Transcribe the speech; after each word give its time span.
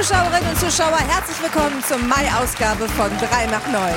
Zuschauerinnen 0.00 0.48
und 0.48 0.58
Zuschauer, 0.58 0.96
herzlich 0.96 1.42
willkommen 1.42 1.84
zur 1.86 1.98
Mai-Ausgabe 1.98 2.88
von 2.88 3.10
3 3.18 3.46
nach 3.48 3.66
9. 3.66 3.94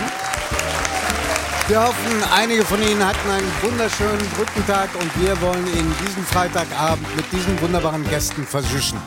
Wir 1.70 1.82
hoffen, 1.82 2.24
einige 2.36 2.66
von 2.66 2.84
Ihnen 2.84 3.06
hatten 3.06 3.30
einen 3.30 3.50
wunderschönen 3.62 4.30
Brückentag 4.32 4.90
und 5.00 5.10
wir 5.22 5.40
wollen 5.40 5.66
Ihnen 5.66 5.96
diesen 6.06 6.26
Freitagabend 6.26 7.08
mit 7.16 7.32
diesen 7.32 7.60
wunderbaren 7.62 8.04
Gästen 8.10 8.46
versüßen. 8.46 8.98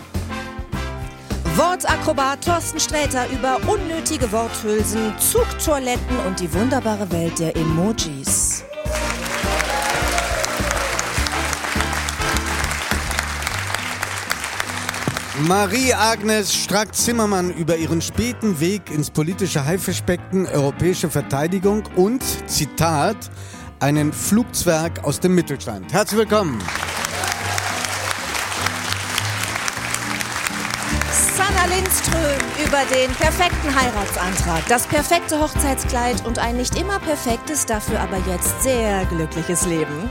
Wortakrobat 1.57 2.43
Thorsten 2.43 2.81
Sträter 2.81 3.29
über 3.29 3.59
unnötige 3.67 4.33
Worthülsen, 4.33 5.13
Zugtoiletten 5.19 6.19
und 6.27 6.41
die 6.41 6.51
wunderbare 6.55 7.13
Welt 7.13 7.39
der 7.39 7.55
Emojis. 7.57 8.65
Marie-Agnes 15.41 16.55
Strack-Zimmermann 16.55 17.51
über 17.51 17.77
ihren 17.77 18.01
späten 18.01 18.59
Weg 18.59 18.91
ins 18.91 19.11
politische 19.11 19.67
Haifischbecken, 19.67 20.47
europäische 20.47 21.11
Verteidigung 21.11 21.83
und, 21.95 22.23
Zitat, 22.49 23.17
einen 23.79 24.15
Flugzwerg 24.15 25.05
aus 25.05 25.21
dem 25.21 25.35
Mittelstand. 25.35 25.93
Herzlich 25.93 26.21
willkommen. 26.21 26.59
Sanna 31.37 31.67
Lindström 31.67 32.67
über 32.67 32.83
den 32.95 33.11
perfekten 33.17 33.75
Heiratsantrag, 33.75 34.67
das 34.69 34.87
perfekte 34.87 35.39
Hochzeitskleid 35.39 36.25
und 36.25 36.39
ein 36.39 36.57
nicht 36.57 36.81
immer 36.81 36.99
perfektes, 36.99 37.67
dafür 37.67 38.01
aber 38.01 38.17
jetzt 38.27 38.63
sehr 38.63 39.05
glückliches 39.05 39.67
Leben. 39.67 40.11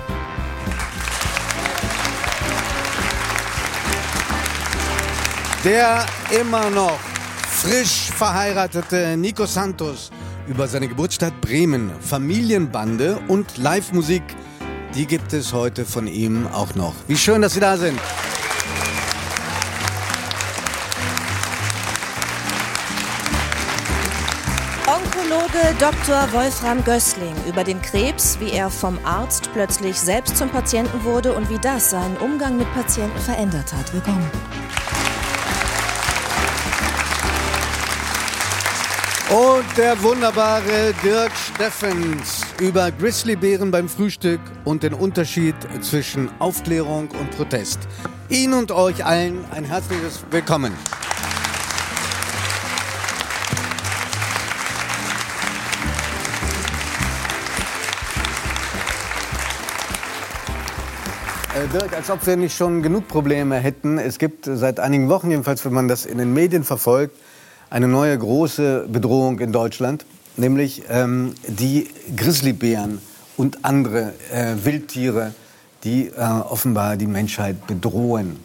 Der 5.65 6.05
immer 6.29 6.69
noch 6.69 6.99
frisch 7.49 8.11
verheiratete 8.15 9.17
Nico 9.17 9.47
Santos 9.47 10.11
über 10.47 10.67
seine 10.67 10.87
Geburtsstadt 10.87 11.41
Bremen, 11.41 11.91
Familienbande 12.01 13.17
und 13.27 13.57
Live-Musik, 13.57 14.21
die 14.93 15.07
gibt 15.07 15.33
es 15.33 15.53
heute 15.53 15.83
von 15.83 16.05
ihm 16.05 16.45
auch 16.53 16.75
noch. 16.75 16.93
Wie 17.07 17.17
schön, 17.17 17.41
dass 17.41 17.55
Sie 17.55 17.59
da 17.59 17.77
sind. 17.77 17.99
Onkologe 24.85 25.73
Dr. 25.79 26.31
Wolfram 26.31 26.83
Gößling 26.83 27.33
über 27.49 27.63
den 27.63 27.81
Krebs, 27.81 28.39
wie 28.39 28.51
er 28.51 28.69
vom 28.69 28.99
Arzt 29.03 29.49
plötzlich 29.53 29.99
selbst 29.99 30.37
zum 30.37 30.49
Patienten 30.49 31.03
wurde 31.03 31.33
und 31.33 31.49
wie 31.49 31.57
das 31.57 31.89
seinen 31.89 32.17
Umgang 32.17 32.55
mit 32.55 32.71
Patienten 32.75 33.19
verändert 33.19 33.73
hat. 33.73 33.91
Willkommen. 33.91 34.29
Und 39.31 39.65
der 39.75 40.01
wunderbare 40.03 40.93
Dirk 41.03 41.31
Steffens 41.31 42.41
über 42.59 42.91
Grizzlybären 42.91 43.71
beim 43.71 43.89
Frühstück 43.89 44.39
und 44.65 44.83
den 44.83 44.93
Unterschied 44.93 45.55
zwischen 45.81 46.29
Aufklärung 46.37 47.09
und 47.09 47.31
Protest. 47.31 47.79
Ihnen 48.29 48.53
und 48.53 48.71
euch 48.71 49.03
allen 49.03 49.43
ein 49.49 49.63
herzliches 49.63 50.23
Willkommen. 50.29 50.73
Äh, 61.55 61.67
Dirk, 61.69 61.95
als 61.95 62.11
ob 62.11 62.27
wir 62.27 62.35
nicht 62.35 62.55
schon 62.55 62.83
genug 62.83 63.07
Probleme 63.07 63.55
hätten. 63.55 63.97
Es 63.97 64.19
gibt 64.19 64.45
seit 64.45 64.79
einigen 64.79 65.09
Wochen, 65.09 65.31
jedenfalls 65.31 65.65
wenn 65.65 65.73
man 65.73 65.87
das 65.87 66.05
in 66.05 66.19
den 66.19 66.31
Medien 66.31 66.63
verfolgt, 66.63 67.17
eine 67.75 67.89
neue 67.89 68.17
große 68.17 68.87
Bedrohung 68.87 69.39
in 69.39 69.51
Deutschland, 69.51 70.05
nämlich 70.37 70.83
ähm, 70.89 71.35
die 71.45 71.89
Grizzlybären 72.15 73.01
und 73.35 73.65
andere 73.65 74.13
äh, 74.31 74.55
Wildtiere, 74.63 75.33
die 75.83 76.07
äh, 76.07 76.21
offenbar 76.21 76.95
die 76.95 77.05
Menschheit 77.05 77.67
bedrohen. 77.67 78.39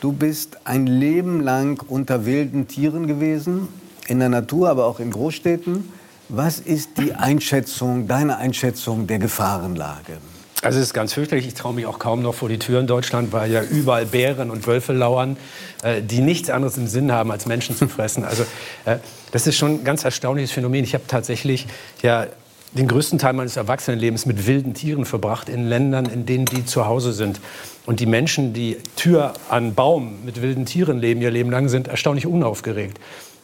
Du 0.00 0.12
bist 0.12 0.58
ein 0.62 0.86
Leben 0.86 1.40
lang 1.40 1.82
unter 1.88 2.26
wilden 2.26 2.68
Tieren 2.68 3.08
gewesen, 3.08 3.66
in 4.06 4.20
der 4.20 4.28
Natur, 4.28 4.68
aber 4.68 4.86
auch 4.86 5.00
in 5.00 5.10
Großstädten. 5.10 5.92
Was 6.28 6.60
ist 6.60 6.90
die 6.98 7.12
Einschätzung, 7.12 8.06
deine 8.06 8.36
Einschätzung 8.36 9.08
der 9.08 9.18
Gefahrenlage? 9.18 10.18
Also 10.62 10.78
es 10.78 10.86
ist 10.86 10.94
ganz 10.94 11.14
fürchterlich. 11.14 11.46
Ich 11.46 11.54
traue 11.54 11.72
mich 11.72 11.86
auch 11.86 11.98
kaum 11.98 12.20
noch 12.20 12.34
vor 12.34 12.50
die 12.50 12.58
Tür 12.58 12.80
in 12.80 12.86
Deutschland, 12.86 13.32
weil 13.32 13.50
ja 13.50 13.62
überall 13.62 14.04
Bären 14.04 14.50
und 14.50 14.66
Wölfe 14.66 14.92
lauern, 14.92 15.38
äh, 15.82 16.02
die 16.02 16.20
nichts 16.20 16.50
anderes 16.50 16.76
im 16.76 16.86
Sinn 16.86 17.12
haben, 17.12 17.30
als 17.30 17.46
Menschen 17.46 17.76
zu 17.76 17.88
fressen. 17.88 18.24
Also 18.24 18.44
äh, 18.84 18.96
das 19.32 19.46
ist 19.46 19.56
schon 19.56 19.80
ein 19.80 19.84
ganz 19.84 20.04
erstaunliches 20.04 20.52
Phänomen. 20.52 20.84
Ich 20.84 20.92
habe 20.92 21.04
tatsächlich 21.06 21.66
ja 22.02 22.26
den 22.72 22.88
größten 22.88 23.18
Teil 23.18 23.32
meines 23.32 23.56
Erwachsenenlebens 23.56 24.26
mit 24.26 24.46
wilden 24.46 24.74
Tieren 24.74 25.04
verbracht 25.04 25.48
in 25.48 25.68
Ländern, 25.68 26.06
in 26.06 26.26
denen 26.26 26.44
die 26.44 26.64
zu 26.64 26.86
Hause 26.86 27.12
sind. 27.12 27.40
Und 27.86 28.00
die 28.00 28.06
Menschen, 28.06 28.52
die 28.52 28.76
Tür 28.96 29.32
an 29.48 29.74
Baum 29.74 30.24
mit 30.24 30.42
wilden 30.42 30.66
Tieren 30.66 30.98
leben, 30.98 31.22
ihr 31.22 31.30
Leben 31.30 31.50
lang, 31.50 31.68
sind 31.68 31.88
erstaunlich 31.88 32.26
unaufgeregt. 32.26 33.00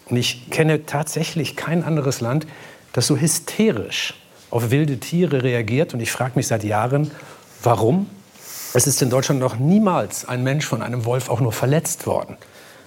Und 0.09 0.17
ich 0.17 0.51
kenne 0.51 0.87
tatsächlich 0.87 1.57
kein 1.57 1.83
anderes 1.83 2.21
Land, 2.21 2.47
das 2.93 3.07
so 3.07 3.17
hysterisch 3.17 4.15
auf 4.51 4.71
wilde 4.71 4.99
Tiere 4.99 5.43
reagiert. 5.43 5.95
Und 5.95 6.01
ich 6.01 6.13
frage 6.13 6.33
mich 6.35 6.47
seit 6.47 6.65
Jahren, 6.65 7.11
warum? 7.63 8.09
Es 8.75 8.87
ist 8.87 9.01
in 9.03 9.11
Deutschland 9.11 9.41
noch 9.41 9.57
niemals 9.59 10.29
ein 10.29 10.43
Mensch 10.43 10.67
von 10.67 10.83
einem 10.83 11.05
Wolf 11.05 11.31
auch 11.31 11.41
nur 11.41 11.53
verletzt 11.53 12.07
worden. 12.07 12.37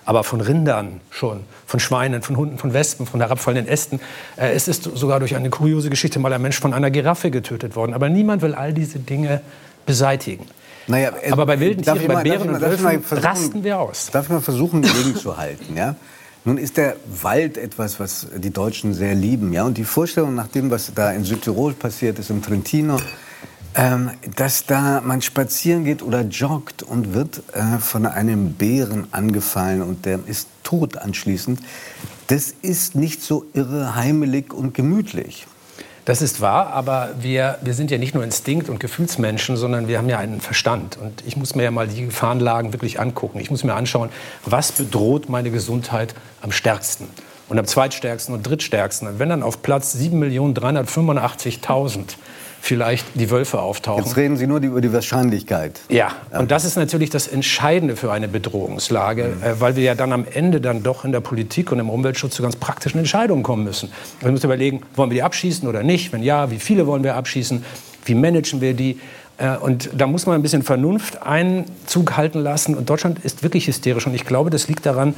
Aber 0.06 0.24
von 0.24 0.42
Rindern 0.42 1.02
schon, 1.12 1.44
von 1.68 1.80
Schweinen, 1.80 2.22
von 2.22 2.38
Hunden, 2.38 2.58
von 2.58 2.74
Wespen, 2.74 3.06
von 3.06 3.20
herabfallenden 3.20 3.68
Ästen. 3.72 4.00
Äh, 4.38 4.54
es 4.54 4.68
ist 4.68 4.84
sogar 4.84 5.20
durch 5.20 5.36
eine 5.36 5.50
kuriose 5.50 5.90
Geschichte 5.90 6.20
mal 6.20 6.34
ein 6.34 6.42
Mensch 6.42 6.60
von 6.60 6.74
einer 6.74 6.90
Giraffe 6.90 7.30
getötet 7.30 7.76
worden. 7.76 7.94
Aber 7.94 8.10
niemand 8.10 8.42
will 8.42 8.56
all 8.56 8.74
diese 8.74 9.00
Dinge 9.00 9.42
beseitigen. 9.86 10.48
Naja, 10.88 11.12
äh, 11.22 11.32
Aber 11.32 11.46
bei 11.46 11.60
wilden 11.60 11.84
Tieren, 11.84 12.08
mal, 12.08 12.16
bei 12.16 12.24
Bären 12.24 12.48
mal, 12.48 12.56
und 12.56 12.62
Wölfen 12.62 13.18
rasten 13.18 13.64
wir 13.64 13.80
aus. 13.80 14.10
Darf 14.12 14.26
ich 14.26 14.32
mal 14.32 14.42
versuchen, 14.42 14.82
gegenzuhalten? 14.82 15.78
Ja? 15.78 15.96
Nun 16.46 16.58
ist 16.58 16.78
der 16.78 16.96
Wald 17.22 17.58
etwas, 17.58 18.00
was 18.00 18.28
die 18.36 18.52
Deutschen 18.52 18.94
sehr 18.94 19.14
lieben. 19.14 19.52
Ja? 19.54 19.66
Und 19.66 19.78
die 19.78 19.84
Vorstellung 19.84 20.36
nach 20.36 20.48
dem, 20.48 20.72
was 20.72 20.92
da 20.94 21.12
in 21.12 21.24
Südtirol 21.24 21.74
passiert 21.74 22.18
ist, 22.18 22.30
im 22.30 22.42
Trentino, 22.42 22.98
ähm, 23.76 24.12
dass 24.36 24.66
da 24.66 25.02
man 25.02 25.22
spazieren 25.22 25.86
geht 25.86 26.02
oder 26.02 26.22
joggt 26.22 26.82
und 26.82 27.14
wird 27.14 27.44
äh, 27.54 27.78
von 27.80 28.06
einem 28.06 28.54
Bären 28.54 29.08
angefallen 29.12 29.82
und 29.82 30.06
der 30.06 30.20
ist 30.26 30.48
tot 30.64 30.98
anschließend, 30.98 31.60
das 32.28 32.54
ist 32.62 32.96
nicht 32.96 33.22
so 33.22 33.46
irre 33.54 33.96
heimelig 33.96 34.54
und 34.54 34.74
gemütlich. 34.74 35.46
Das 36.10 36.22
ist 36.24 36.42
wahr, 36.42 36.74
aber 36.74 37.12
wir, 37.20 37.60
wir 37.62 37.76
sind 37.76 37.92
ja 37.92 38.00
nicht 38.00 38.16
nur 38.16 38.24
Instinkt- 38.24 38.68
und 38.68 38.80
Gefühlsmenschen, 38.80 39.58
sondern 39.58 39.88
wir 39.88 40.00
haben 40.00 40.10
ja 40.10 40.18
einen 40.18 40.42
Verstand. 40.42 40.98
Und 40.98 41.24
ich 41.28 41.38
muss 41.38 41.54
mir 41.54 41.62
ja 41.62 41.70
mal 41.70 41.88
die 41.88 42.06
Gefahrenlagen 42.06 42.74
wirklich 42.74 43.00
angucken. 43.00 43.40
Ich 43.40 43.52
muss 43.52 43.64
mir 43.64 43.76
anschauen, 43.76 44.10
was 44.44 44.72
bedroht 44.72 45.30
meine 45.30 45.52
Gesundheit 45.52 46.16
am 46.42 46.52
stärksten 46.52 47.08
und 47.48 47.60
am 47.60 47.68
zweitstärksten 47.68 48.34
und 48.34 48.42
drittstärksten. 48.42 49.08
Und 49.08 49.20
wenn 49.20 49.30
dann 49.30 49.44
auf 49.44 49.62
Platz 49.62 49.96
7.385.000 49.98 52.16
vielleicht 52.62 53.06
die 53.16 53.30
Wölfe 53.32 53.60
auftauchen. 53.60 54.04
Jetzt 54.04 54.18
reden 54.18 54.38
Sie 54.38 54.48
nur 54.48 54.60
über 54.60 54.82
die 54.82 54.92
Wahrscheinlichkeit. 54.94 55.80
Ja, 55.90 56.12
und 56.38 56.52
das 56.52 56.66
ist 56.66 56.76
natürlich 56.76 57.10
das 57.10 57.28
Entscheidende 57.28 57.96
für 57.96 58.12
eine 58.12 58.28
Bedrohungslage, 58.28 59.36
mhm. 59.38 59.44
äh, 59.44 59.62
weil 59.62 59.76
wir 59.76 59.84
ja 59.84 59.96
dann 59.96 60.14
am 60.14 60.26
Ende 60.32 60.62
dann 60.62 60.84
doch 60.84 61.06
in 61.06 61.12
der 61.12 61.22
Politik 61.22 61.72
und 61.72 61.80
im 61.80 61.90
Umweltschutz 61.90 62.36
zu 62.36 62.44
ganz 62.44 62.56
praktischen 62.56 63.00
Entscheidungen 63.00 63.44
kommen 63.44 63.64
müssen. 63.64 63.92
Wir 64.20 64.32
müssen 64.32 64.46
überlegen, 64.46 64.82
wollen 64.96 65.10
wir 65.10 65.16
die 65.16 65.24
abschießen 65.24 65.68
oder 65.68 65.84
nicht? 65.84 66.12
Wenn 66.14 66.24
ja, 66.24 66.52
wie 66.52 66.60
viele 66.60 66.88
wollen 66.88 67.04
wir 67.04 67.16
abschießen? 67.16 67.64
Wie 68.06 68.16
managen 68.16 68.62
wir 68.62 68.74
die? 68.74 69.00
Äh, 69.38 69.58
und 69.58 69.90
da 69.96 70.08
muss 70.08 70.26
man 70.26 70.36
ein 70.36 70.42
bisschen 70.42 70.64
Vernunft 70.64 71.24
Einzug 71.24 72.18
halten 72.18 72.40
lassen. 72.40 72.76
Und 72.76 72.90
Deutschland 72.90 73.20
ist 73.24 73.44
wirklich 73.44 73.68
hysterisch. 73.68 74.06
Und 74.06 74.14
ich 74.14 74.26
glaube, 74.26 74.50
das 74.50 74.68
liegt 74.68 74.86
daran, 74.86 75.16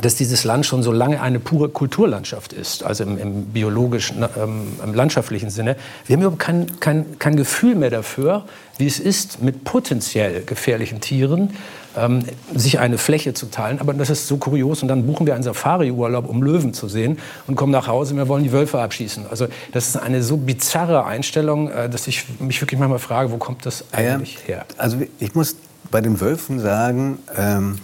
dass 0.00 0.14
dieses 0.14 0.44
Land 0.44 0.66
schon 0.66 0.82
so 0.82 0.92
lange 0.92 1.20
eine 1.20 1.40
pure 1.40 1.68
Kulturlandschaft 1.68 2.52
ist, 2.52 2.82
also 2.84 3.04
im, 3.04 3.18
im 3.18 3.44
biologischen, 3.46 4.24
ähm, 4.36 4.68
im 4.82 4.94
landschaftlichen 4.94 5.50
Sinne. 5.50 5.76
Wir 6.06 6.14
haben 6.14 6.22
überhaupt 6.22 6.40
kein, 6.40 6.80
kein, 6.80 7.18
kein 7.18 7.36
Gefühl 7.36 7.74
mehr 7.74 7.90
dafür, 7.90 8.44
wie 8.78 8.86
es 8.86 8.98
ist, 8.98 9.42
mit 9.42 9.64
potenziell 9.64 10.42
gefährlichen 10.44 11.00
Tieren 11.00 11.50
ähm, 11.96 12.24
sich 12.54 12.78
eine 12.78 12.98
Fläche 12.98 13.34
zu 13.34 13.46
teilen. 13.46 13.78
Aber 13.80 13.92
das 13.92 14.10
ist 14.10 14.26
so 14.26 14.38
kurios. 14.38 14.82
Und 14.82 14.88
dann 14.88 15.06
buchen 15.06 15.26
wir 15.26 15.34
einen 15.34 15.42
Safari-Urlaub, 15.42 16.28
um 16.28 16.42
Löwen 16.42 16.72
zu 16.72 16.88
sehen 16.88 17.18
und 17.46 17.56
kommen 17.56 17.72
nach 17.72 17.88
Hause 17.88 18.14
und 18.14 18.18
wir 18.18 18.28
wollen 18.28 18.44
die 18.44 18.52
Wölfe 18.52 18.80
abschießen. 18.80 19.26
Also 19.28 19.48
das 19.72 19.88
ist 19.88 19.96
eine 19.96 20.22
so 20.22 20.36
bizarre 20.36 21.04
Einstellung, 21.04 21.70
äh, 21.70 21.90
dass 21.90 22.06
ich 22.06 22.24
mich 22.38 22.60
wirklich 22.62 22.78
manchmal 22.78 23.00
frage, 23.00 23.30
wo 23.32 23.36
kommt 23.36 23.66
das 23.66 23.84
eigentlich 23.92 24.38
her? 24.46 24.64
Also 24.78 24.98
ich 25.18 25.34
muss 25.34 25.56
bei 25.90 26.00
den 26.00 26.20
Wölfen 26.20 26.60
sagen, 26.60 27.18
ähm 27.36 27.78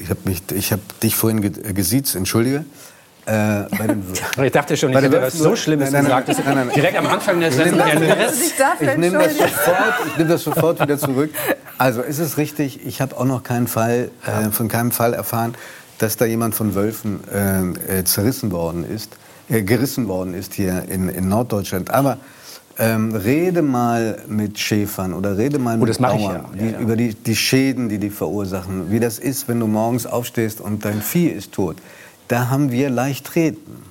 ich 0.00 0.10
habe 0.10 0.82
hab 0.82 1.00
dich 1.00 1.14
vorhin 1.14 1.40
gesiezt, 1.74 2.16
entschuldige. 2.16 2.64
Äh, 3.26 3.64
ich 4.46 4.52
dachte 4.52 4.76
schon, 4.76 4.90
ich 4.90 4.96
hätte 4.96 5.20
was 5.20 5.34
so 5.34 5.54
Schlimmes 5.54 5.90
nein, 5.90 6.04
nein, 6.04 6.24
gesagt. 6.24 6.46
Nein, 6.46 6.66
nein, 6.66 6.70
direkt 6.74 6.96
am 6.96 7.06
Anfang 7.06 7.38
der 7.38 7.52
Sendung 7.52 7.86
Ich 7.86 7.94
nehme 7.94 8.16
das, 8.16 8.38
sofort, 8.38 10.18
nehm 10.18 10.28
das 10.28 10.42
sofort 10.42 10.80
wieder 10.80 10.98
zurück. 10.98 11.30
Also 11.78 12.02
ist 12.02 12.18
es 12.18 12.36
richtig, 12.36 12.84
ich 12.84 13.00
habe 13.00 13.16
auch 13.16 13.24
noch 13.24 13.42
keinen 13.42 13.66
Fall, 13.66 14.10
äh, 14.26 14.50
von 14.50 14.68
keinem 14.68 14.90
Fall 14.90 15.14
erfahren. 15.14 15.54
dass 16.00 16.16
da 16.16 16.24
jemand 16.24 16.54
von 16.54 16.74
Wölfen 16.74 17.20
äh, 17.32 17.98
äh, 18.00 18.04
zerrissen 18.04 18.50
worden 18.52 18.84
ist, 18.84 19.16
äh, 19.50 19.62
gerissen 19.62 20.08
worden 20.08 20.34
ist 20.34 20.54
hier 20.54 20.84
in, 20.88 21.08
in 21.10 21.28
Norddeutschland. 21.28 21.90
Aber 21.90 22.16
ähm, 22.80 23.14
rede 23.14 23.60
mal 23.60 24.18
mit 24.26 24.58
Schäfern 24.58 25.12
oder 25.12 25.36
rede 25.36 25.58
mal 25.58 25.78
oh, 25.80 25.84
mit 25.84 25.98
Bauern 25.98 26.46
ja. 26.56 26.64
ja, 26.64 26.70
ja. 26.72 26.78
über 26.80 26.96
die, 26.96 27.14
die 27.14 27.36
Schäden, 27.36 27.90
die 27.90 27.98
die 27.98 28.10
verursachen. 28.10 28.90
Wie 28.90 28.98
das 28.98 29.18
ist, 29.18 29.48
wenn 29.48 29.60
du 29.60 29.66
morgens 29.66 30.06
aufstehst 30.06 30.60
und 30.60 30.84
dein 30.84 31.02
Vieh 31.02 31.28
ist 31.28 31.52
tot. 31.52 31.76
Da 32.28 32.48
haben 32.48 32.72
wir 32.72 32.88
leicht 32.88 33.36
reden. 33.36 33.90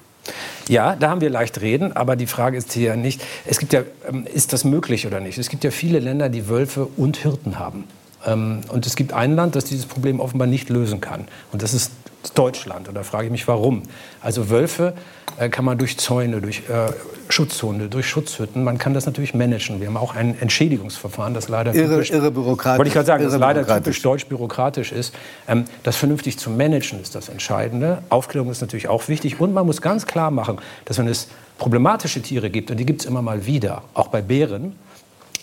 Ja, 0.67 0.95
da 0.95 1.09
haben 1.09 1.21
wir 1.21 1.29
leicht 1.29 1.61
reden, 1.61 1.95
aber 1.95 2.15
die 2.15 2.27
Frage 2.27 2.57
ist 2.57 2.73
hier 2.73 2.95
nicht, 2.95 3.23
es 3.45 3.59
gibt 3.59 3.73
ja, 3.73 3.83
ähm, 4.07 4.25
ist 4.31 4.53
das 4.53 4.63
möglich 4.63 5.05
oder 5.05 5.19
nicht? 5.19 5.37
Es 5.37 5.49
gibt 5.49 5.63
ja 5.63 5.71
viele 5.71 5.99
Länder, 5.99 6.29
die 6.29 6.49
Wölfe 6.49 6.87
und 6.97 7.17
Hirten 7.17 7.59
haben. 7.59 7.85
Ähm, 8.25 8.61
und 8.69 8.87
es 8.87 8.95
gibt 8.95 9.13
ein 9.13 9.35
Land, 9.35 9.55
das 9.55 9.65
dieses 9.65 9.85
Problem 9.85 10.19
offenbar 10.19 10.47
nicht 10.47 10.69
lösen 10.69 10.99
kann. 10.99 11.27
Und 11.51 11.61
das 11.61 11.73
ist 11.73 11.91
Deutschland. 12.35 12.87
Und 12.87 12.95
da 12.95 13.03
frage 13.03 13.25
ich 13.25 13.31
mich, 13.31 13.47
warum. 13.47 13.83
Also 14.21 14.49
Wölfe 14.49 14.93
äh, 15.37 15.49
kann 15.49 15.65
man 15.65 15.77
durch 15.77 15.97
Zäune, 15.97 16.41
durch 16.41 16.63
äh, 16.69 16.91
Schutzhunde, 17.29 17.87
durch 17.89 18.07
Schutzhütten, 18.07 18.63
man 18.63 18.77
kann 18.77 18.93
das 18.93 19.05
natürlich 19.05 19.33
managen. 19.33 19.79
Wir 19.79 19.87
haben 19.87 19.97
auch 19.97 20.15
ein 20.15 20.39
Entschädigungsverfahren, 20.39 21.33
das 21.33 21.47
leider 21.47 21.73
irre, 21.75 21.93
typisch, 21.93 22.11
irre 22.11 22.31
bürokratisch, 22.31 22.77
wollte 22.77 22.87
ich 22.87 22.93
gerade 22.93 23.05
sagen, 23.05 23.23
das 23.23 23.37
leider 23.37 23.65
typisch 23.65 24.01
deutsch 24.01 24.25
bürokratisch 24.25 24.91
ist. 24.91 25.13
Ähm, 25.47 25.65
das 25.83 25.95
vernünftig 25.95 26.37
zu 26.37 26.49
managen 26.49 26.99
ist 27.01 27.15
das 27.15 27.29
Entscheidende. 27.29 28.03
Aufklärung 28.09 28.49
ist 28.49 28.61
natürlich 28.61 28.87
auch 28.87 29.07
wichtig. 29.07 29.39
Und 29.39 29.53
man 29.53 29.65
muss 29.65 29.81
ganz 29.81 30.05
klar 30.05 30.31
machen, 30.31 30.57
dass 30.85 30.97
wenn 30.97 31.07
es 31.07 31.27
problematische 31.57 32.21
Tiere 32.21 32.49
gibt, 32.49 32.71
und 32.71 32.77
die 32.77 32.85
gibt 32.85 33.01
es 33.01 33.07
immer 33.07 33.21
mal 33.21 33.45
wieder, 33.45 33.83
auch 33.93 34.07
bei 34.07 34.21
Bären, 34.21 34.75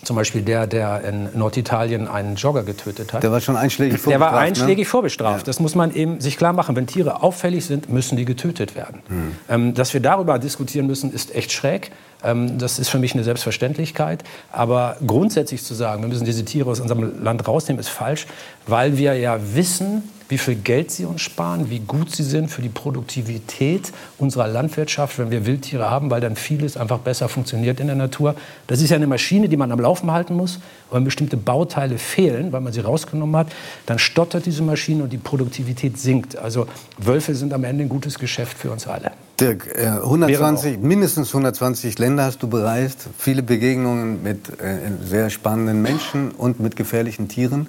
zum 0.07 0.17
Beispiel 0.17 0.43
der, 0.43 0.67
der 0.67 1.03
in 1.03 1.29
Norditalien 1.39 2.09
einen 2.09 2.37
Jogger 2.37 2.63
getötet 2.63 3.13
hat. 3.13 3.23
Der 3.23 3.33
war 3.33 3.41
schon 3.41 3.57
einschlägig 3.57 3.95
Der 3.95 3.99
vorbestraft. 4.01 4.33
war 4.33 4.41
einschlägig 4.41 4.85
ne? 4.87 4.91
vorbestraft. 4.91 5.41
Ja. 5.41 5.45
Das 5.45 5.61
muss 5.61 5.75
man 5.75 5.93
eben 5.95 6.21
sich 6.21 6.37
klar 6.37 6.53
machen. 6.53 6.77
Wenn 6.77 6.87
Tiere 6.87 7.23
auffällig 7.23 7.67
sind, 7.67 7.89
müssen 7.91 8.17
die 8.17 8.25
getötet 8.25 8.75
werden. 8.75 9.03
Hm. 9.09 9.37
Ähm, 9.49 9.75
dass 9.75 9.93
wir 9.93 10.01
darüber 10.01 10.39
diskutieren 10.39 10.87
müssen, 10.87 11.13
ist 11.13 11.35
echt 11.35 11.53
schräg. 11.53 11.91
Ähm, 12.23 12.59
das 12.59 12.79
ist 12.79 12.89
für 12.89 12.99
mich 12.99 13.15
eine 13.15 13.25
Selbstverständlichkeit. 13.25 14.23
Aber 14.53 14.97
grundsätzlich 15.05 15.65
zu 15.65 15.75
sagen, 15.75 16.03
wir 16.03 16.09
müssen 16.09 16.25
diese 16.25 16.45
Tiere 16.45 16.71
aus 16.71 16.81
unserem 16.81 17.23
Land 17.23 17.47
rausnehmen, 17.47 17.81
ist 17.81 17.89
falsch, 17.89 18.27
weil 18.67 18.97
wir 18.97 19.15
ja 19.15 19.39
wissen, 19.55 20.05
wie 20.29 20.39
viel 20.39 20.57
Geld 20.57 20.91
sie 20.91 21.05
uns 21.05 21.23
sparen, 21.23 21.71
wie 21.71 21.81
gut 21.81 22.15
sie 22.15 22.23
sind 22.23 22.51
für 22.51 22.63
die 22.63 22.69
Produktivität 22.69 23.93
unserer 24.19 24.49
Landwirtschaft, 24.49 25.19
wenn 25.19 25.31
wir 25.31 25.47
Wildtiere 25.47 25.91
haben, 25.91 26.11
weil 26.11 26.21
dann 26.21 26.37
vieles 26.37 26.77
einfach 26.77 26.99
besser 26.99 27.29
funktioniert 27.29 27.81
in 27.81 27.87
der 27.87 27.97
Natur. 27.97 28.35
Das 28.67 28.81
ist 28.81 28.91
ja 28.91 28.97
eine 28.97 29.07
Maschine, 29.07 29.49
die 29.49 29.57
man 29.57 29.71
am 29.71 29.81
Laufen 29.81 30.11
halten 30.11 30.35
muss. 30.35 30.57
Und 30.91 30.97
wenn 30.97 31.05
bestimmte 31.05 31.37
Bauteile 31.37 31.99
fehlen, 31.99 32.53
weil 32.53 32.61
man 32.61 32.73
sie 32.73 32.81
rausgenommen 32.81 33.37
hat, 33.37 33.49
dann 33.87 33.99
stottert 33.99 34.47
diese 34.47 34.63
Maschine 34.63 35.05
und 35.05 35.13
die 35.13 35.19
Produktivität 35.19 35.99
sinkt. 35.99 36.37
Also 36.37 36.67
Wölfe 36.99 37.35
sind 37.35 37.53
am 37.53 37.65
Ende 37.65 37.85
ein 37.85 37.89
gutes 37.89 38.19
Geschäft 38.19 38.59
für 38.59 38.71
uns 38.71 38.87
alle. 38.87 39.13
Dirk, 39.39 39.69
äh, 39.77 39.87
120, 39.87 40.79
mindestens 40.79 41.29
120 41.29 41.99
Länder 41.99 42.25
hast 42.25 42.43
du 42.43 42.49
bereist, 42.49 43.09
viele 43.19 43.43
Begegnungen 43.43 44.23
mit 44.23 44.49
äh, 44.61 44.79
sehr 45.05 45.29
spannenden 45.29 45.83
Menschen 45.83 46.31
und 46.31 46.59
mit 46.59 46.75
gefährlichen 46.75 47.29
Tieren. 47.29 47.69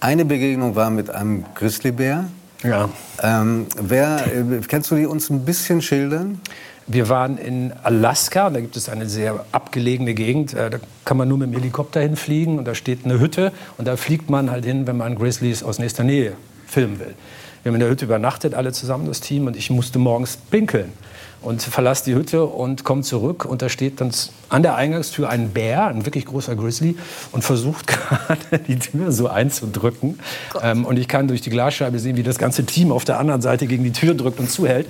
Eine 0.00 0.24
Begegnung 0.24 0.76
war 0.76 0.90
mit 0.90 1.10
einem 1.10 1.44
Grizzlybär. 1.56 2.24
Ja. 2.62 2.88
Ähm, 3.20 3.66
wer, 3.80 4.26
äh, 4.26 4.60
kannst 4.68 4.90
du 4.90 4.96
die 4.96 5.06
uns 5.06 5.28
ein 5.28 5.44
bisschen 5.44 5.82
schildern? 5.82 6.40
Wir 6.86 7.08
waren 7.08 7.36
in 7.36 7.72
Alaska 7.82 8.48
da 8.48 8.60
gibt 8.60 8.76
es 8.76 8.88
eine 8.88 9.08
sehr 9.08 9.44
abgelegene 9.52 10.14
Gegend. 10.14 10.54
Äh, 10.54 10.70
Da 10.70 10.78
kann 11.04 11.16
man 11.16 11.28
nur 11.28 11.38
mit 11.38 11.50
dem 11.50 11.58
Helikopter 11.58 12.00
hinfliegen 12.00 12.58
und 12.58 12.64
da 12.66 12.74
steht 12.74 13.04
eine 13.04 13.18
Hütte 13.18 13.52
und 13.76 13.88
da 13.88 13.96
fliegt 13.96 14.30
man 14.30 14.50
halt 14.50 14.64
hin, 14.64 14.86
wenn 14.86 14.96
man 14.96 15.16
Grizzlies 15.16 15.62
aus 15.62 15.78
nächster 15.78 16.04
Nähe 16.04 16.34
filmen 16.66 17.00
will. 17.00 17.14
Wir 17.62 17.70
haben 17.70 17.74
in 17.74 17.80
der 17.80 17.90
Hütte 17.90 18.04
übernachtet, 18.04 18.54
alle 18.54 18.72
zusammen, 18.72 19.06
das 19.06 19.20
Team, 19.20 19.46
und 19.48 19.56
ich 19.56 19.68
musste 19.68 19.98
morgens 19.98 20.36
pinkeln. 20.36 20.92
Und 21.40 21.62
verlasse 21.62 22.04
die 22.04 22.14
Hütte 22.16 22.44
und 22.44 22.82
komme 22.84 23.02
zurück 23.02 23.44
und 23.44 23.62
da 23.62 23.68
steht 23.68 24.00
dann 24.00 24.10
an 24.48 24.62
der 24.62 24.74
Eingangstür 24.74 25.28
ein 25.28 25.50
Bär, 25.50 25.86
ein 25.86 26.04
wirklich 26.04 26.26
großer 26.26 26.56
Grizzly, 26.56 26.96
und 27.32 27.44
versucht 27.44 27.86
gerade 27.86 28.58
die 28.66 28.76
Tür 28.78 29.12
so 29.12 29.28
einzudrücken. 29.28 30.18
Ähm, 30.62 30.84
und 30.84 30.98
ich 30.98 31.06
kann 31.06 31.28
durch 31.28 31.40
die 31.40 31.50
Glasscheibe 31.50 31.98
sehen, 32.00 32.16
wie 32.16 32.24
das 32.24 32.38
ganze 32.38 32.64
Team 32.64 32.90
auf 32.90 33.04
der 33.04 33.20
anderen 33.20 33.40
Seite 33.40 33.66
gegen 33.68 33.84
die 33.84 33.92
Tür 33.92 34.14
drückt 34.14 34.40
und 34.40 34.50
zuhält. 34.50 34.88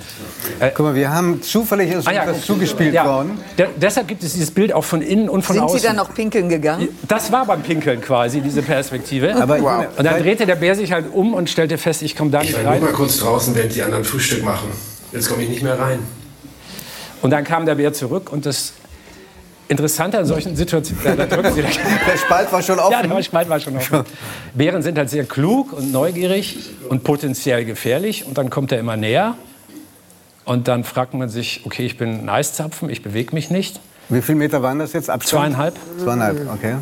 Äh, 0.58 0.70
Guck 0.74 0.86
mal, 0.86 0.94
wir 0.94 1.12
haben 1.12 1.42
zufällig 1.42 1.92
ist 1.92 2.08
Ah 2.08 2.12
ja, 2.12 2.34
zugespielt 2.34 2.94
ja. 2.94 3.04
worden. 3.04 3.38
De 3.58 3.66
deshalb 3.76 4.08
gibt 4.08 4.22
es 4.22 4.32
dieses 4.32 4.50
Bild 4.50 4.72
auch 4.72 4.84
von 4.84 5.02
innen 5.02 5.28
und 5.28 5.42
von 5.42 5.54
Sind 5.54 5.64
außen. 5.64 5.78
Sie 5.80 5.86
dann 5.86 5.96
noch 5.96 6.14
pinkeln 6.14 6.48
gegangen? 6.48 6.88
das 7.06 7.30
war 7.30 7.44
beim 7.44 7.62
Pinkeln 7.62 8.00
quasi, 8.00 8.40
diese 8.40 8.62
Perspektive. 8.62 9.36
Aber 9.36 9.58
ich 9.58 9.62
wow. 9.62 9.84
Und 9.98 10.04
dann 10.04 10.18
drehte 10.22 10.46
der 10.46 10.56
Bär 10.56 10.74
sich 10.74 10.92
halt 10.92 11.12
um 11.12 11.34
und 11.34 11.50
stellte 11.50 11.76
fest, 11.76 12.00
ich 12.02 12.16
komme 12.16 12.30
da 12.30 12.40
Ich 12.40 12.48
nicht 12.50 12.64
war 12.64 12.72
nur 12.72 12.80
mal 12.80 12.86
rein. 12.86 12.94
kurz 12.94 13.18
draußen, 13.18 13.54
während 13.54 13.74
die 13.74 13.82
anderen 13.82 14.04
Frühstück 14.04 14.42
machen. 14.44 14.68
Jetzt 15.12 15.28
komme 15.28 15.42
ich 15.42 15.50
nicht 15.50 15.62
mehr 15.62 15.78
rein. 15.78 15.98
Und 17.22 17.30
dann 17.30 17.44
kam 17.44 17.66
der 17.66 17.74
Bär 17.76 17.92
zurück 17.92 18.32
und 18.32 18.46
das 18.46 18.72
Interessante 19.68 20.18
an 20.18 20.24
solchen 20.24 20.56
Situationen, 20.56 21.02
da, 21.18 21.26
da 21.26 21.36
Der 21.42 22.16
Spalt 22.16 22.50
war 22.50 22.62
schon 22.62 22.78
offen. 22.78 22.92
Ja, 22.92 23.02
der 23.02 23.22
Spalt 23.22 23.48
war 23.50 23.60
schon 23.60 23.76
offen. 23.76 24.04
Bären 24.54 24.82
sind 24.82 24.96
halt 24.96 25.10
sehr 25.10 25.24
klug 25.24 25.74
und 25.74 25.92
neugierig 25.92 26.70
und 26.88 27.04
potenziell 27.04 27.64
gefährlich. 27.66 28.24
Und 28.24 28.38
dann 28.38 28.48
kommt 28.48 28.72
er 28.72 28.78
immer 28.78 28.96
näher. 28.96 29.34
Und 30.46 30.68
dann 30.68 30.84
fragt 30.84 31.12
man 31.12 31.28
sich, 31.28 31.62
okay, 31.66 31.84
ich 31.84 31.98
bin 31.98 32.20
ein 32.20 32.28
Eiszapfen, 32.30 32.88
ich 32.88 33.02
bewege 33.02 33.34
mich 33.34 33.50
nicht. 33.50 33.78
Wie 34.08 34.22
viele 34.22 34.38
Meter 34.38 34.62
waren 34.62 34.78
das 34.78 34.94
jetzt? 34.94 35.10
Abstand? 35.10 35.42
Zweieinhalb. 35.42 35.74
Zweieinhalb, 36.02 36.50
okay. 36.54 36.76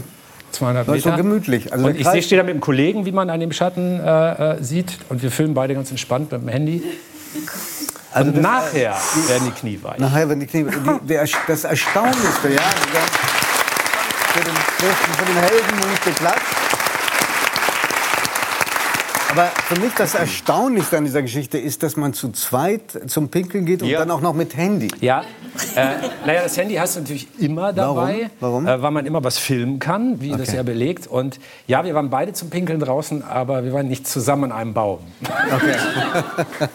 Zweieinhalb 0.53 0.87
Das 0.87 0.97
ist 0.99 1.03
schon 1.03 1.13
Meter. 1.13 1.23
gemütlich. 1.25 1.73
Also 1.73 1.87
und 1.89 1.97
ich 1.97 2.07
Kreis- 2.07 2.25
stehe 2.25 2.41
da 2.41 2.45
mit 2.45 2.53
einem 2.53 2.61
Kollegen, 2.61 3.05
wie 3.05 3.11
man 3.11 3.29
an 3.31 3.41
dem 3.41 3.51
Schatten 3.51 3.99
äh, 3.99 4.53
äh, 4.59 4.63
sieht. 4.63 4.93
Und 5.09 5.25
wir 5.25 5.33
filmen 5.33 5.55
beide 5.55 5.75
ganz 5.75 5.91
entspannt 5.91 6.31
mit 6.31 6.41
dem 6.43 6.49
Handy. 6.49 6.85
Also 8.17 8.31
das- 8.31 8.41
nachher 8.43 8.97
werden 9.29 9.45
die 9.45 9.61
Knie 9.61 9.79
weich. 9.83 9.99
Nachher, 9.99 10.27
wenn 10.31 10.41
die 10.41 10.47
Knie. 10.47 10.65
Die, 10.65 11.07
der, 11.07 11.27
das 11.47 11.65
Erstaunlichste, 11.65 12.49
ja. 12.49 12.63
Für 14.33 14.41
den, 14.43 14.55
für 14.57 15.25
den 15.27 15.37
Heldenmut 15.37 16.03
geklatscht. 16.03 16.66
Aber 19.37 19.49
für 19.49 19.79
mich 19.79 19.93
das 19.93 20.15
Erstaunlichste 20.15 20.97
an 20.97 21.05
dieser 21.05 21.21
Geschichte 21.21 21.59
ist, 21.59 21.83
dass 21.83 21.95
man 21.99 22.15
zu 22.15 22.31
zweit 22.33 23.03
zum 23.07 23.29
Pinkeln 23.29 23.67
geht 23.67 23.83
und 23.83 23.89
Ja. 23.91 23.99
dann 23.99 24.11
auch 24.11 24.23
noch 24.23 24.33
mit 24.33 24.57
Handy. 24.57 24.89
Ja, 25.03 25.25
äh, 25.75 25.85
naja, 26.25 26.43
das 26.45 26.57
Handy 26.57 26.77
hast 26.77 26.97
du 26.97 27.01
natürlich 27.01 27.29
immer 27.39 27.75
dabei, 27.75 28.31
Warum? 28.41 28.65
Warum? 28.65 28.67
Äh, 28.67 28.81
weil 28.83 28.91
man 28.93 29.05
immer 29.05 29.23
was 29.23 29.37
filmen 29.37 29.79
kann, 29.79 30.23
wie 30.23 30.31
das 30.31 30.49
Okay. 30.49 30.57
ja 30.57 30.63
belegt. 30.63 31.07
Und 31.07 31.39
ja, 31.67 31.85
wir 31.85 31.95
waren 31.95 32.09
beide 32.09 32.33
zum 32.33 32.49
Pinkeln 32.49 32.81
draußen, 32.81 33.23
aber 33.23 33.63
wir 33.63 33.75
waren 33.75 33.89
nicht 33.89 34.09
zusammen 34.09 34.53
an 34.53 34.59
einem 34.59 34.73
Baum. 34.73 35.01
Okay. 35.55 35.77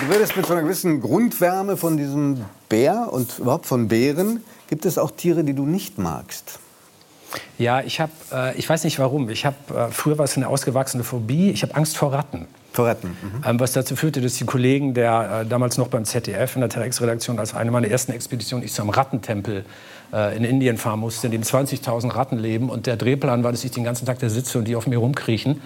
Du 0.00 0.08
würdest 0.08 0.36
mit 0.36 0.46
so 0.46 0.52
einer 0.54 0.62
gewissen 0.62 1.00
Grundwärme 1.00 1.76
von 1.76 1.96
diesem 1.96 2.44
Bär 2.68 3.08
und 3.12 3.38
überhaupt 3.38 3.66
von 3.66 3.86
Bären, 3.88 4.42
gibt 4.72 4.86
es 4.86 4.96
auch 4.96 5.10
Tiere, 5.10 5.44
die 5.44 5.52
du 5.52 5.66
nicht 5.66 5.98
magst? 5.98 6.58
Ja, 7.58 7.82
ich 7.82 8.00
habe, 8.00 8.12
äh, 8.32 8.56
ich 8.56 8.66
weiß 8.66 8.84
nicht 8.84 8.98
warum, 8.98 9.28
ich 9.28 9.44
habe, 9.44 9.56
äh, 9.68 9.90
früher 9.90 10.16
war 10.16 10.24
es 10.24 10.34
eine 10.38 10.48
ausgewachsene 10.48 11.04
Phobie, 11.04 11.50
ich 11.50 11.62
habe 11.62 11.74
Angst 11.74 11.98
vor 11.98 12.10
Ratten. 12.14 12.46
Vor 12.72 12.86
Ratten. 12.86 13.08
Mhm. 13.08 13.44
Ähm, 13.46 13.60
was 13.60 13.72
dazu 13.72 13.96
führte, 13.96 14.22
dass 14.22 14.36
die 14.36 14.46
Kollegen, 14.46 14.94
der 14.94 15.42
äh, 15.42 15.46
damals 15.46 15.76
noch 15.76 15.88
beim 15.88 16.06
ZDF 16.06 16.54
in 16.54 16.62
der 16.62 16.70
Telex-Redaktion, 16.70 17.38
als 17.38 17.52
eine 17.52 17.70
meiner 17.70 17.88
ersten 17.88 18.12
Expeditionen, 18.12 18.64
ich 18.64 18.72
zu 18.72 18.80
einem 18.80 18.92
Rattentempel 18.92 19.66
äh, 20.10 20.34
in 20.38 20.42
Indien 20.42 20.78
fahren 20.78 21.00
musste, 21.00 21.26
in 21.26 21.32
dem 21.32 21.42
20.000 21.42 22.14
Ratten 22.14 22.38
leben. 22.38 22.70
Und 22.70 22.86
der 22.86 22.96
Drehplan 22.96 23.44
war, 23.44 23.52
dass 23.52 23.64
ich 23.64 23.72
den 23.72 23.84
ganzen 23.84 24.06
Tag 24.06 24.20
da 24.20 24.30
sitze 24.30 24.58
und 24.58 24.64
die 24.64 24.74
auf 24.74 24.86
mir 24.86 24.96
rumkriechen. 24.96 25.60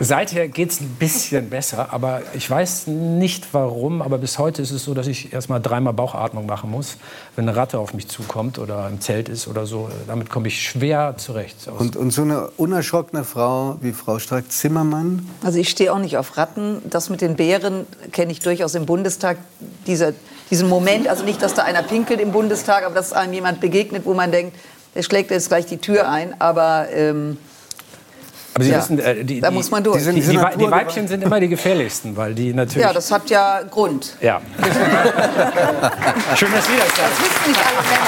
Seither 0.00 0.48
geht 0.48 0.70
es 0.70 0.80
ein 0.80 0.96
bisschen 0.98 1.50
besser, 1.50 1.92
aber 1.92 2.22
ich 2.34 2.48
weiß 2.48 2.86
nicht 2.86 3.48
warum. 3.52 4.02
Aber 4.02 4.18
bis 4.18 4.38
heute 4.38 4.62
ist 4.62 4.70
es 4.70 4.84
so, 4.84 4.94
dass 4.94 5.06
ich 5.06 5.32
erst 5.32 5.48
mal 5.48 5.58
dreimal 5.58 5.92
Bauchatmung 5.92 6.46
machen 6.46 6.70
muss, 6.70 6.96
wenn 7.36 7.48
eine 7.48 7.56
Ratte 7.56 7.78
auf 7.78 7.94
mich 7.94 8.08
zukommt 8.08 8.58
oder 8.58 8.88
im 8.88 9.00
Zelt 9.00 9.28
ist 9.28 9.48
oder 9.48 9.66
so. 9.66 9.90
Damit 10.06 10.30
komme 10.30 10.48
ich 10.48 10.62
schwer 10.62 11.14
zurecht. 11.16 11.68
Und, 11.78 11.96
und 11.96 12.10
so 12.10 12.22
eine 12.22 12.48
unerschrockene 12.56 13.24
Frau 13.24 13.76
wie 13.80 13.92
Frau 13.92 14.18
Strack-Zimmermann, 14.18 15.28
Also 15.42 15.58
ich 15.58 15.68
stehe 15.68 15.92
auch 15.92 15.98
nicht 15.98 16.16
auf 16.16 16.36
Ratten. 16.36 16.82
Das 16.88 17.10
mit 17.10 17.20
den 17.20 17.36
Bären 17.36 17.86
kenne 18.12 18.32
ich 18.32 18.40
durchaus 18.40 18.74
im 18.74 18.86
Bundestag. 18.86 19.38
Dieser, 19.86 20.12
diesen 20.50 20.68
Moment, 20.68 21.08
also 21.08 21.24
nicht, 21.24 21.42
dass 21.42 21.54
da 21.54 21.62
einer 21.62 21.82
pinkelt 21.82 22.20
im 22.20 22.32
Bundestag, 22.32 22.84
aber 22.84 22.94
dass 22.94 23.12
einem 23.12 23.32
jemand 23.32 23.60
begegnet, 23.60 24.04
wo 24.04 24.14
man 24.14 24.30
denkt, 24.30 24.56
der 24.94 25.02
schlägt 25.02 25.30
jetzt 25.30 25.48
gleich 25.48 25.66
die 25.66 25.78
Tür 25.78 26.08
ein. 26.08 26.40
Aber 26.40 26.88
ähm, 26.92 27.38
Aber 28.58 28.64
Sie 28.64 28.70
Ja. 28.72 28.78
wissen, 28.78 28.98
äh, 28.98 29.24
die, 29.24 29.40
da 29.40 29.50
die, 29.50 29.54
muss 29.54 29.70
man 29.70 29.84
durch. 29.84 30.02
die 30.02 30.10
Die, 30.14 30.20
die, 30.20 30.36
die. 30.58 30.70
Weibchen 30.70 31.06
sind 31.06 31.22
immer 31.22 31.38
die 31.38 31.46
gefährlichsten, 31.48 32.16
weil 32.16 32.34
die 32.34 32.52
natürlich. 32.52 32.82
ja, 32.84 32.92
das 32.92 33.12
hat 33.12 33.30
ja 33.30 33.60
Grund. 33.70 34.16
ja. 34.20 34.40
Schön, 36.34 36.50
dass 36.50 36.66
Sie 36.66 36.72
das 36.76 36.96
sagen. 36.96 37.08
Das 37.08 37.20
wissen 37.20 37.50
nicht 37.50 37.60
alle 37.60 37.76
Männer. 37.86 38.06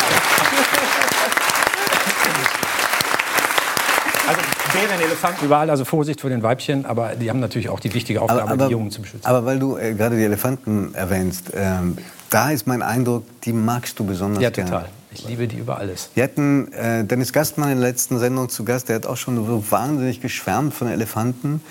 Also 4.27 4.41
Bären, 4.73 5.01
Elefanten, 5.01 5.45
überall, 5.45 5.71
also 5.71 5.85
Vorsicht 5.85 6.21
vor 6.21 6.31
den 6.31 6.43
Weibchen, 6.43 6.85
aber 6.85 7.15
die 7.15 7.31
haben 7.31 7.39
natürlich 7.41 7.69
auch 7.69 7.79
die 7.81 7.93
wichtige 7.95 8.21
Aufgabe, 8.23 8.57
die 8.59 8.65
Jungen 8.73 8.91
zu 8.91 9.03
beschützen. 9.03 9.27
aber 9.29 9.45
weil 9.45 9.59
du 9.61 9.77
äh, 9.77 9.95
gerade 9.95 10.17
die 10.17 10.25
Elefanten 10.25 10.95
erwähnst, 10.95 11.53
ähm, 11.55 11.97
da 12.31 12.51
ist 12.51 12.67
mein 12.67 12.83
Eindruck, 12.83 13.23
die 13.43 13.53
magst 13.53 13.99
du 14.01 14.05
besonders 14.05 14.43
Ja, 14.43 14.51
gerne. 14.51 14.71
total. 14.71 14.89
Ich 15.13 15.27
liebe 15.27 15.49
die 15.49 15.57
über 15.57 15.79
alles. 15.79 16.11
Wir 16.15 16.25
hatten 16.25 16.73
äh, 16.73 17.05
Dennis 17.05 17.33
Gastmann 17.33 17.73
in 17.73 17.81
der 17.81 17.89
letzten 17.89 18.19
Sendung 18.19 18.49
zu 18.49 18.65
Gast. 18.65 18.89
Der 18.89 18.97
hat 18.97 19.07
auch 19.07 19.17
schon 19.17 19.37
so 19.45 19.65
wahnsinnig 19.71 20.21
geschwärmt 20.21 20.73
von 20.73 20.89
Elefanten. 20.89 21.63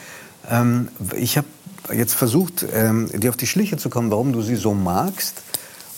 Ähm, 0.49 0.89
ich 1.15 1.37
habe 1.37 1.47
jetzt 1.93 2.13
versucht, 2.13 2.65
ähm, 2.73 3.09
dir 3.13 3.29
auf 3.29 3.37
die 3.37 3.47
Schliche 3.47 3.77
zu 3.77 3.89
kommen, 3.89 4.11
warum 4.11 4.33
du 4.33 4.41
sie 4.41 4.55
so 4.55 4.73
magst. 4.73 5.41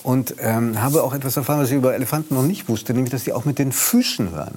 Und 0.04 0.36
ähm, 0.40 0.82
habe 0.82 1.04
auch 1.04 1.14
etwas 1.14 1.38
erfahren, 1.38 1.60
was 1.60 1.70
ich 1.70 1.76
über 1.76 1.94
Elefanten 1.94 2.34
noch 2.34 2.44
nicht 2.44 2.68
wusste, 2.70 2.94
nämlich, 2.94 3.12
dass 3.12 3.24
sie 3.24 3.34
auch 3.34 3.46
mit 3.46 3.60
den 3.60 3.72
Füßen 3.72 4.32
hören. 4.32 4.56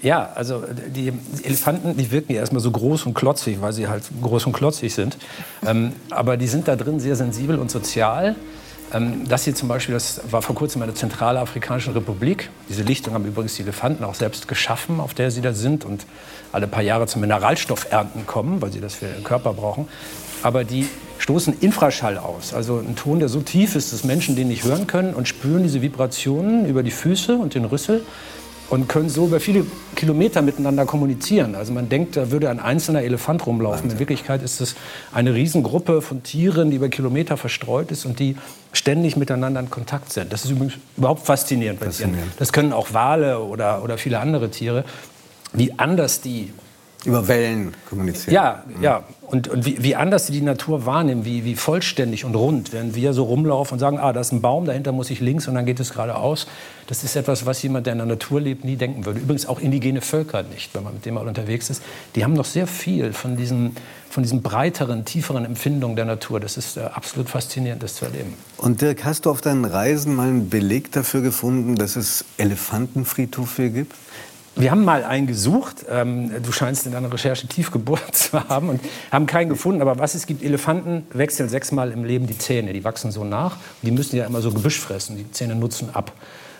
Ja, 0.00 0.30
also 0.34 0.64
die 0.88 1.12
Elefanten, 1.44 1.96
die 1.96 2.10
wirken 2.10 2.32
ja 2.32 2.40
erstmal 2.40 2.60
so 2.60 2.72
groß 2.72 3.06
und 3.06 3.14
klotzig, 3.14 3.60
weil 3.60 3.72
sie 3.72 3.86
halt 3.86 4.02
groß 4.20 4.46
und 4.46 4.52
klotzig 4.52 4.92
sind. 4.94 5.16
Ähm, 5.64 5.92
aber 6.10 6.36
die 6.36 6.48
sind 6.48 6.66
da 6.66 6.74
drin 6.74 6.98
sehr 6.98 7.14
sensibel 7.14 7.58
und 7.58 7.70
sozial. 7.70 8.34
Ähm, 8.92 9.28
das 9.28 9.44
hier 9.44 9.54
zum 9.54 9.68
Beispiel, 9.68 9.94
das 9.94 10.20
war 10.30 10.42
vor 10.42 10.54
kurzem 10.54 10.82
in 10.82 10.88
der 10.88 10.94
Zentralafrikanischen 10.94 11.92
Republik. 11.94 12.50
Diese 12.68 12.82
Lichtung 12.82 13.14
haben 13.14 13.24
übrigens 13.24 13.54
die 13.54 13.62
Elefanten 13.62 14.04
auch 14.04 14.14
selbst 14.14 14.48
geschaffen, 14.48 15.00
auf 15.00 15.14
der 15.14 15.30
sie 15.30 15.40
da 15.40 15.52
sind 15.52 15.84
und 15.84 16.06
alle 16.52 16.66
paar 16.66 16.82
Jahre 16.82 17.06
zum 17.06 17.20
Mineralstoffernten 17.22 18.26
kommen, 18.26 18.60
weil 18.60 18.72
sie 18.72 18.80
das 18.80 18.94
für 18.94 19.06
ihren 19.06 19.24
Körper 19.24 19.54
brauchen. 19.54 19.88
Aber 20.42 20.64
die 20.64 20.88
stoßen 21.18 21.54
Infraschall 21.60 22.18
aus, 22.18 22.52
also 22.52 22.78
ein 22.78 22.96
Ton, 22.96 23.20
der 23.20 23.28
so 23.28 23.40
tief 23.40 23.76
ist, 23.76 23.92
dass 23.92 24.02
Menschen 24.02 24.34
den 24.34 24.48
nicht 24.48 24.64
hören 24.64 24.88
können 24.88 25.14
und 25.14 25.28
spüren 25.28 25.62
diese 25.62 25.80
Vibrationen 25.80 26.66
über 26.66 26.82
die 26.82 26.90
Füße 26.90 27.36
und 27.36 27.54
den 27.54 27.64
Rüssel 27.64 28.04
und 28.70 28.88
können 28.88 29.08
so 29.08 29.26
über 29.26 29.40
viele 29.40 29.66
Kilometer 29.96 30.42
miteinander 30.42 30.86
kommunizieren. 30.86 31.54
Also 31.54 31.72
man 31.72 31.88
denkt, 31.88 32.16
da 32.16 32.30
würde 32.30 32.48
ein 32.48 32.60
einzelner 32.60 33.02
Elefant 33.02 33.46
rumlaufen. 33.46 33.90
In 33.90 33.98
Wirklichkeit 33.98 34.42
ist 34.42 34.60
es 34.60 34.74
eine 35.12 35.34
Riesengruppe 35.34 36.00
von 36.00 36.22
Tieren, 36.22 36.70
die 36.70 36.76
über 36.76 36.88
Kilometer 36.88 37.36
verstreut 37.36 37.90
ist 37.90 38.06
und 38.06 38.18
die 38.18 38.36
ständig 38.72 39.16
miteinander 39.16 39.60
in 39.60 39.70
Kontakt 39.70 40.12
sind. 40.12 40.32
Das 40.32 40.44
ist 40.44 40.50
übrigens 40.50 40.74
überhaupt 40.96 41.26
faszinierend 41.26 41.80
bei 41.80 41.86
Tieren. 41.86 42.16
Das 42.38 42.52
können 42.52 42.72
auch 42.72 42.94
Wale 42.94 43.40
oder, 43.40 43.82
oder 43.84 43.98
viele 43.98 44.18
andere 44.20 44.50
Tiere, 44.50 44.84
wie 45.52 45.78
anders 45.78 46.20
die 46.22 46.52
über 47.04 47.26
Wellen 47.26 47.74
kommunizieren. 47.88 48.34
Ja, 48.34 48.64
ja. 48.80 49.02
Und, 49.22 49.48
und 49.48 49.64
wie, 49.64 49.82
wie, 49.82 49.96
anders 49.96 50.26
sie 50.26 50.32
die 50.32 50.42
Natur 50.42 50.86
wahrnehmen, 50.86 51.24
wie, 51.24 51.44
wie 51.44 51.56
vollständig 51.56 52.24
und 52.24 52.34
rund, 52.34 52.72
während 52.72 52.94
wir 52.94 53.12
so 53.12 53.24
rumlaufen 53.24 53.74
und 53.74 53.78
sagen, 53.78 53.98
ah, 53.98 54.12
da 54.12 54.20
ist 54.20 54.30
ein 54.30 54.40
Baum, 54.40 54.66
dahinter 54.66 54.92
muss 54.92 55.10
ich 55.10 55.20
links 55.20 55.48
und 55.48 55.54
dann 55.54 55.66
geht 55.66 55.80
es 55.80 55.94
geradeaus. 55.94 56.46
Das 56.86 57.02
ist 57.02 57.16
etwas, 57.16 57.46
was 57.46 57.62
jemand, 57.62 57.86
der 57.86 57.94
in 57.94 57.98
der 57.98 58.06
Natur 58.06 58.40
lebt, 58.40 58.64
nie 58.64 58.76
denken 58.76 59.06
würde. 59.06 59.20
Übrigens 59.20 59.46
auch 59.46 59.58
indigene 59.58 60.00
Völker 60.00 60.42
nicht, 60.42 60.74
wenn 60.74 60.84
man 60.84 60.94
mit 60.94 61.06
dem 61.06 61.14
mal 61.14 61.26
unterwegs 61.26 61.70
ist. 61.70 61.82
Die 62.14 62.24
haben 62.24 62.34
noch 62.34 62.44
sehr 62.44 62.66
viel 62.66 63.12
von 63.12 63.36
diesen, 63.36 63.74
von 64.10 64.22
diesen 64.22 64.42
breiteren, 64.42 65.04
tieferen 65.04 65.44
Empfindungen 65.44 65.96
der 65.96 66.04
Natur. 66.04 66.38
Das 66.38 66.56
ist 66.56 66.76
äh, 66.76 66.80
absolut 66.80 67.30
faszinierend, 67.30 67.82
das 67.82 67.94
zu 67.94 68.04
erleben. 68.04 68.34
Und 68.58 68.80
Dirk, 68.80 69.04
hast 69.04 69.26
du 69.26 69.30
auf 69.30 69.40
deinen 69.40 69.64
Reisen 69.64 70.14
mal 70.14 70.28
einen 70.28 70.50
Beleg 70.50 70.92
dafür 70.92 71.22
gefunden, 71.22 71.76
dass 71.76 71.96
es 71.96 72.24
Elefantenfriedhöfe 72.36 73.70
gibt? 73.70 73.94
Wir 74.54 74.70
haben 74.70 74.84
mal 74.84 75.02
einen 75.02 75.26
gesucht. 75.26 75.86
Ähm, 75.88 76.30
du 76.42 76.52
scheinst 76.52 76.84
in 76.84 76.92
deiner 76.92 77.12
Recherche 77.12 77.46
tief 77.46 77.70
gebohrt 77.70 78.02
zu 78.14 78.48
haben 78.48 78.68
und 78.68 78.80
haben 79.10 79.26
keinen 79.26 79.48
gefunden. 79.48 79.80
Aber 79.80 79.98
was 79.98 80.14
es 80.14 80.26
gibt, 80.26 80.42
Elefanten 80.42 81.06
wechseln 81.12 81.48
sechsmal 81.48 81.90
im 81.90 82.04
Leben 82.04 82.26
die 82.26 82.36
Zähne. 82.36 82.72
Die 82.72 82.84
wachsen 82.84 83.12
so 83.12 83.24
nach. 83.24 83.56
Die 83.82 83.90
müssen 83.90 84.16
ja 84.16 84.26
immer 84.26 84.42
so 84.42 84.52
Gebüsch 84.52 84.78
fressen. 84.78 85.16
Die 85.16 85.30
Zähne 85.32 85.54
nutzen 85.54 85.90
ab. 85.94 86.12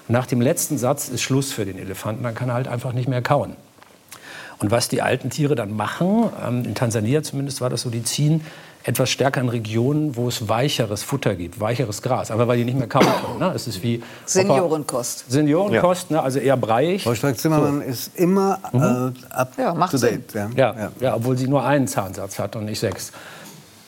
Nach 0.08 0.26
dem 0.26 0.40
letzten 0.40 0.78
Satz 0.78 1.08
ist 1.08 1.22
Schluss 1.22 1.52
für 1.52 1.64
den 1.64 1.78
Elefanten. 1.78 2.22
Dann 2.22 2.34
kann 2.34 2.48
er 2.48 2.54
halt 2.54 2.68
einfach 2.68 2.92
nicht 2.92 3.08
mehr 3.08 3.22
kauen. 3.22 3.56
Und 4.58 4.70
was 4.70 4.88
die 4.88 5.02
alten 5.02 5.28
Tiere 5.28 5.54
dann 5.54 5.74
machen, 5.74 6.30
ähm, 6.46 6.64
in 6.64 6.74
Tansania 6.74 7.22
zumindest 7.22 7.60
war 7.60 7.68
das 7.68 7.82
so, 7.82 7.90
die 7.90 8.04
ziehen 8.04 8.42
etwas 8.84 9.10
stärker 9.10 9.40
in 9.40 9.48
Regionen, 9.48 10.16
wo 10.16 10.28
es 10.28 10.48
weicheres 10.48 11.02
Futter 11.02 11.34
gibt, 11.34 11.60
weicheres 11.60 12.02
Gras. 12.02 12.30
Aber 12.30 12.48
weil 12.48 12.58
die 12.58 12.64
nicht 12.64 12.78
mehr 12.78 12.88
kauen 12.88 13.04
können. 13.04 13.38
Ne? 13.38 13.52
Es 13.54 13.66
ist 13.66 13.82
wie 13.82 14.02
Seniorenkost. 14.26 15.30
Seniorenkost, 15.30 16.10
ja. 16.10 16.16
ne? 16.16 16.22
also 16.22 16.38
eher 16.38 16.56
breiig. 16.56 17.02
Frau 17.02 17.14
Stark-Zimmermann 17.14 17.80
so. 17.80 17.86
ist 17.86 18.16
immer 18.16 18.58
mhm. 18.72 19.14
äh, 19.30 19.34
up 19.34 19.52
ja, 19.58 19.74
macht 19.74 19.92
to 19.92 19.98
date. 19.98 20.32
Ja. 20.34 20.50
Ja. 20.56 20.74
Ja. 20.76 20.92
ja, 21.00 21.16
obwohl 21.16 21.36
sie 21.36 21.46
nur 21.46 21.64
einen 21.64 21.86
Zahnsatz 21.86 22.38
hat 22.38 22.56
und 22.56 22.64
nicht 22.64 22.80
sechs 22.80 23.12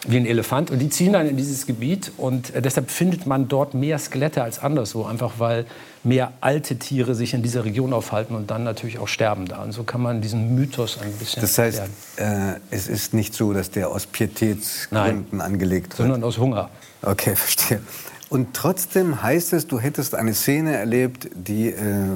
wie 0.07 0.19
ein 0.19 0.27
Elefant. 0.27 0.71
Und 0.71 0.79
die 0.79 0.91
ziehen 0.91 1.13
dann 1.13 1.27
in 1.27 1.37
dieses 1.37 1.67
Gebiet 1.67 2.13
und 2.17 2.55
äh, 2.55 2.63
deshalb 2.63 2.91
findet 2.91 3.27
man 3.27 3.49
dort 3.49 3.75
mehr 3.75 3.99
Skelette 3.99 4.43
als 4.43 4.59
anderswo, 4.59 5.05
einfach 5.05 5.33
weil 5.39 5.67
mehr 6.05 6.33
alte 6.41 6.77
Tiere 6.77 7.15
sich 7.15 7.35
in 7.35 7.43
dieser 7.43 7.65
Region 7.65 7.93
aufhalten 7.93 8.35
und 8.35 8.51
dann 8.51 8.65
natürlich 8.65 8.99
auch 8.99 9.09
sterben 9.09 9.47
da. 9.47 9.63
Und 9.63 9.73
so 9.73 9.85
kann 9.85 10.03
man 10.03 10.21
diesen 10.21 10.55
Mythos 10.55 10.99
ein 11.01 11.13
bisschen 11.13 11.41
Das 11.41 11.59
heißt, 11.59 11.83
äh, 12.17 12.55
es 12.71 12.89
ist 12.89 13.15
nicht 13.15 13.35
so, 13.35 13.53
dass 13.53 13.71
der 13.71 13.89
aus 13.89 14.07
Pietätsgründen 14.07 15.27
Nein, 15.33 15.41
angelegt 15.41 15.99
wird? 15.99 16.09
sondern 16.09 16.23
aus 16.25 16.39
Hunger. 16.39 16.71
Okay, 17.03 17.35
verstehe. 17.37 17.81
Und 18.29 18.55
trotzdem 18.55 19.23
heißt 19.23 19.53
es, 19.53 19.67
du 19.67 19.79
hättest 19.79 20.15
eine 20.15 20.35
Szene 20.35 20.77
erlebt, 20.77 21.29
die 21.35 21.69
äh, 21.69 22.09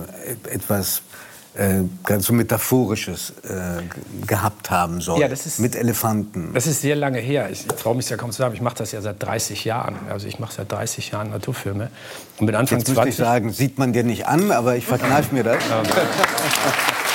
etwas 0.51 1.03
äh, 1.55 1.83
so 2.19 2.33
Metaphorisches 2.33 3.33
äh, 3.43 3.83
gehabt 4.27 4.71
haben 4.71 5.01
soll. 5.01 5.21
Ja, 5.21 5.29
das 5.29 5.47
ist, 5.47 5.59
mit 5.59 5.75
Elefanten. 5.75 6.53
Das 6.55 6.67
ist 6.67 6.81
sehr 6.81 6.97
lange 6.97 7.19
her. 7.19 7.49
Ich 7.51 7.67
traue 7.67 7.97
mich 7.97 8.09
ja 8.09 8.17
kaum 8.17 8.31
zu 8.31 8.39
sagen, 8.39 8.55
ich 8.55 8.61
mache 8.61 8.77
das 8.77 8.93
ja 8.93 9.01
seit 9.01 9.23
30 9.23 9.65
Jahren. 9.65 9.97
Also 10.11 10.27
ich 10.27 10.39
mache 10.39 10.53
seit 10.53 10.71
30 10.71 11.11
Jahren 11.11 11.31
Naturfilme. 11.31 11.91
Und 12.39 12.47
mit 12.47 12.55
Anfang 12.55 12.79
Jetzt 12.79 12.93
20... 12.93 13.11
ich 13.11 13.17
sagen, 13.17 13.53
sieht 13.53 13.79
man 13.79 13.93
dir 13.93 14.05
nicht 14.05 14.27
an, 14.27 14.53
aber 14.53 14.77
ich 14.77 14.87
verkneife 14.87 15.35
mir 15.35 15.45
das. 15.45 15.63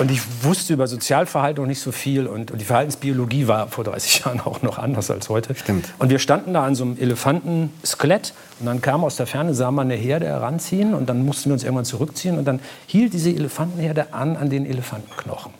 Und 0.00 0.10
ich 0.10 0.22
wusste 0.42 0.72
über 0.72 0.86
Sozialverhalten 0.86 1.62
noch 1.62 1.68
nicht 1.68 1.82
so 1.82 1.92
viel. 1.92 2.26
Und, 2.26 2.50
und, 2.50 2.58
die 2.58 2.64
Verhaltensbiologie 2.64 3.48
war 3.48 3.68
vor 3.68 3.84
30 3.84 4.20
Jahren 4.24 4.40
auch 4.40 4.62
noch 4.62 4.78
anders 4.78 5.10
als 5.10 5.28
heute. 5.28 5.54
Stimmt. 5.54 5.92
Und 5.98 6.08
wir 6.08 6.18
standen 6.18 6.54
da 6.54 6.64
an 6.64 6.74
so 6.74 6.84
einem 6.84 6.96
Elefantenskelett. 6.98 8.32
Und 8.60 8.66
dann 8.66 8.80
kam 8.80 9.04
aus 9.04 9.16
der 9.16 9.26
Ferne, 9.26 9.54
sah 9.54 9.70
man 9.70 9.88
eine 9.88 10.00
Herde 10.00 10.24
heranziehen. 10.24 10.94
Und 10.94 11.10
dann 11.10 11.26
mussten 11.26 11.50
wir 11.50 11.52
uns 11.52 11.64
irgendwann 11.64 11.84
zurückziehen. 11.84 12.38
Und 12.38 12.46
dann 12.46 12.60
hielt 12.86 13.12
diese 13.12 13.28
Elefantenherde 13.28 14.14
an 14.14 14.36
an 14.36 14.48
den 14.48 14.64
Elefantenknochen. 14.64 15.52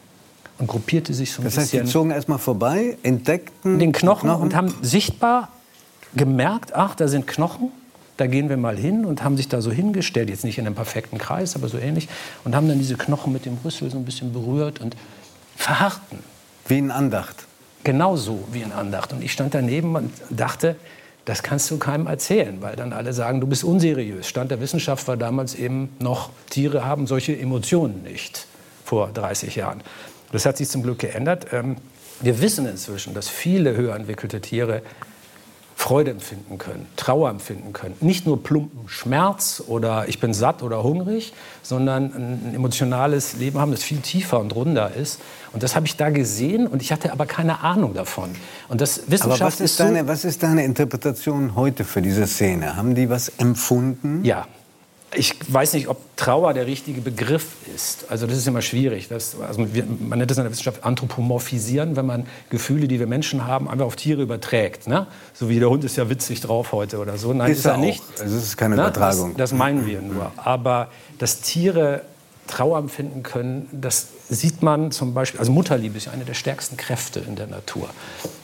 Und 0.59 0.67
gruppierte 0.67 1.13
sich 1.13 1.33
so 1.33 1.43
ein 1.43 1.45
das 1.45 1.59
heißt, 1.59 1.73
bisschen. 1.73 1.85
die 1.87 1.93
zogen 1.93 2.11
erstmal 2.11 2.39
vorbei, 2.39 2.97
entdeckten 3.03 3.79
den 3.79 3.93
Knochen, 3.93 4.29
Knochen 4.29 4.43
und 4.43 4.57
haben 4.57 4.75
sichtbar 4.81 5.51
gemerkt, 6.15 6.75
ach, 6.75 6.95
da 6.95 7.09
sind 7.09 7.27
Knochen 7.27 7.71
da 8.21 8.27
gehen 8.27 8.51
wir 8.51 8.59
mal 8.59 8.77
hin 8.77 9.07
und 9.07 9.25
haben 9.25 9.39
sich 9.39 9.49
da 9.49 9.63
so 9.63 9.73
hingestellt, 9.73 10.29
jetzt 10.29 10.45
nicht 10.45 10.59
in 10.59 10.67
einem 10.67 10.75
perfekten 10.75 11.17
Kreis, 11.17 11.57
aber 11.57 11.69
so 11.69 11.79
ähnlich, 11.79 12.07
und 12.45 12.55
haben 12.55 12.69
dann 12.69 12.79
diese 12.79 12.97
Knochen 12.97 13.33
mit 13.33 13.47
dem 13.47 13.57
Rüssel 13.65 13.91
so 13.91 13.97
ein 13.97 14.05
bisschen 14.05 14.35
berührt 14.35 14.79
und 14.81 14.95
verharrten. 15.57 16.19
Wie 16.67 16.79
in 16.79 16.91
Andacht. 16.91 17.47
Genauso 17.83 18.45
wie 18.53 18.61
in 18.61 18.73
Andacht. 18.73 19.15
Und 19.15 19.25
ich 19.25 19.33
stand 19.33 19.55
daneben 19.55 19.97
und 19.97 20.13
dachte, 20.29 20.77
das 21.25 21.43
kannst 21.43 21.71
du 21.71 21.79
keinem 21.79 22.07
erzählen, 22.07 22.61
weil 22.61 22.77
dann 22.77 22.93
alle 22.93 23.15
sagen, 23.15 23.41
du 23.41 23.47
bist 23.47 23.65
unseriös. 23.65 24.29
Stand 24.29 24.51
der 24.51 24.61
Wissenschaft 24.61 25.09
war 25.09 25.17
damals 25.17 25.55
eben 25.55 25.89
noch, 25.99 26.31
Tiere 26.51 26.85
haben 26.85 27.07
solche 27.07 27.39
Emotionen 27.39 28.03
nicht 28.03 28.47
vor 28.85 29.09
30 29.15 29.57
Jahren. 29.57 29.83
Das 30.31 30.45
hat 30.45 30.59
sich 30.59 30.69
zum 30.69 30.83
Glück 30.83 30.99
geändert. 30.99 31.47
Ähm, 31.53 31.77
wir 32.21 32.43
wissen 32.43 32.67
inzwischen, 32.67 33.15
dass 33.15 33.31
viele 33.31 33.75
höher 33.75 33.97
entwickelte 33.97 34.43
Tiere 34.43 34.83
Freude 35.81 36.11
empfinden 36.11 36.59
können, 36.59 36.87
Trauer 36.97 37.31
empfinden 37.31 37.73
können. 37.73 37.97
Nicht 38.03 38.27
nur 38.27 38.43
plumpen 38.43 38.87
Schmerz 38.87 39.63
oder 39.67 40.07
ich 40.09 40.21
bin 40.21 40.35
satt 40.35 40.63
oder 40.63 40.83
hungrig, 40.83 41.33
sondern 41.63 42.13
ein 42.15 42.55
emotionales 42.55 43.39
Leben 43.39 43.59
haben, 43.59 43.73
das 43.73 43.83
viel 43.83 44.01
tiefer 44.01 44.41
und 44.41 44.55
runder 44.55 44.95
ist. 44.95 45.21
Und 45.55 45.63
das 45.63 45.77
habe 45.77 45.87
ich 45.87 45.97
da 45.97 46.11
gesehen 46.11 46.67
und 46.67 46.83
ich 46.83 46.93
hatte 46.93 47.11
aber 47.13 47.25
keine 47.25 47.61
Ahnung 47.61 47.95
davon. 47.95 48.29
Und 48.69 48.83
das 48.83 49.11
Wissenschaft 49.11 49.41
aber 49.41 49.47
was 49.47 49.55
ist, 49.55 49.71
ist 49.71 49.81
deine, 49.81 50.07
was 50.07 50.27
ist 50.27 50.43
deine 50.43 50.67
Interpretation 50.67 51.57
heute 51.57 51.85
für 51.85 52.03
diese 52.03 52.27
Szene? 52.27 52.77
Haben 52.77 52.95
die 52.95 53.09
was 53.09 53.31
empfunden? 53.39 54.23
Ja, 54.23 54.47
ich 55.15 55.35
weiß 55.53 55.73
nicht, 55.73 55.89
ob 55.89 56.17
Trauer 56.17 56.55
der 56.55 56.67
richtige 56.67 57.01
Begriff 57.01 57.57
ist. 57.75 58.11
Also 58.11 58.27
das 58.27 58.39
ist 58.39 58.47
immer 58.47 58.63
schwierig. 58.63 59.09
Das, 59.09 59.37
also 59.41 59.75
wir, 59.75 59.85
man 59.85 60.19
nennt 60.19 60.31
das 60.31 60.39
in 60.39 60.45
der 60.45 60.53
Wissenschaft 60.53 60.85
anthropomorphisieren, 60.85 61.97
wenn 61.97 62.07
man 62.07 62.27
Gefühle, 62.49 62.87
die 62.87 63.01
wir 63.01 63.07
Menschen 63.07 63.47
haben, 63.47 63.69
einfach 63.69 63.87
auf 63.87 63.97
Tiere 63.97 64.23
überträgt. 64.23 64.87
Ne? 64.87 65.07
So 65.33 65.49
wie 65.49 65.59
der 65.59 65.69
Hund 65.69 65.83
ist 65.85 65.97
ja 65.97 66.09
witzig 66.09 66.41
drauf 66.41 66.73
heute 66.73 66.99
oder 66.99 67.19
so. 67.19 67.33
Nein, 67.33 67.51
ist, 67.51 67.61
ist 67.61 67.65
er 67.67 67.77
nicht. 67.77 68.03
Also 68.21 68.37
es 68.37 68.45
ist 68.45 68.57
keine 68.57 68.77
ne? 68.77 68.83
Übertragung. 68.83 69.31
Das, 69.37 69.51
das 69.51 69.59
meinen 69.59 69.87
wir 69.87 70.01
nur. 70.01 70.31
Aber 70.37 70.89
dass 71.19 71.41
Tiere 71.41 72.03
Trauer 72.51 72.79
empfinden 72.79 73.23
können, 73.23 73.69
das 73.73 74.09
sieht 74.29 74.63
man 74.63 74.91
zum 74.91 75.15
Beispiel, 75.15 75.39
also 75.39 75.53
Mutterliebe 75.53 75.97
ist 75.97 76.07
ja 76.07 76.13
eine 76.13 76.25
der 76.25 76.35
stärksten 76.35 76.77
Kräfte 76.77 77.21
in 77.21 77.37
der 77.37 77.47
Natur. 77.47 77.89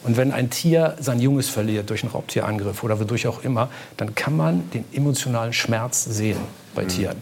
Und 0.04 0.16
wenn 0.16 0.32
ein 0.32 0.48
Tier 0.48 0.96
sein 1.00 1.18
Junges 1.20 1.48
verliert 1.48 1.90
durch 1.90 2.04
einen 2.04 2.12
Raubtierangriff 2.12 2.84
oder 2.84 3.00
wodurch 3.00 3.26
auch 3.26 3.42
immer, 3.42 3.68
dann 3.96 4.14
kann 4.14 4.36
man 4.36 4.70
den 4.70 4.84
emotionalen 4.92 5.52
Schmerz 5.52 6.04
sehen 6.04 6.38
bei 6.74 6.84
mhm. 6.84 6.88
Tieren. 6.88 7.16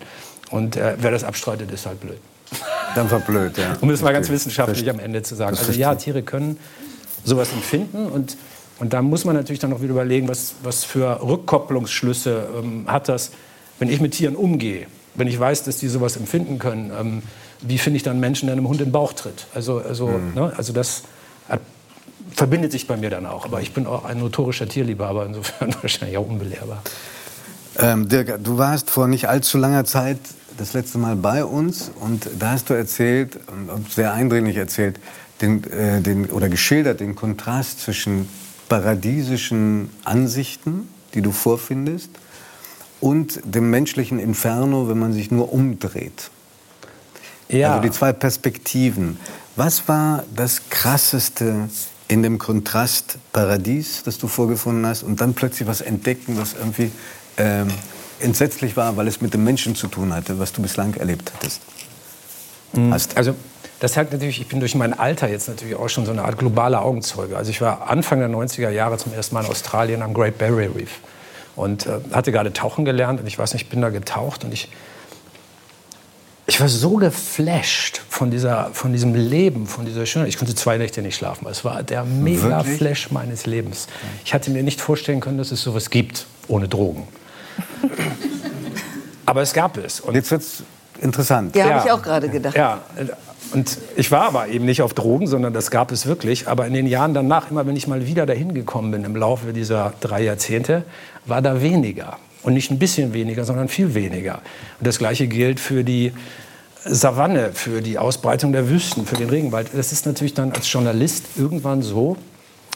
Und 0.50 0.76
äh, 0.76 0.96
wer 0.98 1.10
das 1.10 1.24
abstreitet, 1.24 1.70
ist 1.72 1.86
halt 1.86 2.00
blöd. 2.00 2.18
Dann 2.94 3.10
war 3.10 3.20
blöd, 3.20 3.56
ja. 3.56 3.76
Um 3.80 3.88
es 3.88 4.02
mal 4.02 4.12
ganz 4.12 4.28
wissenschaftlich 4.28 4.88
am 4.90 4.98
Ende 4.98 5.22
zu 5.22 5.34
sagen. 5.34 5.56
Also 5.56 5.72
ja, 5.72 5.94
Tiere 5.94 6.22
können 6.22 6.58
sowas 7.24 7.50
empfinden 7.52 8.06
und 8.06 8.36
und 8.80 8.92
da 8.92 9.02
muss 9.02 9.24
man 9.24 9.36
natürlich 9.36 9.60
dann 9.60 9.70
noch 9.70 9.82
wieder 9.82 9.92
überlegen, 9.92 10.26
was, 10.26 10.56
was 10.64 10.82
für 10.82 11.22
Rückkopplungsschlüsse 11.22 12.48
ähm, 12.58 12.84
hat 12.88 13.08
das, 13.08 13.30
wenn 13.78 13.88
ich 13.88 14.00
mit 14.00 14.14
Tieren 14.14 14.34
umgehe 14.34 14.88
wenn 15.14 15.28
ich 15.28 15.38
weiß, 15.38 15.64
dass 15.64 15.78
die 15.78 15.88
sowas 15.88 16.16
empfinden 16.16 16.58
können, 16.58 16.92
ähm, 16.98 17.22
wie 17.60 17.78
finde 17.78 17.96
ich 17.96 18.02
dann 18.02 18.20
Menschen, 18.20 18.46
der 18.46 18.54
einem 18.54 18.68
Hund 18.68 18.80
in 18.80 18.88
den 18.88 18.92
Bauch 18.92 19.12
tritt? 19.12 19.46
Also, 19.54 19.78
also, 19.78 20.08
mhm. 20.08 20.34
ne, 20.34 20.52
also 20.56 20.72
das 20.72 21.02
hat 21.48 21.60
verbindet 22.34 22.72
sich 22.72 22.86
bei 22.86 22.96
mir 22.96 23.10
dann 23.10 23.26
auch. 23.26 23.44
Aber 23.44 23.60
ich 23.60 23.72
bin 23.72 23.86
auch 23.86 24.04
ein 24.04 24.18
notorischer 24.18 24.68
Tierliebhaber, 24.68 25.26
insofern 25.28 25.74
wahrscheinlich 25.80 26.18
auch 26.18 26.28
unbelehrbar. 26.28 26.82
Ähm, 27.78 28.08
Dirk, 28.08 28.42
du 28.42 28.58
warst 28.58 28.90
vor 28.90 29.08
nicht 29.08 29.28
allzu 29.28 29.58
langer 29.58 29.84
Zeit 29.84 30.18
das 30.56 30.72
letzte 30.74 30.98
Mal 30.98 31.16
bei 31.16 31.44
uns 31.44 31.90
und 31.98 32.28
da 32.38 32.52
hast 32.52 32.70
du 32.70 32.74
erzählt, 32.74 33.38
sehr 33.90 34.12
eindringlich 34.12 34.56
erzählt, 34.56 35.00
den, 35.40 35.64
äh, 35.72 36.00
den, 36.00 36.26
oder 36.30 36.48
geschildert 36.48 37.00
den 37.00 37.16
Kontrast 37.16 37.80
zwischen 37.80 38.28
paradiesischen 38.68 39.90
Ansichten, 40.04 40.88
die 41.14 41.22
du 41.22 41.32
vorfindest, 41.32 42.10
und 43.00 43.40
dem 43.44 43.70
menschlichen 43.70 44.18
Inferno, 44.18 44.88
wenn 44.88 44.98
man 44.98 45.12
sich 45.12 45.30
nur 45.30 45.52
umdreht. 45.52 46.30
Ja. 47.48 47.74
Also 47.74 47.82
die 47.82 47.90
zwei 47.90 48.12
Perspektiven. 48.12 49.18
Was 49.56 49.88
war 49.88 50.24
das 50.34 50.68
Krasseste 50.70 51.68
in 52.08 52.22
dem 52.22 52.38
Kontrast 52.38 53.18
Paradies, 53.32 54.02
das 54.04 54.18
du 54.18 54.26
vorgefunden 54.26 54.86
hast, 54.86 55.02
und 55.02 55.20
dann 55.20 55.34
plötzlich 55.34 55.68
was 55.68 55.80
entdecken, 55.80 56.36
was 56.38 56.54
irgendwie 56.54 56.90
ähm, 57.36 57.68
entsetzlich 58.20 58.76
war, 58.76 58.96
weil 58.96 59.06
es 59.06 59.20
mit 59.20 59.34
dem 59.34 59.44
Menschen 59.44 59.74
zu 59.74 59.88
tun 59.88 60.12
hatte, 60.12 60.38
was 60.38 60.52
du 60.52 60.62
bislang 60.62 60.94
erlebt 60.94 61.32
hattest? 61.34 61.60
Mhm. 62.72 62.92
Hast. 62.92 63.16
Also 63.16 63.34
das 63.80 63.96
hat 63.96 64.12
natürlich, 64.12 64.40
ich 64.40 64.48
bin 64.48 64.60
durch 64.60 64.74
mein 64.74 64.98
Alter 64.98 65.28
jetzt 65.28 65.48
natürlich 65.48 65.74
auch 65.74 65.88
schon 65.88 66.06
so 66.06 66.12
eine 66.12 66.24
Art 66.24 66.38
globaler 66.38 66.82
Augenzeuge. 66.82 67.36
Also 67.36 67.50
ich 67.50 67.60
war 67.60 67.90
Anfang 67.90 68.18
der 68.18 68.28
90er 68.28 68.70
Jahre 68.70 68.96
zum 68.98 69.12
ersten 69.12 69.34
Mal 69.34 69.44
in 69.44 69.50
Australien 69.50 70.02
am 70.02 70.14
Great 70.14 70.38
Barrier 70.38 70.74
Reef 70.74 71.00
und 71.56 71.86
äh, 71.86 72.00
hatte 72.12 72.32
gerade 72.32 72.52
tauchen 72.52 72.84
gelernt 72.84 73.20
und 73.20 73.26
ich 73.26 73.38
weiß 73.38 73.52
nicht, 73.52 73.64
ich 73.64 73.68
bin 73.68 73.80
da 73.80 73.90
getaucht 73.90 74.44
und 74.44 74.52
ich 74.52 74.68
ich 76.46 76.60
war 76.60 76.68
so 76.68 76.96
geflasht 76.96 78.02
von, 78.08 78.30
dieser, 78.30 78.70
von 78.74 78.92
diesem 78.92 79.14
Leben, 79.14 79.66
von 79.66 79.86
dieser 79.86 80.04
Schönheit. 80.04 80.28
Ich 80.28 80.36
konnte 80.36 80.54
zwei 80.54 80.76
Nächte 80.76 81.00
nicht 81.00 81.16
schlafen. 81.16 81.46
Es 81.48 81.64
war 81.64 81.82
der 81.82 82.04
mega 82.04 82.58
Wirklich? 82.58 82.76
Flash 82.76 83.10
meines 83.10 83.46
Lebens. 83.46 83.86
Ich 84.24 84.34
hatte 84.34 84.50
mir 84.50 84.62
nicht 84.62 84.80
vorstellen 84.80 85.20
können, 85.20 85.38
dass 85.38 85.52
es 85.52 85.62
sowas 85.62 85.88
gibt 85.88 86.26
ohne 86.46 86.68
Drogen. 86.68 87.08
Aber 89.26 89.40
es 89.40 89.54
gab 89.54 89.78
es. 89.78 90.00
Und 90.00 90.16
jetzt 90.16 90.30
wird's 90.30 90.62
interessant. 91.00 91.56
Ja, 91.56 91.66
ja 91.66 91.74
habe 91.76 91.86
ich 91.86 91.92
auch 91.92 92.02
gerade 92.02 92.28
gedacht. 92.28 92.54
Ja, 92.54 92.82
und 93.52 93.78
ich 93.96 94.10
war 94.10 94.22
aber 94.22 94.48
eben 94.48 94.64
nicht 94.64 94.82
auf 94.82 94.94
Drogen, 94.94 95.26
sondern 95.26 95.52
das 95.52 95.70
gab 95.70 95.92
es 95.92 96.06
wirklich. 96.06 96.48
Aber 96.48 96.66
in 96.66 96.72
den 96.72 96.86
Jahren 96.86 97.14
danach, 97.14 97.50
immer 97.50 97.66
wenn 97.66 97.76
ich 97.76 97.86
mal 97.86 98.06
wieder 98.06 98.26
dahin 98.26 98.54
gekommen 98.54 98.90
bin, 98.90 99.04
im 99.04 99.14
Laufe 99.16 99.52
dieser 99.52 99.92
drei 100.00 100.22
Jahrzehnte, 100.22 100.84
war 101.26 101.42
da 101.42 101.62
weniger. 101.62 102.18
Und 102.42 102.54
nicht 102.54 102.70
ein 102.70 102.78
bisschen 102.78 103.14
weniger, 103.14 103.44
sondern 103.44 103.68
viel 103.68 103.94
weniger. 103.94 104.42
Und 104.78 104.86
das 104.86 104.98
Gleiche 104.98 105.28
gilt 105.28 105.60
für 105.60 105.84
die 105.84 106.12
Savanne, 106.84 107.52
für 107.54 107.80
die 107.80 107.96
Ausbreitung 107.96 108.52
der 108.52 108.68
Wüsten, 108.68 109.06
für 109.06 109.16
den 109.16 109.30
Regenwald. 109.30 109.68
Das 109.72 109.92
ist 109.92 110.04
natürlich 110.04 110.34
dann 110.34 110.52
als 110.52 110.70
Journalist 110.70 111.24
irgendwann 111.36 111.80
so, 111.82 112.16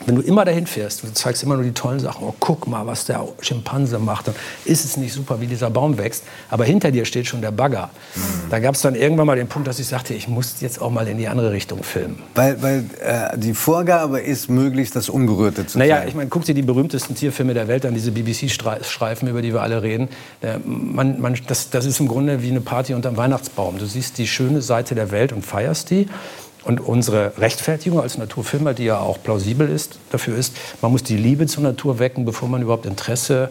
wenn 0.06 0.14
du 0.14 0.22
immer 0.22 0.44
dahin 0.44 0.66
fährst 0.66 1.02
und 1.02 1.10
du 1.10 1.14
zeigst 1.14 1.42
immer 1.42 1.56
nur 1.56 1.64
die 1.64 1.72
tollen 1.72 1.98
Sachen, 1.98 2.24
oh, 2.24 2.34
guck 2.38 2.66
mal, 2.68 2.86
was 2.86 3.04
der 3.04 3.26
Schimpanse 3.40 3.98
macht, 3.98 4.28
dann 4.28 4.34
ist 4.64 4.84
es 4.84 4.96
nicht 4.96 5.12
super, 5.12 5.40
wie 5.40 5.46
dieser 5.46 5.70
Baum 5.70 5.98
wächst. 5.98 6.24
Aber 6.50 6.64
hinter 6.64 6.90
dir 6.90 7.04
steht 7.04 7.26
schon 7.26 7.40
der 7.40 7.50
Bagger. 7.50 7.90
Mhm. 8.14 8.20
Da 8.50 8.60
gab 8.60 8.74
es 8.74 8.80
dann 8.80 8.94
irgendwann 8.94 9.26
mal 9.26 9.36
den 9.36 9.48
Punkt, 9.48 9.66
dass 9.66 9.78
ich 9.78 9.86
sagte, 9.86 10.14
ich 10.14 10.28
muss 10.28 10.60
jetzt 10.60 10.80
auch 10.80 10.90
mal 10.90 11.06
in 11.08 11.18
die 11.18 11.28
andere 11.28 11.52
Richtung 11.52 11.82
filmen. 11.82 12.22
Weil, 12.34 12.62
weil 12.62 12.84
äh, 13.00 13.36
die 13.36 13.54
Vorgabe 13.54 14.20
ist, 14.20 14.48
möglichst 14.48 14.94
das 14.94 15.08
Unberührte 15.08 15.66
zu 15.66 15.78
naja, 15.78 16.04
ich 16.06 16.14
meine, 16.14 16.30
guck 16.30 16.44
dir 16.44 16.54
die 16.54 16.62
berühmtesten 16.62 17.14
Tierfilme 17.14 17.54
der 17.54 17.68
Welt 17.68 17.84
an, 17.84 17.94
diese 17.94 18.12
BBC-Streifen, 18.12 19.28
über 19.28 19.42
die 19.42 19.52
wir 19.52 19.62
alle 19.62 19.82
reden. 19.82 20.08
Äh, 20.40 20.58
man, 20.64 21.20
man, 21.20 21.36
das, 21.48 21.70
das 21.70 21.84
ist 21.84 21.98
im 21.98 22.08
Grunde 22.08 22.42
wie 22.42 22.50
eine 22.50 22.60
Party 22.60 22.94
unterm 22.94 23.16
Weihnachtsbaum. 23.16 23.78
Du 23.78 23.86
siehst 23.86 24.18
die 24.18 24.28
schöne 24.28 24.62
Seite 24.62 24.94
der 24.94 25.10
Welt 25.10 25.32
und 25.32 25.44
feierst 25.44 25.90
die. 25.90 26.06
Und 26.64 26.80
unsere 26.80 27.32
Rechtfertigung 27.38 28.00
als 28.00 28.18
Naturfilmer, 28.18 28.74
die 28.74 28.84
ja 28.84 28.98
auch 28.98 29.22
plausibel 29.22 29.68
ist, 29.68 29.98
dafür 30.10 30.36
ist, 30.36 30.54
man 30.82 30.92
muss 30.92 31.02
die 31.02 31.16
Liebe 31.16 31.46
zur 31.46 31.62
Natur 31.62 31.98
wecken, 31.98 32.24
bevor 32.24 32.48
man 32.48 32.62
überhaupt 32.62 32.84
Interesse 32.84 33.50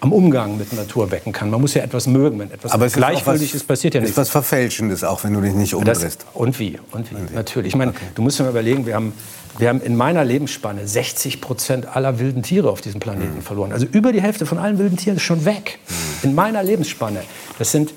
am 0.00 0.12
Umgang 0.12 0.58
mit 0.58 0.72
Natur 0.72 1.10
wecken 1.10 1.32
kann. 1.32 1.50
Man 1.50 1.60
muss 1.60 1.74
ja 1.74 1.82
etwas 1.82 2.06
mögen, 2.06 2.38
wenn 2.38 2.50
etwas 2.50 2.72
Aber 2.72 2.88
gleichgültig 2.88 3.54
ist, 3.54 3.66
passiert 3.66 3.94
ja 3.94 4.00
nichts. 4.00 4.12
Es 4.12 4.18
ist 4.18 4.20
was 4.20 4.30
Verfälschendes 4.30 5.04
auch, 5.04 5.24
wenn 5.24 5.32
du 5.32 5.40
dich 5.40 5.54
nicht 5.54 5.74
umdrehst. 5.74 6.26
und 6.34 6.58
wie? 6.58 6.78
Und 6.90 7.10
wie? 7.10 7.14
Und 7.14 7.30
wie? 7.30 7.34
Natürlich. 7.34 7.68
Ich 7.68 7.76
meine, 7.76 7.92
okay. 7.92 8.04
du 8.14 8.22
musst 8.22 8.38
dir 8.38 8.44
mal 8.44 8.50
überlegen, 8.50 8.84
wir 8.86 8.94
haben, 8.94 9.14
wir 9.58 9.68
haben 9.68 9.80
in 9.80 9.96
meiner 9.96 10.24
Lebensspanne 10.24 10.86
60 10.86 11.40
Prozent 11.40 11.96
aller 11.96 12.18
wilden 12.18 12.42
Tiere 12.42 12.70
auf 12.70 12.82
diesem 12.82 13.00
Planeten 13.00 13.36
mhm. 13.36 13.42
verloren. 13.42 13.72
Also 13.72 13.86
über 13.86 14.12
die 14.12 14.20
Hälfte 14.20 14.44
von 14.44 14.58
allen 14.58 14.78
wilden 14.78 14.96
Tieren 14.96 15.16
ist 15.16 15.22
schon 15.22 15.44
weg. 15.44 15.78
Mhm. 15.88 16.28
In 16.30 16.34
meiner 16.34 16.62
Lebensspanne. 16.62 17.22
Das 17.58 17.72
sind, 17.72 17.94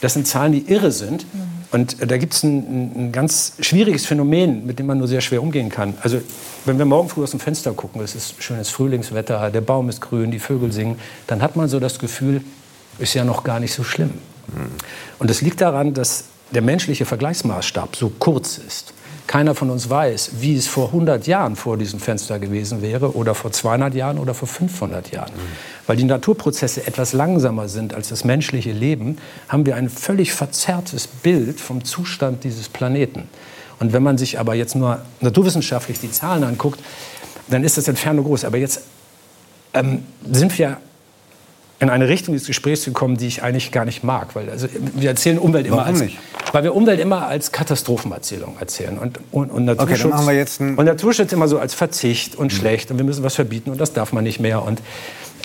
das 0.00 0.14
sind 0.14 0.26
Zahlen, 0.26 0.52
die 0.52 0.70
irre 0.70 0.92
sind. 0.92 1.26
Und 1.72 2.10
da 2.10 2.16
gibt 2.16 2.34
es 2.34 2.42
ein, 2.42 3.08
ein, 3.08 3.12
ganz 3.12 3.52
schwieriges 3.60 4.04
Phänomen, 4.04 4.66
mit 4.66 4.78
dem 4.78 4.86
man 4.86 4.98
nur 4.98 5.06
sehr 5.06 5.20
schwer 5.20 5.40
umgehen 5.42 5.68
kann. 5.68 5.94
Also 6.02 6.20
wenn 6.64 6.78
wir 6.78 6.84
morgen 6.84 7.08
früh 7.08 7.22
aus 7.22 7.30
dem 7.30 7.38
Fenster 7.38 7.72
gucken, 7.72 8.02
es 8.02 8.16
ist 8.16 8.42
schönes 8.42 8.70
Frühlingswetter, 8.70 9.50
der 9.50 9.60
Baum 9.60 9.88
ist 9.88 10.00
grün, 10.00 10.32
die 10.32 10.40
Vögel 10.40 10.72
singen, 10.72 10.98
dann 11.28 11.42
hat 11.42 11.54
man 11.54 11.68
so 11.68 11.78
das 11.78 11.98
Gefühl, 11.98 12.42
ist 12.98 13.14
ja 13.14 13.24
noch 13.24 13.44
gar 13.44 13.60
nicht 13.60 13.72
so 13.72 13.84
schlimm. 13.84 14.14
Und 15.20 15.30
das 15.30 15.42
liegt 15.42 15.60
daran, 15.60 15.94
dass 15.94 16.24
der 16.50 16.62
menschliche 16.62 17.04
Vergleichsmaßstab 17.04 17.94
so 17.94 18.10
kurz 18.18 18.58
ist. 18.58 18.92
Keiner 19.30 19.54
von 19.54 19.70
uns 19.70 19.88
weiß, 19.88 20.32
wie 20.40 20.56
es 20.56 20.66
vor 20.66 20.86
100 20.86 21.28
Jahren 21.28 21.54
vor 21.54 21.76
diesem 21.76 22.00
Fenster 22.00 22.40
gewesen 22.40 22.82
wäre 22.82 23.14
oder 23.14 23.36
vor 23.36 23.52
200 23.52 23.94
Jahren 23.94 24.18
oder 24.18 24.34
vor 24.34 24.48
500 24.48 25.12
Jahren. 25.12 25.32
Mhm. 25.32 25.86
Weil 25.86 25.96
die 25.96 26.02
Naturprozesse 26.02 26.84
etwas 26.84 27.12
langsamer 27.12 27.68
sind 27.68 27.94
als 27.94 28.08
das 28.08 28.24
menschliche 28.24 28.72
Leben, 28.72 29.18
haben 29.46 29.66
wir 29.66 29.76
ein 29.76 29.88
völlig 29.88 30.32
verzerrtes 30.32 31.06
Bild 31.06 31.60
vom 31.60 31.84
Zustand 31.84 32.42
dieses 32.42 32.68
Planeten. 32.68 33.28
Und 33.78 33.92
wenn 33.92 34.02
man 34.02 34.18
sich 34.18 34.40
aber 34.40 34.54
jetzt 34.54 34.74
nur 34.74 35.00
naturwissenschaftlich 35.20 36.00
die 36.00 36.10
Zahlen 36.10 36.42
anguckt, 36.42 36.80
dann 37.46 37.62
ist 37.62 37.78
das 37.78 37.86
Entfernung 37.86 38.24
groß. 38.24 38.44
Aber 38.44 38.56
jetzt 38.56 38.82
ähm, 39.74 40.02
sind 40.28 40.58
wir 40.58 40.78
in 41.80 41.88
eine 41.88 42.08
Richtung 42.08 42.34
des 42.34 42.46
Gesprächs 42.46 42.84
gekommen, 42.84 43.16
die 43.16 43.26
ich 43.26 43.42
eigentlich 43.42 43.72
gar 43.72 43.86
nicht 43.86 44.04
mag. 44.04 44.34
Weil 44.36 44.50
also, 44.50 44.68
wir 44.94 45.08
erzählen 45.08 45.38
Umwelt 45.38 45.66
immer 45.66 45.78
Warum 45.78 45.94
als, 45.94 46.00
nicht? 46.00 46.18
weil 46.52 46.62
wir 46.62 46.74
Umwelt 46.74 47.00
immer 47.00 47.26
als 47.26 47.52
Katastrophenerzählung 47.52 48.56
erzählen 48.60 48.98
und, 48.98 49.18
und, 49.32 49.50
und 49.50 49.64
Naturschutz, 49.64 49.92
okay, 49.92 50.02
dann 50.02 50.10
machen 50.10 50.26
wir 50.26 50.34
jetzt 50.34 50.60
und 50.60 50.84
Naturschutz 50.84 51.32
immer 51.32 51.48
so 51.48 51.58
als 51.58 51.74
Verzicht 51.74 52.36
und 52.36 52.52
mhm. 52.52 52.56
schlecht 52.56 52.90
und 52.90 52.98
wir 52.98 53.04
müssen 53.04 53.24
was 53.24 53.34
verbieten 53.34 53.70
und 53.70 53.80
das 53.80 53.94
darf 53.94 54.12
man 54.12 54.24
nicht 54.24 54.40
mehr 54.40 54.62
und 54.62 54.80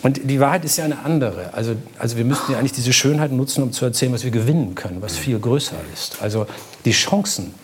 und 0.03 0.29
die 0.29 0.39
Wahrheit 0.39 0.63
ist 0.65 0.77
ja 0.77 0.85
eine 0.85 0.99
andere. 0.99 1.51
Also, 1.53 1.75
also 1.97 2.15
wir 2.15 2.25
müssten 2.25 2.51
ja 2.51 2.59
eigentlich 2.59 2.73
diese 2.73 2.93
Schönheit 2.93 3.31
nutzen, 3.31 3.63
um 3.63 3.71
zu 3.71 3.85
erzählen, 3.85 4.13
was 4.13 4.23
wir 4.23 4.29
gewinnen 4.29 4.75
können, 4.75 5.01
was 5.01 5.17
viel 5.17 5.39
größer 5.39 5.77
ist. 5.95 6.21
Also 6.21 6.45
die 6.83 6.91
Chancen 6.91 7.55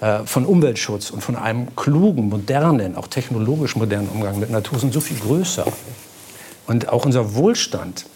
äh, 0.00 0.20
von 0.24 0.46
Umweltschutz 0.46 1.10
und 1.10 1.20
von 1.20 1.36
einem 1.36 1.76
klugen, 1.76 2.30
modernen, 2.30 2.96
auch 2.96 3.06
technologisch 3.06 3.76
modernen 3.76 4.08
Umgang 4.08 4.40
mit 4.40 4.48
Natur 4.48 4.78
sind 4.78 4.94
so 4.94 5.00
viel 5.00 5.18
größer. 5.18 5.66
Und 6.66 6.88
auch 6.88 7.04
unser 7.04 7.34
Wohlstand 7.34 8.06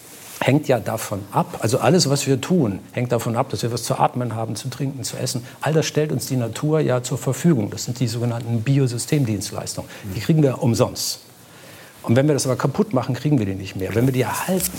hängt 0.40 0.68
ja 0.68 0.79
davon 0.81 1.20
ab, 1.33 1.59
also 1.61 1.79
alles, 1.79 2.11
was 2.11 2.27
wir 2.27 2.40
tun, 2.40 2.81
hängt 2.92 3.12
davon 3.12 3.37
ab, 3.37 3.51
dass 3.51 3.62
wir 3.62 3.73
was 3.73 3.83
zu 3.83 3.99
atmen 3.99 4.35
haben, 4.35 4.57
zu 4.57 4.68
trinken, 4.68 5.05
zu 5.05 5.16
essen. 5.16 5.44
All 5.61 5.73
das 5.73 5.87
stellt 5.87 6.12
uns 6.12 6.27
die 6.27 6.37
Natur 6.37 6.81
ja 6.81 7.03
zur 7.03 7.18
Verfügung. 7.18 7.70
Das 7.70 7.85
sind 7.85 8.01
die 8.01 8.09
sogenannten 8.09 8.62
Biosystemdienstleistungen. 8.62 9.90
Die 10.14 10.20
kriegen 10.20 10.42
wir 10.42 10.62
umsonst. 10.62 11.20
Und 12.03 12.16
wenn 12.16 12.27
wir 12.27 12.35
das 12.35 12.47
aber 12.47 12.57
kaputt 12.57 12.92
machen, 12.92 13.14
kriegen 13.14 13.38
wir 13.38 13.47
die 13.47 13.55
nicht 13.55 13.77
mehr. 13.77 13.94
Wenn 13.94 14.07
wir 14.07 14.12
die 14.12 14.23
erhalten, 14.23 14.73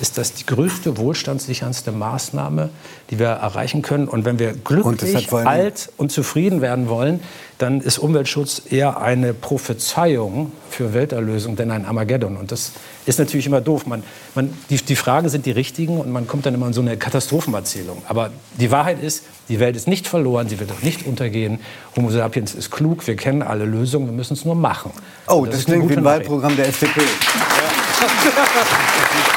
ist 0.00 0.18
das 0.18 0.34
die 0.34 0.46
größte 0.46 0.96
wohlstandssicherndste 0.98 1.92
Maßnahme, 1.92 2.70
die 3.10 3.18
wir 3.18 3.28
erreichen 3.28 3.82
können. 3.82 4.06
Und 4.06 4.24
wenn 4.24 4.38
wir 4.38 4.52
glücklich, 4.52 5.32
und 5.32 5.46
alt 5.46 5.90
und 5.96 6.12
zufrieden 6.12 6.60
werden 6.60 6.88
wollen, 6.88 7.20
dann 7.58 7.80
ist 7.80 7.98
Umweltschutz 7.98 8.62
eher 8.70 9.00
eine 9.00 9.34
Prophezeiung 9.34 10.52
für 10.70 10.94
Welterlösung, 10.94 11.56
denn 11.56 11.72
ein 11.72 11.84
Armageddon. 11.86 12.36
Und 12.36 12.52
das 12.52 12.72
ist 13.04 13.18
natürlich 13.18 13.46
immer 13.46 13.60
doof. 13.60 13.86
Man, 13.86 14.04
man, 14.36 14.52
die, 14.70 14.76
die 14.76 14.94
Fragen 14.94 15.28
sind 15.28 15.44
die 15.46 15.50
richtigen 15.50 15.98
und 15.98 16.12
man 16.12 16.28
kommt 16.28 16.46
dann 16.46 16.54
immer 16.54 16.68
in 16.68 16.72
so 16.72 16.80
eine 16.80 16.96
Katastrophenerzählung. 16.96 18.02
Aber 18.06 18.30
die 18.60 18.70
Wahrheit 18.70 19.02
ist, 19.02 19.24
die 19.48 19.58
Welt 19.58 19.74
ist 19.74 19.88
nicht 19.88 20.06
verloren, 20.06 20.48
sie 20.48 20.60
wird 20.60 20.70
auch 20.70 20.82
nicht 20.82 21.06
untergehen. 21.06 21.58
Homo 21.96 22.10
sapiens 22.10 22.54
ist 22.54 22.70
klug, 22.70 23.04
wir 23.06 23.16
kennen 23.16 23.42
alle 23.42 23.64
Lösungen, 23.64 24.06
wir 24.06 24.12
müssen 24.12 24.34
es 24.34 24.44
nur 24.44 24.54
machen. 24.54 24.92
Oh, 25.26 25.44
das, 25.44 25.56
das 25.56 25.64
klingt 25.64 25.88
wie 25.90 25.96
ein 25.96 26.04
Wahlprogramm 26.04 26.54
der 26.56 26.68
FDP. 26.68 27.00
Ja. 27.00 27.06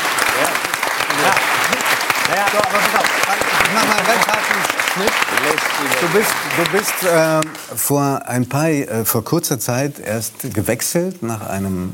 So, 2.52 2.58
aber 2.58 2.68
pass 2.68 3.00
auf. 3.00 3.06
Ich 3.06 3.74
mach 3.74 3.88
mal 3.88 3.98
einen 3.98 4.08
ganz 4.08 4.81
Schnitt. 4.94 5.12
Du 6.02 6.08
bist, 6.18 6.32
du 6.58 6.78
bist 6.78 7.04
äh, 7.04 7.42
vor 7.76 8.22
ein 8.26 8.48
paar, 8.48 8.70
äh, 8.70 9.06
vor 9.06 9.24
kurzer 9.24 9.60
Zeit 9.60 10.00
erst 10.00 10.54
gewechselt 10.54 11.24
nach 11.24 11.48
einem 11.48 11.94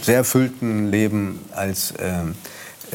sehr 0.00 0.16
erfüllten 0.18 0.90
Leben 0.90 1.40
als 1.54 1.92
äh, 1.92 2.22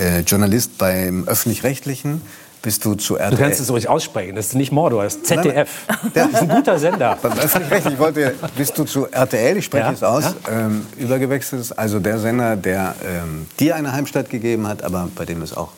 äh 0.02 0.20
Journalist 0.22 0.78
beim 0.78 1.28
öffentlich-rechtlichen 1.28 2.22
bist 2.62 2.84
du 2.86 2.96
zu 2.96 3.16
RTL. 3.16 3.32
Du 3.32 3.44
kannst 3.44 3.60
es 3.60 3.70
ruhig 3.70 3.88
aussprechen. 3.88 4.36
Das 4.36 4.48
ist 4.48 4.56
nicht 4.56 4.72
Mordor, 4.72 5.04
das 5.04 5.16
ist 5.16 5.28
ZDF. 5.28 5.70
Das 6.13 6.28
ist 6.28 6.36
ein 6.36 6.50
guter 6.50 6.80
Sender. 6.80 7.18
Beim 7.22 7.34
öffentlich-rechtlichen 7.34 8.00
wollte, 8.00 8.36
bist 8.58 8.78
du 8.78 8.84
zu 8.84 9.06
RTL, 9.10 9.58
ich 9.58 9.66
spreche 9.66 9.86
ja? 9.86 9.92
es 9.92 10.04
aus, 10.04 10.24
ja? 10.24 10.34
ähm, 10.52 10.86
übergewechselt. 10.98 11.78
Also 11.78 12.00
der 12.00 12.20
Sender, 12.20 12.56
der 12.56 12.96
ähm, 13.06 13.48
dir 13.60 13.76
eine 13.76 13.94
Heimstatt 13.94 14.30
gegeben 14.30 14.68
hat, 14.68 14.84
aber 14.84 15.08
bei 15.16 15.26
dem 15.26 15.42
es 15.42 15.56
auch 15.56 15.70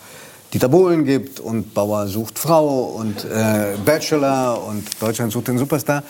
Dieter 0.53 0.69
Bohlen 0.69 1.05
gibt 1.05 1.39
und 1.39 1.75
Bauer 1.75 2.07
sucht 2.07 2.39
Frau 2.39 2.85
und 2.85 3.23
äh, 3.23 3.75
Bachelor 3.85 4.63
und 4.65 4.83
Deutschland 4.99 5.31
sucht 5.31 5.47
den 5.47 5.59
Superstar. 5.59 6.01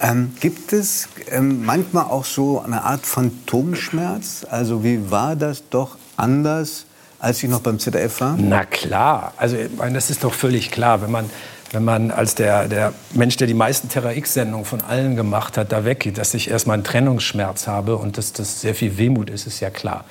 Ähm, 0.00 0.32
gibt 0.40 0.74
es 0.74 1.08
ähm, 1.30 1.64
manchmal 1.64 2.04
auch 2.04 2.26
so 2.26 2.60
eine 2.60 2.82
Art 2.82 3.06
Phantomschmerz? 3.06 4.46
Also 4.50 4.84
wie 4.84 5.10
war 5.10 5.34
das 5.34 5.62
doch 5.70 5.96
anders, 6.18 6.84
als 7.18 7.42
ich 7.42 7.48
noch 7.48 7.60
beim 7.60 7.78
ZDF 7.78 8.20
war? 8.20 8.36
Na 8.38 8.64
klar, 8.64 9.32
also 9.38 9.56
ich 9.56 9.74
meine, 9.76 9.94
das 9.94 10.10
ist 10.10 10.24
doch 10.24 10.34
völlig 10.34 10.70
klar, 10.70 11.00
wenn 11.00 11.10
man 11.10 11.30
wenn 11.72 11.84
man 11.84 12.10
als 12.10 12.34
der, 12.34 12.66
der 12.66 12.92
Mensch, 13.14 13.36
der 13.36 13.46
die 13.46 13.54
meisten 13.54 13.88
Terra 13.88 14.12
X-Sendungen 14.12 14.64
von 14.64 14.80
allen 14.80 15.14
gemacht 15.14 15.56
hat, 15.56 15.70
da 15.70 15.84
weggeht, 15.84 16.18
dass 16.18 16.34
ich 16.34 16.50
erstmal 16.50 16.74
einen 16.74 16.82
Trennungsschmerz 16.82 17.68
habe 17.68 17.96
und 17.96 18.18
dass 18.18 18.32
das 18.32 18.60
sehr 18.60 18.74
viel 18.74 18.98
Wehmut 18.98 19.30
ist, 19.30 19.46
ist 19.46 19.60
ja 19.60 19.70
klar. 19.70 20.04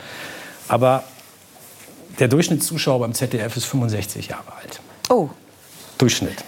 Aber 0.69 1.03
der 2.19 2.27
Durchschnittszuschauer 2.27 2.99
beim 2.99 3.13
ZDF 3.13 3.55
ist 3.55 3.65
65 3.65 4.27
Jahre 4.27 4.53
alt. 4.61 4.79
Oh. 5.09 5.29
Durchschnitt. 5.97 6.43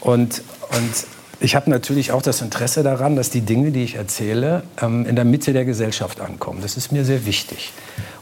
Und, 0.00 0.42
und 0.70 1.06
ich 1.40 1.54
habe 1.54 1.70
natürlich 1.70 2.10
auch 2.10 2.22
das 2.22 2.42
Interesse 2.42 2.82
daran, 2.82 3.14
dass 3.14 3.30
die 3.30 3.42
Dinge, 3.42 3.70
die 3.70 3.84
ich 3.84 3.94
erzähle, 3.94 4.64
ähm, 4.82 5.06
in 5.06 5.14
der 5.14 5.24
Mitte 5.24 5.52
der 5.52 5.64
Gesellschaft 5.64 6.20
ankommen. 6.20 6.60
Das 6.62 6.76
ist 6.76 6.90
mir 6.90 7.04
sehr 7.04 7.26
wichtig. 7.26 7.72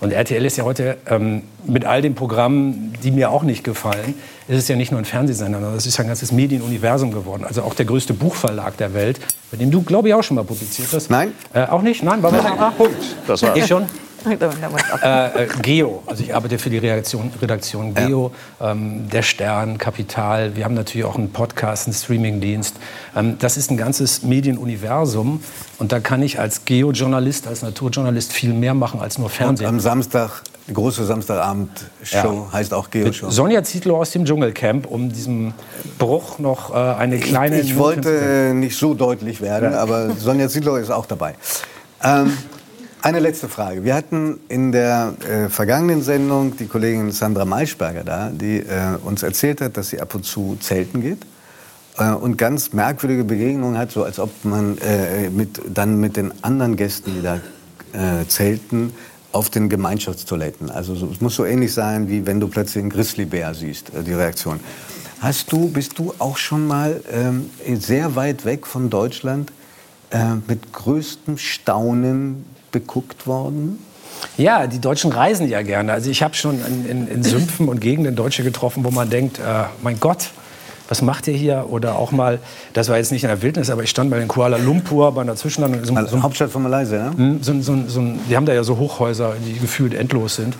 Und 0.00 0.12
RTL 0.12 0.44
ist 0.44 0.58
ja 0.58 0.64
heute 0.64 0.98
ähm, 1.08 1.42
mit 1.64 1.86
all 1.86 2.02
den 2.02 2.14
Programmen, 2.14 2.92
die 3.02 3.10
mir 3.10 3.30
auch 3.30 3.42
nicht 3.42 3.64
gefallen, 3.64 4.14
ist 4.48 4.58
es 4.58 4.68
ja 4.68 4.76
nicht 4.76 4.90
nur 4.90 5.00
ein 5.00 5.06
Fernsehsender, 5.06 5.60
sondern 5.60 5.76
es 5.78 5.86
ist 5.86 5.96
ja 5.96 6.04
ein 6.04 6.08
ganzes 6.08 6.30
Medienuniversum 6.30 7.10
geworden. 7.10 7.44
Also 7.44 7.62
auch 7.62 7.74
der 7.74 7.86
größte 7.86 8.12
Buchverlag 8.12 8.76
der 8.76 8.92
Welt, 8.92 9.18
bei 9.50 9.56
dem 9.56 9.70
du, 9.70 9.82
glaube 9.82 10.08
ich, 10.08 10.14
auch 10.14 10.22
schon 10.22 10.34
mal 10.34 10.44
publiziert 10.44 10.88
hast. 10.92 11.08
Nein. 11.08 11.32
Äh, 11.54 11.64
auch 11.66 11.82
nicht? 11.82 12.02
Nein? 12.02 12.22
War 12.22 12.32
Nein. 12.32 12.72
Punkt. 12.76 13.02
Das 13.26 13.42
war 13.42 13.56
Ich 13.56 13.66
schon? 13.66 13.86
Äh, 14.24 15.44
äh, 15.44 15.48
Geo, 15.62 16.02
also 16.06 16.22
ich 16.22 16.34
arbeite 16.34 16.58
für 16.58 16.70
die 16.70 16.78
Redaktion, 16.78 17.30
Redaktion 17.40 17.94
Geo, 17.94 18.32
ja. 18.60 18.72
ähm, 18.72 19.08
der 19.10 19.22
Stern, 19.22 19.78
Kapital. 19.78 20.56
Wir 20.56 20.64
haben 20.64 20.74
natürlich 20.74 21.04
auch 21.04 21.16
einen 21.16 21.30
Podcast, 21.30 21.86
einen 21.86 21.94
Streamingdienst. 21.94 22.76
Ähm, 23.14 23.36
das 23.38 23.56
ist 23.56 23.70
ein 23.70 23.76
ganzes 23.76 24.22
Medienuniversum 24.22 25.42
und 25.78 25.92
da 25.92 26.00
kann 26.00 26.22
ich 26.22 26.40
als 26.40 26.64
Geo-Journalist, 26.64 27.46
als 27.46 27.62
Naturjournalist 27.62 28.32
viel 28.32 28.52
mehr 28.52 28.74
machen 28.74 29.00
als 29.00 29.18
nur 29.18 29.30
Fernsehen. 29.30 29.66
Und 29.66 29.74
am 29.74 29.80
Samstag 29.80 30.42
die 30.68 30.72
große 30.72 31.04
Samstagabend-Show 31.04 32.46
ja. 32.48 32.52
heißt 32.52 32.74
auch 32.74 32.90
Geo-Show. 32.90 33.30
Sonja 33.30 33.62
Zietlow 33.62 33.98
aus 33.98 34.10
dem 34.10 34.24
Dschungelcamp, 34.24 34.86
um 34.86 35.12
diesem 35.12 35.54
Bruch 35.98 36.40
noch 36.40 36.74
äh, 36.74 36.74
eine 36.74 37.20
kleine... 37.20 37.60
Ich, 37.60 37.70
ich 37.70 37.78
wollte 37.78 38.52
nicht 38.52 38.76
so 38.76 38.94
deutlich 38.94 39.40
werden, 39.40 39.72
ja. 39.72 39.78
aber 39.78 40.10
Sonja 40.16 40.48
Zietlow 40.48 40.76
ist 40.76 40.90
auch 40.90 41.06
dabei. 41.06 41.34
Ähm, 42.02 42.36
eine 43.02 43.20
letzte 43.20 43.48
Frage. 43.48 43.84
Wir 43.84 43.94
hatten 43.94 44.40
in 44.48 44.72
der 44.72 45.14
äh, 45.28 45.48
vergangenen 45.48 46.02
Sendung 46.02 46.56
die 46.56 46.66
Kollegin 46.66 47.12
Sandra 47.12 47.44
Maischberger 47.44 48.04
da, 48.04 48.30
die 48.30 48.58
äh, 48.58 48.96
uns 49.04 49.22
erzählt 49.22 49.60
hat, 49.60 49.76
dass 49.76 49.90
sie 49.90 50.00
ab 50.00 50.14
und 50.14 50.24
zu 50.24 50.56
zelten 50.60 51.00
geht 51.00 51.18
äh, 51.98 52.10
und 52.10 52.36
ganz 52.36 52.72
merkwürdige 52.72 53.24
Begegnungen 53.24 53.78
hat, 53.78 53.92
so 53.92 54.04
als 54.04 54.18
ob 54.18 54.30
man 54.44 54.78
äh, 54.78 55.30
mit, 55.30 55.60
dann 55.72 56.00
mit 56.00 56.16
den 56.16 56.32
anderen 56.42 56.76
Gästen, 56.76 57.14
die 57.14 57.22
da 57.22 57.36
äh, 57.92 58.26
zelten, 58.26 58.92
auf 59.32 59.50
den 59.50 59.68
Gemeinschaftstoiletten. 59.68 60.70
Also 60.70 60.94
so, 60.94 61.08
es 61.12 61.20
muss 61.20 61.34
so 61.34 61.44
ähnlich 61.44 61.74
sein, 61.74 62.08
wie 62.08 62.24
wenn 62.26 62.40
du 62.40 62.48
plötzlich 62.48 62.82
einen 62.82 62.90
Grizzlybär 62.90 63.54
siehst, 63.54 63.94
äh, 63.94 64.02
die 64.02 64.14
Reaktion. 64.14 64.60
Hast 65.20 65.52
du, 65.52 65.68
bist 65.68 65.98
du 65.98 66.12
auch 66.18 66.36
schon 66.36 66.66
mal 66.66 67.02
ähm, 67.12 67.50
sehr 67.78 68.16
weit 68.16 68.44
weg 68.44 68.66
von 68.66 68.90
Deutschland 68.90 69.50
mit 70.46 70.72
größtem 70.72 71.36
Staunen 71.36 72.44
beguckt 72.72 73.26
worden? 73.26 73.78
Ja, 74.36 74.66
die 74.66 74.80
Deutschen 74.80 75.12
reisen 75.12 75.48
ja 75.48 75.62
gerne. 75.62 75.92
Also 75.92 76.10
ich 76.10 76.22
habe 76.22 76.34
schon 76.34 76.60
in, 76.64 76.86
in, 76.86 77.08
in, 77.08 77.22
Sümpfen 77.22 77.68
und 77.68 77.80
Gegenden 77.80 78.16
Deutsche 78.16 78.42
getroffen, 78.42 78.84
wo 78.84 78.90
man 78.90 79.10
denkt, 79.10 79.38
äh, 79.38 79.64
mein 79.82 80.00
Gott, 80.00 80.30
was 80.88 81.02
macht 81.02 81.26
ihr 81.26 81.34
hier? 81.34 81.66
Oder 81.68 81.96
auch 81.96 82.12
mal, 82.12 82.38
das 82.72 82.88
war 82.88 82.96
jetzt 82.96 83.12
nicht 83.12 83.24
in 83.24 83.28
der 83.28 83.42
Wildnis, 83.42 83.70
aber 83.70 83.82
ich 83.82 83.90
stand 83.90 84.10
mal 84.10 84.20
in 84.20 84.28
Kuala 84.28 84.56
Lumpur 84.56 85.12
bei 85.12 85.22
einer 85.22 85.36
Zwischenlandung. 85.36 85.84
So, 85.84 85.94
also, 85.94 86.16
so, 86.16 86.22
Hauptstadt 86.22 86.50
von 86.50 86.62
Malaysia, 86.62 87.10
ne? 87.10 87.38
So, 87.40 87.60
so, 87.60 87.76
so, 87.86 88.02
die 88.28 88.36
haben 88.36 88.46
da 88.46 88.54
ja 88.54 88.62
so 88.62 88.78
Hochhäuser, 88.78 89.34
die 89.44 89.58
gefühlt 89.58 89.94
endlos 89.94 90.36
sind. 90.36 90.54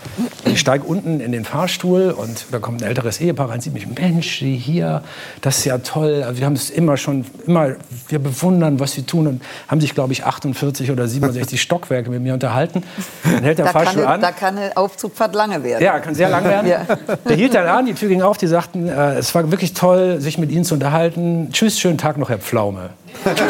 Ich 0.45 0.59
steige 0.59 0.83
unten 0.83 1.19
in 1.19 1.31
den 1.31 1.45
Fahrstuhl 1.45 2.11
und 2.11 2.45
da 2.51 2.59
kommt 2.59 2.81
ein 2.81 2.87
älteres 2.87 3.19
Ehepaar 3.19 3.49
rein, 3.49 3.59
sieht 3.59 3.73
mich, 3.73 3.87
Mensch, 3.87 4.39
Sie 4.39 4.55
hier, 4.55 5.03
das 5.41 5.59
ist 5.59 5.65
ja 5.65 5.79
toll. 5.79 6.23
Also 6.25 6.39
wir 6.39 6.45
haben 6.45 6.53
es 6.53 6.69
immer 6.69 6.95
schon, 6.97 7.25
immer, 7.45 7.71
wir 8.07 8.19
bewundern, 8.19 8.79
was 8.79 8.93
Sie 8.93 9.03
tun 9.03 9.27
und 9.27 9.41
haben 9.67 9.81
sich, 9.81 9.93
glaube 9.93 10.13
ich, 10.13 10.25
48 10.25 10.91
oder 10.91 11.07
67 11.07 11.61
Stockwerke 11.67 12.09
mit 12.09 12.21
mir 12.21 12.33
unterhalten. 12.33 12.83
Dann 13.23 13.43
hält 13.43 13.57
der 13.57 13.65
da 13.65 13.71
Fahrstuhl 13.71 14.03
kann, 14.03 14.13
an. 14.13 14.21
Da 14.21 14.31
kann 14.31 14.55
der 14.55 14.77
Aufzugfahrt 14.77 15.35
lange 15.35 15.63
werden. 15.63 15.83
Ja, 15.83 15.99
kann 15.99 16.15
sehr 16.15 16.29
lang 16.29 16.43
werden. 16.45 16.67
ja. 16.67 16.85
Der 17.27 17.35
hielt 17.35 17.53
dann 17.53 17.67
an, 17.67 17.85
die 17.85 17.93
Tür 17.93 18.09
ging 18.09 18.21
auf, 18.21 18.37
die 18.37 18.47
sagten, 18.47 18.87
äh, 18.87 19.15
es 19.15 19.33
war 19.35 19.49
wirklich 19.51 19.73
toll, 19.73 20.21
sich 20.21 20.37
mit 20.37 20.51
Ihnen 20.51 20.63
zu 20.63 20.75
unterhalten. 20.75 21.49
Tschüss, 21.51 21.79
schönen 21.79 21.97
Tag 21.97 22.17
noch, 22.17 22.29
Herr 22.29 22.39
Pflaume. 22.39 22.89
Ja, 23.25 23.31
ja, 23.33 23.43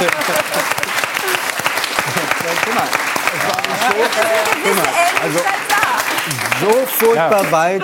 ja. 0.00 0.26
Also, 5.22 5.38
so 6.60 6.86
furchtbar 6.86 7.44
ja. 7.44 7.52
weit 7.52 7.82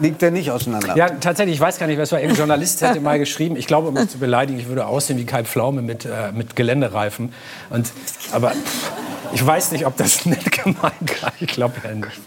liegt 0.00 0.22
er 0.22 0.30
nicht 0.30 0.50
auseinander. 0.50 0.96
Ja, 0.96 1.08
tatsächlich, 1.10 1.56
ich 1.56 1.60
weiß 1.60 1.78
gar 1.78 1.86
nicht, 1.86 1.98
was 1.98 2.12
war. 2.12 2.18
Irgendein 2.18 2.38
Journalist 2.38 2.82
hätte 2.82 3.00
mal 3.00 3.18
geschrieben, 3.18 3.56
ich 3.56 3.66
glaube, 3.66 3.88
um 3.88 3.94
mich 3.94 4.08
zu 4.08 4.18
beleidigen, 4.18 4.58
ich 4.58 4.68
würde 4.68 4.86
aussehen 4.86 5.18
wie 5.18 5.24
Kai 5.24 5.44
Pflaume 5.44 5.82
mit, 5.82 6.04
äh, 6.04 6.32
mit 6.34 6.56
Geländereifen. 6.56 7.32
Und, 7.70 7.92
aber 8.32 8.52
ich 9.32 9.44
weiß 9.44 9.72
nicht, 9.72 9.86
ob 9.86 9.96
das 9.96 10.26
nett 10.26 10.52
gemeint 10.52 11.22
war. 11.22 11.32
Ich 11.40 11.48
glaube 11.48 11.74
ja 11.84 11.94
nicht. 11.94 12.20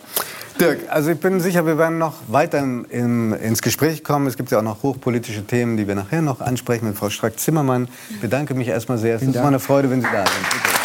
Dirk, 0.59 0.79
also 0.89 1.11
ich 1.11 1.19
bin 1.19 1.39
sicher, 1.39 1.65
wir 1.65 1.77
werden 1.77 1.97
noch 1.97 2.15
weiter 2.27 2.59
im, 2.59 3.33
ins 3.33 3.61
Gespräch 3.61 4.03
kommen. 4.03 4.27
Es 4.27 4.35
gibt 4.35 4.51
ja 4.51 4.59
auch 4.59 4.63
noch 4.63 4.83
hochpolitische 4.83 5.45
Themen, 5.47 5.77
die 5.77 5.87
wir 5.87 5.95
nachher 5.95 6.21
noch 6.21 6.41
ansprechen 6.41 6.85
mit 6.85 6.97
Frau 6.97 7.09
Strack-Zimmermann. 7.09 7.87
Ich 8.09 8.19
bedanke 8.19 8.53
mich 8.55 8.67
erstmal 8.67 8.97
sehr. 8.97 9.15
Es 9.15 9.21
ist 9.21 9.35
immer 9.35 9.47
eine 9.47 9.59
Freude, 9.59 9.89
wenn 9.89 10.01
Sie 10.01 10.07
da 10.11 10.25
sind. 10.25 10.49
Bitte. 10.49 10.78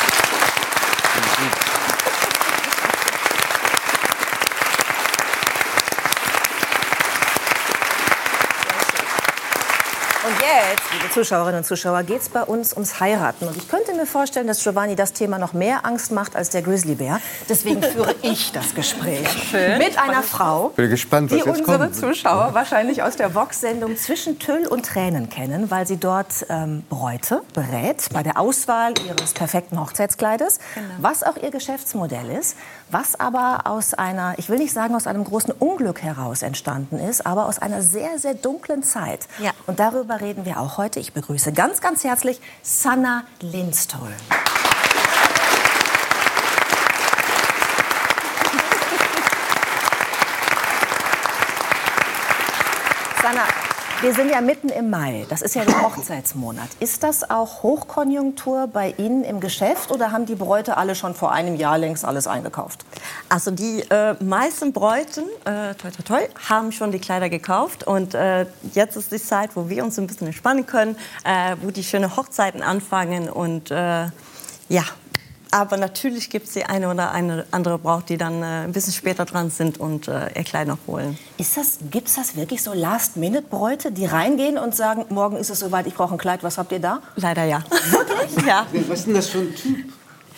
Zuschauerinnen 11.14 11.58
und 11.58 11.64
Zuschauer, 11.64 12.02
geht 12.02 12.22
es 12.22 12.28
bei 12.28 12.42
uns 12.42 12.72
ums 12.72 12.98
Heiraten. 12.98 13.46
Und 13.46 13.56
ich 13.56 13.68
könnte 13.68 13.94
mir 13.94 14.04
vorstellen, 14.04 14.48
dass 14.48 14.64
Giovanni 14.64 14.96
das 14.96 15.12
Thema 15.12 15.38
noch 15.38 15.52
mehr 15.52 15.86
Angst 15.86 16.10
macht 16.10 16.34
als 16.34 16.50
der 16.50 16.60
Grizzlybär. 16.60 17.20
Deswegen 17.48 17.80
führe 17.84 18.16
ich 18.22 18.50
das 18.50 18.74
Gespräch 18.74 19.28
Schön. 19.48 19.78
mit 19.78 19.96
einer 19.96 20.24
Frau, 20.24 20.70
Bin 20.70 20.90
gespannt, 20.90 21.30
was 21.30 21.38
die 21.38 21.48
jetzt 21.48 21.60
unsere 21.60 21.78
kommt. 21.78 21.94
Zuschauer 21.94 22.50
wahrscheinlich 22.54 23.04
aus 23.04 23.14
der 23.14 23.32
Vox-Sendung 23.32 23.96
Zwischen 23.96 24.40
Tüll 24.40 24.66
und 24.66 24.86
Tränen 24.86 25.28
kennen, 25.28 25.70
weil 25.70 25.86
sie 25.86 25.98
dort 25.98 26.46
ähm, 26.48 26.82
Bräute 26.88 27.42
berät 27.54 28.08
bei 28.12 28.24
der 28.24 28.40
Auswahl 28.40 28.94
ihres 29.06 29.34
perfekten 29.34 29.80
Hochzeitskleides, 29.80 30.58
genau. 30.74 30.88
was 30.98 31.22
auch 31.22 31.36
ihr 31.36 31.52
Geschäftsmodell 31.52 32.28
ist, 32.28 32.56
was 32.94 33.18
aber 33.18 33.62
aus 33.64 33.92
einer, 33.92 34.38
ich 34.38 34.48
will 34.48 34.58
nicht 34.58 34.72
sagen 34.72 34.94
aus 34.94 35.08
einem 35.08 35.24
großen 35.24 35.52
Unglück 35.52 36.00
heraus 36.00 36.42
entstanden 36.42 37.00
ist, 37.00 37.26
aber 37.26 37.46
aus 37.46 37.58
einer 37.58 37.82
sehr, 37.82 38.20
sehr 38.20 38.34
dunklen 38.34 38.84
Zeit. 38.84 39.26
Ja. 39.40 39.50
Und 39.66 39.80
darüber 39.80 40.20
reden 40.20 40.44
wir 40.44 40.60
auch 40.60 40.78
heute. 40.78 41.00
Ich 41.00 41.12
begrüße 41.12 41.52
ganz, 41.52 41.80
ganz 41.80 42.04
herzlich 42.04 42.40
Sanna 42.62 43.24
Lindstol. 43.40 44.12
Sanna, 53.20 53.42
wir 54.00 54.14
sind 54.14 54.30
ja 54.30 54.40
mitten 54.40 54.68
im 54.68 54.90
Mai. 54.90 55.26
Das 55.28 55.42
ist 55.42 55.54
ja 55.54 55.64
der 55.64 55.82
Hochzeitsmonat. 55.82 56.68
Ist 56.80 57.02
das 57.02 57.28
auch 57.28 57.62
Hochkonjunktur 57.62 58.66
bei 58.66 58.94
Ihnen 58.98 59.24
im 59.24 59.40
Geschäft 59.40 59.90
oder 59.90 60.12
haben 60.12 60.26
die 60.26 60.34
Bräute 60.34 60.76
alle 60.76 60.94
schon 60.94 61.14
vor 61.14 61.32
einem 61.32 61.56
Jahr 61.56 61.78
längst 61.78 62.04
alles 62.04 62.26
eingekauft? 62.26 62.84
Also 63.28 63.50
die 63.50 63.80
äh, 63.90 64.14
meisten 64.22 64.72
Bräuten, 64.72 65.24
äh, 65.44 65.74
toi, 65.74 65.90
toi, 65.90 66.02
toi, 66.04 66.20
haben 66.48 66.72
schon 66.72 66.92
die 66.92 66.98
Kleider 66.98 67.28
gekauft 67.28 67.86
und 67.86 68.14
äh, 68.14 68.46
jetzt 68.74 68.96
ist 68.96 69.12
die 69.12 69.22
Zeit, 69.22 69.50
wo 69.54 69.68
wir 69.68 69.84
uns 69.84 69.98
ein 69.98 70.06
bisschen 70.06 70.26
entspannen 70.26 70.66
können, 70.66 70.96
äh, 71.24 71.56
wo 71.62 71.70
die 71.70 71.84
schönen 71.84 72.16
Hochzeiten 72.16 72.62
anfangen 72.62 73.28
und 73.28 73.70
äh, 73.70 74.06
ja, 74.68 74.84
aber 75.54 75.76
natürlich 75.76 76.30
gibt 76.30 76.48
es 76.48 76.54
die 76.54 76.64
eine 76.64 76.90
oder 76.90 77.12
eine 77.12 77.46
andere 77.52 77.78
Braut, 77.78 78.08
die 78.08 78.16
dann 78.16 78.42
äh, 78.42 78.64
ein 78.64 78.72
bisschen 78.72 78.92
später 78.92 79.24
dran 79.24 79.50
sind 79.50 79.78
und 79.78 80.08
äh, 80.08 80.36
ihr 80.36 80.42
Kleid 80.42 80.66
noch 80.66 80.78
holen. 80.88 81.16
Gibt 81.38 82.08
es 82.08 82.16
das 82.16 82.34
wirklich 82.34 82.60
so 82.60 82.72
Last-Minute-Bräute, 82.72 83.92
die 83.92 84.04
reingehen 84.04 84.58
und 84.58 84.74
sagen, 84.74 85.04
morgen 85.10 85.36
ist 85.36 85.50
es 85.50 85.60
soweit, 85.60 85.86
ich 85.86 85.94
brauche 85.94 86.12
ein 86.12 86.18
Kleid, 86.18 86.42
was 86.42 86.58
habt 86.58 86.72
ihr 86.72 86.80
da? 86.80 87.00
Leider 87.14 87.44
ja. 87.44 87.62
Wirklich? 87.70 88.44
ja. 88.44 88.66
Was 88.88 88.98
ist 88.98 89.06
denn 89.06 89.14
das 89.14 89.28
für 89.28 89.38
ein 89.38 89.54
Typ? 89.54 89.92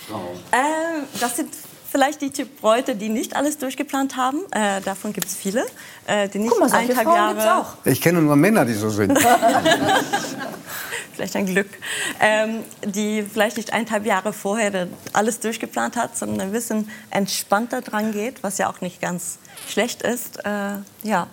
Frau? 0.06 0.34
Äh, 0.52 1.04
das 1.18 1.36
sind 1.36 1.48
vielleicht 1.90 2.20
die 2.22 2.30
Typ 2.30 2.60
Bräute, 2.60 2.96
die 2.96 3.08
nicht 3.08 3.36
alles 3.36 3.58
durchgeplant 3.58 4.16
haben. 4.16 4.40
Äh, 4.50 4.80
davon 4.82 5.12
gibt 5.12 5.26
es 5.26 5.36
viele. 5.36 5.64
Äh, 6.06 6.28
die 6.28 6.38
nicht 6.38 6.50
Guck 6.50 6.60
mal, 6.60 6.68
solche 6.68 6.92
eineinhalb 6.92 7.08
Frauen 7.08 7.38
Jahre. 7.38 7.60
auch. 7.60 7.74
Ich 7.84 8.00
kenne 8.00 8.20
nur 8.20 8.36
Männer, 8.36 8.64
die 8.64 8.74
so 8.74 8.90
sind. 8.90 9.18
vielleicht 11.14 11.36
ein 11.36 11.46
Glück, 11.46 11.68
ähm, 12.20 12.62
die 12.84 13.22
vielleicht 13.22 13.56
nicht 13.56 13.72
eineinhalb 13.72 14.04
Jahre 14.04 14.32
vorher 14.32 14.86
alles 15.12 15.40
durchgeplant 15.40 15.96
hat, 15.96 16.16
sondern 16.16 16.40
ein 16.42 16.52
bisschen 16.52 16.90
entspannter 17.10 17.80
dran 17.80 18.12
geht, 18.12 18.42
was 18.42 18.58
ja 18.58 18.68
auch 18.68 18.80
nicht 18.80 19.00
ganz 19.00 19.38
schlecht 19.68 20.02
ist. 20.02 20.44
Äh, 20.44 20.76
ja. 21.02 21.26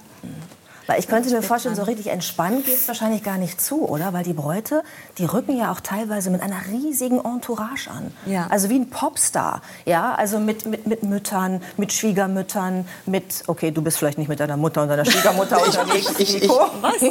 Weil 0.87 0.99
ich 0.99 1.07
könnte 1.07 1.29
mir 1.29 1.41
vorstellen, 1.41 1.75
so 1.75 1.83
richtig 1.83 2.07
entspannen 2.07 2.63
geht 2.63 2.75
es 2.75 2.87
wahrscheinlich 2.87 3.23
gar 3.23 3.37
nicht 3.37 3.61
zu, 3.61 3.87
oder? 3.87 4.11
Weil 4.13 4.23
die 4.23 4.33
Bräute, 4.33 4.83
die 5.17 5.25
rücken 5.25 5.57
ja 5.57 5.71
auch 5.71 5.79
teilweise 5.79 6.29
mit 6.29 6.41
einer 6.41 6.59
riesigen 6.71 7.23
Entourage 7.23 7.89
an. 7.89 8.13
Ja. 8.25 8.47
Also 8.49 8.69
wie 8.69 8.75
ein 8.79 8.89
Popstar. 8.89 9.61
Ja, 9.85 10.13
also 10.15 10.39
mit, 10.39 10.65
mit, 10.65 10.85
mit 10.85 11.03
Müttern, 11.03 11.61
mit 11.77 11.93
Schwiegermüttern, 11.93 12.87
mit, 13.05 13.43
okay, 13.47 13.71
du 13.71 13.81
bist 13.81 13.97
vielleicht 13.97 14.17
nicht 14.17 14.27
mit 14.27 14.39
deiner 14.39 14.57
Mutter 14.57 14.81
und 14.83 14.89
deiner 14.89 15.05
Schwiegermutter 15.05 15.61
unterwegs. 15.65 16.11
Ich, 16.17 16.35
ich, 16.35 16.41
Nico. 16.43 16.59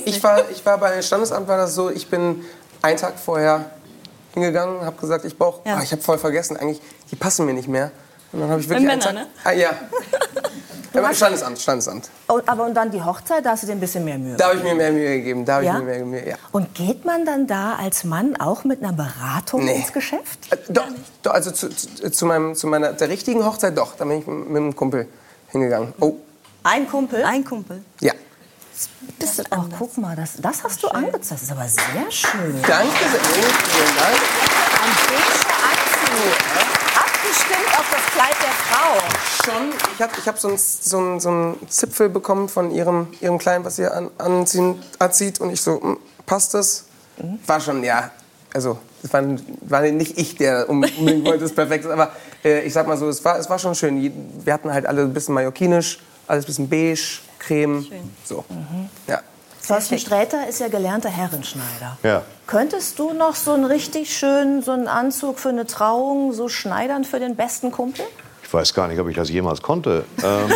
ich, 0.05 0.23
war, 0.23 0.51
ich 0.51 0.65
war 0.67 0.79
bei 0.79 1.01
Standesamt, 1.01 1.49
war 1.49 1.57
das 1.57 1.75
so, 1.75 1.91
ich 1.91 2.09
bin 2.09 2.45
einen 2.83 2.97
Tag 2.99 3.19
vorher 3.19 3.71
hingegangen, 4.35 4.83
habe 4.85 4.97
gesagt, 5.01 5.25
ich 5.25 5.37
brauche, 5.37 5.67
Ja. 5.67 5.77
ah, 5.77 5.83
ich 5.83 5.93
habe 5.93 6.03
voll 6.03 6.19
vergessen, 6.19 6.57
eigentlich, 6.57 6.81
die 7.11 7.17
passen 7.17 7.47
mir 7.47 7.55
nicht 7.55 7.69
mehr. 7.69 7.91
Und 8.33 8.41
dann 8.41 8.51
habe 8.51 8.61
ich 8.61 8.69
wirklich 8.69 8.89
einen 8.89 9.01
Tag, 9.01 9.13
Männern, 9.13 9.29
ah, 9.45 9.53
ja. 9.53 9.71
ja 10.95 11.15
Standesamt, 11.15 11.59
Standesamt. 11.59 12.11
Und, 12.27 12.49
aber 12.49 12.65
und 12.65 12.75
dann 12.75 12.91
die 12.91 13.03
Hochzeit, 13.03 13.45
da 13.45 13.51
hast 13.51 13.63
du 13.63 13.67
dir 13.67 13.73
ein 13.75 13.81
bisschen 13.81 14.05
mehr 14.05 14.19
Mühe 14.19 14.37
Da 14.37 14.47
habe 14.49 14.57
ich 14.57 14.63
mir 14.63 14.75
mehr 14.75 14.93
Mühe 14.93 15.17
gegeben, 15.19 15.45
da 15.45 15.55
habe 15.57 15.65
Ja? 15.65 15.73
ich 15.75 15.79
mir 15.81 15.85
mehr 15.85 16.05
Mühe, 16.05 16.29
ja. 16.31 16.37
Und 16.53 16.75
geht 16.75 17.05
man 17.05 17.25
dann 17.25 17.47
da 17.47 17.75
als 17.77 18.05
Mann 18.05 18.37
auch 18.37 18.65
mit 18.65 18.83
einer 18.83 18.93
Beratung 18.93 19.65
Nee. 19.65 19.77
ins 19.77 19.93
Geschäft? 19.93 20.39
Äh, 20.53 20.57
Doch, 20.69 20.87
doch 21.23 21.33
also 21.35 21.51
zu, 21.51 21.69
zu, 21.71 22.11
zu, 22.11 22.27
meinem, 22.27 22.55
zu 22.55 22.67
meiner 22.67 22.93
der 22.93 23.09
richtigen 23.09 23.45
Hochzeit 23.45 23.77
doch. 23.77 23.97
Da 23.97 24.05
bin 24.05 24.19
ich 24.21 24.27
mit 24.27 24.57
einem 24.57 24.75
Kumpel 24.77 25.09
hingegangen. 25.49 25.93
Oh, 26.01 26.15
Ein 26.65 26.89
Kumpel? 26.89 27.25
Ein 27.25 27.45
Kumpel. 27.45 27.83
ja. 28.01 28.13
Bisschen 29.19 29.45
Ach, 29.51 29.65
guck 29.79 29.97
mal, 29.99 30.17
das, 30.17 30.33
das 30.41 30.65
hast 30.65 30.83
du 30.83 30.89
angezeigt. 30.89 31.31
Das 31.31 31.43
ist 31.43 31.53
aber 31.53 31.69
sehr 31.69 32.11
schön. 32.11 32.61
Danke 32.67 32.99
sehr. 32.99 33.21
Vielen 33.21 33.97
Dank. 33.97 34.19
Ein 34.83 34.91
Anzug. 35.71 36.82
Abgestimmt 37.33 37.79
auf 37.79 37.87
das 37.91 38.05
Kleid 38.13 38.37
der 38.43 38.53
Frau. 38.53 38.99
Schon. 39.43 39.73
Ich 39.95 40.03
habe 40.03 40.13
ich 40.19 40.29
hab 40.29 40.39
so 40.39 40.49
einen 40.49 40.59
so 40.59 41.19
so 41.19 41.29
einen 41.31 41.69
Zipfel 41.71 42.11
bekommen 42.11 42.47
von 42.51 42.71
ihrem, 42.71 43.07
ihrem 43.23 43.39
Kleinen, 43.39 43.65
was 43.65 43.77
sie 43.77 43.87
an, 43.87 44.11
anziehen, 44.19 44.83
anzieht. 44.99 45.41
Und 45.41 45.51
ich 45.51 45.63
so, 45.63 45.81
hm, 45.81 45.97
passt 46.27 46.53
das? 46.53 46.85
War 47.47 47.59
schon, 47.59 47.83
ja. 47.85 48.11
Also, 48.53 48.79
es 49.03 49.11
war, 49.15 49.23
war 49.63 49.81
nicht 49.81 50.19
ich, 50.19 50.37
der 50.37 50.69
unbedingt 50.69 51.25
wollte, 51.25 51.47
es 51.47 51.55
perfekt 51.55 51.87
ist. 51.87 51.91
Aber 51.91 52.13
äh, 52.45 52.67
ich 52.67 52.73
sag 52.75 52.87
mal 52.87 52.99
so, 52.99 53.09
es 53.09 53.25
war, 53.25 53.39
es 53.39 53.49
war 53.49 53.59
schon 53.59 53.75
schön. 53.75 54.13
Wir 54.45 54.53
hatten 54.53 54.71
halt 54.71 54.85
alle 54.85 55.01
ein 55.01 55.15
bisschen 55.15 55.35
mallorquinisch, 55.35 56.01
alles 56.27 56.45
ein 56.45 56.49
bisschen 56.49 56.69
beige, 56.69 57.21
creme. 57.39 57.87
So. 58.27 58.45
Ja. 59.07 59.23
Thorsten 59.67 59.99
Sträter 59.99 60.49
ist 60.49 60.61
ja 60.61 60.69
gelernter 60.69 61.09
Herrenschneider. 61.09 61.97
Ja. 62.03 62.23
Könntest 62.47 62.99
du 62.99 63.13
noch 63.13 63.37
so 63.37 63.53
einen 63.53 63.65
richtig 63.65 64.17
schönen 64.17 64.63
so 64.63 64.73
einen 64.73 64.89
Anzug 64.89 65.39
für 65.39 65.51
eine 65.51 65.67
Trauung 65.67 66.33
so 66.33 66.49
schneidern 66.49 67.05
für 67.05 67.21
den 67.21 67.37
besten 67.37 67.71
Kumpel? 67.71 68.05
Ich 68.43 68.53
weiß 68.53 68.75
gar 68.75 68.89
nicht, 68.89 68.99
ob 69.01 69.09
ich 69.09 69.17
das 69.17 69.31
jemals 69.31 69.63
konnte. 69.63 70.05
Ähm, 70.23 70.51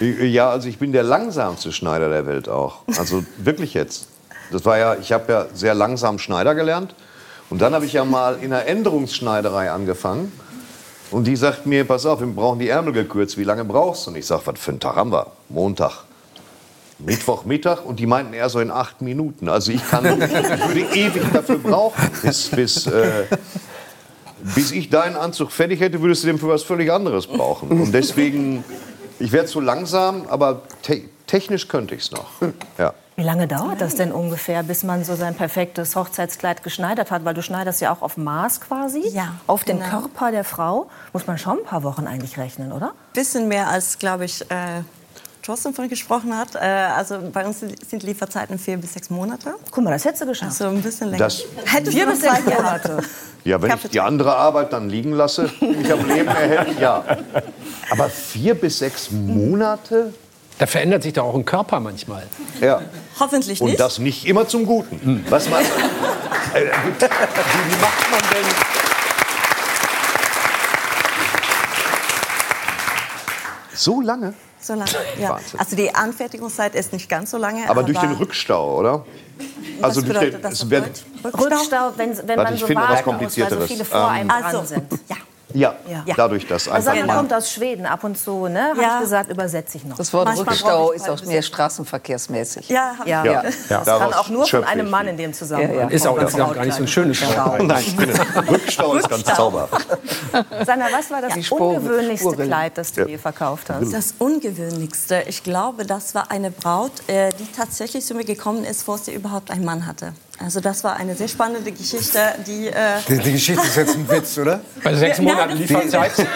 ja, 0.32 0.50
also 0.50 0.68
ich 0.68 0.78
bin 0.78 0.92
der 0.92 1.02
langsamste 1.02 1.72
Schneider 1.72 2.08
der 2.08 2.26
Welt 2.26 2.48
auch. 2.48 2.80
Also 2.98 3.22
wirklich 3.36 3.74
jetzt. 3.74 4.08
Das 4.50 4.64
war 4.64 4.78
ja, 4.78 4.94
ich 4.94 5.12
habe 5.12 5.30
ja 5.30 5.46
sehr 5.52 5.74
langsam 5.74 6.18
Schneider 6.18 6.54
gelernt. 6.54 6.94
Und 7.50 7.60
dann 7.60 7.74
habe 7.74 7.84
ich 7.84 7.92
ja 7.92 8.04
mal 8.04 8.36
in 8.36 8.52
einer 8.52 8.66
Änderungsschneiderei 8.66 9.70
angefangen. 9.70 10.32
Und 11.10 11.24
die 11.24 11.36
sagt 11.36 11.66
mir, 11.66 11.84
pass 11.84 12.06
auf, 12.06 12.18
wir 12.18 12.26
brauchen 12.26 12.58
die 12.58 12.68
Ärmel 12.68 12.92
gekürzt. 12.92 13.38
Wie 13.38 13.44
lange 13.44 13.64
brauchst 13.64 14.06
du? 14.06 14.10
Und 14.10 14.16
ich 14.16 14.26
sage, 14.26 14.42
was 14.46 14.58
für 14.58 14.72
einen 14.72 14.80
Tag 14.80 14.96
haben 14.96 15.12
wir? 15.12 15.26
Montag. 15.48 16.05
Mittwochmittag 16.98 17.84
und 17.84 18.00
die 18.00 18.06
meinten 18.06 18.32
eher 18.32 18.48
so 18.48 18.60
in 18.60 18.70
acht 18.70 19.02
Minuten. 19.02 19.48
Also 19.48 19.72
ich 19.72 19.86
kann, 19.88 20.04
ich 20.04 20.20
würde 20.20 20.80
ewig 20.94 21.22
dafür 21.32 21.58
brauchen, 21.58 22.10
bis, 22.22 22.48
bis, 22.48 22.86
äh, 22.86 23.24
bis 24.54 24.72
ich 24.72 24.88
deinen 24.88 25.16
Anzug 25.16 25.52
fertig 25.52 25.80
hätte, 25.80 26.00
würdest 26.00 26.22
du 26.22 26.28
den 26.28 26.38
für 26.38 26.48
was 26.48 26.62
völlig 26.62 26.90
anderes 26.90 27.26
brauchen. 27.26 27.68
Und 27.70 27.92
deswegen, 27.92 28.64
ich 29.18 29.32
werde 29.32 29.48
zu 29.48 29.60
langsam, 29.60 30.26
aber 30.28 30.62
te 30.82 31.02
technisch 31.26 31.66
könnte 31.66 31.96
ich 31.96 32.02
es 32.02 32.12
noch. 32.12 32.26
Ja. 32.78 32.94
Wie 33.16 33.22
lange 33.22 33.48
dauert 33.48 33.80
das 33.80 33.94
denn 33.94 34.12
ungefähr, 34.12 34.62
bis 34.62 34.84
man 34.84 35.02
so 35.02 35.16
sein 35.16 35.34
perfektes 35.34 35.96
Hochzeitskleid 35.96 36.62
geschneidert 36.62 37.10
hat? 37.10 37.24
Weil 37.24 37.32
du 37.32 37.42
schneidest 37.42 37.80
ja 37.80 37.90
auch 37.92 38.02
auf 38.02 38.18
Maß 38.18 38.60
quasi. 38.60 39.08
Ja, 39.08 39.36
Auf 39.46 39.64
den 39.64 39.78
genau. 39.78 40.02
Körper 40.02 40.30
der 40.30 40.44
Frau. 40.44 40.88
Muss 41.14 41.26
man 41.26 41.38
schon 41.38 41.58
ein 41.58 41.64
paar 41.64 41.82
Wochen 41.82 42.06
eigentlich 42.06 42.36
rechnen, 42.36 42.72
oder? 42.72 42.92
Bisschen 43.14 43.48
mehr 43.48 43.68
als, 43.68 43.98
glaube 43.98 44.26
ich, 44.26 44.42
äh, 44.50 44.82
Thorsten 45.46 45.72
von 45.74 45.88
gesprochen 45.88 46.36
hat. 46.36 46.56
Äh, 46.56 46.58
also 46.58 47.18
bei 47.32 47.46
uns 47.46 47.60
sind 47.60 48.02
Lieferzeiten 48.02 48.58
vier 48.58 48.76
bis 48.78 48.94
sechs 48.94 49.10
Monate. 49.10 49.54
Guck 49.70 49.84
mal, 49.84 49.92
das 49.92 50.04
hättest 50.04 50.22
du 50.22 50.26
geschafft. 50.26 50.60
Also 50.60 50.66
ein 50.74 50.82
bisschen 50.82 51.08
länger. 51.10 51.24
Das- 51.24 51.44
Hättest 51.64 51.92
Vier 51.96 52.04
du 52.06 52.10
bis 52.10 52.22
noch 52.24 52.32
sechs 52.34 52.44
Monate. 52.46 52.98
ja, 53.44 53.62
wenn 53.62 53.72
ich 53.72 53.90
die 53.90 54.00
andere 54.00 54.34
Arbeit 54.36 54.72
dann 54.72 54.90
liegen 54.90 55.12
lasse, 55.12 55.48
die 55.60 55.66
mich 55.66 55.92
am 55.92 56.04
Leben 56.08 56.26
erhält, 56.28 56.80
ja. 56.80 57.04
Aber 57.90 58.08
vier 58.10 58.54
bis 58.56 58.80
sechs 58.80 59.10
Monate? 59.12 60.12
Da 60.58 60.66
verändert 60.66 61.02
sich 61.04 61.12
doch 61.12 61.24
auch 61.24 61.34
ein 61.36 61.44
Körper 61.44 61.78
manchmal. 61.80 62.24
Ja. 62.60 62.80
Hoffentlich 63.20 63.60
Und 63.60 63.68
nicht. 63.68 63.78
das 63.80 63.98
nicht 64.00 64.26
immer 64.26 64.48
zum 64.48 64.66
Guten. 64.66 65.24
Was 65.28 65.48
man, 65.48 65.62
äh, 65.62 65.66
wie, 65.66 66.60
wie 66.64 67.80
macht 67.80 68.10
man 68.10 68.20
denn? 68.32 68.46
So 73.74 74.00
lange? 74.00 74.34
So 74.66 74.74
lange. 74.74 74.90
Ja. 75.20 75.38
Also 75.58 75.76
die 75.76 75.94
Anfertigungszeit 75.94 76.74
ist 76.74 76.92
nicht 76.92 77.08
ganz 77.08 77.30
so 77.30 77.38
lange. 77.38 77.68
Aber 77.68 77.82
durch 77.82 77.98
den 77.98 78.12
Rückstau, 78.12 78.78
oder? 78.78 79.04
Also 79.82 79.82
Was 79.82 79.94
durch 79.94 80.06
bedeutet 80.08 80.34
den, 80.34 80.42
das 80.42 80.70
wird? 80.70 81.04
Rückstau, 81.24 81.92
wenn, 81.96 82.16
wenn 82.28 82.36
man 82.36 82.54
ich 82.54 82.60
so 82.60 82.66
finde 82.66 82.82
was 82.82 83.06
warten 83.06 83.24
muss, 83.24 83.38
weil 83.38 83.50
so 83.50 83.60
viele 83.60 83.84
vor 83.84 84.08
einem 84.08 84.22
Ähm, 84.22 84.28
dran 84.28 84.44
Also, 84.44 84.64
sind. 84.64 84.92
ja. 85.08 85.16
Ja, 85.54 85.74
Ja. 85.88 86.02
dadurch, 86.16 86.46
dass 86.46 86.68
Also 86.68 86.90
einfach 86.90 87.00
man 87.00 87.06
mal, 87.06 87.16
kommt 87.16 87.32
aus 87.34 87.50
Schweden 87.52 87.86
ab 87.86 88.02
und 88.04 88.18
zu, 88.18 88.48
ne? 88.48 88.70
Hab 88.70 88.76
Ja. 88.82 88.94
ich 88.96 89.00
gesagt, 89.02 89.30
übersetze 89.30 89.78
ich 89.78 89.84
noch. 89.84 89.96
Das 89.96 90.12
Wort 90.12 90.26
Manchmal 90.26 90.48
Rückstau 90.48 90.90
ist 90.92 91.08
auch 91.08 91.22
mehr 91.24 91.42
straßenverkehrsmäßig. 91.42 92.68
Ja, 92.68 92.94
Ja. 93.04 93.24
Ja. 93.24 93.40
gehört. 93.40 93.54
Das 93.68 93.84
Daraus 93.84 94.00
kann 94.10 94.14
auch 94.14 94.28
nur 94.28 94.46
von 94.46 94.64
einem. 94.64 94.90
Mann 94.90 95.08
in 95.08 95.16
dem 95.16 95.32
Zusammenhang. 95.32 95.74
Ja, 95.74 95.80
ja. 95.82 95.88
Ist 95.88 96.06
auch, 96.06 96.14
kommen. 96.16 96.28
ist 96.28 96.40
auch 96.40 96.54
gar 96.54 96.64
nicht 96.64 96.74
so 96.76 96.82
ein 96.82 96.88
schönes 96.88 97.20
Wort. 97.22 97.62
Nein, 97.62 97.84
Rückstau 98.48 98.94
ist 98.94 99.08
ganz 99.08 99.24
zauberhaft. 99.24 99.86
Sandra, 100.64 100.86
was 100.92 101.10
war 101.10 101.22
das 101.22 101.36
ungewöhnlichste 101.50 102.30
Spuren. 102.32 102.46
Kleid, 102.46 102.78
das 102.78 102.92
du 102.92 103.06
je 103.08 103.18
verkauft 103.18 103.68
hast? 103.70 103.92
Das 103.92 104.14
Ungewöhnlichste, 104.18 105.24
ich 105.26 105.42
glaube, 105.42 105.84
das 105.86 106.14
war 106.14 106.30
eine 106.30 106.50
Braut, 106.50 106.92
äh, 107.08 107.30
die 107.38 107.50
tatsächlich 107.52 108.04
zu 108.04 108.14
mir 108.14 108.24
gekommen 108.24 108.64
ist, 108.64 108.80
bevor 108.80 108.98
sie 108.98 109.12
überhaupt 109.14 109.50
einen 109.50 109.64
Mann 109.64 109.86
hatte. 109.86 110.12
Also 110.38 110.60
das 110.60 110.84
war 110.84 110.96
eine 110.96 111.14
sehr 111.14 111.28
spannende 111.28 111.72
Geschichte, 111.72 112.18
die... 112.46 112.66
Äh, 112.68 113.00
Die, 113.08 113.18
die 113.18 113.32
Geschichte 113.32 113.66
ist 113.66 113.76
jetzt 113.76 113.94
ein 113.94 114.08
Witz, 114.08 114.36
oder? 114.36 114.60
Bei 114.84 114.94
sechs 114.94 115.18
Monaten 115.18 115.56
Lieferzeit. 115.56 116.12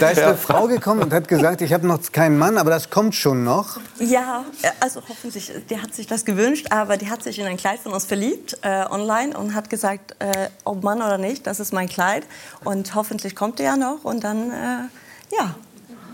Da 0.00 0.10
ist 0.10 0.20
eine 0.20 0.36
Frau 0.36 0.66
gekommen 0.66 1.02
und 1.02 1.12
hat 1.12 1.28
gesagt, 1.28 1.60
ich 1.60 1.72
habe 1.72 1.86
noch 1.86 2.00
keinen 2.12 2.36
Mann, 2.38 2.58
aber 2.58 2.70
das 2.70 2.90
kommt 2.90 3.14
schon 3.14 3.44
noch. 3.44 3.78
Ja, 4.00 4.44
äh, 4.62 4.70
also 4.80 5.00
hoffentlich, 5.08 5.52
die 5.70 5.80
hat 5.80 5.94
sich 5.94 6.06
das 6.06 6.24
gewünscht, 6.24 6.66
aber 6.70 6.96
die 6.96 7.10
hat 7.10 7.22
sich 7.22 7.38
in 7.38 7.46
ein 7.46 7.56
Kleid 7.56 7.78
von 7.80 7.92
uns 7.92 8.04
verliebt, 8.04 8.58
äh, 8.62 8.84
online, 8.90 9.36
und 9.36 9.54
hat 9.54 9.70
gesagt, 9.70 10.16
äh, 10.18 10.48
ob 10.64 10.82
Mann 10.82 10.98
oder 10.98 11.18
nicht, 11.18 11.46
das 11.46 11.60
ist 11.60 11.72
mein 11.72 11.88
Kleid. 11.88 12.24
Und 12.64 12.94
hoffentlich 12.94 13.36
kommt 13.36 13.60
er 13.60 13.66
ja 13.66 13.76
noch 13.76 14.04
und 14.04 14.24
dann, 14.24 14.50
äh, 14.50 15.34
ja. 15.36 15.54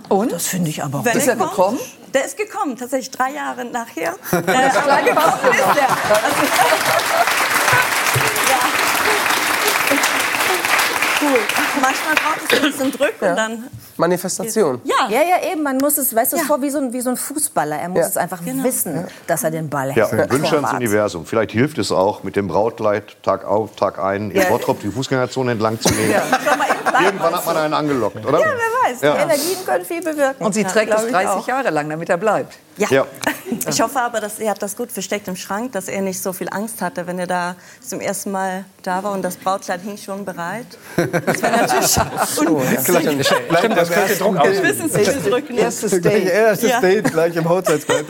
Und? 0.09 0.33
Das 0.33 0.47
finde 0.47 0.69
ich 0.71 0.83
aber 0.85 1.05
Wenn 1.05 1.17
Ist 1.17 1.29
er 1.29 1.37
gekommen? 1.37 1.79
Der 2.15 2.25
ist 2.25 2.37
gekommen, 2.37 2.77
tatsächlich 2.77 3.11
drei 3.11 3.33
Jahre 3.33 3.65
nachher. 3.65 4.15
äh, 4.33 4.37
aber 4.37 5.03
gekommen 5.03 5.51
ist 5.51 5.77
er. 5.77 5.91
Also, 5.91 6.43
ja. 8.49 8.61
Cool. 11.21 11.64
Manchmal 11.81 12.15
braucht 12.15 12.53
es 12.53 12.59
ein 12.59 12.63
bisschen 12.71 12.93
Druck 12.93 13.15
und 13.21 13.37
dann... 13.37 13.65
Manifestation. 13.97 14.81
Ja, 14.85 15.09
Ja, 15.09 15.21
ja, 15.23 15.53
eben. 15.53 15.63
Man 15.63 15.77
muss 15.79 15.99
es, 15.99 16.13
weißt 16.15 16.33
du, 16.33 16.37
Ja. 16.39 16.43
vor 16.43 16.61
wie 16.63 16.71
so, 16.71 16.79
ein, 16.79 16.93
wie 16.93 17.01
so 17.01 17.11
ein 17.11 17.17
Fußballer. 17.17 17.77
Er 17.77 17.89
muss 17.89 18.01
Ja. 18.01 18.07
es 18.09 18.17
einfach 18.17 18.45
Genau. 18.45 18.65
wissen, 18.65 19.07
dass 19.29 19.45
er 19.45 19.53
den 19.53 19.71
Ball 19.71 19.93
Ja, 19.97 20.09
hält. 20.11 20.33
Wünsche 20.33 20.57
ans. 20.57 20.73
Universum. 20.73 21.25
Vielleicht 21.27 21.53
hilft 21.53 21.79
es 21.79 21.93
auch, 21.93 22.25
mit 22.25 22.35
dem 22.35 22.49
Brautkleid 22.49 23.23
Tag 23.23 23.45
auf, 23.45 23.77
Tag 23.77 24.01
ein 24.01 24.33
in 24.33 24.41
Ja. 24.41 24.49
Bottrop 24.49 24.81
die 24.81 24.89
Fußgängerzone 24.91 25.53
entlang 25.53 25.81
zu 25.81 25.91
nehmen. 25.95 26.13
Irgendwann 27.05 27.35
hat 27.35 27.47
man 27.47 27.57
einen 27.57 27.75
angelockt, 27.75 28.25
oder? 28.27 28.39
Ja, 28.41 28.47
wer 28.47 28.93
weiß. 28.93 29.01
Ja. 29.01 29.15
Die 29.15 29.21
Energien 29.23 29.65
können 29.65 29.85
viel 29.85 30.03
bewirken. 30.03 30.45
Und 30.45 30.55
sie 30.55 30.63
Ja, 30.63 30.69
trägt 30.69 30.93
es 30.93 31.05
ich 31.05 31.11
30 31.13 31.29
auch. 31.31 31.49
Jahre 31.49 31.71
lang, 31.71 31.89
damit 31.89 32.09
er 32.09 32.17
bleibt. 32.17 32.55
Ja. 32.77 32.89
Ja. 32.91 33.07
Ich 33.69 33.81
hoffe 33.81 34.01
aber, 34.01 34.21
dass 34.21 34.41
er 34.41 34.51
hat 34.51 34.63
das 34.63 34.75
gut 34.77 34.91
versteckt 34.91 35.29
im 35.29 35.37
Schrank, 35.37 35.73
dass 35.73 35.87
er 35.89 36.01
nicht 36.03 36.21
so 36.21 36.33
viel 36.33 36.49
Angst 36.51 36.83
hatte, 36.83 37.07
wenn 37.07 37.19
er 37.19 37.27
da 37.27 37.57
zum 37.87 38.01
ersten 38.01 38.31
Mal 38.33 38.65
da 38.83 39.03
war 39.03 39.13
und 39.13 39.23
das 39.23 39.37
Brautkleid 39.37 39.81
hing 39.83 39.97
schon 39.97 40.25
bereit. 40.25 40.67
Das 40.97 41.41
wäre 41.43 41.64
natürlich 41.73 42.49
ungünstig. 42.49 43.27
Stimmt, 43.59 43.77
das 43.77 43.91
könnte 43.91 44.17
Druck 44.17 44.37
aus. 44.37 44.49
Wissensdrücken. 44.63 45.57
Erstes 45.59 45.91
Gleich 46.03 46.25
Date. 46.25 46.29
erstes 46.33 46.71
Ja. 46.71 46.81
Date, 46.81 47.13
gleich 47.13 47.37
im 47.37 47.49
Hochzeitskleid. 47.49 48.07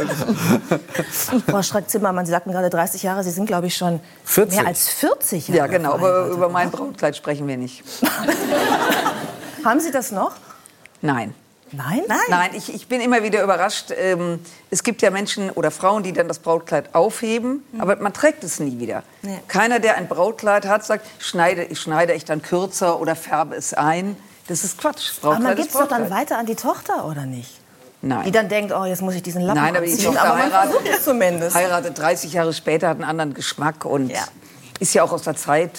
Frau 1.49 1.63
Schreck-Zimmermann, 1.63 2.27
Sie 2.27 2.33
sagten 2.33 2.53
gerade 2.53 2.71
30 2.71 3.03
Jahre. 3.03 3.23
Sie 3.23 3.31
sind, 3.31 3.47
glaube 3.47 3.67
ich, 3.67 3.77
schon 3.77 4.01
40. 4.25 4.59
mehr 4.59 4.67
als 4.69 4.89
40 4.89 5.49
Jahre 5.49 5.59
Ja, 5.59 5.67
genau. 5.67 5.95
Aber 5.95 6.27
über 6.27 6.49
mein 6.49 6.71
Brautkleid 6.71 7.17
sprechen 7.17 7.47
wir 7.47 7.57
nicht. 7.57 7.83
Haben 9.65 9.81
Sie 9.81 9.91
das 9.91 10.11
noch? 10.13 10.33
Nein. 11.01 11.35
Nein? 11.77 12.03
Nein. 12.09 12.19
Nein, 12.29 12.51
ich, 12.55 12.73
ich 12.75 12.87
bin 12.89 13.01
immer 13.01 13.23
wieder 13.23 13.43
überrascht. 13.43 13.93
Ähm, 13.97 14.41
es 14.71 14.83
gibt 14.83 15.03
ja 15.03 15.11
Menschen 15.11 15.51
oder 15.51 15.71
Frauen, 15.71 16.03
die 16.03 16.13
dann 16.13 16.29
das 16.29 16.39
Brautkleid 16.39 16.95
aufheben, 16.95 17.63
aber 17.79 17.97
man 17.97 18.13
trägt 18.13 18.45
es 18.45 18.61
nie 18.61 18.79
wieder. 18.79 19.03
Nee. 19.23 19.39
Keiner, 19.49 19.79
der 19.81 19.97
ein 19.97 20.09
Brautkleid 20.09 20.67
hat, 20.67 20.85
sagt, 20.85 21.07
schneide, 21.19 21.65
ich 21.65 21.81
schneide 21.81 22.13
ich 22.13 22.25
dann 22.25 22.43
kürzer 22.43 23.01
oder 23.01 23.17
färbe 23.17 23.55
es 23.57 23.75
ein. 23.75 24.17
Das 24.49 24.63
ist 24.65 24.79
Quatsch. 24.79 25.13
Aber 25.23 25.33
man 25.35 25.43
Brautkleid 25.43 25.57
gibt 25.57 25.69
es 25.71 25.75
doch 25.75 25.89
dann 25.89 26.03
Brautkleid. 26.03 26.21
weiter 26.31 26.39
an 26.39 26.47
die 26.47 26.55
Tochter, 26.57 27.07
oder 27.07 27.27
nicht? 27.27 27.61
Nein. 28.03 28.25
Die 28.27 28.33
dann 28.33 28.49
denkt, 28.51 28.73
oh, 28.77 28.85
jetzt 28.85 29.01
muss 29.01 29.15
ich 29.15 29.23
diesen 29.23 29.41
Lappen 29.43 29.63
Nein, 29.63 29.77
aber 29.77 29.87
die 29.87 29.93
anziehen. 29.93 30.07
Tochter 30.13 30.25
aber 30.25 30.39
man 30.39 30.53
heiratet, 30.53 30.81
es 30.99 31.05
zumindest. 31.05 31.57
heiratet 31.57 31.99
30 31.99 32.33
Jahre 32.35 32.53
später, 32.53 32.89
hat 32.89 32.97
einen 32.97 33.05
anderen 33.09 33.33
Geschmack 33.33 33.87
und 33.87 34.11
Ja. 34.11 34.25
ist 34.79 34.93
ja 34.93 35.03
auch 35.03 35.13
aus 35.13 35.23
der 35.23 35.37
Zeit. 35.37 35.73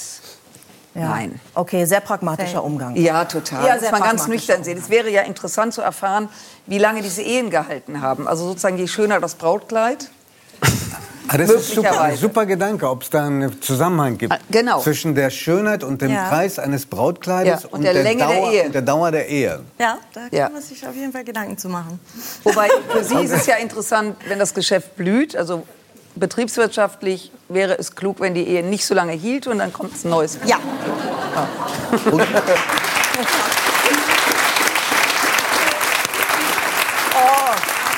Ja. 0.95 1.09
Nein. 1.09 1.39
Okay, 1.53 1.83
sehr 1.85 1.99
pragmatischer 1.99 2.63
Umgang. 2.63 2.95
Ja, 2.95 3.25
total. 3.25 3.65
Ja, 3.65 3.73
das 3.73 3.81
muss 3.83 3.91
man 3.91 4.01
ganz 4.01 4.27
nüchtern 4.27 4.63
sehen. 4.63 4.77
Es 4.77 4.89
wäre 4.89 5.09
ja 5.09 5.23
interessant 5.23 5.73
zu 5.73 5.81
erfahren, 5.81 6.29
wie 6.67 6.77
lange 6.77 7.01
diese 7.01 7.21
Ehen 7.21 7.49
gehalten 7.49 8.01
haben. 8.01 8.27
Also 8.27 8.45
sozusagen, 8.47 8.77
je 8.77 8.87
schöner 8.87 9.19
das 9.19 9.35
Brautkleid. 9.35 10.09
Ah, 11.27 11.37
das 11.37 11.49
ist 11.49 11.69
super, 11.69 11.81
Möglicherweise. 11.89 12.17
super 12.17 12.45
Gedanke, 12.45 12.87
ob 12.89 13.01
es 13.01 13.09
da 13.09 13.25
einen 13.25 13.59
Zusammenhang 13.61 14.17
gibt 14.17 14.31
Ah, 14.31 14.37
genau. 14.51 14.79
zwischen 14.79 15.15
der 15.15 15.31
Schönheit 15.31 15.83
und 15.83 16.01
dem 16.01 16.11
Ja. 16.11 16.29
Preis 16.29 16.59
eines 16.59 16.85
Brautkleides 16.85 17.63
Ja, 17.63 17.69
und 17.71 17.83
der 17.83 17.93
Länge 17.95 18.19
der 18.19 18.27
Dauer, 18.27 18.51
Ehe. 18.51 18.63
und 18.67 18.75
der 18.75 18.81
Dauer 18.83 19.11
der 19.11 19.27
Ehe. 19.27 19.59
Ja, 19.79 19.97
da 20.13 20.21
kann 20.21 20.29
Ja. 20.31 20.49
man 20.49 20.61
sich 20.61 20.87
auf 20.87 20.95
jeden 20.95 21.11
Fall 21.11 21.23
Gedanken 21.23 21.57
zu 21.57 21.67
machen. 21.67 21.99
Wobei 22.43 22.69
für 22.89 23.03
Sie 23.03 23.15
ist 23.23 23.31
es 23.31 23.47
ja 23.47 23.55
interessant, 23.55 24.15
wenn 24.27 24.37
das 24.37 24.53
Geschäft 24.53 24.95
blüht. 24.95 25.35
Also 25.35 25.63
betriebswirtschaftlich 26.15 27.31
wäre 27.49 27.77
es 27.77 27.95
klug, 27.95 28.19
wenn 28.19 28.33
die 28.33 28.43
Ehe 28.47 28.63
nicht 28.63 28.85
so 28.85 28.93
lange 28.93 29.13
hielt 29.13 29.47
und 29.47 29.59
dann 29.59 29.71
kommt 29.73 30.03
ein 30.03 30.09
neues. 30.09 30.37
Ja. 30.45 30.57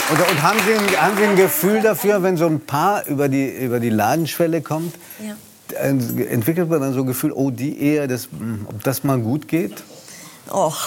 Und, 0.09 0.21
und 0.21 0.41
haben, 0.41 0.59
Sie 0.65 0.73
ein, 0.73 1.01
haben 1.01 1.17
Sie 1.17 1.23
ein 1.23 1.35
Gefühl 1.35 1.81
dafür, 1.81 2.23
wenn 2.23 2.37
so 2.37 2.45
ein 2.45 2.61
Paar 2.61 3.05
über 3.07 3.27
die, 3.27 3.47
über 3.49 3.79
die 3.79 3.89
Ladenschwelle 3.89 4.61
kommt, 4.61 4.95
Ja. 5.19 5.35
entwickelt 5.81 6.69
man 6.69 6.79
dann 6.79 6.93
so 6.93 7.01
ein 7.01 7.07
Gefühl, 7.07 7.33
oh, 7.33 7.51
die 7.51 7.77
Ehe, 7.81 8.07
das, 8.07 8.29
ob 8.69 8.83
das 8.83 9.03
mal 9.03 9.19
gut 9.19 9.47
geht? 9.49 9.83
Och, 10.49 10.77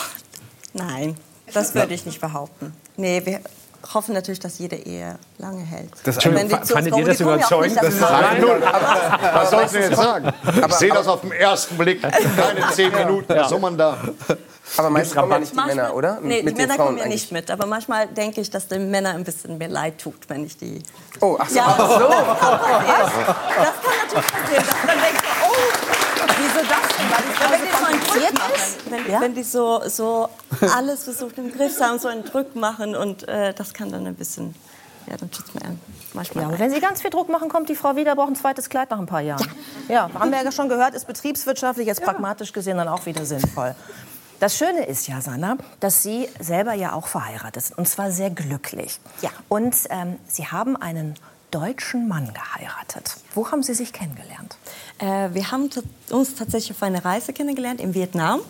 nein, 0.73 1.17
das 1.53 1.75
würde 1.75 1.93
ich 1.93 2.07
nicht 2.07 2.21
behaupten. 2.21 2.73
Nee, 2.97 3.21
wir 3.27 3.41
hoffen 3.95 4.15
natürlich, 4.15 4.41
dass 4.41 4.59
jede 4.59 4.77
Ehe 4.77 5.17
lange 5.39 5.63
hält. 5.63 5.91
Das- 6.05 6.17
Und 6.25 6.35
wenn 6.35 6.49
die 6.49 6.61
zu 6.63 6.73
fandet 6.75 6.93
kommen, 6.93 7.05
ihr 7.07 7.11
das 7.11 7.19
ja 7.19 7.27
überzeugend? 7.35 7.83
nicht 7.83 7.85
Das 7.85 7.99
dafür. 7.99 8.57
ist 8.57 8.63
Was 9.35 9.51
sollst 9.51 9.75
du 9.75 9.79
jetzt 9.79 9.97
sagen? 9.97 10.33
Ich 10.69 10.75
sehe 10.75 10.93
das 10.93 11.09
auf 11.09 11.21
den 11.23 11.33
ersten 11.33 11.77
Blick. 11.79 12.03
Keine 12.03 12.71
zehn 12.73 12.93
Minuten. 12.93 13.35
Was 13.37 13.49
soll 13.49 13.59
man 13.61 13.77
da? 13.79 13.97
Aber 14.77 14.91
meistens 14.91 15.17
kommen 15.17 15.33
ja 15.33 15.39
nicht 15.41 15.53
die 15.53 15.57
Manchmal- 15.57 15.77
Männer, 15.77 15.95
oder? 15.95 16.19
Nee, 16.23 16.29
Mit 16.29 16.39
die 16.39 16.45
den 16.45 16.57
Männer 16.59 16.75
Frauen 16.75 16.87
kommen 16.87 16.99
ja 16.99 17.05
eigentlich. 17.05 17.23
nicht 17.23 17.33
mit. 17.33 17.51
Aber 17.51 17.67
manchmal 17.67 18.07
denke 18.07 18.41
ich, 18.41 18.51
dass 18.51 18.69
den 18.69 18.89
Männern 18.91 19.17
ein 19.17 19.25
bisschen 19.25 19.59
mehr 19.59 19.69
leid 19.69 19.99
tut, 19.99 20.29
wenn 20.29 20.45
ich 20.47 20.57
die. 20.57 20.81
Oh, 21.21 21.37
ach 21.41 21.49
so. 21.49 21.57
Ja, 21.57 21.67
das 21.77 21.81
kann 21.81 21.89
natürlich 24.05 24.31
passieren. 24.31 24.65
Dass 24.67 24.87
man 24.87 25.01
denkt, 25.03 25.23
oh, 25.43 25.47
Wieso 26.39 26.67
das? 26.67 27.41
Weil 27.41 27.61
wenn 27.61 28.01
so 28.01 28.55
ist? 28.55 28.91
wenn, 28.91 29.11
Ja? 29.13 29.21
wenn 29.21 29.35
die 29.35 29.43
so, 29.43 29.83
so 29.89 30.29
alles 30.75 31.05
versucht 31.05 31.39
im 31.39 31.53
Griff 31.53 31.77
zu 31.77 31.85
haben, 31.85 31.99
so 31.99 32.09
einen 32.09 32.25
Druck 32.25 32.55
machen 32.57 32.95
und 32.95 33.27
äh, 33.29 33.53
das 33.55 33.75
kann 33.75 33.91
dann 33.91 34.07
ein 34.07 34.15
bisschen, 34.15 34.55
ja, 35.07 35.17
dann 35.17 35.31
tut's 35.31 35.55
mir 35.55 35.61
manchmal 36.13 36.45
Ja, 36.45 36.49
aber 36.49 36.59
wenn 36.59 36.71
Sie 36.71 36.81
ganz 36.81 37.03
viel 37.03 37.11
Druck 37.11 37.29
machen, 37.29 37.49
kommt 37.49 37.69
die 37.69 37.75
Frau 37.77 37.97
wieder, 37.97 38.15
braucht 38.15 38.31
ein 38.31 38.37
zweites 38.37 38.69
Kleid 38.69 38.91
nach 38.91 38.99
ein 38.99 39.07
paar 39.07 39.21
Jahren. 39.21 39.47
Ja, 39.89 40.11
haben 40.15 40.31
wir 40.31 40.43
ja 40.43 40.53
schon 40.53 40.69
gehört, 40.69 40.95
ist 40.95 41.07
betriebswirtschaftlich, 41.07 41.87
jetzt 41.87 42.03
pragmatisch 42.03 42.53
gesehen 42.53 42.77
dann 42.77 42.89
auch 42.89 43.07
wieder 43.07 43.25
sinnvoll. 43.25 43.75
Das 44.41 44.57
Schöne 44.57 44.87
ist 44.87 45.07
ja, 45.07 45.21
Sanna, 45.21 45.59
dass 45.81 46.03
Sie 46.03 46.27
selber 46.39 46.73
ja 46.73 46.93
auch 46.95 47.07
verheiratet 47.09 47.63
sind 47.63 47.79
und 47.79 47.87
zwar 47.89 48.11
sehr 48.11 48.31
glücklich. 48.31 48.99
Ja. 49.21 49.29
Und 49.49 49.77
ähm, 49.91 50.19
Sie 50.27 50.47
haben 50.47 50.77
einen 50.77 51.15
deutschen 51.51 52.09
Mann 52.09 52.33
geheiratet. 52.33 53.17
Wo 53.35 53.51
haben 53.51 53.63
Sie 53.63 53.75
sich 53.75 53.93
kennengelernt? 53.93 54.57
Äh, 55.01 55.31
wir 55.33 55.51
haben 55.51 55.71
uns 56.11 56.35
tatsächlich 56.35 56.73
auf 56.77 56.83
einer 56.83 57.03
Reise 57.05 57.33
kennengelernt 57.33 57.81
in 57.81 57.95
Vietnam. 57.95 58.41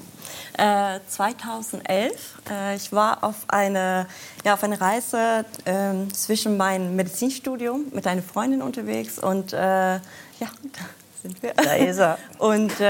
Äh, 0.58 0.98
2011. 1.06 2.12
Äh, 2.50 2.76
ich 2.76 2.92
war 2.92 3.22
auf 3.22 3.36
eine, 3.48 4.06
ja, 4.44 4.54
auf 4.54 4.64
eine 4.64 4.80
Reise 4.80 5.44
ähm, 5.64 6.12
zwischen 6.12 6.56
meinem 6.56 6.96
Medizinstudium 6.96 7.86
mit 7.92 8.06
einer 8.06 8.22
Freundin 8.22 8.62
unterwegs 8.62 9.18
und 9.18 9.52
äh, 9.52 9.56
ja, 9.56 10.00
da 10.40 10.80
sind 11.22 11.42
wir. 11.42 11.54
Da 11.54 11.74
ist 11.74 11.98
er. 11.98 12.18
Und 12.38 12.72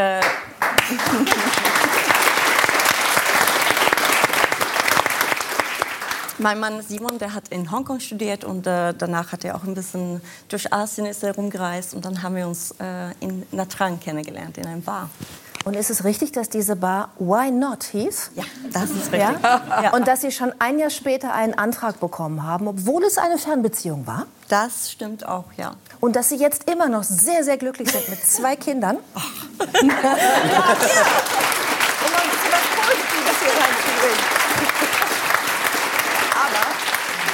Mein 6.41 6.59
Mann 6.59 6.81
Simon, 6.81 7.19
der 7.19 7.35
hat 7.35 7.49
in 7.49 7.71
Hongkong 7.71 8.01
studiert 8.01 8.45
und 8.45 8.67
äh, 8.67 8.95
danach 8.97 9.33
hat 9.33 9.45
er 9.45 9.57
auch 9.57 9.65
ein 9.65 9.75
bisschen 9.75 10.23
durch 10.49 10.73
Asien 10.73 11.07
ist 11.07 11.23
er 11.23 11.35
rumgereist 11.35 11.93
und 11.93 12.07
dann 12.07 12.23
haben 12.23 12.35
wir 12.35 12.49
uns 12.49 12.75
äh, 12.81 13.11
in 13.21 13.47
Nha 13.53 13.67
Trang 13.67 14.01
kennengelernt 14.01 14.57
in 14.57 14.67
einem 14.67 14.81
Bar. 14.81 15.11
Und 15.67 15.75
ist 15.77 15.91
es 15.91 16.05
richtig, 16.05 16.33
dass 16.33 16.49
diese 16.49 16.77
Bar 16.77 17.11
Why 17.19 17.51
Not 17.51 17.85
hieß? 17.85 18.31
Ja, 18.35 18.45
das 18.73 18.85
ist 18.85 19.13
richtig. 19.13 19.21
Ja? 19.21 19.93
Und 19.93 20.09
dass 20.09 20.23
Sie 20.23 20.33
schon 20.33 20.55
ein 20.59 20.79
Jahr 20.79 20.89
später 20.89 21.35
einen 21.35 21.53
Antrag 21.53 22.01
bekommen 22.01 22.43
haben, 22.45 22.67
obwohl 22.67 23.05
es 23.05 23.19
eine 23.19 23.37
Fernbeziehung 23.37 24.07
war? 24.07 24.27
Das 24.49 24.91
stimmt 24.91 25.29
auch, 25.29 25.45
ja. 25.59 25.75
Und 26.01 26.17
dass 26.17 26.31
Sie 26.31 26.37
jetzt 26.37 26.71
immer 26.71 26.89
noch 26.89 27.03
sehr, 27.03 27.45
sehr 27.45 27.59
glücklich 27.59 27.93
sind 27.93 28.09
mit 28.09 28.25
zwei 28.25 28.57
Kindern? 28.57 28.97
Um 29.61 29.87
mal 32.13 32.23
ein 32.23 32.31
bisschen 32.31 32.51
was 32.51 32.65
Positives 32.81 33.39
hier 33.43 33.53
reinzubringen. 33.53 34.41
Aber 36.41 36.65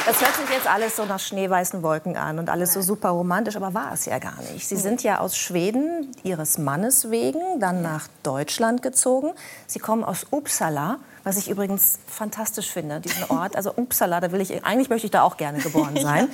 das 0.06 0.20
hört 0.20 0.36
sich 0.36 0.48
jetzt 0.50 0.68
alles 0.68 0.94
so 0.94 1.04
nach 1.04 1.18
schneeweißen 1.18 1.82
Wolken 1.82 2.16
an 2.16 2.38
und 2.38 2.48
alles 2.48 2.72
so 2.72 2.80
super 2.80 3.08
romantisch, 3.10 3.56
aber 3.56 3.74
war 3.74 3.92
es 3.92 4.06
ja 4.06 4.20
gar 4.20 4.40
nicht. 4.52 4.66
Sie 4.68 4.76
sind 4.76 5.02
ja 5.02 5.18
aus 5.18 5.36
Schweden 5.36 6.14
Ihres 6.22 6.58
Mannes 6.58 7.10
wegen 7.10 7.40
dann 7.58 7.82
nach 7.82 8.06
Deutschland 8.22 8.82
gezogen. 8.82 9.32
Sie 9.66 9.80
kommen 9.80 10.04
aus 10.04 10.26
Uppsala, 10.30 10.98
was 11.24 11.36
ich 11.38 11.50
übrigens 11.50 11.98
fantastisch 12.06 12.70
finde, 12.70 13.00
diesen 13.00 13.24
Ort. 13.30 13.56
Also 13.56 13.72
Uppsala, 13.74 14.20
da 14.20 14.30
will 14.30 14.40
ich, 14.40 14.64
eigentlich 14.64 14.90
möchte 14.90 15.08
ich 15.08 15.10
da 15.10 15.22
auch 15.22 15.36
gerne 15.36 15.58
geboren 15.58 15.96
sein. 16.00 16.28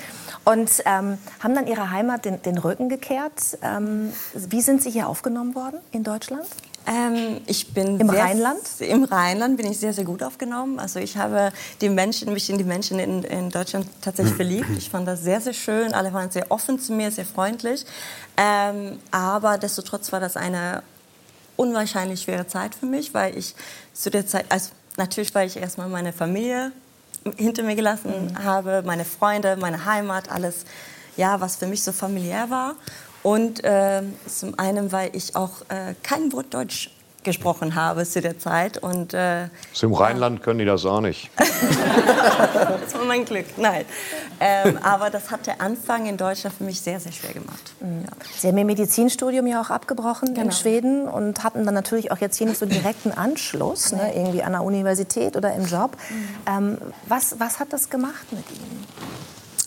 Und 0.44 0.70
ähm, 0.84 1.16
haben 1.40 1.54
dann 1.54 1.66
Ihrer 1.66 1.90
Heimat 1.90 2.26
den, 2.26 2.42
den 2.42 2.58
Rücken 2.58 2.90
gekehrt. 2.90 3.58
Ähm, 3.62 4.12
wie 4.34 4.60
sind 4.60 4.82
Sie 4.82 4.90
hier 4.90 5.08
aufgenommen 5.08 5.54
worden 5.54 5.80
in 5.92 6.04
Deutschland? 6.04 6.46
Ähm, 6.86 7.40
ich 7.46 7.72
bin 7.72 8.00
Im 8.00 8.10
sehr, 8.10 8.22
Rheinland? 8.22 8.60
Im 8.80 9.04
Rheinland 9.04 9.56
bin 9.56 9.70
ich 9.70 9.78
sehr, 9.78 9.92
sehr 9.92 10.04
gut 10.04 10.22
aufgenommen. 10.22 10.78
Also 10.78 10.98
ich 10.98 11.16
habe 11.16 11.52
die 11.80 11.88
Menschen, 11.88 12.32
mich 12.32 12.50
in 12.50 12.58
die 12.58 12.64
Menschen 12.64 12.98
in, 12.98 13.22
in 13.22 13.50
Deutschland 13.50 13.86
tatsächlich 14.00 14.34
verliebt. 14.34 14.70
Ich 14.76 14.90
fand 14.90 15.06
das 15.06 15.22
sehr, 15.22 15.40
sehr 15.40 15.52
schön. 15.52 15.94
Alle 15.94 16.12
waren 16.12 16.30
sehr 16.30 16.50
offen 16.50 16.80
zu 16.80 16.92
mir, 16.92 17.10
sehr 17.10 17.26
freundlich. 17.26 17.84
Ähm, 18.36 18.98
aber 19.10 19.58
destotrotz 19.58 20.12
war 20.12 20.20
das 20.20 20.36
eine 20.36 20.82
unwahrscheinlich 21.56 22.22
schwere 22.22 22.46
Zeit 22.46 22.74
für 22.74 22.86
mich, 22.86 23.14
weil 23.14 23.36
ich 23.36 23.54
zu 23.92 24.10
der 24.10 24.26
Zeit, 24.26 24.46
also 24.48 24.70
natürlich, 24.96 25.34
weil 25.34 25.46
ich 25.46 25.56
erstmal 25.56 25.88
meine 25.88 26.12
Familie 26.12 26.72
hinter 27.36 27.62
mir 27.62 27.76
gelassen 27.76 28.36
habe, 28.42 28.82
meine 28.84 29.04
Freunde, 29.04 29.56
meine 29.56 29.84
Heimat, 29.84 30.30
alles, 30.30 30.64
ja, 31.16 31.40
was 31.40 31.56
für 31.56 31.66
mich 31.66 31.82
so 31.82 31.92
familiär 31.92 32.50
war. 32.50 32.74
Und 33.22 33.60
ähm, 33.62 34.14
zum 34.26 34.58
einen, 34.58 34.90
weil 34.92 35.10
ich 35.14 35.36
auch 35.36 35.62
äh, 35.68 35.94
kein 36.02 36.32
Wort 36.32 36.52
Deutsch 36.52 36.90
gesprochen 37.24 37.74
habe 37.74 38.04
zu 38.04 38.20
der 38.20 38.38
Zeit. 38.38 38.78
Und 38.78 39.14
äh, 39.14 39.48
So 39.72 39.86
Im 39.86 39.94
Rheinland 39.94 40.42
können 40.42 40.58
die 40.58 40.64
das 40.64 40.84
auch 40.84 41.00
nicht. 41.00 41.30
das 41.36 42.94
war 42.94 43.04
mein 43.06 43.24
Glück. 43.24 43.46
Nein. 43.56 43.84
Ähm, 44.40 44.78
aber 44.82 45.10
das 45.10 45.30
hat 45.30 45.46
der 45.46 45.60
Anfang 45.60 46.06
in 46.06 46.16
Deutschland 46.16 46.56
für 46.56 46.64
mich 46.64 46.80
sehr, 46.80 46.98
sehr 46.98 47.12
schwer 47.12 47.32
gemacht. 47.32 47.72
Ja. 47.80 47.86
Sie 48.36 48.48
haben 48.48 48.58
Ihr 48.58 48.64
Medizinstudium 48.64 49.46
ja 49.46 49.60
auch 49.60 49.70
abgebrochen 49.70 50.28
in 50.28 50.34
Genau. 50.34 50.50
Schweden 50.50 51.06
und 51.08 51.44
hatten 51.44 51.64
dann 51.64 51.74
natürlich 51.74 52.10
auch 52.10 52.18
jetzt 52.18 52.36
hier 52.38 52.48
nicht 52.48 52.58
so 52.58 52.66
direkten 52.66 53.12
Anschluss, 53.12 53.92
ne, 53.92 54.12
irgendwie 54.16 54.42
an 54.42 54.52
der 54.52 54.62
Universität 54.64 55.36
oder 55.36 55.54
im 55.54 55.66
Job. 55.66 55.96
Ähm, 56.46 56.78
was, 57.06 57.38
was 57.38 57.60
hat 57.60 57.72
das 57.72 57.88
gemacht 57.88 58.32
mit 58.32 58.44
Ihnen? 58.50 58.84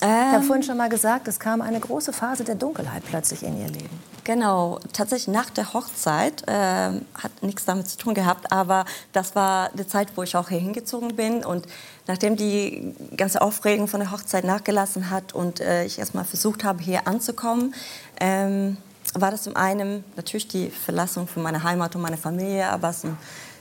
Ich 0.01 0.07
habe 0.07 0.43
vorhin 0.43 0.63
schon 0.63 0.77
mal 0.77 0.89
gesagt, 0.89 1.27
es 1.27 1.39
kam 1.39 1.61
eine 1.61 1.79
große 1.79 2.13
Phase 2.13 2.43
der 2.43 2.55
Dunkelheit 2.55 3.03
plötzlich 3.07 3.43
in 3.43 3.59
Ihr 3.59 3.69
Leben. 3.69 3.89
Genau, 4.25 4.79
tatsächlich 4.91 5.33
nach 5.33 5.51
der 5.51 5.73
Hochzeit 5.73 6.43
ähm, 6.47 7.05
hat 7.13 7.31
nichts 7.41 7.65
damit 7.65 7.87
zu 7.87 7.97
tun 7.97 8.15
gehabt, 8.15 8.51
aber 8.51 8.85
das 9.13 9.35
war 9.35 9.69
die 9.73 9.87
Zeit, 9.87 10.09
wo 10.15 10.23
ich 10.23 10.35
auch 10.35 10.49
hier 10.49 10.59
hingezogen 10.59 11.15
bin. 11.15 11.45
Und 11.45 11.67
nachdem 12.07 12.35
die 12.35 12.95
ganze 13.15 13.41
Aufregung 13.41 13.87
von 13.87 13.99
der 13.99 14.11
Hochzeit 14.11 14.43
nachgelassen 14.43 15.11
hat 15.11 15.33
und 15.33 15.61
äh, 15.61 15.85
ich 15.85 15.99
erstmal 15.99 16.25
versucht 16.25 16.63
habe, 16.63 16.81
hier 16.81 17.07
anzukommen, 17.07 17.75
ähm, 18.19 18.77
war 19.13 19.29
das 19.29 19.43
zum 19.43 19.55
einen 19.55 20.03
natürlich 20.15 20.47
die 20.47 20.71
Verlassung 20.71 21.27
von 21.27 21.43
meiner 21.43 21.63
Heimat 21.63 21.95
und 21.95 22.01
meiner 22.01 22.17
Familie, 22.17 22.67
aber 22.69 22.91
zum 22.91 23.17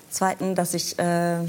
zweiten, 0.09 0.55
dass 0.55 0.73
ich 0.73 0.99
äh, 0.99 1.41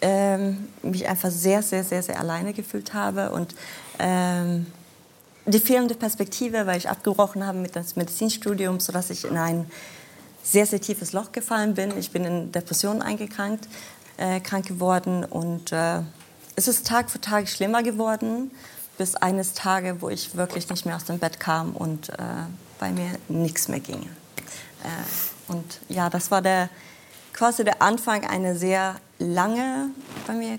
ähm, 0.00 0.68
mich 0.82 1.08
einfach 1.08 1.30
sehr, 1.30 1.62
sehr, 1.62 1.84
sehr, 1.84 2.02
sehr 2.02 2.18
alleine 2.18 2.52
gefühlt 2.52 2.94
habe 2.94 3.30
und 3.30 3.54
ähm, 3.98 4.66
die 5.46 5.58
fehlende 5.58 5.94
Perspektive, 5.94 6.66
weil 6.66 6.78
ich 6.78 6.88
abgebrochen 6.88 7.46
habe 7.46 7.58
mit 7.58 7.74
dem 7.74 7.84
Medizinstudium, 7.96 8.80
sodass 8.80 9.10
ich 9.10 9.24
in 9.24 9.36
ein 9.36 9.70
sehr, 10.42 10.66
sehr 10.66 10.80
tiefes 10.80 11.12
Loch 11.12 11.32
gefallen 11.32 11.74
bin. 11.74 11.96
Ich 11.98 12.10
bin 12.10 12.24
in 12.24 12.52
Depressionen 12.52 13.02
eingekrankt, 13.02 13.68
äh, 14.16 14.40
krank 14.40 14.66
geworden 14.66 15.24
und 15.24 15.72
äh, 15.72 16.00
es 16.56 16.68
ist 16.68 16.86
Tag 16.86 17.10
für 17.10 17.20
Tag 17.20 17.48
schlimmer 17.48 17.82
geworden, 17.82 18.50
bis 18.98 19.16
eines 19.16 19.54
Tages, 19.54 19.96
wo 20.00 20.08
ich 20.08 20.36
wirklich 20.36 20.68
nicht 20.68 20.84
mehr 20.84 20.96
aus 20.96 21.04
dem 21.04 21.18
Bett 21.18 21.40
kam 21.40 21.72
und 21.72 22.10
äh, 22.10 22.14
bei 22.78 22.90
mir 22.90 23.10
nichts 23.28 23.68
mehr 23.68 23.80
ging. 23.80 24.02
Äh, 24.02 25.52
und 25.52 25.80
ja, 25.88 26.10
das 26.10 26.30
war 26.30 26.42
der, 26.42 26.68
quasi 27.32 27.64
der 27.64 27.80
Anfang 27.82 28.26
einer 28.26 28.54
sehr 28.54 28.96
lange, 29.20 29.90
bei 30.26 30.34
mir 30.34 30.58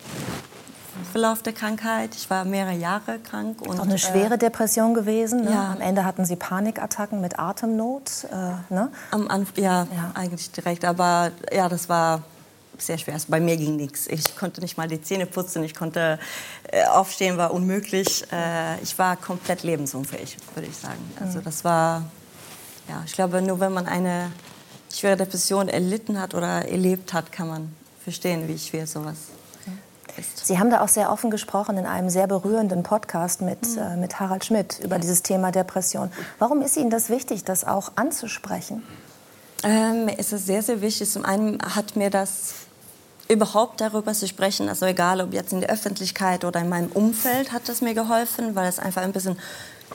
Verlauf 1.12 1.41
der 1.41 1.53
Krankheit. 1.53 2.16
Ich 2.16 2.30
war 2.30 2.45
mehrere 2.45 2.74
Jahre 2.74 3.20
krank. 3.20 3.62
Und, 3.62 3.80
auch 3.80 3.84
eine 3.84 3.97
schwere 3.97 4.38
Depression 4.38 4.93
gewesen. 4.93 5.43
Ne? 5.43 5.51
Ja. 5.51 5.72
Am 5.74 5.82
Ende 5.82 6.05
hatten 6.05 6.26
Sie 6.26 6.36
Panikattacken 6.36 7.22
mit 7.22 7.39
Atemnot. 7.39 8.28
Äh, 8.32 8.74
ne? 8.74 8.91
Am 9.12 9.28
Anf 9.28 9.57
ja, 9.57 9.88
ja, 9.93 10.12
eigentlich 10.14 10.51
direkt. 10.51 10.86
Aber 10.86 11.32
ja, 11.51 11.68
das 11.70 11.89
war 11.89 12.24
sehr 12.78 12.97
schwer. 12.97 13.14
Also 13.14 13.28
bei 13.30 13.39
mir 13.39 13.57
ging 13.57 13.76
nichts. 13.76 14.07
Ich 14.07 14.36
konnte 14.36 14.62
nicht 14.62 14.78
mal 14.78 14.88
die 14.88 15.01
Zähne 15.01 15.26
putzen. 15.26 15.64
Ich 15.64 15.76
konnte 15.76 16.20
äh, 16.72 16.86
aufstehen, 16.86 17.38
war 17.38 17.53
unmöglich. 17.53 18.26
Äh, 18.32 18.82
ich 18.82 18.97
war 18.97 19.16
komplett 19.18 19.64
lebensunfähig, 19.64 20.38
würde 20.55 20.68
ich 20.68 20.78
sagen. 20.78 20.99
Also 21.20 21.39
mhm. 21.39 21.43
das 21.43 21.64
war, 21.64 22.03
ja, 22.88 23.01
ich 23.05 23.14
glaube, 23.14 23.41
nur 23.41 23.59
wenn 23.59 23.74
man 23.74 23.86
eine 23.86 24.32
schwere 24.93 25.18
Depression 25.18 25.70
erlitten 25.70 26.20
hat 26.20 26.34
oder 26.34 26.68
erlebt 26.68 27.14
hat, 27.14 27.32
kann 27.32 27.47
man 27.47 27.76
verstehen, 28.04 28.47
wie 28.47 28.58
schwer 28.58 28.88
sowas 28.88 29.18
ist. 30.18 30.45
Sie 30.45 30.60
haben 30.60 30.70
da 30.70 30.82
auch 30.82 30.88
sehr 30.88 31.12
offen 31.12 31.32
gesprochen 31.32 31.78
in 31.78 31.86
einem 31.86 32.10
sehr 32.10 32.28
berührenden 32.28 32.84
Podcast 32.84 33.41
mit, 33.41 33.62
mhm. 33.68 33.78
äh, 33.78 33.97
mit 33.97 34.20
Harald 34.20 34.45
Schmidt 34.45 34.80
über 34.80 34.95
ja. 34.95 35.02
dieses 35.02 35.24
Thema 35.24 35.52
Depression. 35.52 36.12
Warum 36.39 36.62
ist 36.62 36.78
Ihnen 36.78 36.89
das 36.89 37.10
wichtig, 37.10 37.43
das 37.43 37.66
auch 37.66 37.93
anzusprechen? 37.95 38.84
Ähm, 39.64 40.10
es 40.18 40.34
ist 40.34 40.45
sehr, 40.45 40.64
sehr 40.64 40.82
wichtig. 40.82 41.10
Zum 41.10 41.26
einen 41.26 41.62
hat 41.62 41.95
mir 41.95 42.10
das 42.10 42.54
überhaupt 43.28 43.80
darüber 43.80 44.14
zu 44.14 44.28
sprechen, 44.28 44.68
also 44.68 44.86
egal 44.86 45.22
ob 45.22 45.34
jetzt 45.34 45.54
in 45.54 45.62
der 45.62 45.70
Öffentlichkeit 45.70 46.43
oder 46.43 46.60
in 46.60 46.68
meinem 46.68 46.91
Umfeld, 46.91 47.54
hat 47.54 47.70
es 47.70 47.82
mir 47.82 47.93
geholfen, 47.93 48.56
weil 48.56 48.68
es 48.68 48.78
einfach 48.78 49.04
ein 49.04 49.14
bisschen 49.14 49.39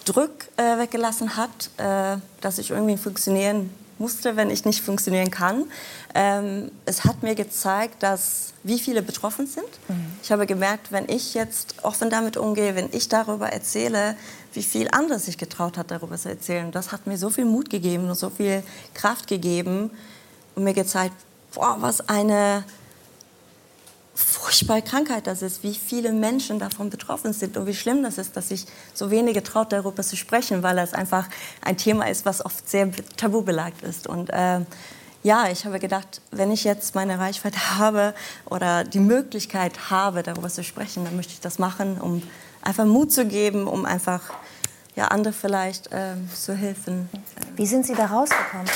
Druck 0.06 0.30
äh, 0.56 0.78
weggelassen 0.78 1.36
hat, 1.36 1.70
äh, 1.76 2.16
dass 2.40 2.58
ich 2.58 2.70
irgendwie 2.70 2.96
funktionieren 2.96 3.70
musste, 3.98 4.36
wenn 4.36 4.50
ich 4.50 4.64
nicht 4.64 4.82
funktionieren 4.82 5.30
kann. 5.30 5.64
Ähm, 6.14 6.70
es 6.84 7.04
hat 7.04 7.22
mir 7.22 7.34
gezeigt, 7.34 8.02
dass 8.02 8.52
wie 8.62 8.78
viele 8.78 9.02
betroffen 9.02 9.46
sind. 9.46 9.68
Mhm. 9.88 10.12
Ich 10.22 10.32
habe 10.32 10.46
gemerkt, 10.46 10.92
wenn 10.92 11.08
ich 11.08 11.34
jetzt 11.34 11.76
offen 11.82 12.10
damit 12.10 12.36
umgehe, 12.36 12.74
wenn 12.74 12.88
ich 12.92 13.08
darüber 13.08 13.48
erzähle, 13.48 14.16
wie 14.52 14.62
viel 14.62 14.88
andere 14.90 15.18
sich 15.18 15.38
getraut 15.38 15.78
hat, 15.78 15.90
darüber 15.90 16.16
zu 16.16 16.28
erzählen. 16.28 16.72
Das 16.72 16.92
hat 16.92 17.06
mir 17.06 17.18
so 17.18 17.30
viel 17.30 17.44
Mut 17.44 17.70
gegeben 17.70 18.08
und 18.08 18.14
so 18.14 18.30
viel 18.30 18.62
Kraft 18.94 19.26
gegeben 19.26 19.90
und 20.54 20.64
mir 20.64 20.74
gezeigt, 20.74 21.14
boah, 21.54 21.76
was 21.80 22.08
eine 22.08 22.64
furchtbare 24.64 25.22
das 25.22 25.42
ist, 25.42 25.62
wie 25.62 25.74
viele 25.74 26.12
Menschen 26.12 26.58
davon 26.58 26.90
betroffen 26.90 27.32
sind 27.32 27.56
und 27.56 27.66
wie 27.66 27.74
schlimm 27.74 28.02
das 28.02 28.18
ist, 28.18 28.36
dass 28.36 28.48
sich 28.48 28.66
so 28.94 29.10
wenige 29.10 29.42
traut, 29.42 29.72
darüber 29.72 30.02
zu 30.02 30.16
sprechen, 30.16 30.62
weil 30.62 30.78
es 30.78 30.94
einfach 30.94 31.28
ein 31.62 31.76
Thema 31.76 32.08
ist, 32.08 32.24
was 32.24 32.44
oft 32.44 32.68
sehr 32.68 32.90
tabubelagt 33.16 33.82
ist. 33.82 34.06
Und 34.06 34.30
äh, 34.30 34.60
ja, 35.22 35.48
ich 35.50 35.64
habe 35.64 35.78
gedacht, 35.78 36.20
wenn 36.30 36.52
ich 36.52 36.64
jetzt 36.64 36.94
meine 36.94 37.18
Reichweite 37.18 37.58
habe 37.78 38.14
oder 38.44 38.84
die 38.84 39.00
Möglichkeit 39.00 39.90
habe, 39.90 40.22
darüber 40.22 40.48
zu 40.48 40.62
sprechen, 40.62 41.04
dann 41.04 41.16
möchte 41.16 41.32
ich 41.32 41.40
das 41.40 41.58
machen, 41.58 42.00
um 42.00 42.22
einfach 42.62 42.84
Mut 42.84 43.12
zu 43.12 43.26
geben, 43.26 43.66
um 43.66 43.84
einfach 43.84 44.22
ja, 44.94 45.08
andere 45.08 45.32
vielleicht 45.32 45.92
äh, 45.92 46.14
zu 46.34 46.54
helfen. 46.54 47.08
Wie 47.54 47.66
sind 47.66 47.86
Sie 47.86 47.94
da 47.94 48.06
rausgekommen? 48.06 48.66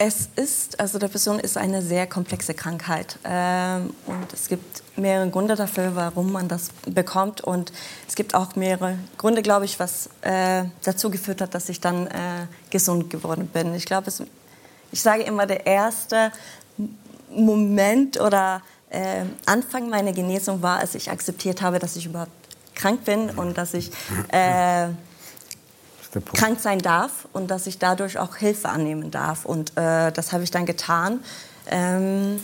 Es 0.00 0.28
ist, 0.36 0.78
also 0.78 1.00
Depression 1.00 1.40
ist 1.40 1.56
eine 1.56 1.82
sehr 1.82 2.06
komplexe 2.06 2.54
Krankheit 2.54 3.18
ähm, 3.24 3.92
und 4.06 4.32
es 4.32 4.46
gibt 4.46 4.84
mehrere 4.96 5.28
Gründe 5.28 5.56
dafür, 5.56 5.96
warum 5.96 6.30
man 6.30 6.46
das 6.46 6.68
bekommt 6.86 7.40
und 7.40 7.72
es 8.06 8.14
gibt 8.14 8.32
auch 8.32 8.54
mehrere 8.54 8.96
Gründe, 9.16 9.42
glaube 9.42 9.64
ich, 9.64 9.80
was 9.80 10.08
äh, 10.22 10.64
dazu 10.84 11.10
geführt 11.10 11.40
hat, 11.40 11.52
dass 11.52 11.68
ich 11.68 11.80
dann 11.80 12.06
äh, 12.06 12.46
gesund 12.70 13.10
geworden 13.10 13.48
bin. 13.48 13.74
Ich 13.74 13.86
glaube, 13.86 14.12
ich 14.92 15.02
sage 15.02 15.24
immer, 15.24 15.46
der 15.46 15.66
erste 15.66 16.30
Moment 17.30 18.20
oder 18.20 18.62
äh, 18.90 19.24
Anfang 19.46 19.88
meiner 19.90 20.12
Genesung 20.12 20.62
war, 20.62 20.78
als 20.78 20.94
ich 20.94 21.10
akzeptiert 21.10 21.60
habe, 21.60 21.80
dass 21.80 21.96
ich 21.96 22.06
überhaupt 22.06 22.30
krank 22.76 23.04
bin 23.04 23.30
und 23.30 23.58
dass 23.58 23.74
ich 23.74 23.90
äh, 24.28 24.88
krank 26.34 26.60
sein 26.60 26.78
darf 26.78 27.28
und 27.32 27.50
dass 27.50 27.66
ich 27.66 27.78
dadurch 27.78 28.18
auch 28.18 28.36
Hilfe 28.36 28.68
annehmen 28.68 29.10
darf. 29.10 29.44
Und 29.44 29.76
äh, 29.76 30.10
das 30.12 30.32
habe 30.32 30.44
ich 30.44 30.50
dann 30.50 30.66
getan, 30.66 31.20
ähm, 31.70 32.40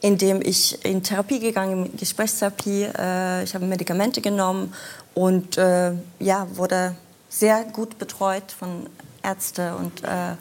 indem 0.00 0.42
ich 0.42 0.84
in 0.84 1.02
Therapie 1.02 1.40
gegangen 1.40 1.84
bin, 1.84 1.96
Gesprächstherapie. 1.96 2.88
Äh, 2.96 3.44
ich 3.44 3.54
habe 3.54 3.64
Medikamente 3.64 4.20
genommen 4.20 4.74
und 5.14 5.56
äh, 5.56 5.92
ja, 6.18 6.46
wurde 6.56 6.94
sehr 7.28 7.64
gut 7.64 7.98
betreut 7.98 8.52
von 8.52 8.88
Ärzten. 9.22 9.72
Und 9.74 10.04
äh, 10.04 10.32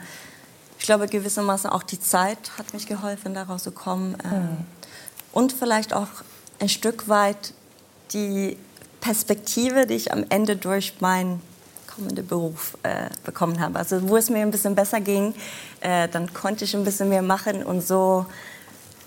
ich 0.79 0.85
glaube, 0.85 1.07
gewissermaßen 1.07 1.69
auch 1.69 1.83
die 1.83 1.99
Zeit 1.99 2.51
hat 2.57 2.73
mich 2.73 2.87
geholfen, 2.87 3.33
daraus 3.33 3.63
zu 3.63 3.71
kommen. 3.71 4.17
Mhm. 4.23 4.65
Und 5.31 5.53
vielleicht 5.53 5.93
auch 5.93 6.09
ein 6.59 6.69
Stück 6.69 7.07
weit 7.07 7.53
die 8.11 8.57
Perspektive, 9.01 9.87
die 9.87 9.95
ich 9.95 10.11
am 10.11 10.25
Ende 10.29 10.55
durch 10.55 10.95
mein 10.99 11.41
kommende 11.95 12.23
Beruf 12.23 12.77
äh, 12.83 13.09
bekommen 13.23 13.59
habe. 13.59 13.79
Also 13.79 14.07
wo 14.09 14.17
es 14.17 14.29
mir 14.29 14.41
ein 14.41 14.51
bisschen 14.51 14.75
besser 14.75 15.01
ging, 15.01 15.33
äh, 15.81 16.07
dann 16.07 16.33
konnte 16.33 16.65
ich 16.65 16.75
ein 16.75 16.83
bisschen 16.83 17.09
mehr 17.09 17.21
machen 17.21 17.63
und 17.63 17.85
so 17.85 18.25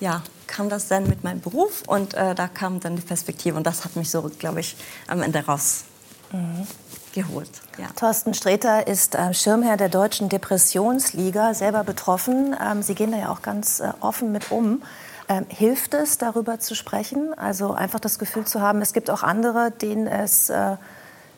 ja, 0.01 0.23
kam 0.47 0.69
das 0.69 0.89
dann 0.89 1.09
mit 1.09 1.25
meinem 1.25 1.41
Beruf 1.41 1.83
und 1.87 2.15
äh, 2.15 2.35
da 2.35 2.49
kam 2.49 2.81
dann 2.81 2.97
die 2.97 3.03
Perspektive 3.03 3.57
und 3.57 3.67
das 3.67 3.85
hat 3.85 3.97
mich 3.97 4.11
so, 4.11 4.23
glaube 4.39 4.61
ich, 4.61 4.77
am 5.07 5.23
Ende 5.23 5.45
raus. 5.45 5.85
Mhm. 6.33 6.67
Geholt, 7.13 7.51
ja. 7.79 7.87
Thorsten 7.97 8.35
Sträter 8.35 8.87
ist 8.87 9.15
äh, 9.15 9.33
Schirmherr 9.33 9.79
der 9.79 9.89
Deutschen 9.89 10.29
Depressionsliga, 10.29 11.55
selber 11.55 11.83
betroffen. 11.83 12.55
Ähm, 12.63 12.83
Sie 12.83 12.95
gehen 12.95 13.11
da 13.11 13.17
ja 13.17 13.31
auch 13.31 13.41
ganz 13.41 13.81
äh, 13.81 13.91
offen 14.01 14.33
mit 14.33 14.51
um. 14.51 14.83
Ähm, 15.29 15.47
hilft 15.49 15.95
es, 15.95 16.19
darüber 16.19 16.61
zu 16.61 16.75
sprechen? 16.75 17.33
Also 17.39 17.73
einfach 17.73 18.01
das 18.01 18.19
Gefühl 18.19 18.45
zu 18.45 18.61
haben, 18.61 18.83
es 18.83 18.93
gibt 18.93 19.11
auch 19.11 19.23
andere, 19.23 19.71
denen 19.71 20.07
es, 20.07 20.51
äh, 20.51 20.77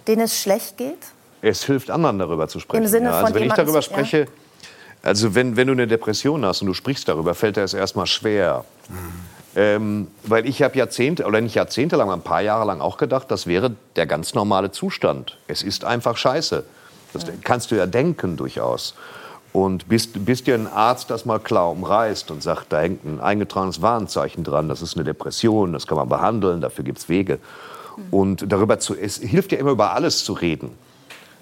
denen 0.09 0.23
es 0.23 0.37
schlecht 0.37 0.77
geht? 0.79 0.99
Es 1.43 1.65
hilft 1.65 1.91
anderen, 1.91 2.19
darüber 2.19 2.49
zu 2.49 2.61
sprechen. 2.61 2.85
Im 2.85 2.89
Sinne 2.89 3.11
ja, 3.11 3.21
also 3.21 3.35
wenn 3.35 3.45
ich 3.45 3.53
darüber 3.53 3.83
spreche, 3.83 4.27
also 5.03 5.35
wenn, 5.35 5.57
wenn 5.57 5.69
du 5.69 5.73
eine 5.73 5.87
Depression 5.87 6.45
hast 6.45 6.63
und 6.63 6.67
du 6.67 6.75
sprichst 6.75 7.09
darüber, 7.09 7.35
fällt 7.35 7.57
dir 7.57 7.63
es 7.63 7.75
erstmal 7.75 8.07
schwer. 8.07 8.65
Mhm. 8.89 8.95
Ähm, 9.57 10.07
weil 10.25 10.47
ich 10.47 10.63
habe 10.63 10.77
Jahrzehnte, 10.77 11.25
oder 11.25 11.41
nicht 11.41 11.55
jahrzehntelang, 11.55 12.11
ein 12.11 12.23
paar 12.23 12.43
Jahre 12.43 12.67
lang 12.67 12.81
auch 12.81 12.97
gedacht, 12.97 13.31
das 13.31 13.47
wäre 13.47 13.75
der 13.97 14.07
ganz 14.07 14.35
normale 14.35 14.71
Zustand. 14.71 15.37
Es 15.49 15.63
ist 15.63 15.85
einfach 15.85 16.17
scheiße. 16.17 16.65
Das 17.13 17.27
mhm. 17.27 17.41
kannst 17.43 17.71
du 17.71 17.77
ja 17.77 17.87
denken 17.87 18.37
durchaus. 18.37 18.95
Und 19.53 19.89
bis, 19.89 20.07
bis 20.07 20.45
dir 20.45 20.55
ein 20.55 20.67
Arzt 20.67 21.11
das 21.11 21.25
mal 21.25 21.41
klar 21.41 21.71
umreißt 21.71 22.31
und 22.31 22.43
sagt, 22.43 22.73
da 22.73 22.81
hängt 22.81 23.05
ein 23.05 23.21
eingetragenes 23.21 23.81
Warnzeichen 23.81 24.45
dran, 24.45 24.69
das 24.69 24.83
ist 24.83 24.95
eine 24.97 25.05
Depression, 25.05 25.73
das 25.73 25.87
kann 25.87 25.97
man 25.97 26.09
behandeln, 26.09 26.61
dafür 26.61 26.85
gibt 26.85 26.99
es 26.99 27.09
Wege. 27.09 27.39
Mhm. 27.97 28.03
Und 28.11 28.53
darüber 28.53 28.79
zu, 28.79 28.95
es 28.95 29.17
hilft 29.17 29.53
ja 29.53 29.59
immer 29.59 29.71
über 29.71 29.93
alles 29.95 30.25
zu 30.25 30.35
reden. 30.35 30.77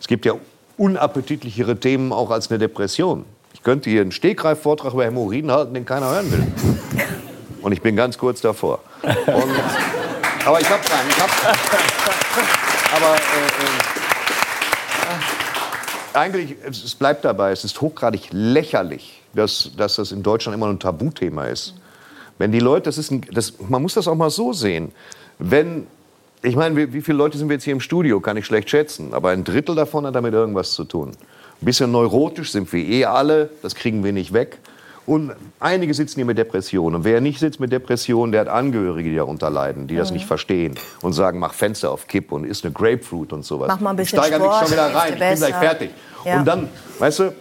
Es 0.01 0.07
gibt 0.07 0.25
ja 0.25 0.35
unappetitlichere 0.77 1.79
Themen 1.79 2.13
auch 2.13 2.31
als 2.31 2.51
eine 2.51 2.59
Depression. 2.59 3.25
Ich 3.55 3.63
könnte 3.63 3.91
hier 3.91 4.03
einen 4.03 4.13
Stegreif-Vortrag 4.13 4.93
über 4.93 5.05
Hämorrhoiden 5.05 5.51
halten, 5.51 5.75
den 5.75 5.85
keiner 5.85 6.11
hören 6.11 6.31
will. 6.31 6.47
Und 7.63 7.73
ich 7.73 7.83
bin 7.83 7.97
ganz 7.97 8.17
kurz 8.19 8.41
davor. 8.41 8.81
Und, 9.03 9.17
aber 10.45 10.61
ich 10.61 10.71
habe 10.71 10.83
keinen. 10.85 11.09
Ich 11.09 11.21
hab, 11.21 11.31
aber 12.95 13.15
äh, 13.17 13.19
äh, 16.15 16.19
eigentlich, 16.19 16.57
es 16.65 16.95
bleibt 16.95 17.25
dabei, 17.25 17.51
es 17.51 17.65
ist 17.65 17.81
hochgradig 17.81 18.29
lächerlich, 18.31 19.23
dass, 19.35 19.71
dass 19.77 19.97
das 19.97 20.13
in 20.13 20.23
Deutschland 20.23 20.55
immer 20.55 20.69
ein 20.69 20.79
Tabuthema 20.79 21.47
ist. 21.47 21.75
Wenn 22.39 22.53
die 22.53 22.61
Leute, 22.61 22.85
das 22.85 22.99
ist 22.99 23.11
ein, 23.11 23.23
das, 23.33 23.55
man 23.69 23.83
muss 23.83 23.95
das 23.95 24.07
auch 24.09 24.15
mal 24.15 24.31
so 24.31 24.53
sehen, 24.53 24.93
wenn 25.39 25.87
ich 26.43 26.57
meine, 26.57 26.77
wie, 26.77 26.93
wie, 26.93 27.01
viele 27.01 27.19
Leute 27.19 27.39
sind 27.39 27.49
wir 27.49 27.55
jetzt 27.55 27.65
hier 27.65 27.73
im 27.73 27.81
Studio? 27.81 28.21
Kann 28.21 28.37
ich 28.37 28.47
schlecht 28.47 28.71
schätzen. 28.71 29.15
Aber 29.15 29.31
ein 29.31 29.45
Drittel 29.45 29.75
davon 29.75 30.07
hat 30.07 30.15
damit 30.15 30.35
irgendwas 30.35 30.73
zu 30.73 30.85
tun. 30.85 31.11
Ein 31.11 31.65
bisschen 31.65 31.91
neurotisch 31.91 32.53
sind 32.53 32.73
wir 32.73 32.85
eh 32.85 33.05
alle, 33.07 33.51
das 33.63 33.75
kriegen 33.75 34.05
wir 34.05 34.13
nicht 34.13 34.33
weg. 34.33 34.59
Und 35.07 35.33
einige 35.61 35.95
sitzen 35.95 36.17
hier 36.17 36.25
mit 36.25 36.37
Depressionen. 36.37 36.97
Und 36.97 37.05
wer 37.05 37.21
nicht 37.21 37.39
sitzt 37.39 37.61
mit 37.61 37.71
Depressionen, 37.71 38.33
der 38.33 38.43
hat 38.43 38.49
Angehörige, 38.49 39.09
die 39.11 39.17
darunter 39.17 39.51
leiden, 39.51 39.87
die 39.87 39.95
das 39.95 40.11
nicht 40.11 40.27
verstehen 40.27 40.75
und 41.01 41.13
sagen, 41.13 41.39
mach 41.39 41.55
Fenster 41.55 41.93
auf 41.93 42.09
Kipp 42.09 42.33
und 42.33 42.45
isst 42.45 42.65
eine 42.65 42.75
Grapefruit 42.75 43.33
und 43.33 43.45
sowas. 43.45 43.69
Mach 43.69 43.81
mal 43.81 43.91
ein 43.91 43.97
bisschen 43.97 44.19
ich 44.19 44.27
steigere 44.27 44.47
mich 44.47 44.59
schon 44.59 44.73
wieder 44.73 44.95
rein, 44.95 45.13
ich 45.13 45.19
bin 45.19 45.37
gleich 45.37 45.55
fertig. 45.55 45.91
Ja. 46.25 46.41
Und 46.41 46.45
dann, 46.45 46.69
weißt 46.99 47.21
du, 47.21 47.33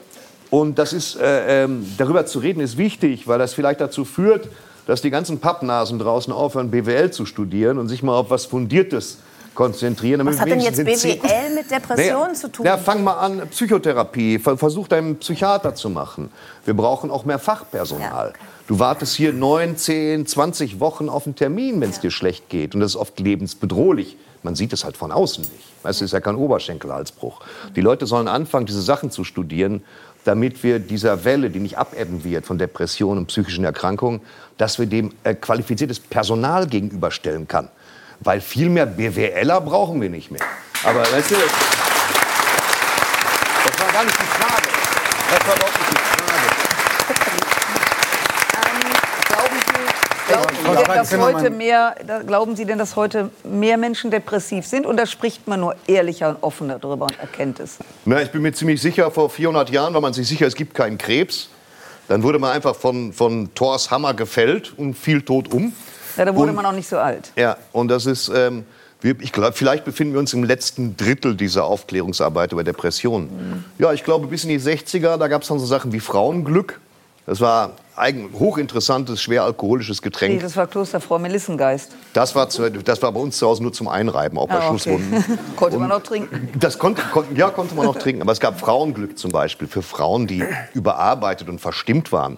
und 0.52 0.78
das 0.78 0.94
ist, 0.94 1.20
äh, 1.20 1.64
ähm, 1.64 1.86
darüber 1.98 2.28
zu 2.28 2.38
reden 2.38 2.60
ist 2.62 2.78
wichtig, 2.78 3.28
weil 3.28 3.40
das 3.40 3.56
vielleicht 3.56 3.82
dazu 3.82 4.06
führt, 4.06 4.48
dass 4.86 5.02
die 5.02 5.10
ganzen 5.10 5.40
Pappnasen 5.40 6.00
draußen 6.00 6.32
aufhören, 6.32 6.72
BWL 6.72 7.12
zu 7.12 7.26
studieren 7.26 7.78
und 7.78 7.88
sich 7.88 8.04
mal 8.04 8.18
auf 8.18 8.30
was 8.30 8.46
Fundiertes 8.46 9.18
konzentrieren. 9.56 10.26
Was 10.26 10.40
hat 10.40 10.50
denn 10.50 10.60
jetzt 10.60 10.84
BWL 10.84 11.56
mit 11.56 11.72
Depressionen 11.72 12.32
nee, 12.32 12.38
zu 12.38 12.52
tun? 12.52 12.66
Ja, 12.66 12.78
fang 12.78 13.04
mal 13.04 13.14
an, 13.14 13.48
Psychotherapie, 13.50 14.38
versuch 14.38 14.88
deinen 14.88 15.18
Psychiater 15.18 15.74
zu 15.74 15.90
machen. 15.90 16.32
Wir 16.66 16.76
brauchen 16.76 17.10
auch 17.10 17.26
mehr 17.26 17.40
Fachpersonal. 17.40 18.28
Ja, 18.28 18.30
okay. 18.30 18.40
Du 18.68 18.80
wartest 18.80 19.16
hier 19.16 19.32
neun, 19.32 19.78
zehn, 19.78 20.26
20 20.26 20.80
Wochen 20.80 21.08
auf 21.08 21.28
einen 21.28 21.36
Termin, 21.36 21.80
wenn 21.82 21.92
es 21.92 22.00
dir 22.00 22.10
schlecht 22.10 22.50
geht. 22.50 22.74
Und 22.74 22.82
das 22.82 22.92
ist 22.92 22.96
oft 22.96 23.20
lebensbedrohlich. 23.20 24.18
Man 24.42 24.56
sieht 24.56 24.74
es 24.74 24.84
halt 24.84 24.98
von 24.98 25.12
außen 25.12 25.44
nicht. 25.44 25.84
Weißt, 25.84 26.02
du, 26.02 26.06
es 26.06 26.10
ist 26.10 26.14
ja 26.14 26.20
kein 26.20 26.36
Oberschenkelhalsbruch. 26.36 27.42
Die 27.76 27.82
Leute 27.82 28.08
sollen 28.08 28.28
anfangen, 28.28 28.66
diese 28.66 28.82
Sachen 28.82 29.12
zu 29.12 29.24
studieren, 29.24 29.84
damit 30.24 30.64
wir 30.64 30.80
dieser 30.80 31.26
Welle, 31.26 31.52
die 31.52 31.60
nicht 31.60 31.78
abebben 31.78 32.24
wird 32.24 32.48
von 32.48 32.58
Depressionen 32.58 33.20
und 33.20 33.28
psychischen 33.28 33.64
Erkrankungen, 33.64 34.22
dass 34.58 34.80
wir 34.80 34.88
dem 34.88 35.14
äh, 35.24 35.36
qualifiziertes 35.36 36.00
Personal 36.00 36.66
gegenüberstellen 36.66 37.48
kann. 37.48 37.70
Weil 38.22 38.42
viel 38.42 38.70
mehr 38.70 38.88
BWLer 38.88 39.62
brauchen 39.62 40.02
wir 40.02 40.10
nicht 40.10 40.32
mehr. 40.32 40.42
Aber 40.84 41.02
weißt 41.02 41.30
du, 41.30 41.36
das 43.66 43.80
war 43.80 43.94
gar 43.94 44.04
nicht 44.06 44.18
die 44.20 44.24
Frage. 44.24 44.68
Das 45.30 45.48
war 45.48 45.56
überhaupt 45.56 45.80
nicht 45.80 45.92
die 45.92 46.06
Glauben 50.28 50.65
Sie, 50.78 50.84
denn, 50.84 50.96
dass 50.96 51.18
heute 51.18 51.50
mehr, 51.50 51.96
glauben 52.26 52.56
Sie 52.56 52.66
denn, 52.66 52.78
dass 52.78 52.96
heute 52.96 53.30
mehr 53.44 53.78
Menschen 53.78 54.12
depressiv 54.12 54.66
sind? 54.66 54.86
Und 54.86 54.98
da 54.98 55.06
spricht 55.06 55.48
man 55.48 55.60
nur 55.60 55.76
ehrlicher 55.88 56.30
und 56.30 56.44
offener 56.44 56.80
darüber 56.80 57.06
und 57.06 57.20
erkennt 57.20 57.60
es? 57.60 57.78
Na, 58.06 58.22
ich 58.22 58.32
bin 58.32 58.42
mir 58.42 58.54
ziemlich 58.54 58.82
sicher, 58.82 59.10
vor 59.12 59.30
400 59.30 59.70
Jahren 59.70 59.94
war 59.94 60.02
man 60.02 60.14
sich 60.14 60.28
sicher, 60.28 60.48
es 60.48 60.56
gibt 60.56 60.74
keinen 60.74 60.98
Krebs. 60.98 61.50
Dann 62.08 62.22
wurde 62.24 62.38
man 62.40 62.52
einfach 62.52 62.76
von, 62.76 63.14
von 63.14 63.50
Thors 63.56 63.90
Hammer 63.90 64.14
gefällt 64.14 64.74
und 64.78 64.94
fiel 64.96 65.22
tot 65.24 65.52
um. 65.52 65.74
Ja, 66.18 66.26
da 66.26 66.36
wurde 66.36 66.50
Und- 66.52 66.56
man 66.56 66.66
auch 66.66 66.72
nicht 66.72 66.88
so 66.88 66.98
alt. 66.98 67.32
Ja, 67.36 67.58
und 67.72 67.88
das 67.88 68.06
ist, 68.06 68.30
ähm, 68.30 68.64
ich 69.04 69.32
glaube, 69.32 69.54
vielleicht 69.54 69.86
befinden 69.86 70.14
wir 70.14 70.20
uns 70.20 70.34
im 70.34 70.44
letzten 70.44 70.96
Drittel 70.98 71.36
dieser 71.36 71.66
Aufklärungsarbeit 71.66 72.52
über 72.52 72.64
Depressionen. 72.64 73.66
Ja, 73.78 73.92
ich 73.94 74.04
glaube, 74.04 74.28
bis 74.28 74.44
in 74.44 74.50
die 74.50 74.60
60er, 74.60 75.18
da 75.18 75.28
gab 75.28 75.42
es 75.42 75.48
dann 75.48 75.60
so 75.60 75.66
Sachen 75.66 75.92
wie 75.94 76.00
Frauenglück. 76.00 76.80
Das 77.26 77.42
war 77.42 77.72
ein 77.98 78.30
hochinteressantes, 78.38 79.22
schwer 79.22 79.44
alkoholisches 79.44 80.00
Nee, 80.02 80.04
Getränk. 80.06 80.42
das 80.42 80.56
war 80.58 80.68
Klosterfrau 80.68 81.18
Melissengeist. 81.20 81.92
Das 82.14 82.36
war, 82.36 82.50
zu, 82.50 82.70
das 82.70 83.02
war 83.02 83.12
bei 83.12 83.20
uns 83.20 83.38
zu 83.38 83.48
Hause 83.48 83.64
nur 83.64 83.74
zum 83.74 83.88
Einreiben, 83.88 84.38
auch 84.38 84.48
bei 84.48 84.56
Ah, 84.56 84.58
okay. 84.60 84.68
Schusswunden. 84.70 85.24
Konnte 85.56 85.78
man 85.78 85.92
auch 85.92 86.02
trinken. 86.04 86.50
Das 86.60 86.78
konnte, 86.78 87.02
konnte, 87.14 87.34
ja, 87.36 87.50
konnte 87.50 87.74
man 87.76 87.88
auch 87.88 87.96
trinken. 87.96 88.22
Aber 88.22 88.32
es 88.32 88.40
gab 88.40 88.60
Frauenglück 88.60 89.18
zum 89.18 89.32
Beispiel 89.32 89.68
für 89.68 89.82
Frauen, 89.82 90.28
die 90.28 90.44
überarbeitet 90.74 91.48
und 91.50 91.60
verstimmt 91.60 92.12
waren. 92.12 92.38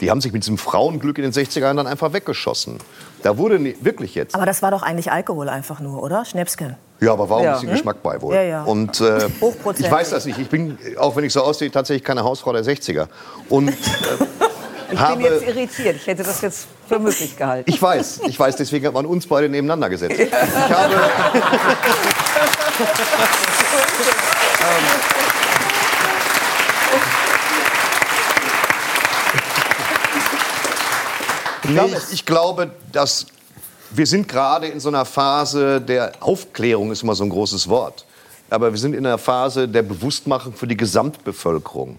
Die 0.00 0.10
haben 0.10 0.20
sich 0.20 0.32
mit 0.32 0.44
diesem 0.44 0.58
Frauenglück 0.58 1.18
in 1.18 1.24
den 1.24 1.32
60er 1.32 1.58
Jahren 1.60 1.76
dann 1.76 1.88
einfach 1.88 2.12
weggeschossen. 2.12 2.78
Da 3.24 3.36
wurde 3.36 3.58
nie, 3.58 3.74
wirklich 3.80 4.14
jetzt. 4.14 4.34
Aber 4.36 4.46
das 4.46 4.62
war 4.62 4.70
doch 4.70 4.82
eigentlich 4.82 5.10
Alkohol 5.10 5.48
einfach 5.48 5.80
nur, 5.80 6.00
oder? 6.02 6.24
Schnäpschen. 6.24 6.76
Ja, 7.00 7.12
aber 7.12 7.28
war 7.28 7.38
auch 7.38 7.42
Ja. 7.42 7.48
ein 7.48 7.54
bisschen 7.54 7.68
Hm? 7.70 7.74
Geschmack 7.76 8.02
bei 8.02 8.20
wohl. 8.22 8.34
Ja, 8.34 8.42
ja. 8.42 8.62
Und 8.62 9.00
äh, 9.00 9.28
Hochprozentig. 9.40 9.86
ich 9.86 9.90
weiß 9.92 10.10
das 10.10 10.24
nicht. 10.26 10.38
Ich 10.38 10.48
bin, 10.48 10.78
auch 10.98 11.16
wenn 11.16 11.24
ich 11.24 11.32
so 11.32 11.42
aussehe, 11.42 11.70
tatsächlich 11.70 12.04
keine 12.04 12.22
Hausfrau 12.22 12.52
der 12.52 12.62
60er. 12.64 13.08
Und 13.48 13.70
äh, 13.70 13.72
Ich 14.90 14.98
habe, 14.98 15.22
bin 15.22 15.32
jetzt 15.32 15.46
irritiert. 15.46 15.96
Ich 15.96 16.06
hätte 16.06 16.22
das 16.22 16.40
jetzt 16.40 16.66
für 16.88 16.98
möglich 16.98 17.36
gehalten. 17.36 17.70
ich 17.70 17.80
weiß, 17.80 18.20
ich 18.26 18.38
weiß, 18.38 18.56
deswegen 18.56 18.86
hat 18.86 18.94
man 18.94 19.06
uns 19.06 19.26
beide 19.26 19.48
nebeneinander 19.48 19.90
gesetzt. 19.90 20.18
Ich 20.18 20.32
habe, 20.32 20.94
Nee, 31.70 31.80
ich, 31.86 32.14
ich 32.14 32.24
glaube, 32.24 32.70
dass 32.92 33.26
wir 33.90 34.06
sind 34.06 34.26
gerade 34.26 34.68
in 34.68 34.80
so 34.80 34.88
einer 34.88 35.04
Phase 35.04 35.80
der 35.80 36.12
Aufklärung, 36.20 36.92
ist 36.92 37.02
immer 37.02 37.14
so 37.14 37.24
ein 37.24 37.30
großes 37.30 37.68
Wort. 37.68 38.06
Aber 38.50 38.72
wir 38.72 38.78
sind 38.78 38.94
in 38.94 39.04
einer 39.04 39.18
Phase 39.18 39.68
der 39.68 39.82
Bewusstmachung 39.82 40.54
für 40.54 40.66
die 40.66 40.76
Gesamtbevölkerung. 40.76 41.98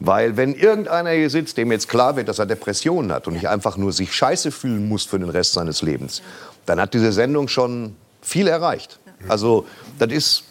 Weil 0.00 0.36
wenn 0.36 0.54
irgendeiner 0.54 1.10
hier 1.10 1.28
sitzt, 1.28 1.56
dem 1.56 1.72
jetzt 1.72 1.88
klar 1.88 2.14
wird, 2.16 2.28
dass 2.28 2.38
er 2.38 2.46
Depressionen 2.46 3.10
hat 3.12 3.26
und 3.26 3.32
nicht 3.32 3.48
einfach 3.48 3.76
nur 3.76 3.92
sich 3.92 4.12
scheiße 4.12 4.52
fühlen 4.52 4.88
muss 4.88 5.04
für 5.04 5.18
den 5.18 5.28
Rest 5.28 5.54
seines 5.54 5.82
Lebens, 5.82 6.22
dann 6.66 6.80
hat 6.80 6.94
diese 6.94 7.10
Sendung 7.12 7.48
schon 7.48 7.96
viel 8.22 8.46
erreicht. 8.46 9.00
Also 9.26 9.66
das 9.98 10.12
ist, 10.12 10.44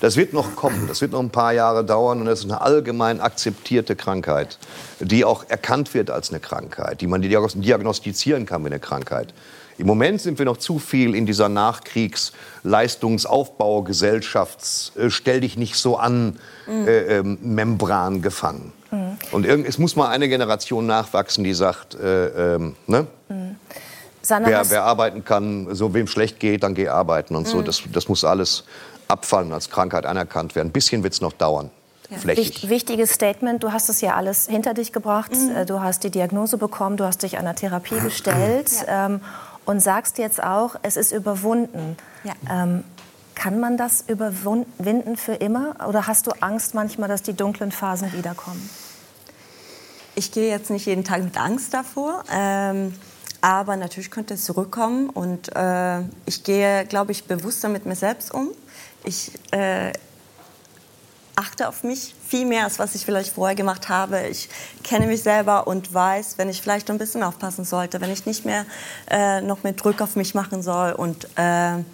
das 0.00 0.16
wird 0.16 0.32
noch 0.32 0.56
kommen, 0.56 0.86
das 0.88 1.02
wird 1.02 1.12
noch 1.12 1.20
ein 1.20 1.28
paar 1.28 1.52
Jahre 1.52 1.84
dauern 1.84 2.20
und 2.20 2.26
das 2.26 2.38
ist 2.40 2.46
eine 2.46 2.62
allgemein 2.62 3.20
akzeptierte 3.20 3.96
Krankheit, 3.96 4.56
die 5.00 5.26
auch 5.26 5.44
erkannt 5.48 5.92
wird 5.92 6.10
als 6.10 6.30
eine 6.30 6.40
Krankheit, 6.40 7.02
die 7.02 7.06
man 7.06 7.22
diagnos- 7.22 7.60
diagnostizieren 7.60 8.46
kann 8.46 8.62
wie 8.62 8.68
eine 8.68 8.80
Krankheit. 8.80 9.34
Im 9.78 9.86
Moment 9.86 10.22
sind 10.22 10.38
wir 10.38 10.46
noch 10.46 10.56
zu 10.56 10.78
viel 10.78 11.14
in 11.14 11.26
dieser 11.26 11.50
Nachkriegs-Leistungsaufbau, 11.50 13.82
Gesellschafts-, 13.82 14.92
gefangen. 18.90 19.18
Und 19.32 19.46
irgend, 19.46 19.66
es 19.66 19.78
muss 19.78 19.96
mal 19.96 20.08
eine 20.08 20.28
Generation 20.28 20.86
nachwachsen, 20.86 21.44
die 21.44 21.54
sagt, 21.54 21.94
äh, 21.94 22.54
ähm, 22.54 22.76
ne? 22.86 23.06
Sanna, 24.22 24.48
wer, 24.48 24.70
wer 24.70 24.82
arbeiten 24.82 25.24
kann, 25.24 25.74
so 25.74 25.94
wem 25.94 26.06
schlecht 26.06 26.40
geht, 26.40 26.62
dann 26.62 26.74
geh 26.74 26.88
arbeiten 26.88 27.36
und 27.36 27.46
so. 27.46 27.58
Mhm. 27.58 27.64
Das, 27.64 27.82
das 27.92 28.08
muss 28.08 28.24
alles 28.24 28.64
abfallen, 29.08 29.52
als 29.52 29.70
Krankheit 29.70 30.04
anerkannt 30.04 30.56
werden. 30.56 30.68
Ein 30.68 30.72
bisschen 30.72 31.02
wird 31.02 31.12
es 31.12 31.20
noch 31.20 31.32
dauern. 31.32 31.70
Flächig. 32.10 32.62
Wicht, 32.62 32.68
wichtiges 32.68 33.10
Statement. 33.12 33.62
Du 33.62 33.72
hast 33.72 33.88
es 33.88 34.00
ja 34.00 34.14
alles 34.14 34.46
hinter 34.46 34.74
dich 34.74 34.92
gebracht. 34.92 35.32
Äh, 35.32 35.66
Du 35.66 35.80
hast 35.80 36.04
die 36.04 36.10
Diagnose 36.10 36.56
bekommen, 36.56 36.96
du 36.96 37.04
hast 37.04 37.22
dich 37.22 37.38
einer 37.38 37.54
Therapie 37.54 37.98
gestellt 38.00 38.70
ähm, 38.88 39.20
und 39.64 39.80
sagst 39.80 40.18
jetzt 40.18 40.42
auch, 40.42 40.76
es 40.82 40.96
ist 40.96 41.12
überwunden. 41.12 41.96
Ähm, 42.50 42.84
kann 43.36 43.60
man 43.60 43.76
das 43.76 44.02
überwinden 44.08 45.16
für 45.16 45.34
immer? 45.34 45.76
Oder 45.86 46.08
hast 46.08 46.26
du 46.26 46.32
Angst 46.40 46.74
manchmal, 46.74 47.08
dass 47.08 47.22
die 47.22 47.34
dunklen 47.34 47.70
Phasen 47.70 48.12
wiederkommen? 48.12 48.68
Ich 50.16 50.32
gehe 50.32 50.48
jetzt 50.48 50.70
nicht 50.70 50.86
jeden 50.86 51.04
Tag 51.04 51.22
mit 51.22 51.38
Angst 51.38 51.74
davor, 51.74 52.24
ähm, 52.32 52.94
aber 53.42 53.76
natürlich 53.76 54.10
könnte 54.10 54.34
es 54.34 54.44
zurückkommen 54.44 55.10
und 55.10 55.54
äh, 55.54 56.00
ich 56.24 56.42
gehe, 56.42 56.86
glaube 56.86 57.12
ich, 57.12 57.24
bewusster 57.24 57.68
mit 57.68 57.84
mir 57.84 57.94
selbst 57.94 58.32
um. 58.32 58.48
Ich 59.04 59.32
äh, 59.52 59.92
achte 61.36 61.68
auf 61.68 61.84
mich 61.84 62.14
viel 62.26 62.46
mehr, 62.46 62.64
als 62.64 62.78
was 62.78 62.94
ich 62.94 63.04
vielleicht 63.04 63.34
vorher 63.34 63.54
gemacht 63.54 63.90
habe. 63.90 64.26
Ich 64.28 64.48
kenne 64.82 65.06
mich 65.06 65.22
selber 65.22 65.66
und 65.66 65.92
weiß, 65.92 66.38
wenn 66.38 66.48
ich 66.48 66.62
vielleicht 66.62 66.90
ein 66.90 66.96
bisschen 66.96 67.22
aufpassen 67.22 67.66
sollte, 67.66 68.00
wenn 68.00 68.10
ich 68.10 68.24
nicht 68.24 68.46
mehr 68.46 68.64
äh, 69.10 69.42
noch 69.42 69.62
mehr 69.62 69.74
Druck 69.74 70.00
auf 70.00 70.16
mich 70.16 70.34
machen 70.34 70.62
soll 70.62 70.92
und 70.92 71.28
äh, 71.36 71.84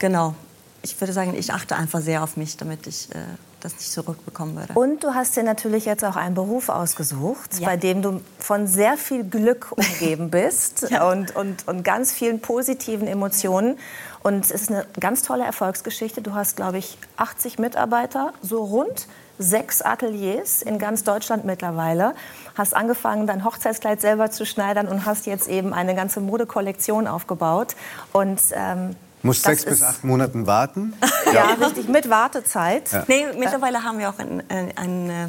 genau. 0.00 0.34
Ich 0.82 0.98
würde 1.00 1.12
sagen, 1.12 1.34
ich 1.36 1.52
achte 1.52 1.76
einfach 1.76 2.00
sehr 2.00 2.22
auf 2.24 2.36
mich, 2.38 2.56
damit 2.56 2.86
ich 2.86 3.14
äh, 3.14 3.18
das 3.60 3.74
nicht 3.74 3.92
zurückbekommen 3.92 4.56
würde. 4.56 4.72
Und 4.72 5.04
du 5.04 5.14
hast 5.14 5.36
dir 5.36 5.42
natürlich 5.42 5.84
jetzt 5.84 6.02
auch 6.04 6.16
einen 6.16 6.34
Beruf 6.34 6.70
ausgesucht, 6.70 7.58
Ja. 7.60 7.68
bei 7.68 7.76
dem 7.76 8.00
du 8.00 8.22
von 8.38 8.66
sehr 8.66 8.96
viel 8.96 9.22
Glück 9.22 9.72
umgeben 9.72 10.30
bist 10.30 10.90
und, 11.02 11.36
und, 11.36 11.68
und 11.68 11.84
ganz 11.84 12.12
vielen 12.12 12.40
positiven 12.40 13.06
Emotionen. 13.06 13.78
Und 14.22 14.44
es 14.46 14.50
ist 14.50 14.70
eine 14.70 14.86
ganz 14.98 15.22
tolle 15.22 15.44
Erfolgsgeschichte. 15.44 16.22
Du 16.22 16.32
hast, 16.34 16.56
glaube 16.56 16.78
ich, 16.78 16.96
80 17.18 17.58
Mitarbeiter, 17.58 18.32
so 18.42 18.64
rund 18.64 19.06
sechs 19.38 19.80
Ateliers 19.82 20.60
in 20.62 20.78
ganz 20.78 21.04
Deutschland 21.04 21.44
mittlerweile. 21.46 22.14
Hast 22.54 22.74
angefangen, 22.74 23.26
dein 23.26 23.44
Hochzeitskleid 23.44 24.00
selber 24.00 24.30
zu 24.30 24.44
schneidern 24.44 24.88
und 24.88 25.04
hast 25.06 25.26
jetzt 25.26 25.48
eben 25.48 25.72
eine 25.74 25.94
ganze 25.94 26.20
Modekollektion 26.20 27.06
aufgebaut. 27.06 27.74
Und 28.12 28.40
ähm, 28.52 28.96
Muss 29.22 29.42
das 29.42 29.60
sechs 29.60 29.64
bis 29.64 29.82
acht 29.82 30.04
Monaten 30.04 30.46
warten. 30.46 30.94
Ja, 31.32 31.52
richtig, 31.64 31.88
mit 31.88 32.10
Wartezeit. 32.10 32.90
Ja. 32.90 33.04
Nee, 33.06 33.26
mittlerweile 33.38 33.84
haben 33.84 33.98
wir 34.00 34.10
auch 34.10 34.18
ein, 34.18 34.42
ein, 34.48 34.72
ein 34.76 35.10
äh, 35.10 35.28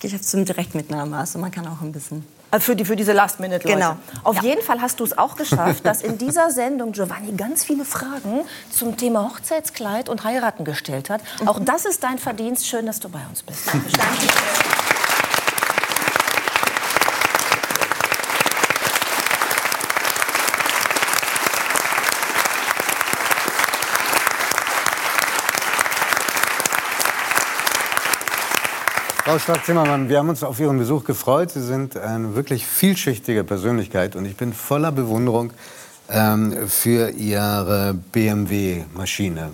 Geschäft 0.00 0.24
zum 0.24 0.44
Direktmitnahme. 0.44 1.16
Also 1.18 1.38
man 1.38 1.52
kann 1.52 1.68
auch 1.68 1.80
ein 1.82 1.92
bisschen. 1.92 2.26
Äh, 2.50 2.58
Für, 2.58 2.74
die, 2.74 2.84
für 2.84 2.96
diese 2.96 3.12
Last-Minute-Leute. 3.12 3.76
Genau. 3.78 3.96
Auf 4.24 4.36
Ja. 4.36 4.42
jeden 4.42 4.62
Fall 4.62 4.80
hast 4.80 4.98
du 4.98 5.04
es 5.04 5.16
auch 5.16 5.36
geschafft, 5.36 5.86
dass 5.86 6.02
in 6.02 6.18
dieser 6.24 6.50
Sendung 6.50 6.90
Giovanni 6.90 7.30
ganz 7.36 7.62
viele 7.64 7.84
Fragen 7.84 8.40
zum 8.72 8.96
Thema 8.96 9.30
Hochzeitskleid 9.30 10.08
und 10.08 10.24
Heiraten 10.24 10.64
gestellt 10.64 11.10
hat. 11.10 11.20
Auch 11.46 11.60
das 11.60 11.84
ist 11.84 12.02
dein 12.02 12.18
Verdienst. 12.18 12.66
Schön, 12.66 12.86
dass 12.86 12.98
du 12.98 13.08
bei 13.08 13.20
uns 13.28 13.44
bist. 13.44 13.66
Danke. 13.72 14.79
Frau 29.30 29.38
Stark-Zimmermann, 29.38 30.08
wir 30.08 30.18
haben 30.18 30.28
uns 30.28 30.42
auf 30.42 30.58
Ihren 30.58 30.76
Besuch 30.76 31.04
gefreut. 31.04 31.52
Sie 31.52 31.62
sind 31.62 31.96
eine 31.96 32.34
wirklich 32.34 32.66
vielschichtige 32.66 33.44
Persönlichkeit 33.44 34.16
und 34.16 34.24
ich 34.24 34.34
bin 34.34 34.52
voller 34.52 34.90
Bewunderung 34.90 35.52
ähm, 36.10 36.66
für 36.66 37.10
Ihre 37.10 37.94
BMW-Maschine. 38.10 39.52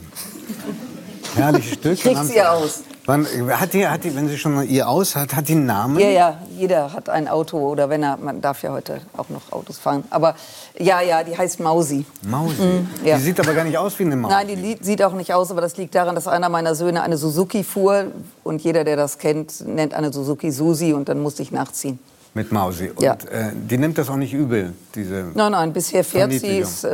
Herrliches 1.35 1.75
Stück. 1.75 2.01
Kriegt 2.01 2.25
sie 2.25 2.41
aus. 2.41 2.85
Wann, 3.07 3.25
hat 3.61 3.73
die, 3.73 3.87
hat 3.87 4.03
die, 4.03 4.15
wenn 4.17 4.27
sie 4.29 4.37
schon 4.37 4.55
mal 4.55 4.65
ihr 4.65 4.89
aus 4.89 5.15
hat, 5.15 5.35
hat 5.37 5.49
die 5.49 5.53
einen 5.53 5.67
Namen? 5.67 5.99
Ja, 6.01 6.09
ja, 6.09 6.39
jeder 6.57 6.93
hat 6.93 7.09
ein 7.09 7.29
Auto 7.29 7.57
oder 7.59 7.89
wenn 7.89 8.03
er, 8.03 8.17
man 8.17 8.41
darf 8.41 8.63
ja 8.65 8.73
heute 8.73 9.01
auch 9.17 9.29
noch 9.29 9.53
Autos 9.53 9.79
fahren. 9.79 10.03
Aber 10.11 10.35
ja, 10.79 11.01
ja, 11.01 11.23
die 11.23 11.39
heißt 11.39 11.61
Mausi. 11.61 12.05
Mausi. 12.23 12.61
Mhm, 12.63 12.89
ja. 13.05 13.17
Die 13.17 13.23
sieht 13.23 13.39
aber 13.39 13.55
gar 13.55 13.65
nicht 13.65 13.79
aus 13.79 13.97
wie 14.01 14.05
eine 14.05 14.17
Maus. 14.17 14.33
Nein, 14.33 14.49
die 14.49 14.77
sieht 14.81 15.03
auch 15.05 15.13
nicht 15.13 15.33
aus, 15.33 15.53
aber 15.53 15.61
das 15.61 15.77
liegt 15.77 15.95
daran, 15.95 16.17
dass 16.17 16.27
einer 16.27 16.49
meiner 16.49 16.75
Söhne 16.75 17.03
eine 17.03 17.17
Suzuki 17.17 17.63
fuhr 17.63 18.07
und 18.43 18.63
jeder, 18.63 18.83
der 18.83 18.97
das 18.97 19.19
kennt, 19.19 19.67
nennt 19.67 19.95
eine 19.95 20.13
Suzuki 20.13 20.51
Susi 20.51 20.93
und 20.93 21.09
dann 21.09 21.21
musste 21.23 21.43
ich 21.43 21.53
nachziehen. 21.53 21.99
mit 22.35 22.51
Mausi. 22.53 22.91
Und 22.91 23.01
Ja. 23.03 23.13
äh, 23.31 23.53
die 23.55 23.79
nimmt 23.79 23.97
das 23.99 24.11
auch 24.11 24.17
nicht 24.17 24.35
übel, 24.35 24.75
diese 24.95 25.31
Nein, 25.33 25.53
nein, 25.53 25.73
bisher 25.73 26.05
fährt 26.05 26.33
sie, 26.33 26.59
ist 26.59 26.85
äh, 26.85 26.89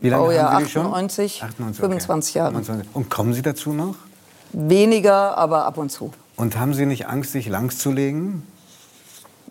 Baujahr 0.00 0.50
haben 0.54 0.58
Sie 0.60 0.64
die 0.64 0.70
schon? 0.72 0.86
98, 0.86 1.42
98, 1.44 1.80
25 1.80 2.30
okay. 2.32 2.38
Jahre. 2.38 2.52
25. 2.54 2.96
Und 2.96 3.08
kommen 3.10 3.32
Sie 3.34 3.42
dazu 3.42 3.72
noch? 3.72 3.94
Weniger, 4.52 5.36
aber 5.36 5.64
ab 5.64 5.78
und 5.78 5.90
zu. 5.90 6.12
Und 6.36 6.58
haben 6.58 6.74
Sie 6.74 6.86
nicht 6.86 7.06
Angst, 7.06 7.32
sich 7.32 7.48
langszulegen? 7.48 8.46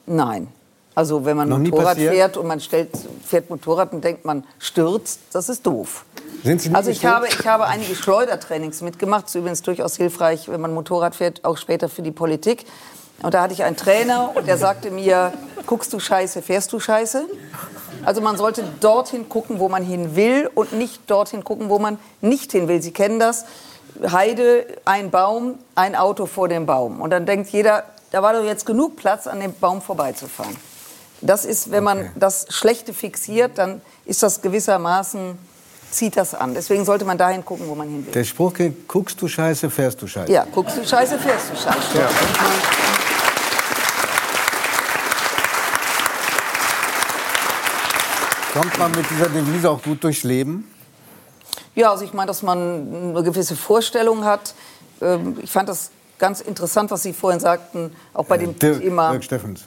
Nein. 0.05 0.47
Also 0.93 1.25
wenn 1.25 1.37
man 1.37 1.47
Noch 1.47 1.57
Motorrad 1.59 1.97
fährt 1.97 2.37
und 2.37 2.47
man 2.47 2.59
stellt, 2.59 2.89
fährt 3.25 3.49
Motorrad 3.49 3.93
und 3.93 4.03
denkt, 4.03 4.25
man 4.25 4.43
stürzt, 4.59 5.19
das 5.31 5.47
ist 5.47 5.65
doof. 5.65 6.05
Sind 6.43 6.61
Sie 6.61 6.69
nicht 6.69 6.75
Also 6.75 6.89
ich 6.89 7.05
habe, 7.05 7.27
ich 7.27 7.47
habe 7.47 7.65
einige 7.65 7.95
Schleudertrainings 7.95 8.81
mitgemacht. 8.81 9.23
Das 9.25 9.31
ist 9.31 9.39
übrigens 9.39 9.61
durchaus 9.61 9.95
hilfreich, 9.95 10.49
wenn 10.49 10.59
man 10.59 10.73
Motorrad 10.73 11.15
fährt, 11.15 11.45
auch 11.45 11.57
später 11.57 11.87
für 11.87 12.01
die 12.01 12.11
Politik. 12.11 12.65
Und 13.21 13.33
da 13.33 13.43
hatte 13.43 13.53
ich 13.53 13.63
einen 13.63 13.77
Trainer 13.77 14.31
und 14.35 14.47
der 14.47 14.57
sagte 14.57 14.91
mir, 14.91 15.31
guckst 15.65 15.93
du 15.93 15.99
scheiße, 15.99 16.41
fährst 16.41 16.73
du 16.73 16.79
scheiße? 16.79 17.25
Also 18.03 18.19
man 18.19 18.35
sollte 18.35 18.63
dorthin 18.79 19.29
gucken, 19.29 19.59
wo 19.59 19.69
man 19.69 19.83
hin 19.83 20.15
will 20.15 20.49
und 20.55 20.73
nicht 20.73 21.09
dorthin 21.09 21.43
gucken, 21.43 21.69
wo 21.69 21.77
man 21.77 21.99
nicht 22.19 22.51
hin 22.51 22.67
will. 22.67 22.81
Sie 22.81 22.91
kennen 22.91 23.19
das. 23.19 23.45
Heide, 24.11 24.65
ein 24.85 25.11
Baum, 25.11 25.55
ein 25.75 25.95
Auto 25.95 26.25
vor 26.25 26.47
dem 26.47 26.65
Baum. 26.65 27.01
Und 27.01 27.09
dann 27.11 27.25
denkt 27.25 27.49
jeder, 27.49 27.83
da 28.11 28.21
war 28.21 28.33
doch 28.33 28.43
jetzt 28.43 28.65
genug 28.65 28.95
Platz, 28.95 29.27
an 29.27 29.39
dem 29.39 29.53
Baum 29.53 29.81
vorbeizufahren. 29.81 30.55
Das 31.21 31.45
ist, 31.45 31.71
wenn 31.71 31.83
man 31.83 32.09
das 32.15 32.47
Schlechte 32.49 32.93
fixiert, 32.93 33.57
dann 33.57 33.81
ist 34.05 34.23
das 34.23 34.41
gewissermaßen, 34.41 35.37
zieht 35.91 36.17
das 36.17 36.33
an. 36.33 36.53
Deswegen 36.55 36.83
sollte 36.83 37.05
man 37.05 37.17
dahin 37.17 37.45
gucken, 37.45 37.67
wo 37.67 37.75
man 37.75 37.87
hin 37.87 38.05
will. 38.05 38.13
Der 38.13 38.23
Spruch 38.23 38.53
geht, 38.53 38.87
guckst 38.87 39.21
du 39.21 39.27
scheiße, 39.27 39.69
fährst 39.69 40.01
du 40.01 40.07
scheiße. 40.07 40.31
Ja, 40.31 40.47
guckst 40.51 40.77
du 40.77 40.85
scheiße, 40.85 41.19
fährst 41.19 41.51
du 41.51 41.55
scheiße. 41.55 41.77
Kommt 48.53 48.77
man 48.79 48.91
mit 48.91 49.09
dieser 49.09 49.29
Devise 49.29 49.69
auch 49.69 49.81
gut 49.81 50.03
durchs 50.03 50.23
Leben? 50.23 50.69
Ja, 51.75 51.91
also 51.91 52.03
ich 52.03 52.13
meine, 52.13 52.27
dass 52.27 52.41
man 52.43 53.13
eine 53.15 53.23
gewisse 53.23 53.55
Vorstellung 53.55 54.25
hat. 54.25 54.53
Ähm, 55.01 55.37
Ich 55.41 55.51
fand 55.51 55.69
das 55.69 55.89
ganz 56.19 56.41
interessant, 56.41 56.91
was 56.91 57.03
Sie 57.03 57.13
vorhin 57.13 57.39
sagten, 57.39 57.95
auch 58.13 58.25
bei 58.25 58.37
dem 58.37 58.51
Äh, 58.51 58.53
Dirk, 58.53 58.81
Thema. 58.81 59.11
Dirk 59.11 59.23
Steffens. 59.23 59.61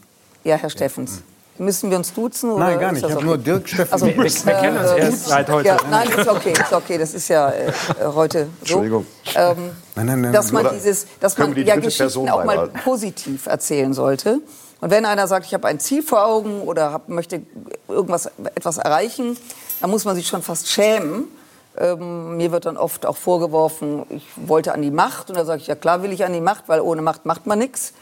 Ja, 0.45 0.57
Herr 0.57 0.71
Steffens. 0.71 1.23
Müssen 1.57 1.89
wir 1.91 1.97
uns 1.99 2.13
duzen? 2.13 2.51
Oder 2.51 2.65
Nein, 2.67 2.81
gar 2.81 2.93
nicht. 2.93 2.99
Ich 3.05 3.11
habe 3.11 3.17
okay? 3.19 3.25
nur 3.27 3.39
Dirk 3.39 3.69
Steffens. 3.69 3.93
Also, 3.93 4.07
Wir- 4.07 4.17
wir 4.17 4.55
kennen 4.61 4.77
uns 4.77 4.91
erst 4.91 5.27
seit 5.27 5.49
heute. 5.49 5.69
Ja, 5.69 5.77
nein, 5.89 6.09
ist 6.11 6.29
okay, 6.29 6.53
ist 6.53 6.73
okay. 6.73 6.99
Das 6.99 7.15
ist 7.15 7.29
ja 7.29 7.49
äh, 7.51 7.73
heute 8.15 8.45
so. 8.45 8.51
Entschuldigung. 8.61 9.07
Ähm, 9.37 9.57
Nein, 9.95 10.07
nein, 10.07 10.21
nein, 10.23 10.33
dass 10.33 10.51
man 10.53 10.67
Oder 10.67 10.75
dieses, 10.75 11.07
dass 11.21 11.39
man 11.39 11.55
die 11.55 11.63
ja 11.63 11.77
Geschichten 11.77 11.99
Person 12.03 12.29
auch 12.29 12.39
mal 12.39 12.47
beibehalten? 12.47 12.81
positiv 12.83 13.47
erzählen 13.47 13.95
sollte. 13.95 14.41
Und 14.81 14.91
wenn 14.91 15.07
einer 15.07 15.27
sagt, 15.29 15.47
ich 15.47 15.55
habe 15.55 15.69
ein 15.69 15.79
Ziel 15.81 16.03
vor 16.03 16.27
Augen 16.27 16.61
oder 16.63 16.93
hab, 16.93 17.09
möchte 17.09 17.43
irgendwas 17.89 18.29
etwas 18.57 18.79
erreichen, 18.79 19.37
dann 19.81 19.91
muss 19.91 20.05
man 20.05 20.17
sich 20.17 20.27
schon 20.27 20.43
fast 20.43 20.69
schämen. 20.69 21.29
Ähm, 21.77 22.37
mir 22.37 22.53
wird 22.53 22.67
dann 22.67 22.77
oft 22.77 23.05
auch 23.07 23.17
vorgeworfen, 23.17 24.05
ich 24.11 24.27
wollte 24.37 24.73
an 24.75 24.83
die 24.83 24.91
Macht. 24.91 25.31
Und 25.31 25.37
da 25.37 25.45
sage 25.45 25.61
ich, 25.61 25.67
ja 25.67 25.75
klar 25.75 26.03
will 26.03 26.13
ich 26.13 26.25
an 26.25 26.33
die 26.33 26.41
Macht, 26.41 26.69
weil 26.69 26.81
ohne 26.81 27.03
Macht 27.03 27.27
macht 27.27 27.47
man 27.47 27.59
nichts. 27.59 27.95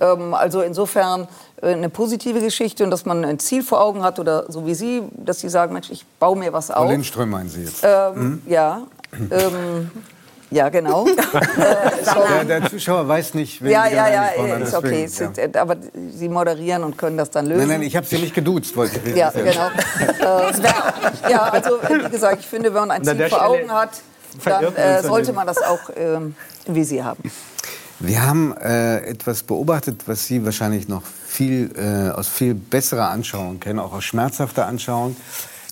Ähm, 0.00 0.34
also 0.34 0.60
insofern 0.60 1.26
äh, 1.62 1.72
eine 1.72 1.88
positive 1.88 2.40
Geschichte 2.40 2.84
und 2.84 2.90
dass 2.90 3.04
man 3.04 3.24
ein 3.24 3.38
Ziel 3.38 3.62
vor 3.62 3.80
Augen 3.80 4.02
hat 4.02 4.18
oder 4.18 4.44
so 4.50 4.66
wie 4.66 4.74
Sie, 4.74 5.02
dass 5.12 5.40
Sie 5.40 5.48
sagen, 5.48 5.72
Mensch, 5.72 5.90
ich 5.90 6.04
baue 6.20 6.36
mir 6.36 6.52
was 6.52 6.66
Frau 6.66 6.84
auf. 6.84 6.90
Lindström 6.90 7.30
meinen 7.30 7.48
Sie 7.48 7.62
jetzt. 7.62 7.82
Ähm, 7.82 8.42
Ja, 8.46 8.82
ähm, 9.30 9.90
ja 10.50 10.68
genau. 10.68 11.06
Äh, 12.06 12.44
der, 12.44 12.60
der 12.60 12.70
Zuschauer 12.70 13.06
weiß 13.08 13.34
nicht, 13.34 13.62
wen 13.62 13.70
Ja, 13.70 13.86
ja, 13.88 14.08
ja, 14.08 14.30
haben, 14.38 14.62
ist 14.62 14.74
okay. 14.74 15.02
ja. 15.02 15.08
sind, 15.08 15.38
äh, 15.38 15.50
Aber 15.58 15.76
Sie 16.12 16.28
moderieren 16.28 16.84
und 16.84 16.96
können 16.96 17.16
das 17.16 17.30
dann 17.30 17.46
lösen. 17.46 17.68
Nein, 17.68 17.80
nein, 17.80 17.82
ich 17.82 17.96
habe 17.96 18.06
Sie 18.06 18.18
nicht 18.18 18.34
geduzt, 18.34 18.76
wollte 18.76 19.00
ich 19.04 19.16
ja, 19.16 19.34
wissen. 19.34 19.44
genau. 19.44 19.68
äh, 19.68 21.30
ja, 21.30 21.42
also 21.44 21.78
wie 21.88 22.10
gesagt, 22.10 22.40
ich 22.40 22.46
finde, 22.46 22.72
wenn 22.72 22.86
man 22.86 22.90
ein 22.92 23.04
Ziel 23.04 23.16
vor 23.16 23.26
Stelle 23.26 23.42
Augen 23.42 23.72
hat, 23.72 23.90
dann 24.44 24.76
äh, 24.76 25.02
sollte 25.02 25.32
man 25.32 25.46
das 25.46 25.58
auch 25.58 25.90
ähm, 25.96 26.34
im 26.66 26.74
Visier 26.74 27.04
haben. 27.04 27.30
Wir 27.98 28.26
haben 28.26 28.54
äh, 28.58 28.98
etwas 29.06 29.42
beobachtet, 29.42 30.02
was 30.06 30.26
Sie 30.26 30.44
wahrscheinlich 30.44 30.86
noch 30.86 31.02
viel, 31.26 31.70
äh, 31.76 32.10
aus 32.10 32.28
viel 32.28 32.54
besserer 32.54 33.08
Anschauung 33.10 33.58
kennen, 33.58 33.78
auch 33.78 33.92
aus 33.92 34.04
schmerzhafter 34.04 34.66
Anschauung. 34.66 35.16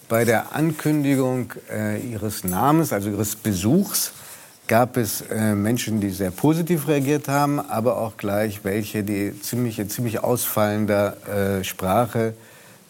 Bei 0.08 0.24
der 0.24 0.54
Ankündigung 0.54 1.52
äh, 1.70 1.98
Ihres 2.00 2.44
Namens, 2.44 2.92
also 2.92 3.10
Ihres 3.10 3.36
Besuchs, 3.36 4.12
gab 4.66 4.96
es 4.96 5.20
äh, 5.22 5.54
Menschen, 5.54 6.00
die 6.00 6.10
sehr 6.10 6.30
positiv 6.30 6.88
reagiert 6.88 7.28
haben, 7.28 7.60
aber 7.60 7.98
auch 7.98 8.16
gleich 8.16 8.64
welche, 8.64 9.02
die 9.02 9.38
ziemlich, 9.40 9.78
in 9.78 9.90
ziemlich 9.90 10.22
ausfallender 10.24 11.16
äh, 11.26 11.64
Sprache 11.64 12.34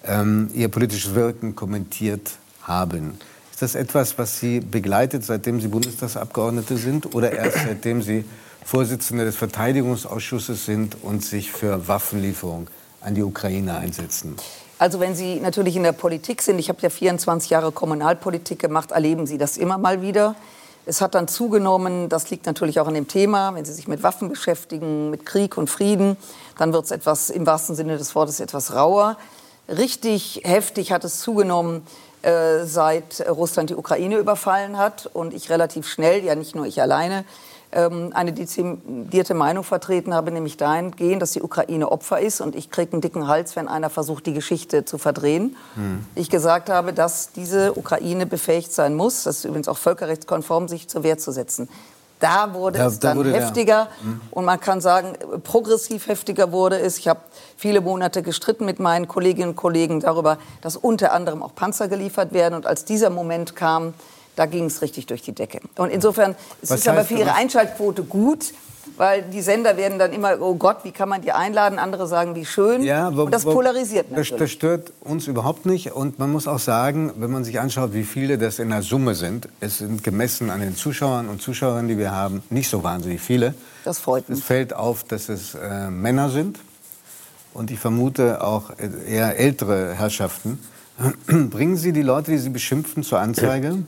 ähm, 0.05 0.51
ihr 0.55 0.69
politisches 0.69 1.15
Wirken 1.15 1.57
kommentiert 1.57 2.33
haben. 2.63 3.19
Ist 3.51 3.63
das 3.63 3.75
etwas, 3.75 4.19
was 4.19 4.41
Sie 4.41 4.61
begleitet, 4.61 5.25
seitdem 5.25 5.61
Sie 5.61 5.69
Bundestagsabgeordnete 5.69 6.77
sind 6.77 7.15
oder 7.15 7.33
erst 7.33 7.59
seitdem 7.67 8.03
Sie 8.03 8.25
Vorsitzende 8.65 9.25
des 9.25 9.37
Verteidigungsausschusses 9.37 10.65
sind 10.65 10.97
und 11.03 11.25
sich 11.25 11.53
für 11.53 11.87
Waffenlieferung 11.87 12.69
an 13.01 13.15
die 13.15 13.23
Ukraine 13.23 13.77
einsetzen? 13.77 14.37
Also 14.79 15.01
wenn 15.01 15.15
Sie 15.15 15.39
natürlich 15.39 15.77
in 15.77 15.83
der 15.83 15.93
Politik 15.93 16.43
sind, 16.43 16.59
ich 16.59 16.69
habe 16.69 16.81
ja 16.83 16.91
24 16.91 17.51
Jahre 17.51 17.73
Kommunalpolitik 17.73 18.59
gemacht, 18.59 18.91
erleben 18.91 19.27
Sie 19.27 19.39
das 19.39 19.57
immer 19.57 19.79
mal 19.79 20.03
wieder. 20.03 20.35
Es 20.87 21.01
hat 21.01 21.15
dann 21.15 21.29
zugenommen, 21.29 22.11
das 22.11 22.29
liegt 22.31 22.45
natürlich 22.45 22.79
auch 22.79 22.87
an 22.87 22.95
dem 22.95 23.09
Thema, 23.09 23.55
wenn 23.55 23.65
Sie 23.65 23.73
sich 23.73 23.89
mit 23.89 24.03
Waffen 24.03 24.29
beschäftigen, 24.29 25.09
mit 25.09 25.25
Krieg 25.25 25.57
und 25.57 25.71
Frieden, 25.71 26.19
dann 26.59 26.75
wird 26.75 26.85
es 26.85 26.91
etwas, 26.91 27.31
im 27.31 27.47
wahrsten 27.47 27.75
Sinne 27.75 27.97
des 27.97 28.15
Wortes, 28.15 28.39
etwas 28.39 28.75
rauer. 28.75 29.17
Richtig 29.67 30.43
heftig 30.45 30.93
hat 30.93 31.05
es 31.05 31.21
zugenommen, 31.21 31.87
äh, 32.21 32.65
seit 32.65 33.25
Russland 33.27 33.71
die 33.71 33.77
Ukraine 33.77 34.19
überfallen 34.19 34.77
hat 34.77 35.07
und 35.07 35.33
ich 35.33 35.49
relativ 35.49 35.89
schnell, 35.89 36.23
ja 36.23 36.35
nicht 36.35 36.55
nur 36.55 36.67
ich 36.67 36.83
alleine, 36.83 37.25
ähm, 37.75 38.13
eine 38.15 38.33
dezidierte 38.33 39.35
Meinung 39.35 39.65
vertreten 39.65 40.15
habe, 40.15 40.31
nämlich 40.31 40.57
dahingehend, 40.57 41.21
dass 41.21 41.33
die 41.33 41.43
Ukraine 41.43 41.91
Opfer 41.93 42.21
ist 42.21 42.41
und 42.41 42.55
ich 42.55 42.71
kriege 42.71 42.93
einen 42.93 43.01
dicken 43.01 43.29
Hals, 43.29 43.57
wenn 43.57 43.69
einer 43.69 43.91
versucht, 43.91 44.27
die 44.27 44.33
Geschichte 44.33 44.85
zu 44.85 44.97
verdrehen. 44.99 45.57
Ich 46.15 46.31
gesagt 46.31 46.71
habe, 46.71 46.93
dass 46.93 47.33
diese 47.33 47.77
Ukraine 47.77 48.27
befähigt 48.27 48.73
sein 48.73 48.95
muss, 48.95 49.25
das 49.25 49.39
ist 49.39 49.45
übrigens 49.45 49.69
auch 49.69 49.79
völkerrechtskonform, 49.79 50.69
sich 50.69 50.89
zur 50.89 51.03
Wehr 51.03 51.19
zu 51.19 51.33
setzen. 51.33 51.69
Da 52.21 52.55
wurde 52.55 52.79
Da- 52.79 52.87
es 52.87 53.01
da 53.01 53.09
dann 53.09 53.19
wurde 53.19 53.33
der- 53.33 53.43
heftiger 53.43 53.89
und 54.31 54.45
man 54.45 54.59
kann 54.61 54.81
sagen, 54.81 55.15
progressiv 55.43 56.07
heftiger 56.07 56.53
wurde 56.53 56.79
es. 56.79 56.97
Ich 56.97 57.09
habe 57.09 57.21
viele 57.57 57.81
Monate 57.81 58.23
gestritten 58.23 58.65
mit 58.65 58.79
meinen 58.79 59.09
Kolleginnen 59.09 59.51
und 59.51 59.57
Kollegen 59.57 60.01
darüber, 60.01 60.39
dass 60.63 60.77
unter 60.77 61.13
anderem 61.13 61.43
auch 61.43 61.55
Panzer 61.55 61.89
geliefert 61.89 62.33
werden. 62.33 62.55
Und 62.55 62.67
als 62.67 62.85
dieser 62.85 63.11
Moment 63.11 63.57
kam, 63.57 63.95
da 64.37 64.47
ging 64.47 64.65
es 64.67 64.83
richtig 64.83 65.07
durch 65.07 65.23
die 65.23 65.33
Decke. 65.33 65.61
Und 65.77 65.91
insofern 65.91 66.35
ist 66.63 66.71
Was 66.71 66.81
es 66.81 66.89
aber 66.89 67.05
für 67.05 67.15
Ihre? 67.15 67.35
Einschaltquote 67.35 68.03
gut, 68.03 68.53
weil 68.97 69.23
die 69.23 69.41
Sender 69.41 69.77
werden 69.77 69.99
dann 69.99 70.13
immer, 70.13 70.41
oh 70.41 70.55
Gott, 70.57 70.79
wie 70.85 70.93
kann 70.93 71.09
man 71.09 71.23
die 71.23 71.33
einladen? 71.33 71.79
Andere 71.79 72.07
sagen, 72.07 72.35
wie 72.35 72.45
schön. 72.45 72.83
wo- 73.17 73.23
und 73.23 73.33
das 73.33 73.45
polarisiert 73.45 74.07
das, 74.11 74.19
natürlich. 74.19 74.39
das 74.39 74.51
stört 74.51 74.93
uns 75.01 75.27
überhaupt 75.27 75.67
nicht. 75.67 75.93
Und 75.93 76.19
man 76.19 76.31
muss 76.31 76.47
auch 76.47 76.59
sagen, 76.59 77.13
wenn 77.17 77.31
man 77.31 77.45
sich 77.45 77.59
anschaut, 77.61 77.95
wie 77.95 78.05
viele 78.05 78.37
das 78.39 78.59
in 78.59 78.71
der 78.71 78.83
Summe 78.83 79.15
sind, 79.15 79.49
es 79.61 79.79
sind 79.79 80.05
gemessen 80.05 80.51
an 80.51 80.61
den 80.61 80.77
Zuschauern 80.77 81.29
und 81.29 81.41
Zuschauerinnen, 81.43 81.89
die 81.89 81.99
wir 81.99 82.13
haben, 82.13 82.43
nicht 82.51 82.69
so 82.69 82.85
wahnsinnig 82.85 83.21
viele. 83.21 83.55
Das 83.85 83.99
freut 83.99 84.25
Es 84.25 84.37
mich. 84.37 84.45
fällt 84.45 84.75
auf, 84.75 85.03
dass 85.05 85.29
es 85.29 85.55
äh, 85.55 85.89
Männer 85.91 86.29
sind 86.29 86.59
und 87.55 87.71
ich 87.71 87.79
vermute 87.79 88.43
auch 88.45 88.71
eher 89.09 89.39
ältere 89.39 89.95
Herrschaften. 89.95 90.59
Bringen 91.27 91.77
Sie 91.77 91.93
die 91.93 92.03
Leute, 92.03 92.31
die 92.31 92.39
Sie 92.39 92.51
beschimpfen, 92.51 93.03
zur 93.03 93.19
Anzeige? 93.19 93.79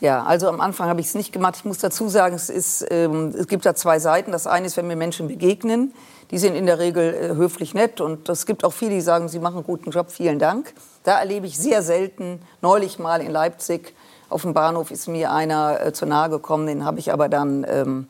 Ja, 0.00 0.24
also 0.24 0.48
am 0.48 0.60
Anfang 0.60 0.88
habe 0.88 1.00
ich 1.00 1.06
es 1.06 1.14
nicht 1.14 1.32
gemacht. 1.32 1.56
Ich 1.56 1.64
muss 1.64 1.78
dazu 1.78 2.08
sagen, 2.08 2.34
es, 2.34 2.50
ist, 2.50 2.86
ähm, 2.90 3.34
es 3.36 3.48
gibt 3.48 3.64
da 3.64 3.74
zwei 3.74 3.98
Seiten. 3.98 4.30
Das 4.30 4.46
eine 4.46 4.66
ist, 4.66 4.76
wenn 4.76 4.86
mir 4.86 4.96
Menschen 4.96 5.26
begegnen, 5.26 5.94
die 6.30 6.38
sind 6.38 6.54
in 6.54 6.66
der 6.66 6.78
Regel 6.78 7.14
äh, 7.14 7.34
höflich 7.34 7.72
nett 7.72 8.00
und 8.00 8.28
es 8.28 8.46
gibt 8.46 8.64
auch 8.64 8.72
viele, 8.72 8.90
die 8.90 9.00
sagen, 9.00 9.28
sie 9.28 9.38
machen 9.38 9.56
einen 9.56 9.64
guten 9.64 9.90
Job, 9.90 10.10
vielen 10.10 10.38
Dank. 10.38 10.74
Da 11.04 11.18
erlebe 11.18 11.46
ich 11.46 11.56
sehr 11.56 11.82
selten, 11.82 12.40
neulich 12.60 12.98
mal 12.98 13.20
in 13.22 13.30
Leipzig 13.30 13.94
auf 14.28 14.42
dem 14.42 14.54
Bahnhof 14.54 14.90
ist 14.90 15.08
mir 15.08 15.32
einer 15.32 15.80
äh, 15.80 15.92
zu 15.92 16.06
nahe 16.06 16.30
gekommen, 16.30 16.66
den 16.66 16.84
habe 16.84 16.98
ich 16.98 17.12
aber 17.12 17.28
dann 17.28 17.64
ähm, 17.68 18.08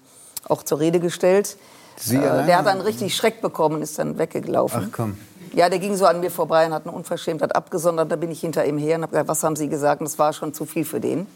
auch 0.49 0.63
zur 0.63 0.81
Rede 0.81 1.01
gestellt. 1.01 1.57
Sie 1.97 2.17
Äh, 2.17 2.47
der 2.47 2.59
hat 2.59 2.67
dann 2.67 2.81
richtig 2.81 3.15
Schreck 3.15 3.41
bekommen 3.41 3.77
und 3.77 3.83
ist 3.83 3.99
dann 3.99 4.19
weggelaufen. 4.19 4.89
Ach 4.89 4.97
komm. 4.97 5.19
Ja, 5.53 5.69
der 5.69 5.79
ging 5.79 5.97
so 5.97 6.05
an 6.07 6.21
mir 6.21 6.31
vorbei 6.31 6.67
und 6.67 6.75
hat 6.75 6.87
eine 6.87 6.95
Unverschämtheit 6.95 7.55
abgesondert. 7.55 8.11
Da 8.11 8.17
bin 8.17 8.31
ich 8.31 8.41
hinter 8.41 8.67
ihm 8.67 8.79
her 8.79 8.97
und 8.97 9.03
habe 9.03 9.13
gesagt, 9.13 9.29
was 9.29 9.43
haben 9.43 9.57
Sie 9.57 9.69
gesagt? 9.69 10.01
Und 10.01 10.07
das 10.07 10.19
war 10.19 10.33
schon 10.33 10.53
zu 10.53 10.67
viel 10.67 10.85
für 10.85 11.01
den. 11.01 11.27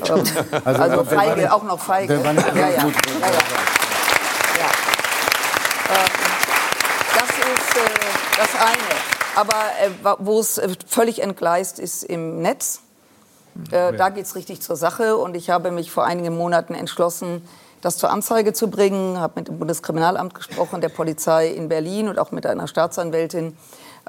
Also, 0.00 0.14
also, 0.64 0.96
war 0.96 1.04
feige, 1.04 1.52
auch 1.52 1.62
noch 1.62 1.78
feige. 1.78 2.14
der 2.14 2.24
war 2.24 2.32
nicht 2.32 2.48
ja, 2.48 2.54
ja. 2.54 2.68
ja, 2.68 2.82
gut. 2.82 2.94
ja. 3.20 3.26
ja. 4.58 4.70
Ähm, 5.90 6.10
das 7.14 7.30
ist 7.30 7.76
äh, 7.76 8.08
das 8.36 8.54
eine. 8.60 9.08
Aber 9.36 9.54
äh, 9.82 10.16
wo 10.18 10.40
es 10.40 10.58
äh, 10.58 10.68
völlig 10.86 11.22
entgleist 11.22 11.78
ist 11.78 12.02
im 12.02 12.42
Netz, 12.42 12.80
äh, 13.70 13.92
da 13.92 14.08
geht 14.08 14.24
es 14.24 14.34
richtig 14.34 14.62
zur 14.62 14.76
Sache. 14.76 15.16
Und 15.16 15.36
ich 15.36 15.50
habe 15.50 15.70
mich 15.70 15.90
vor 15.90 16.04
einigen 16.04 16.36
Monaten 16.36 16.74
entschlossen, 16.74 17.46
das 17.80 17.96
zur 17.96 18.10
Anzeige 18.10 18.52
zu 18.52 18.68
bringen, 18.68 19.18
habe 19.20 19.34
mit 19.36 19.48
dem 19.48 19.58
Bundeskriminalamt 19.58 20.34
gesprochen, 20.34 20.80
der 20.80 20.88
Polizei 20.88 21.48
in 21.48 21.68
Berlin 21.68 22.08
und 22.08 22.18
auch 22.18 22.32
mit 22.32 22.46
einer 22.46 22.66
Staatsanwältin. 22.66 23.56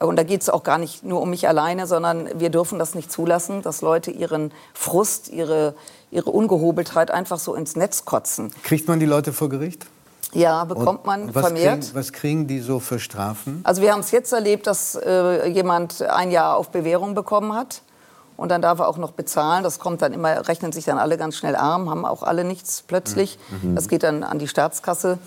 Und 0.02 0.16
da 0.16 0.24
geht 0.24 0.42
es 0.42 0.50
auch 0.50 0.64
gar 0.64 0.78
nicht 0.78 1.04
nur 1.04 1.22
um 1.22 1.30
mich 1.30 1.48
alleine, 1.48 1.86
sondern 1.86 2.30
wir 2.40 2.50
dürfen 2.50 2.80
das 2.80 2.96
nicht 2.96 3.12
zulassen, 3.12 3.62
dass 3.62 3.82
Leute 3.82 4.12
ihren 4.12 4.52
Frust, 4.74 5.30
ihre, 5.30 5.76
ihre 6.10 6.30
Ungehobeltheit 6.30 7.12
einfach 7.12 7.40
so 7.40 7.54
ins 7.54 7.76
Netz 7.76 8.06
kotzen. 8.06 8.52
Kriegt 8.64 8.88
man 8.88 9.00
die 9.00 9.06
Leute 9.06 9.34
vor 9.34 9.50
Gericht? 9.50 9.88
Ja, 10.32 10.64
bekommt 10.64 11.06
man 11.06 11.34
was 11.34 11.48
vermehrt. 11.48 11.82
Kriegen, 11.82 11.96
was 11.96 12.14
kriegen 12.14 12.48
die 12.48 12.60
so 12.60 12.80
für 12.80 13.00
Strafen? 13.00 13.62
Also 13.64 13.82
wir 13.82 13.92
haben 13.92 14.02
es 14.02 14.12
jetzt 14.12 14.32
erlebt, 14.32 14.68
dass 14.68 14.96
äh, 14.96 15.48
jemand 15.48 16.02
ein 16.04 16.32
Jahr 16.32 16.56
auf 16.56 16.70
Bewährung 16.70 17.16
bekommen 17.16 17.54
hat. 17.54 17.82
Und 18.38 18.50
dann 18.50 18.62
darf 18.62 18.80
er 18.80 18.88
auch 18.88 18.98
noch 18.98 19.12
bezahlen. 19.12 19.64
Das 19.64 19.80
kommt 19.80 20.02
dann 20.02 20.14
immer, 20.14 20.48
rechnen 20.48 20.72
sich 20.72 20.86
dann 20.86 20.98
alle 20.98 21.18
ganz 21.18 21.36
schnell 21.36 21.58
arm, 21.58 21.90
haben 21.90 22.06
auch 22.06 22.24
alle 22.24 22.46
nichts 22.46 22.84
plötzlich. 22.88 23.38
Mhm. 23.50 23.76
Das 23.76 23.90
geht 23.90 24.04
dann 24.04 24.24
an 24.24 24.40
die 24.40 24.48
Staatskasse 24.48 25.18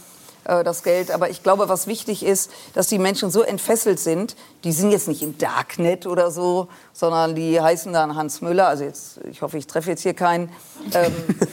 äh, 0.45 0.65
das 0.65 0.83
Geld. 0.83 1.11
Aber 1.11 1.31
ich 1.31 1.43
glaube, 1.43 1.69
was 1.69 1.87
wichtig 1.87 2.25
ist, 2.25 2.51
dass 2.75 2.87
die 2.87 2.99
Menschen 2.99 3.31
so 3.31 3.43
entfesselt 3.43 3.99
sind. 3.99 4.37
Die 4.65 4.73
sind 4.73 4.91
jetzt 4.91 5.09
nicht 5.09 5.23
im 5.23 5.39
Darknet 5.39 6.07
oder 6.07 6.31
so, 6.31 6.69
sondern 6.93 7.35
die 7.35 7.61
heißen 7.61 7.93
dann 7.93 8.15
Hans 8.17 8.41
Müller. 8.41 8.69
Also 8.69 8.85
jetzt, 8.85 9.21
ich 9.31 9.43
hoffe, 9.43 9.59
ich 9.59 9.67
treffe 9.67 9.91
jetzt 9.91 10.03
hier 10.03 10.15
keinen. 10.15 10.51
Ähm, 10.95 11.13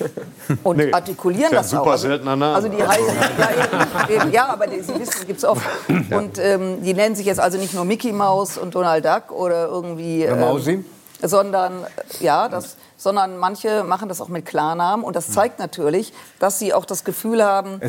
und 0.64 0.78
nee, 0.78 0.92
artikulieren 0.92 1.52
das 1.52 1.70
super 1.70 1.84
auch. 1.84 1.88
Also, 1.88 2.08
seltener 2.08 2.36
Name. 2.36 2.56
Also 2.56 2.70
die 2.70 2.84
heißen, 2.84 3.06
ja, 3.40 4.06
eben, 4.08 4.22
eben, 4.22 4.32
ja, 4.32 4.48
aber 4.48 4.68
die, 4.68 4.82
Sie 4.82 5.00
wissen, 5.00 5.28
gibt's 5.28 5.46
oft. 5.46 5.62
Ja. 5.88 6.18
Und 6.18 6.38
ähm, 6.40 6.84
die 6.84 6.94
nennen 6.94 7.16
sich 7.16 7.26
jetzt 7.26 7.40
also 7.40 7.58
nicht 7.58 7.74
nur 7.74 7.86
Mickey 7.86 8.12
Mouse 8.12 8.58
und 8.58 8.76
Donald 8.76 9.06
Duck 9.06 9.32
oder 9.32 9.68
irgendwie. 9.68 10.24
Ähm, 10.24 10.40
Mausi? 10.40 10.84
Sondern 11.22 11.86
ja, 12.20 12.48
das, 12.50 12.78
sondern 12.98 13.38
manche 13.38 13.84
machen 13.84 14.10
das 14.10 14.22
auch 14.22 14.28
mit 14.28 14.46
Klarnamen 14.46 15.06
und 15.06 15.16
das 15.16 15.28
hm. 15.28 15.34
zeigt 15.34 15.60
natürlich, 15.60 16.14
dass 16.40 16.60
sie 16.60 16.74
auch 16.74 16.86
das 16.86 17.04
Gefühl 17.04 17.44
haben, 17.44 17.80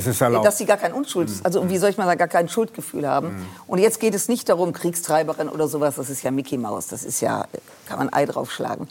dass 0.42 0.58
sie 0.58 0.66
gar 0.66 0.76
kein 0.76 0.92
Unschuld, 0.92 1.28
hm. 1.28 1.40
also 1.42 1.68
wie 1.68 1.78
soll 1.78 1.90
ich 1.90 1.98
mal 1.98 2.06
sagen, 2.06 2.18
gar 2.18 2.28
kein 2.28 2.48
Schuldgefühl 2.48 3.08
haben. 3.08 3.28
Hm. 3.28 3.46
Und 3.66 3.78
jetzt 3.78 4.00
geht 4.00 4.14
es 4.14 4.28
nicht 4.28 4.48
darum, 4.48 4.72
Kriegstreiberin 4.72 5.48
oder 5.48 5.68
sowas, 5.68 5.96
das 5.96 6.10
ist 6.10 6.22
ja 6.22 6.30
Mickey 6.30 6.58
Mouse, 6.58 6.88
das 6.88 7.04
ist 7.04 7.20
ja, 7.20 7.46
kann 7.86 7.98
man 7.98 8.12
Ei 8.12 8.26
draufschlagen. 8.26 8.88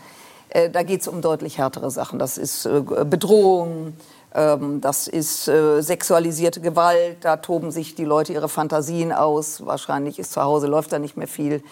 Äh, 0.50 0.70
da 0.70 0.84
geht 0.84 1.02
es 1.02 1.08
um 1.08 1.22
deutlich 1.22 1.58
härtere 1.58 1.92
Sachen. 1.92 2.18
Das 2.20 2.38
ist 2.38 2.66
äh, 2.66 2.82
Bedrohung, 2.82 3.94
ähm, 4.34 4.82
das 4.82 5.08
ist 5.08 5.48
äh, 5.48 5.82
sexualisierte 5.82 6.60
Gewalt, 6.62 7.18
da 7.22 7.38
toben 7.38 7.72
sich 7.72 7.96
die 7.96 8.06
Leute 8.06 8.34
ihre 8.34 8.50
Fantasien 8.50 9.12
aus. 9.12 9.66
Wahrscheinlich 9.66 10.20
ist 10.20 10.34
zu 10.34 10.42
Hause, 10.42 10.68
läuft 10.68 10.92
da 10.92 11.00
nicht 11.00 11.18
mehr 11.18 11.28
viel. 11.28 11.64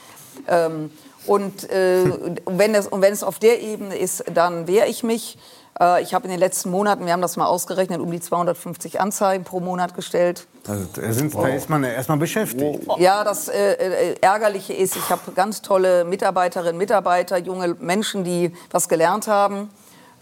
Ähm, 0.48 0.92
und, 1.28 1.70
äh, 1.70 2.04
wenn 2.46 2.74
es, 2.76 2.88
und 2.88 3.02
wenn 3.02 3.14
es 3.14 3.24
auf 3.24 3.40
der 3.40 3.62
Ebene 3.62 3.98
ist, 3.98 4.24
dann 4.34 4.68
wehre 4.68 4.88
ich 4.88 5.04
mich. 5.04 5.38
Äh, 5.80 6.02
ich 6.02 6.14
habe 6.14 6.26
in 6.26 6.32
den 6.32 6.40
letzten 6.40 6.70
Monaten, 6.70 7.06
wir 7.06 7.14
haben 7.14 7.22
das 7.22 7.38
mal 7.38 7.46
ausgerechnet, 7.46 8.00
um 8.00 8.12
die 8.12 8.20
250 8.20 9.00
Anzeigen 9.00 9.44
pro 9.44 9.60
Monat 9.60 9.96
gestellt. 9.96 10.48
Also, 10.68 10.86
da, 10.94 11.14
sind, 11.14 11.34
wow. 11.34 11.44
da 11.44 11.50
ist 11.50 11.70
man 11.70 11.84
erstmal 11.84 12.18
beschäftigt. 12.18 12.86
Ja, 12.98 13.24
das 13.24 13.48
äh, 13.48 13.74
äh, 13.74 14.16
Ärgerliche 14.22 14.74
ist, 14.74 14.96
ich 14.96 15.10
habe 15.10 15.32
ganz 15.34 15.62
tolle 15.62 16.04
Mitarbeiterinnen, 16.04 16.74
und 16.74 16.80
Mitarbeiter, 16.80 17.38
junge 17.38 17.76
Menschen, 17.80 18.24
die 18.24 18.52
was 18.72 18.90
gelernt 18.90 19.28
haben. 19.28 19.70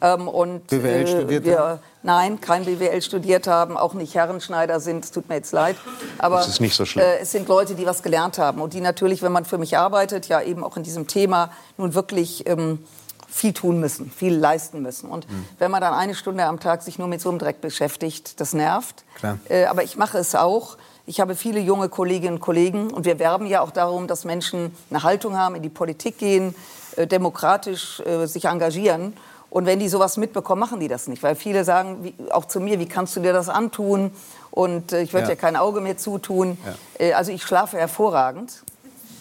Ähm, 0.06 0.28
und, 0.28 0.68
BWL 0.68 0.86
äh, 0.86 1.08
studiert 1.08 1.46
wir, 1.46 1.80
Nein, 2.04 2.40
kein 2.40 2.66
BWL 2.66 3.02
studiert 3.02 3.48
haben, 3.48 3.78
auch 3.78 3.96
nicht 3.96 4.14
Herrenschneider 4.14 4.80
sind. 4.80 5.06
Es 5.06 5.12
tut 5.12 5.28
mir 5.28 5.36
jetzt 5.36 5.52
leid. 5.52 5.76
Aber 6.20 6.38
das 6.38 6.50
ist 6.50 6.62
nicht 6.62 6.76
so 6.76 6.86
schlimm. 6.86 7.04
Äh, 7.04 7.18
es 7.22 7.32
sind 7.32 7.48
Leute, 7.48 7.74
die 7.74 7.88
was 7.88 8.04
gelernt 8.04 8.38
haben 8.38 8.62
und 8.62 8.74
die 8.74 8.82
natürlich, 8.82 9.24
wenn 9.24 9.32
man 9.32 9.44
für 9.44 9.58
mich 9.58 9.76
arbeitet, 9.78 10.28
ja 10.28 10.40
eben 10.42 10.64
auch 10.64 10.78
in 10.78 10.84
diesem 10.84 11.08
Thema 11.08 11.50
nun 11.78 11.96
wirklich 11.96 12.48
ähm, 12.48 12.86
viel 13.28 13.54
tun 13.54 13.80
müssen, 13.80 14.12
viel 14.12 14.36
leisten 14.36 14.84
müssen. 14.84 15.10
Und 15.10 15.28
mhm. 15.28 15.46
wenn 15.58 15.72
man 15.72 15.82
dann 15.82 15.96
eine 15.96 16.14
Stunde 16.14 16.46
am 16.46 16.60
Tag 16.60 16.84
sich 16.84 17.00
nur 17.00 17.08
mit 17.08 17.22
so 17.22 17.30
einem 17.30 17.40
Dreck 17.40 17.60
beschäftigt, 17.60 18.40
das 18.40 18.54
nervt. 18.54 19.04
Klar. 19.16 19.40
Äh, 19.50 19.66
aber 19.66 19.84
ich 19.84 19.98
mache 19.98 20.20
es 20.20 20.36
auch. 20.36 20.78
Ich 21.08 21.20
habe 21.20 21.36
viele 21.36 21.60
junge 21.60 21.90
Kolleginnen 21.90 22.36
und 22.36 22.42
Kollegen 22.42 22.92
und 22.92 23.06
wir 23.06 23.18
werben 23.18 23.48
ja 23.48 23.62
auch 23.62 23.72
darum, 23.72 24.08
dass 24.08 24.26
Menschen 24.26 24.76
eine 24.92 25.02
Haltung 25.02 25.38
haben, 25.38 25.56
in 25.56 25.64
die 25.64 25.70
Politik 25.70 26.20
gehen, 26.20 26.54
äh, 26.98 27.08
demokratisch 27.08 28.00
äh, 28.02 28.28
sich 28.28 28.46
engagieren. 28.46 29.14
Und 29.56 29.66
wenn 29.66 29.80
die 29.80 29.88
sowas 29.88 30.18
mitbekommen, 30.18 30.60
machen 30.60 30.82
die 30.82 30.90
das 30.90 31.08
nicht. 31.08 31.24
Weil 31.24 31.34
viele 31.34 31.64
sagen, 31.64 32.00
wie, 32.02 32.14
auch 32.30 32.44
zu 32.44 32.60
mir, 32.60 32.78
wie 32.78 32.88
kannst 32.88 33.16
du 33.16 33.22
dir 33.22 33.32
das 33.32 33.48
antun? 33.48 34.12
Und 34.52 34.92
äh, 34.92 35.02
ich 35.02 35.14
würde 35.14 35.28
ja. 35.30 35.34
dir 35.34 35.38
kein 35.38 35.56
Auge 35.56 35.80
mehr 35.80 35.96
zutun. 35.96 36.58
Ja. 37.00 37.06
Äh, 37.06 37.14
also 37.14 37.32
ich 37.32 37.42
schlafe 37.42 37.78
hervorragend, 37.78 38.64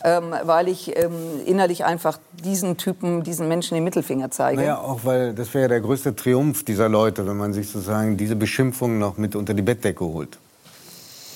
ähm, 0.02 0.34
weil 0.42 0.66
ich 0.66 0.98
ähm, 0.98 1.12
innerlich 1.46 1.84
einfach 1.84 2.18
diesen 2.32 2.76
Typen, 2.78 3.22
diesen 3.22 3.46
Menschen 3.46 3.76
den 3.76 3.84
Mittelfinger 3.84 4.32
zeige. 4.32 4.60
Naja, 4.60 4.80
auch 4.80 5.04
weil 5.04 5.34
das 5.34 5.54
wäre 5.54 5.68
der 5.68 5.80
größte 5.80 6.16
Triumph 6.16 6.64
dieser 6.64 6.88
Leute, 6.88 7.24
wenn 7.28 7.36
man 7.36 7.52
sich 7.52 7.70
sozusagen 7.70 8.16
diese 8.16 8.34
Beschimpfung 8.34 8.98
noch 8.98 9.16
mit 9.16 9.36
unter 9.36 9.54
die 9.54 9.62
Bettdecke 9.62 10.04
holt. 10.04 10.40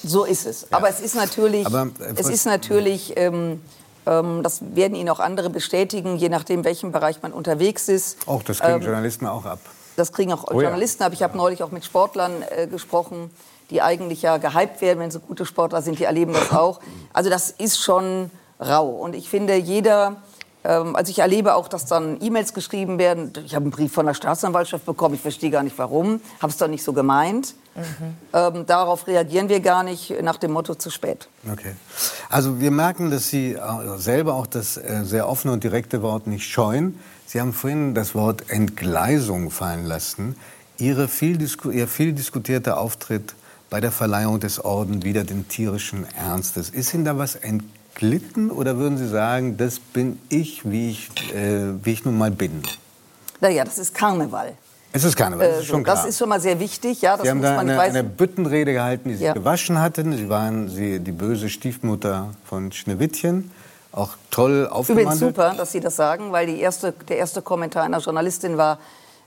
So 0.03 0.25
ist 0.25 0.45
es. 0.45 0.63
Ja. 0.63 0.77
Aber 0.77 0.89
es 0.89 0.99
ist 0.99 1.15
natürlich, 1.15 1.65
Aber, 1.67 1.83
äh, 2.01 2.15
es 2.17 2.29
ist 2.29 2.47
natürlich 2.47 3.13
ähm, 3.15 3.61
das 4.43 4.61
werden 4.75 4.95
Ihnen 4.95 5.09
auch 5.11 5.21
andere 5.21 5.51
bestätigen, 5.51 6.17
je 6.17 6.29
nachdem, 6.29 6.65
welchem 6.65 6.93
Bereich 6.93 7.23
man 7.23 7.33
unterwegs 7.33 7.89
ist. 7.89 8.27
Auch, 8.27 8.43
das 8.43 8.61
kriegen 8.61 8.77
ähm, 8.77 8.83
Journalisten 8.83 9.27
auch 9.27 9.45
ab. 9.45 9.61
Das 9.97 10.13
kriegen 10.13 10.33
auch 10.33 10.45
oh, 10.51 10.61
Journalisten 10.61 11.03
ab. 11.03 11.13
Ich 11.13 11.23
habe 11.23 11.37
neulich 11.37 11.63
auch 11.63 11.73
mit 11.73 11.85
Sportlern 11.85 12.43
äh, 12.51 12.67
gesprochen, 12.67 13.31
die 13.71 13.83
eigentlich 13.83 14.23
ja 14.23 14.39
gehypt 14.39 14.81
werden, 14.81 15.01
wenn 15.01 15.11
sie 15.11 15.21
gute 15.21 15.45
Sportler 15.45 15.83
sind, 15.83 15.99
die 15.99 16.05
erleben 16.05 16.33
das 16.33 16.53
auch. 16.57 16.81
Also 17.13 17.29
das 17.29 17.51
ist 17.51 17.79
schon 17.79 18.31
rau. 18.61 18.89
Und 18.89 19.15
ich 19.15 19.29
finde, 19.29 19.57
jeder, 19.57 20.09
ähm, 20.09 20.17
also 20.65 21.11
ich 21.11 21.21
erlebe 21.21 21.55
auch, 21.55 21.69
dass 21.69 21.87
dann 21.87 22.19
E-Mails 22.21 22.53
geschrieben 22.53 22.99
werden. 22.99 23.33
Ich 23.45 23.55
habe 23.55 23.65
einen 23.65 23.71
Brief 23.71 23.93
von 23.93 24.07
der 24.07 24.15
Staatsanwaltschaft 24.15 24.85
bekommen, 24.85 25.15
ich 25.15 25.21
verstehe 25.21 25.51
gar 25.51 25.63
nicht 25.63 25.79
warum, 25.79 26.21
habe 26.41 26.51
es 26.51 26.59
doch 26.59 26.69
nicht 26.69 26.83
so 26.83 26.93
gemeint. 26.93 27.55
Mhm. 27.75 28.15
Ähm, 28.33 28.67
darauf 28.67 29.07
reagieren 29.07 29.49
wir 29.49 29.61
gar 29.61 29.85
nicht 29.85 30.21
nach 30.23 30.37
dem 30.37 30.53
Motto 30.53 30.75
zu 30.75 30.91
spät. 30.91 31.29
Okay. 31.51 31.75
Also 32.29 32.61
wir 32.61 32.71
merken, 32.71 33.11
dass 33.11 33.29
Sie 33.29 33.57
selber 33.97 34.35
auch 34.35 34.47
das 34.47 34.77
äh, 34.77 35.05
sehr 35.05 35.29
offene 35.29 35.53
und 35.53 35.63
direkte 35.63 36.03
Wort 36.03 36.27
nicht 36.27 36.49
scheuen. 36.49 36.99
Sie 37.27 37.41
haben 37.41 37.53
vorhin 37.53 37.95
das 37.95 38.15
Wort 38.15 38.51
Entgleisung 38.51 39.51
fallen 39.51 39.85
lassen. 39.85 40.37
Ihre 40.79 41.09
viel 41.09 41.39
Ihr 41.41 41.89
viel 41.89 42.13
diskutierter 42.13 42.79
Auftritt 42.79 43.35
bei 43.71 43.81
der 43.81 43.93
Verleihung 43.93 44.41
des 44.41 44.65
Orden 44.65 45.03
wieder 45.03 45.25
den 45.25 45.47
tierischen 45.49 46.07
Ernstes. 46.17 46.71
Ist 46.71 46.95
Ihnen 46.95 47.05
da 47.05 47.19
was 47.19 47.37
entglitten 47.99 48.51
oder 48.51 48.79
würden 48.79 48.97
Sie 48.97 49.09
sagen, 49.09 49.57
das 49.57 49.81
bin 49.81 50.21
ich, 50.29 50.69
wie 50.71 50.91
ich, 50.91 51.11
äh, 51.35 51.75
wie 51.83 51.93
ich 51.93 52.05
nun 52.05 52.17
mal 52.17 52.31
bin? 52.31 52.63
Naja, 53.41 53.65
das 53.65 53.79
ist 53.79 53.95
Karneval. 53.95 54.53
Es 54.93 55.05
ist 55.05 55.17
Karneval, 55.17 55.49
das 55.49 55.61
ist 55.61 55.67
schon 55.67 55.83
klar. 55.83 55.97
Das 55.97 56.07
ist 56.07 56.19
schon 56.19 56.29
mal 56.29 56.41
sehr 56.41 56.61
wichtig. 56.61 57.03
Ja, 57.03 57.19
Sie 57.21 57.29
haben 57.29 57.43
da 57.43 57.59
eine, 57.59 57.79
eine, 57.79 58.05
Büttenrede 58.05 58.73
gehalten, 58.73 59.09
die 59.09 59.17
Sie 59.17 59.25
ja. 59.25 59.33
gewaschen 59.33 59.81
hatten. 59.81 60.17
Sie 60.17 60.29
waren 60.29 60.69
Sie, 60.69 61.01
die 61.01 61.13
böse 61.13 61.49
Stiefmutter 61.49 62.31
von 62.45 62.73
Schneewittchen. 62.73 63.51
Auch 63.93 64.11
toll 64.31 64.69
aufgemantelt. 64.69 65.17
Übrigens 65.17 65.19
super, 65.19 65.55
dass 65.57 65.73
Sie 65.73 65.81
das 65.81 65.97
sagen, 65.97 66.31
weil 66.33 66.49
erste, 66.51 66.93
der 67.09 67.19
erste 67.19 67.43
Kommentar 67.43 67.83
einer 67.83 67.99
Journalistin 67.99 68.57
war, 68.57 68.79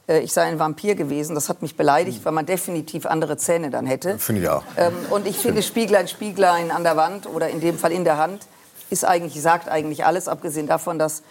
äh, 0.07 0.19
ich 0.19 0.31
sei 0.33 0.43
ein 0.43 0.59
Vampir 0.59 0.95
gewesen. 0.95 1.35
Das 1.35 1.49
hat 1.49 1.61
mich 1.61 1.75
beleidigt, 1.75 2.23
weil 2.23 2.31
man 2.31 2.45
definitiv 2.45 3.05
andere 3.05 3.37
Zähne 3.37 3.69
dann 3.69 3.85
hätte. 3.85 4.17
Finde 4.17 4.41
ich 4.41 4.49
auch. 4.49 4.63
Ähm, 4.77 4.93
und 5.09 5.27
ich 5.27 5.37
finde 5.37 5.61
Spieglein, 5.61 6.07
Spieglein 6.07 6.71
an 6.71 6.83
der 6.83 6.95
Wand 6.95 7.27
oder 7.27 7.49
in 7.49 7.59
dem 7.59 7.77
Fall 7.77 7.91
in 7.91 8.03
der 8.03 8.17
Hand 8.17 8.47
ist 8.91 9.05
eigentlich, 9.05 9.41
sagt 9.41 9.69
eigentlich 9.69 10.05
alles, 10.05 10.27
abgesehen 10.27 10.67
davon, 10.67 10.99
dass 10.99 11.23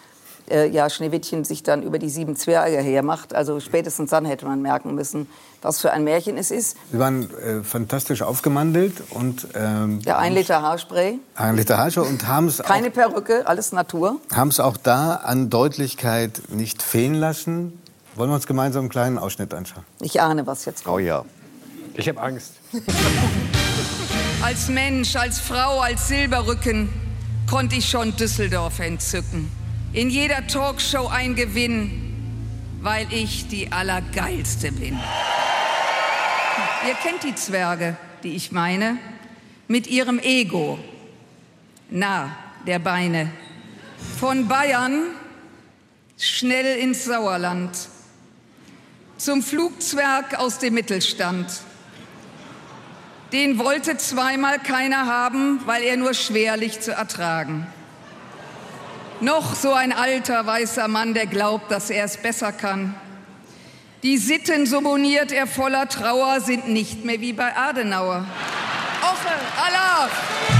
äh, 0.51 0.69
ja, 0.69 0.91
Schneewittchen 0.91 1.45
sich 1.45 1.63
dann 1.63 1.83
über 1.83 1.99
die 1.99 2.09
sieben 2.09 2.37
Zwerge 2.37 2.79
hermacht. 2.79 3.35
Also 3.35 3.61
spätestens 3.61 4.11
dann 4.11 4.25
hätte 4.25 4.47
man 4.47 4.63
merken 4.63 4.95
müssen, 4.95 5.29
was 5.63 5.81
für 5.81 5.93
ein 5.93 6.05
Märchen 6.05 6.37
es 6.37 6.51
ist. 6.51 6.77
Sie 6.91 6.99
waren 6.99 7.31
äh, 7.37 7.63
fantastisch 7.63 8.23
aufgemandelt 8.23 9.03
und 9.11 9.49
ähm, 9.55 10.01
ja, 10.05 10.19
ein 10.19 10.35
Liter 10.35 10.63
Haarspray. 10.63 11.19
Ein 11.35 11.57
Liter 11.57 11.79
Haarspray 11.79 12.09
und 12.09 12.27
haben 12.27 12.49
es 12.49 12.59
keine 12.59 12.91
Perücke, 12.91 13.47
alles 13.47 13.73
Natur. 13.73 14.21
Haben 14.33 14.49
es 14.49 14.61
auch 14.61 14.77
da 14.77 15.17
an 15.17 15.51
Deutlichkeit 15.51 16.43
nicht 16.49 16.83
fehlen 16.83 17.15
lassen. 17.15 17.81
Wollen 18.17 18.31
wir 18.31 18.35
uns 18.35 18.47
gemeinsam 18.47 18.81
einen 18.81 18.91
kleinen 18.91 19.19
Ausschnitt 19.19 19.55
anschauen? 19.55 19.85
Ich 20.01 20.21
ahne, 20.21 20.47
was 20.47 20.65
jetzt 20.65 20.85
kommt. 20.85 20.97
Oh 20.97 20.99
ja. 20.99 21.25
Ich 21.95 22.09
habe 22.09 22.21
Angst. 22.21 22.55
als 24.43 24.69
Mensch, 24.69 25.15
als 25.17 25.39
Frau, 25.39 25.81
als 25.81 26.09
Silberrücken 26.09 26.89
konnte 27.51 27.74
ich 27.74 27.90
schon 27.90 28.14
Düsseldorf 28.14 28.78
entzücken 28.78 29.51
in 29.92 30.09
jeder 30.09 30.46
Talkshow 30.46 31.09
ein 31.09 31.34
Gewinn, 31.34 32.14
weil 32.80 33.12
ich 33.12 33.48
die 33.48 33.72
Allergeilste 33.72 34.70
bin. 34.70 34.96
Ihr 36.86 36.94
kennt 37.03 37.24
die 37.24 37.34
Zwerge, 37.34 37.96
die 38.22 38.36
ich 38.36 38.53
meine, 38.53 38.98
mit 39.66 39.88
ihrem 39.88 40.20
Ego, 40.20 40.78
nah 41.90 42.30
der 42.68 42.78
Beine. 42.78 43.32
Von 44.20 44.46
Bayern 44.46 45.07
schnell 46.16 46.78
ins 46.78 47.05
Sauerland, 47.05 47.76
zum 49.16 49.42
Flugzwerg 49.42 50.38
aus 50.38 50.59
dem 50.59 50.74
Mittelstand. 50.74 51.51
Den 53.33 53.59
wollte 53.59 53.97
zweimal 53.97 54.59
keiner 54.59 55.07
haben, 55.07 55.61
weil 55.66 55.83
er 55.83 55.97
nur 55.97 56.14
schwerlich 56.14 56.81
zu 56.81 56.93
ertragen. 56.93 57.66
Noch 59.20 59.55
so 59.55 59.72
ein 59.72 59.93
alter 59.93 60.47
weißer 60.47 60.89
Mann, 60.89 61.14
der 61.14 61.26
glaubt, 61.26 61.70
dass 61.70 61.91
er 61.91 62.05
es 62.07 62.16
besser 62.16 62.53
kann. 62.53 62.95
Die 64.03 64.16
Sitten, 64.16 64.66
so 64.66 64.81
moniert 64.81 65.31
er 65.31 65.47
voller 65.47 65.89
Trauer, 65.89 66.41
sind 66.41 66.68
nicht 66.68 67.05
mehr 67.05 67.20
wie 67.20 67.35
bei 67.35 67.55
Adenauer. 67.55 68.24
Oche, 69.03 69.35
Alaf! 69.66 70.60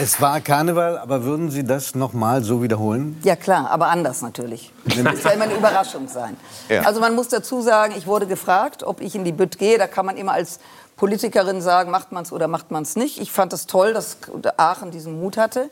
Es 0.00 0.20
war 0.20 0.40
Karneval, 0.40 0.98
aber 0.98 1.24
würden 1.24 1.50
Sie 1.50 1.64
das 1.64 1.94
noch 1.94 2.12
mal 2.12 2.42
so 2.44 2.62
wiederholen? 2.62 3.18
Ja 3.24 3.34
klar, 3.36 3.70
aber 3.70 3.88
anders 3.88 4.22
natürlich. 4.22 4.72
Das 4.84 5.24
ja 5.24 5.30
immer 5.30 5.44
eine 5.44 5.54
Überraschung 5.54 6.08
sein. 6.08 6.36
Ja. 6.68 6.82
Also 6.82 7.00
man 7.00 7.14
muss 7.14 7.28
dazu 7.28 7.60
sagen, 7.62 7.94
ich 7.96 8.06
wurde 8.06 8.26
gefragt, 8.26 8.84
ob 8.84 9.00
ich 9.00 9.14
in 9.14 9.24
die 9.24 9.32
Bütt 9.32 9.58
gehe. 9.58 9.76
Da 9.78 9.86
kann 9.86 10.06
man 10.06 10.16
immer 10.16 10.32
als 10.32 10.60
Politikerin 10.96 11.60
sagen, 11.60 11.90
macht 11.90 12.12
man 12.12 12.22
es 12.22 12.32
oder 12.32 12.48
macht 12.48 12.70
man 12.70 12.82
es 12.84 12.96
nicht. 12.96 13.20
Ich 13.20 13.32
fand 13.32 13.52
es 13.52 13.66
toll, 13.66 13.92
dass 13.92 14.18
Aachen 14.56 14.90
diesen 14.90 15.20
Mut 15.20 15.36
hatte. 15.36 15.70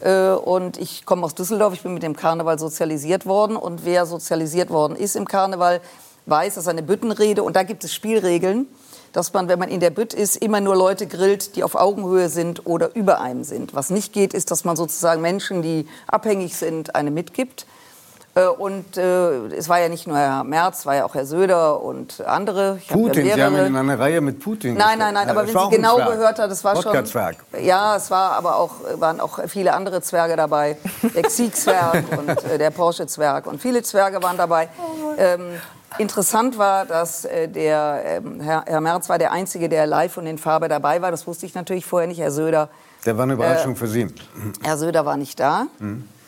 Äh, 0.00 0.30
Und 0.32 0.76
ich 0.76 1.06
komme 1.06 1.24
aus 1.24 1.34
Düsseldorf, 1.34 1.72
ich 1.74 1.82
bin 1.82 1.94
mit 1.94 2.02
dem 2.02 2.16
Karneval 2.16 2.58
sozialisiert 2.58 3.24
worden. 3.26 3.56
Und 3.56 3.84
wer 3.84 4.04
sozialisiert 4.06 4.70
worden 4.70 4.96
ist 4.96 5.16
im 5.16 5.26
Karneval, 5.26 5.80
weiß, 6.26 6.54
das 6.56 6.64
ist 6.64 6.68
eine 6.68 6.82
Büttenrede. 6.82 7.42
Und 7.42 7.56
da 7.56 7.62
gibt 7.62 7.84
es 7.84 7.94
Spielregeln, 7.94 8.66
dass 9.14 9.32
man, 9.32 9.48
wenn 9.48 9.60
man 9.60 9.68
in 9.68 9.80
der 9.80 9.90
Bütt 9.90 10.12
ist, 10.12 10.36
immer 10.36 10.60
nur 10.60 10.76
Leute 10.76 11.06
grillt, 11.06 11.54
die 11.56 11.62
auf 11.62 11.76
Augenhöhe 11.76 12.28
sind 12.28 12.66
oder 12.66 12.94
über 12.94 13.20
einem 13.20 13.44
sind. 13.44 13.72
Was 13.72 13.88
nicht 13.88 14.12
geht, 14.12 14.34
ist, 14.34 14.50
dass 14.50 14.64
man 14.64 14.76
sozusagen 14.76 15.22
Menschen, 15.22 15.62
die 15.62 15.86
abhängig 16.08 16.56
sind, 16.56 16.96
eine 16.96 17.12
mitgibt. 17.12 17.64
Äh, 18.34 18.46
Und 18.46 18.96
äh, 18.96 19.46
es 19.56 19.68
war 19.68 19.78
ja 19.80 19.88
nicht 19.88 20.08
nur 20.08 20.18
Herr 20.18 20.42
Merz, 20.42 20.80
es 20.80 20.86
war 20.86 20.96
ja 20.96 21.04
auch 21.04 21.14
Herr 21.14 21.26
Söder 21.26 21.80
und 21.80 22.22
andere. 22.26 22.78
Ich 22.82 22.90
hab 22.90 22.96
ja 22.96 23.02
Putin, 23.06 23.24
Sie 23.24 23.42
haben 23.44 23.56
in 23.56 23.76
einer 23.76 23.98
Reihe 24.00 24.20
mit 24.20 24.40
Putin. 24.40 24.74
Nein, 24.74 24.98
nein, 24.98 25.14
nein, 25.14 25.30
aber 25.30 25.46
wenn 25.46 25.56
Sie 25.56 25.76
genau 25.76 25.96
gehört 25.98 26.40
haben, 26.40 26.48
das 26.50 26.64
war 26.64 26.82
schon. 26.82 26.92
Ja, 27.62 27.94
es 27.94 28.10
war 28.10 28.32
aber 28.32 28.56
auch, 28.56 28.72
waren 28.96 29.20
auch 29.20 29.38
viele 29.46 29.74
andere 29.74 30.02
Zwerge 30.02 30.34
dabei. 30.34 30.76
Der 31.14 31.22
Xi-Zwerg 31.22 32.04
und 32.18 32.44
äh, 32.44 32.58
der 32.58 32.70
Porsche-Zwerg 32.70 33.46
und 33.46 33.62
viele 33.62 33.84
Zwerge 33.84 34.20
waren 34.20 34.36
dabei. 34.36 34.68
Ähm, 35.16 35.60
interessant 35.98 36.58
war, 36.58 36.86
dass 36.86 37.24
äh, 37.24 37.48
der 37.48 38.02
ähm, 38.04 38.40
Herr, 38.40 38.64
Herr 38.66 38.80
Merz 38.80 39.08
war 39.08 39.18
der 39.18 39.32
Einzige, 39.32 39.68
der 39.68 39.86
live 39.86 40.16
und 40.16 40.26
in 40.26 40.38
Farbe 40.38 40.68
dabei 40.68 41.02
war. 41.02 41.10
Das 41.10 41.26
wusste 41.26 41.46
ich 41.46 41.54
natürlich 41.54 41.86
vorher 41.86 42.08
nicht. 42.08 42.20
Herr 42.20 42.30
Söder, 42.30 42.68
Der 43.06 43.16
war 43.16 43.24
eine 43.24 43.34
Überraschung 43.34 43.72
Äh, 43.74 43.76
für 43.76 43.86
Sie. 43.86 44.08
Herr 44.62 44.76
Söder 44.78 45.04
war 45.06 45.16
nicht 45.16 45.38
da. 45.40 45.66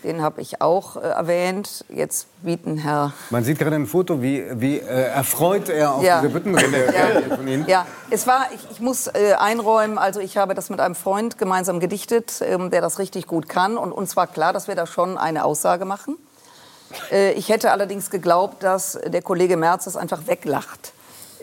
Den 0.04 0.22
habe 0.22 0.40
ich 0.40 0.60
auch 0.62 0.96
äh, 0.96 1.00
erwähnt. 1.00 1.84
Jetzt 1.88 2.28
bieten 2.42 2.76
Herr 2.78 3.12
Man 3.30 3.42
sieht 3.42 3.58
gerade 3.58 3.74
ein 3.74 3.86
Foto, 3.86 4.22
wie, 4.22 4.44
wie 4.54 4.78
äh, 4.78 4.84
erfreut 4.84 5.68
er 5.68 5.94
auf 5.94 6.02
Ja. 6.04 6.20
diese 6.20 6.32
Büttenrede 6.32 6.92
Ja. 7.30 7.34
von 7.36 7.48
Ihnen. 7.48 7.64
Ja, 7.66 7.86
es 8.10 8.26
war, 8.26 8.42
ich, 8.54 8.60
ich 8.70 8.80
muss 8.80 9.08
äh, 9.08 9.34
einräumen, 9.36 9.98
also 9.98 10.20
ich 10.20 10.36
habe 10.36 10.54
das 10.54 10.70
mit 10.70 10.78
einem 10.80 10.94
Freund 10.94 11.38
gemeinsam 11.38 11.80
gedichtet, 11.80 12.40
ähm, 12.42 12.70
der 12.70 12.82
das 12.82 13.00
richtig 13.00 13.26
gut 13.26 13.48
kann. 13.48 13.76
Und 13.76 13.90
uns 13.90 14.16
war 14.16 14.28
klar, 14.28 14.52
dass 14.52 14.68
wir 14.68 14.76
da 14.76 14.86
schon 14.86 15.18
eine 15.18 15.44
Aussage 15.44 15.84
machen. 15.86 16.16
Äh, 17.10 17.32
ich 17.32 17.48
hätte 17.48 17.72
allerdings 17.72 18.10
geglaubt, 18.10 18.62
dass 18.62 18.98
der 19.06 19.22
Kollege 19.22 19.56
Merz 19.56 19.84
das 19.84 19.96
einfach 19.96 20.26
weglacht. 20.26 20.92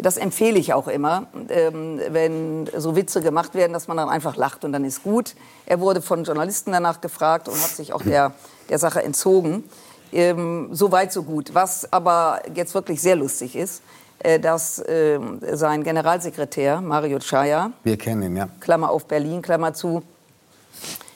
Das 0.01 0.17
empfehle 0.17 0.57
ich 0.57 0.73
auch 0.73 0.87
immer, 0.87 1.27
ähm, 1.49 1.99
wenn 2.09 2.67
so 2.75 2.95
Witze 2.95 3.21
gemacht 3.21 3.53
werden, 3.53 3.73
dass 3.73 3.87
man 3.87 3.97
dann 3.97 4.09
einfach 4.09 4.35
lacht 4.35 4.65
und 4.65 4.71
dann 4.71 4.85
ist 4.85 5.03
gut. 5.03 5.35
Er 5.65 5.79
wurde 5.79 6.01
von 6.01 6.23
Journalisten 6.23 6.71
danach 6.71 6.99
gefragt 6.99 7.47
und 7.47 7.61
hat 7.61 7.69
sich 7.69 7.93
auch 7.93 8.01
der, 8.01 8.33
der 8.69 8.79
Sache 8.79 9.03
entzogen. 9.03 9.63
Ähm, 10.11 10.69
so 10.71 10.91
weit, 10.91 11.13
so 11.13 11.23
gut. 11.23 11.53
Was 11.53 11.91
aber 11.93 12.41
jetzt 12.55 12.73
wirklich 12.73 13.01
sehr 13.01 13.15
lustig 13.15 13.55
ist, 13.55 13.83
äh, 14.19 14.39
dass 14.39 14.83
ähm, 14.87 15.39
sein 15.51 15.83
Generalsekretär 15.83 16.81
Mario 16.81 17.19
Chaya, 17.19 17.71
Wir 17.83 17.97
kennen 17.97 18.23
ihn, 18.23 18.35
ja. 18.35 18.49
Klammer 18.61 18.89
auf 18.89 19.05
Berlin, 19.05 19.43
Klammer 19.43 19.75
zu, 19.75 20.01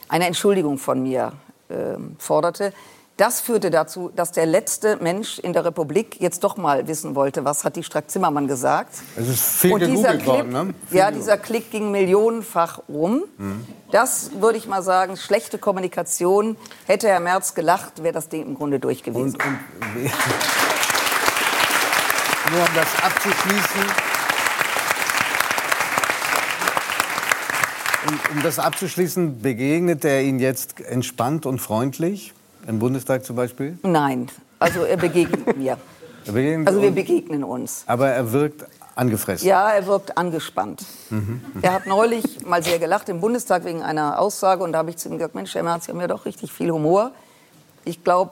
eine 0.07 0.27
Entschuldigung 0.27 0.77
von 0.77 1.03
mir 1.03 1.33
forderte. 2.17 2.71
Das 3.17 3.41
führte 3.41 3.69
dazu, 3.71 4.11
dass 4.15 4.31
der 4.31 4.45
letzte 4.45 4.95
Mensch 4.97 5.39
in 5.39 5.51
der 5.51 5.65
Republik 5.65 6.21
jetzt 6.21 6.43
doch 6.43 6.55
mal 6.55 6.87
wissen 6.87 7.15
wollte, 7.15 7.45
was 7.45 7.63
hat 7.63 7.75
die 7.75 7.83
Strack-Zimmermann 7.83 8.47
gesagt. 8.47 8.93
Es 9.15 9.27
ist 9.27 9.43
viel 9.43 9.73
Und 9.73 9.87
dieser 9.87 10.17
Clip, 10.17 10.27
worden, 10.27 10.51
ne? 10.51 10.75
Viel 10.87 10.99
ja, 10.99 11.09
dieser 11.09 11.39
Klick 11.39 11.71
ging 11.71 11.89
millionenfach 11.89 12.81
rum. 12.87 13.23
Das 13.91 14.29
würde 14.39 14.59
ich 14.59 14.67
mal 14.67 14.83
sagen, 14.83 15.17
schlechte 15.17 15.57
Kommunikation. 15.57 16.57
Hätte 16.85 17.07
Herr 17.07 17.19
Merz 17.19 17.55
gelacht, 17.55 18.03
wäre 18.03 18.13
das 18.13 18.29
Ding 18.29 18.43
im 18.43 18.53
Grunde 18.53 18.79
durch 18.79 19.01
gewesen. 19.01 19.33
Und, 19.33 19.43
und 19.43 19.59
nur 22.51 22.61
um 22.61 22.75
das 22.75 23.03
abzuschließen. 23.03 23.81
Um, 28.07 28.19
um 28.35 28.43
das 28.43 28.59
abzuschließen, 28.59 29.41
begegnet 29.41 30.05
er 30.05 30.21
Ihnen 30.21 30.37
jetzt 30.37 30.79
entspannt 30.81 31.47
und 31.47 31.57
freundlich? 31.57 32.35
Im 32.67 32.79
Bundestag 32.79 33.23
zum 33.25 33.35
Beispiel? 33.35 33.77
Nein, 33.83 34.27
also 34.59 34.81
er 34.83 34.97
begegnet 34.97 35.57
mir. 35.57 35.77
Er 36.25 36.33
begegnet 36.33 36.67
Also 36.67 36.81
wir 36.81 36.91
begegnen 36.91 37.43
uns. 37.43 37.83
aber 37.87 38.09
er 38.09 38.31
wirkt 38.33 38.65
angefressen. 38.95 39.47
Ja, 39.47 39.69
er 39.71 39.85
wirkt 39.87 40.17
angespannt. 40.17 40.83
Er 41.61 41.73
hat 41.73 41.85
neulich 41.85 42.45
mal 42.45 42.61
sehr 42.63 42.79
gelacht 42.79 43.07
im 43.09 43.21
Bundestag 43.21 43.63
wegen 43.63 43.83
einer 43.83 44.19
Aussage 44.19 44.63
und 44.63 44.73
da 44.73 44.79
habe 44.79 44.89
ich 44.89 44.97
zu 44.97 45.07
ihm 45.07 45.17
gesagt, 45.17 45.35
Mensch, 45.35 45.53
Herr 45.55 45.63
Merz, 45.63 45.85
Sie 45.85 45.91
haben 45.91 46.01
ja 46.01 46.07
doch 46.07 46.25
richtig 46.25 46.51
viel 46.51 46.71
Humor. 46.71 47.11
Ich 47.85 48.03
glaube, 48.03 48.31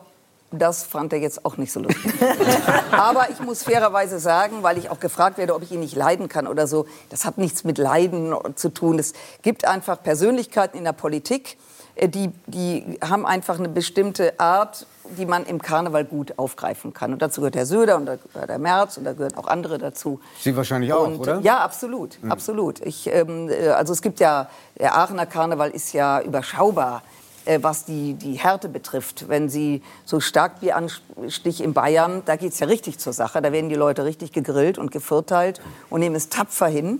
das 0.52 0.84
fand 0.84 1.14
er 1.14 1.20
jetzt 1.20 1.46
auch 1.46 1.58
nicht 1.58 1.72
so 1.72 1.80
lustig. 1.82 2.14
Aber 2.92 3.30
ich 3.30 3.40
muss 3.40 3.64
fairerweise 3.64 4.20
sagen, 4.20 4.64
weil 4.64 4.78
ich 4.78 4.90
auch 4.90 5.00
gefragt 5.00 5.38
werde, 5.38 5.54
ob 5.56 5.64
ich 5.64 5.72
ihn 5.72 5.80
nicht 5.82 5.96
leiden 5.96 6.28
kann 6.30 6.48
oder 6.48 6.66
so, 6.68 6.88
das 7.10 7.26
hat 7.26 7.38
nichts 7.38 7.64
mit 7.64 7.78
Leiden 7.78 8.34
zu 8.56 8.70
tun. 8.70 8.98
Es 9.00 9.14
gibt 9.44 9.66
einfach 9.66 10.02
Persönlichkeiten 10.02 10.78
in 10.78 10.84
der 10.84 10.94
Politik, 10.94 11.58
die, 12.02 12.30
die 12.48 13.00
haben 13.02 13.26
einfach 13.26 13.58
eine 13.58 13.70
bestimmte 13.70 14.39
Art, 14.39 14.86
die 15.18 15.26
man 15.26 15.46
im 15.46 15.62
Karneval 15.62 16.04
gut 16.04 16.38
aufgreifen 16.38 16.93
kann. 16.93 17.14
Und 17.14 17.22
dazu 17.22 17.41
gehört 17.41 17.56
Herr 17.56 17.66
Söder 17.66 17.96
und 17.96 18.06
da 18.06 18.16
gehört 18.16 18.50
Herr 18.50 18.60
Merz 18.60 18.98
und 18.98 19.06
da 19.06 19.14
gehören 19.14 19.36
auch 19.36 19.48
andere 19.48 19.78
dazu. 19.78 20.20
Sie 20.39 20.56
wahrscheinlich 20.56 20.91
auch, 20.91 21.08
Und, 21.08 21.20
oder? 21.20 21.39
Ja, 21.39 21.60
absolut, 21.60 22.18
absolut. 22.28 22.82
Ich, 22.82 23.08
ähm, 23.08 23.50
äh, 23.50 23.70
also 23.70 23.93
es 23.93 24.02
gibt 24.02 24.20
ja, 24.20 24.50
der 24.78 24.96
Aachener 24.96 25.26
Karneval 25.26 25.70
ist 25.70 25.93
ja 25.93 26.22
überschaubar, 26.22 27.04
äh, 27.46 27.60
was 27.62 27.86
die, 27.86 28.16
die 28.16 28.34
Härte 28.34 28.68
betrifft. 28.68 29.30
Wenn 29.30 29.50
Sie 29.50 29.82
so 30.04 30.20
Starkbieranstich 30.20 31.62
in 31.62 31.74
Bayern, 31.74 32.24
da 32.26 32.36
geht 32.36 32.54
es 32.54 32.60
ja 32.60 32.68
richtig 32.68 32.98
zur 33.00 33.14
Sache. 33.14 33.41
Da 33.41 33.52
werden 33.52 33.70
die 33.70 33.76
Leute 33.76 34.04
richtig 34.04 34.34
gegrillt 34.34 34.78
und 34.78 34.91
gevierteilt 34.91 35.62
und 35.89 36.00
nehmen 36.00 36.16
es 36.16 36.30
tapfer 36.30 36.68
hin. 36.68 37.00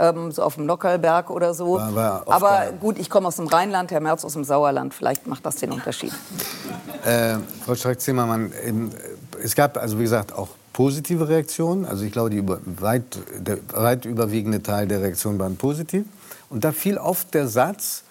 Ähm, 0.00 0.32
so 0.32 0.42
auf 0.42 0.54
dem 0.54 0.66
Nockerlberg 0.66 1.28
oder 1.30 1.52
so. 1.52 1.74
War- 1.74 1.94
war 1.94 2.24
Aber 2.28 2.72
gut, 2.80 2.98
ich 2.98 3.10
komme 3.10 3.28
aus 3.28 3.36
dem 3.36 3.46
Rheinland, 3.46 3.90
Herr 3.90 4.00
Merz 4.00 4.24
aus 4.24 4.32
dem 4.32 4.44
Sauerland. 4.44 4.94
Vielleicht 4.94 5.26
macht 5.26 5.44
das 5.44 5.56
den 5.56 5.72
Unterschied. 5.72 6.12
Äh, 7.04 7.36
Frau 7.64 7.74
Strack-Zimmermann, 7.74 8.52
ähm, 8.64 8.90
es 9.42 9.54
gab 9.54 9.76
also 9.76 9.98
wie 9.98 10.02
gesagt 10.04 10.32
auch 10.32 10.48
positive 10.72 11.28
Reaktionen. 11.28 11.84
Also 11.84 12.04
ich 12.04 12.12
glaube, 12.12 12.30
die 12.30 12.38
über, 12.38 12.58
weit, 12.64 13.04
der 13.38 13.58
weit 13.72 14.04
überwiegende 14.04 14.62
Teil 14.62 14.86
der 14.86 15.02
Reaktionen 15.02 15.38
waren 15.38 15.56
positiv. 15.56 16.04
Und 16.48 16.64
da 16.64 16.72
fiel 16.72 16.96
oft 16.98 17.34
der 17.34 17.46
Satz, 17.48 18.02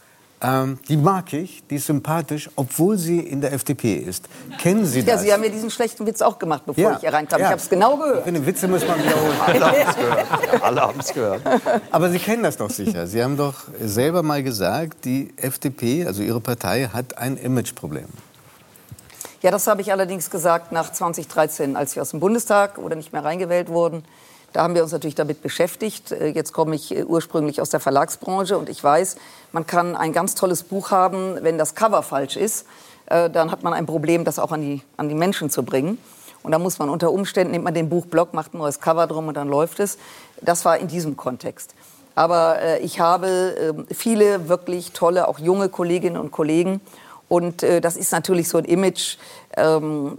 ähm, 0.42 0.80
die 0.88 0.96
mag 0.98 1.34
ich, 1.34 1.64
die 1.70 1.76
ist 1.76 1.86
sympathisch, 1.88 2.50
obwohl 2.56 2.98
sie 2.98 3.20
in 3.20 3.42
der 3.42 3.52
FDP 3.54 3.96
ist. 3.96 4.26
Kennen 4.58 4.86
Sie 4.86 5.02
Ja, 5.02 5.14
das? 5.14 5.22
Sie 5.24 5.34
haben 5.34 5.42
mir 5.42 5.50
diesen 5.50 5.70
schlechten 5.70 6.06
Witz 6.08 6.22
auch 6.22 6.40
gemacht, 6.40 6.64
bevor 6.66 6.94
ich 6.94 7.00
hier 7.00 7.12
reinkam. 7.14 7.40
Ich 7.42 7.46
habe 7.46 7.56
es 7.58 7.70
genau 7.70 7.94
Ich 7.96 8.00
gehört. 8.04 8.24
finde, 8.24 8.46
Witze 8.46 8.68
muss 8.68 8.88
man 8.88 9.00
wiederholen. 9.04 9.36
Alle 9.46 9.62
haben 9.62 9.80
es 9.90 9.96
gehört. 9.96 10.64
Alle 10.64 10.82
haben 10.82 11.00
es 11.00 11.14
gehört. 11.14 11.42
Aber 11.92 12.10
Sie 12.10 12.20
kennen 12.20 12.44
das 12.44 12.58
doch 12.58 12.70
sicher. 12.70 13.06
Sie 13.08 13.22
haben 13.24 13.36
doch 13.38 13.56
selber 13.82 14.24
mal 14.24 14.42
gesagt, 14.44 15.04
die 15.06 15.34
FDP, 15.38 16.06
also 16.06 16.22
Ihre 16.24 16.40
Partei, 16.40 16.90
hat 16.94 17.18
ein 17.18 17.36
Imageproblem. 17.38 18.06
Ja, 19.42 19.52
das 19.52 19.68
habe 19.68 19.82
ich 19.82 19.92
allerdings 19.92 20.30
gesagt 20.30 20.72
nach 20.72 20.92
2013, 20.92 21.76
als 21.78 21.96
wir 21.96 22.02
aus 22.02 22.12
dem 22.12 22.20
Bundestag 22.20 22.78
oder 22.78 22.96
nicht 22.96 23.14
mehr 23.14 23.24
reingewählt 23.24 23.70
wurden. 23.70 24.04
Da 24.54 24.64
haben 24.64 24.74
wir 24.76 24.84
uns 24.84 24.92
natürlich 24.92 25.16
damit 25.16 25.42
beschäftigt. 25.42 26.12
Äh, 26.12 26.30
Jetzt 26.30 26.54
komme 26.54 26.76
ich 26.76 26.96
äh, 26.96 27.04
ursprünglich 27.04 27.62
aus 27.62 27.70
der 27.70 27.80
Verlagsbranche 27.80 28.58
und 28.58 28.70
ich 28.70 28.84
weiß, 28.84 29.18
man 29.52 29.68
kann 29.68 29.96
ein 29.96 30.14
ganz 30.14 30.36
tolles 30.36 30.64
Buch 30.64 30.92
haben, 30.92 31.38
wenn 31.42 31.58
das 31.58 31.76
Cover 31.76 32.02
falsch 32.04 32.36
ist, 32.36 32.66
äh, 33.08 33.30
dann 33.30 33.52
hat 33.52 33.64
man 33.64 33.74
ein 33.74 33.86
Problem, 33.86 34.26
das 34.26 34.40
auch 34.40 34.52
an 34.52 34.62
die, 34.62 34.82
an 34.98 35.10
die 35.10 35.16
Menschen 35.16 35.50
zu 35.50 35.64
bringen. 35.64 35.98
Und 36.42 36.52
da 36.52 36.60
muss 36.60 36.80
man 36.80 36.90
unter 36.90 37.12
Umständen, 37.12 37.52
nimmt 37.52 37.66
man 37.66 37.74
den 37.74 37.90
Buchblock, 37.90 38.34
macht 38.34 38.54
ein 38.54 38.60
neues 38.60 38.80
Cover 38.80 39.08
drum 39.08 39.28
und 39.28 39.36
dann 39.36 39.50
läuft 39.50 39.80
es. 39.80 39.98
Das 40.42 40.64
war 40.64 40.78
in 40.78 40.88
diesem 40.88 41.18
Kontext. 41.18 41.76
Aber 42.16 42.80
ich 42.82 43.00
habe 43.00 43.86
äh, 43.88 43.94
viele 43.94 44.48
wirklich 44.48 44.94
tolle, 44.94 45.28
auch 45.28 45.38
junge 45.38 45.70
Kolleginnen 45.70 46.18
und 46.18 46.32
Kollegen. 46.32 46.82
Und 47.28 47.62
das 47.62 47.96
ist 47.96 48.12
natürlich 48.12 48.50
so 48.50 48.58
ein 48.58 48.66
Image, 48.66 49.18
ähm, 49.56 50.18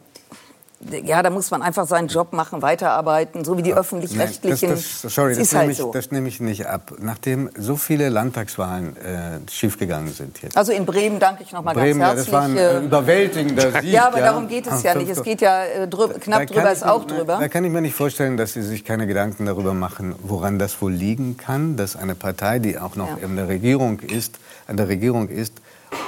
ja, 1.04 1.22
da 1.22 1.28
muss 1.28 1.50
man 1.50 1.60
einfach 1.60 1.86
seinen 1.86 2.08
Job 2.08 2.32
machen, 2.32 2.62
weiterarbeiten, 2.62 3.44
so 3.44 3.58
wie 3.58 3.62
die 3.62 3.74
öffentlich-rechtlichen. 3.74 4.70
Das, 4.70 5.02
das, 5.02 5.14
sorry, 5.14 5.34
das, 5.34 5.42
ist 5.42 5.54
halt 5.54 5.62
nehme 5.64 5.72
ich, 5.72 5.78
so. 5.78 5.92
das 5.92 6.10
nehme 6.10 6.28
ich 6.28 6.40
nicht 6.40 6.66
ab. 6.66 6.94
Nachdem 6.98 7.50
so 7.54 7.76
viele 7.76 8.08
Landtagswahlen 8.08 8.96
äh, 8.96 9.40
schiefgegangen 9.50 10.12
sind 10.12 10.40
jetzt. 10.40 10.56
Also 10.56 10.72
in 10.72 10.86
Bremen 10.86 11.20
danke 11.20 11.42
ich 11.42 11.52
noch 11.52 11.62
mal 11.62 11.74
Bremen, 11.74 12.00
ja, 12.00 12.08
ganz 12.14 12.24
das 12.24 12.32
war 12.32 12.42
ein 12.44 12.56
herzlich. 12.56 12.76
äh, 12.78 12.82
äh, 12.82 12.86
überwältigender 12.86 13.72
Sieg. 13.72 13.92
ja, 13.92 14.06
aber 14.06 14.20
darum 14.20 14.48
geht 14.48 14.66
es 14.66 14.82
ja 14.82 14.94
nicht. 14.94 15.10
Es 15.10 15.18
5. 15.18 15.24
geht 15.26 15.40
ja 15.42 15.64
äh, 15.64 15.86
knapp 15.86 16.46
drüber 16.46 16.72
ist 16.72 16.84
auch 16.86 17.04
drüber. 17.04 17.36
Da 17.38 17.48
kann 17.48 17.62
ich 17.64 17.70
mir 17.70 17.82
nicht 17.82 17.94
vorstellen, 17.94 18.38
dass 18.38 18.54
Sie 18.54 18.62
sich 18.62 18.82
keine 18.84 19.06
Gedanken 19.06 19.44
darüber 19.44 19.74
machen, 19.74 20.14
woran 20.22 20.58
das 20.58 20.80
wohl 20.80 20.92
liegen 20.92 21.36
kann, 21.36 21.76
dass 21.76 21.94
eine 21.94 22.14
Partei, 22.14 22.58
die 22.58 22.78
auch 22.78 22.96
noch 22.96 23.18
Ja. 23.20 23.26
in 23.26 23.36
der 23.36 23.48
Regierung 23.48 24.00
ist, 24.00 24.38
an 24.66 24.78
der 24.78 24.88
Regierung 24.88 25.28
ist 25.28 25.52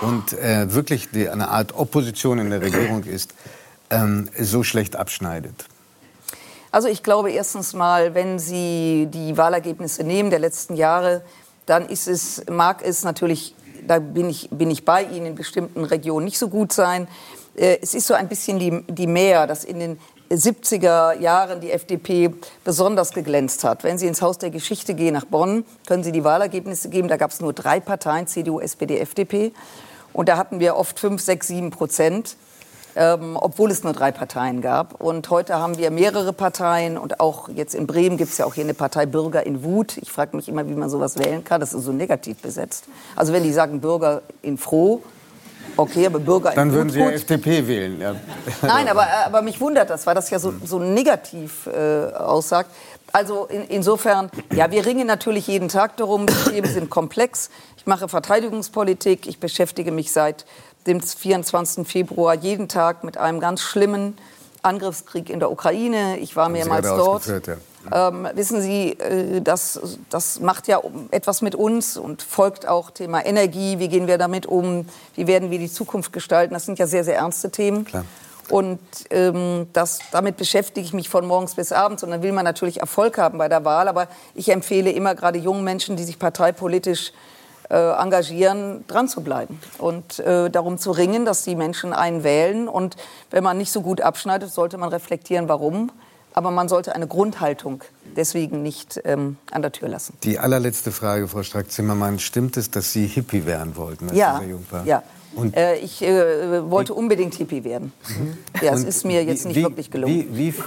und 0.00 0.32
äh, 0.32 0.72
wirklich 0.72 1.10
die, 1.10 1.28
eine 1.28 1.48
Art 1.48 1.74
Opposition 1.74 2.38
in 2.38 2.50
der 2.50 2.62
Regierung 2.62 3.04
ist, 3.04 3.34
ähm, 3.92 4.28
so 4.38 4.64
schlecht 4.64 4.96
abschneidet. 4.96 5.66
Also 6.72 6.88
ich 6.88 7.02
glaube 7.02 7.30
erstens 7.30 7.74
mal, 7.74 8.14
wenn 8.14 8.38
Sie 8.38 9.06
die 9.12 9.36
Wahlergebnisse 9.36 10.04
nehmen 10.04 10.30
der 10.30 10.38
letzten 10.38 10.74
Jahre, 10.74 11.22
dann 11.66 11.86
ist 11.86 12.08
es, 12.08 12.42
mag 12.50 12.82
es 12.82 13.04
natürlich, 13.04 13.54
da 13.86 13.98
bin 13.98 14.30
ich, 14.30 14.48
bin 14.50 14.70
ich 14.70 14.84
bei 14.84 15.04
Ihnen, 15.04 15.26
in 15.26 15.34
bestimmten 15.34 15.84
Regionen 15.84 16.24
nicht 16.24 16.38
so 16.38 16.48
gut 16.48 16.72
sein. 16.72 17.06
Äh, 17.54 17.78
Es 17.82 17.94
ist 17.94 18.06
so 18.06 18.14
ein 18.14 18.28
bisschen 18.28 18.58
die, 18.58 18.82
die 18.88 19.06
Mehr, 19.06 19.46
dass 19.46 19.64
in 19.64 19.78
den 19.78 19.98
70er 20.30 21.20
Jahren 21.20 21.60
die 21.60 21.70
FDP 21.70 22.30
besonders 22.64 23.12
geglänzt 23.12 23.64
hat. 23.64 23.84
Wenn 23.84 23.98
Sie 23.98 24.06
ins 24.06 24.22
Haus 24.22 24.38
der 24.38 24.48
Geschichte 24.48 24.94
gehen 24.94 25.12
nach 25.12 25.26
Bonn, 25.26 25.66
können 25.86 26.02
Sie 26.02 26.12
die 26.12 26.24
Wahlergebnisse 26.24 26.88
geben. 26.88 27.08
Da 27.08 27.18
gab 27.18 27.32
es 27.32 27.40
nur 27.40 27.52
drei 27.52 27.80
Parteien, 27.80 28.26
CDU, 28.26 28.58
SPD, 28.60 28.98
FDP. 28.98 29.52
Und 30.14 30.30
da 30.30 30.38
hatten 30.38 30.58
wir 30.58 30.76
oft 30.76 30.98
5, 30.98 31.20
6, 31.20 31.48
7 31.48 31.70
Prozent 31.70 32.36
ähm, 32.96 33.38
obwohl 33.40 33.70
es 33.70 33.84
nur 33.84 33.92
drei 33.92 34.12
Parteien 34.12 34.60
gab. 34.60 35.00
Und 35.00 35.30
heute 35.30 35.54
haben 35.54 35.78
wir 35.78 35.90
mehrere 35.90 36.32
Parteien 36.32 36.98
und 36.98 37.20
auch 37.20 37.48
jetzt 37.48 37.74
in 37.74 37.86
Bremen 37.86 38.16
gibt 38.16 38.32
es 38.32 38.38
ja 38.38 38.46
auch 38.46 38.54
hier 38.54 38.64
eine 38.64 38.74
Partei 38.74 39.06
Bürger 39.06 39.44
in 39.46 39.64
Wut. 39.64 39.96
Ich 39.98 40.10
frage 40.10 40.36
mich 40.36 40.48
immer, 40.48 40.66
wie 40.68 40.74
man 40.74 40.90
sowas 40.90 41.18
wählen 41.18 41.44
kann. 41.44 41.60
Das 41.60 41.72
ist 41.72 41.84
so 41.84 41.92
negativ 41.92 42.38
besetzt. 42.38 42.84
Also 43.16 43.32
wenn 43.32 43.42
die 43.42 43.52
sagen 43.52 43.80
Bürger 43.80 44.22
in 44.42 44.58
Froh, 44.58 45.02
okay, 45.76 46.06
aber 46.06 46.18
Bürger 46.18 46.50
in 46.50 46.56
Dann 46.56 46.68
Wut, 46.70 46.76
würden 46.76 46.90
Sie 46.90 47.00
ja. 47.00 47.10
FDP 47.10 47.66
wählen. 47.66 48.00
Ja. 48.00 48.14
Nein, 48.62 48.88
aber, 48.88 49.06
aber 49.26 49.42
mich 49.42 49.60
wundert 49.60 49.90
das, 49.90 50.06
weil 50.06 50.14
das 50.14 50.30
ja 50.30 50.38
so, 50.38 50.52
so 50.64 50.78
negativ 50.78 51.66
äh, 51.66 52.12
aussagt. 52.14 52.70
Also 53.12 53.44
in, 53.46 53.64
insofern, 53.64 54.30
ja, 54.54 54.70
wir 54.70 54.86
ringen 54.86 55.06
natürlich 55.06 55.46
jeden 55.46 55.68
Tag 55.68 55.96
darum. 55.98 56.26
Die 56.26 56.50
Themen 56.50 56.68
sind 56.68 56.90
komplex. 56.90 57.50
Ich 57.76 57.86
mache 57.86 58.08
Verteidigungspolitik. 58.08 59.26
Ich 59.26 59.38
beschäftige 59.38 59.92
mich 59.92 60.12
seit 60.12 60.46
dem 60.86 61.00
24. 61.00 61.86
Februar 61.86 62.34
jeden 62.34 62.68
Tag 62.68 63.04
mit 63.04 63.16
einem 63.18 63.40
ganz 63.40 63.60
schlimmen 63.60 64.16
Angriffskrieg 64.62 65.28
in 65.30 65.40
der 65.40 65.50
Ukraine. 65.50 66.18
Ich 66.18 66.36
war 66.36 66.48
mehrmals 66.48 66.86
dort. 66.86 67.26
ja. 67.26 68.08
Ähm, 68.08 68.28
wissen 68.34 68.62
Sie, 68.62 68.90
äh, 68.92 69.40
das, 69.40 69.98
das 70.08 70.38
macht 70.38 70.68
ja 70.68 70.80
etwas 71.10 71.42
mit 71.42 71.56
uns 71.56 71.96
und 71.96 72.22
folgt 72.22 72.68
auch 72.68 72.90
Thema 72.90 73.24
Energie. 73.24 73.80
Wie 73.80 73.88
gehen 73.88 74.06
wir 74.06 74.18
damit 74.18 74.46
um? 74.46 74.86
Wie 75.16 75.26
werden 75.26 75.50
wir 75.50 75.58
die 75.58 75.70
Zukunft 75.70 76.12
gestalten? 76.12 76.54
Das 76.54 76.64
sind 76.64 76.78
ja 76.78 76.86
sehr, 76.86 77.02
sehr 77.02 77.16
ernste 77.16 77.50
Themen. 77.50 77.84
Klar. 77.84 78.04
Und 78.48 78.80
ähm, 79.10 79.66
das, 79.72 80.00
damit 80.10 80.36
beschäftige 80.36 80.84
ich 80.86 80.92
mich 80.92 81.08
von 81.08 81.26
morgens 81.26 81.54
bis 81.54 81.72
abends. 81.72 82.02
Und 82.02 82.10
dann 82.10 82.22
will 82.22 82.32
man 82.32 82.44
natürlich 82.44 82.80
Erfolg 82.80 83.18
haben 83.18 83.38
bei 83.38 83.48
der 83.48 83.64
Wahl. 83.64 83.88
Aber 83.88 84.08
ich 84.34 84.50
empfehle 84.50 84.90
immer 84.90 85.14
gerade 85.14 85.38
jungen 85.38 85.64
Menschen, 85.64 85.96
die 85.96 86.04
sich 86.04 86.18
parteipolitisch 86.18 87.12
engagieren, 87.76 88.84
dran 88.86 89.08
zu 89.08 89.22
bleiben 89.22 89.58
und 89.78 90.18
äh, 90.20 90.50
darum 90.50 90.78
zu 90.78 90.90
ringen, 90.90 91.24
dass 91.24 91.42
die 91.44 91.54
Menschen 91.56 91.92
einen 91.92 92.22
wählen. 92.24 92.68
Und 92.68 92.96
wenn 93.30 93.42
man 93.42 93.56
nicht 93.58 93.72
so 93.72 93.80
gut 93.82 94.00
abschneidet, 94.00 94.50
sollte 94.52 94.76
man 94.78 94.88
reflektieren, 94.90 95.48
warum. 95.48 95.90
Aber 96.34 96.50
man 96.50 96.66
sollte 96.68 96.94
eine 96.94 97.06
Grundhaltung 97.06 97.82
deswegen 98.16 98.62
nicht 98.62 99.00
ähm, 99.04 99.36
an 99.50 99.60
der 99.62 99.70
Tür 99.72 99.88
lassen. 99.88 100.16
Die 100.22 100.38
allerletzte 100.38 100.90
Frage, 100.90 101.28
Frau 101.28 101.42
Strack-Zimmermann. 101.42 102.18
Stimmt 102.18 102.56
es, 102.56 102.70
dass 102.70 102.92
Sie 102.92 103.06
Hippie 103.06 103.44
werden 103.44 103.76
wollten, 103.76 104.08
als 104.08 104.16
Ja, 104.18 104.34
Sie 104.34 104.40
sehr 104.44 104.48
jung 104.50 104.66
waren? 104.70 104.86
ja. 104.86 105.02
Und, 105.34 105.56
Äh, 105.56 105.76
ich 105.76 106.02
äh, 106.02 106.70
wollte 106.70 106.92
unbedingt 106.92 107.34
Hippie 107.34 107.64
werden. 107.64 107.92
Ja, 108.60 108.74
es 108.74 108.84
ist 108.84 109.04
mir 109.06 109.24
jetzt 109.24 109.44
wie- 109.44 109.48
nicht 109.48 109.56
wie, 109.56 109.62
wirklich 109.62 109.90
gelungen. 109.90 110.26
Wie, 110.32 110.52
wie, 110.58 110.62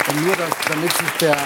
Und 0.00 0.01
nur, 0.20 0.36
dass, 0.36 0.50
damit 0.68 0.92
sich 0.92 1.10
der 1.20 1.36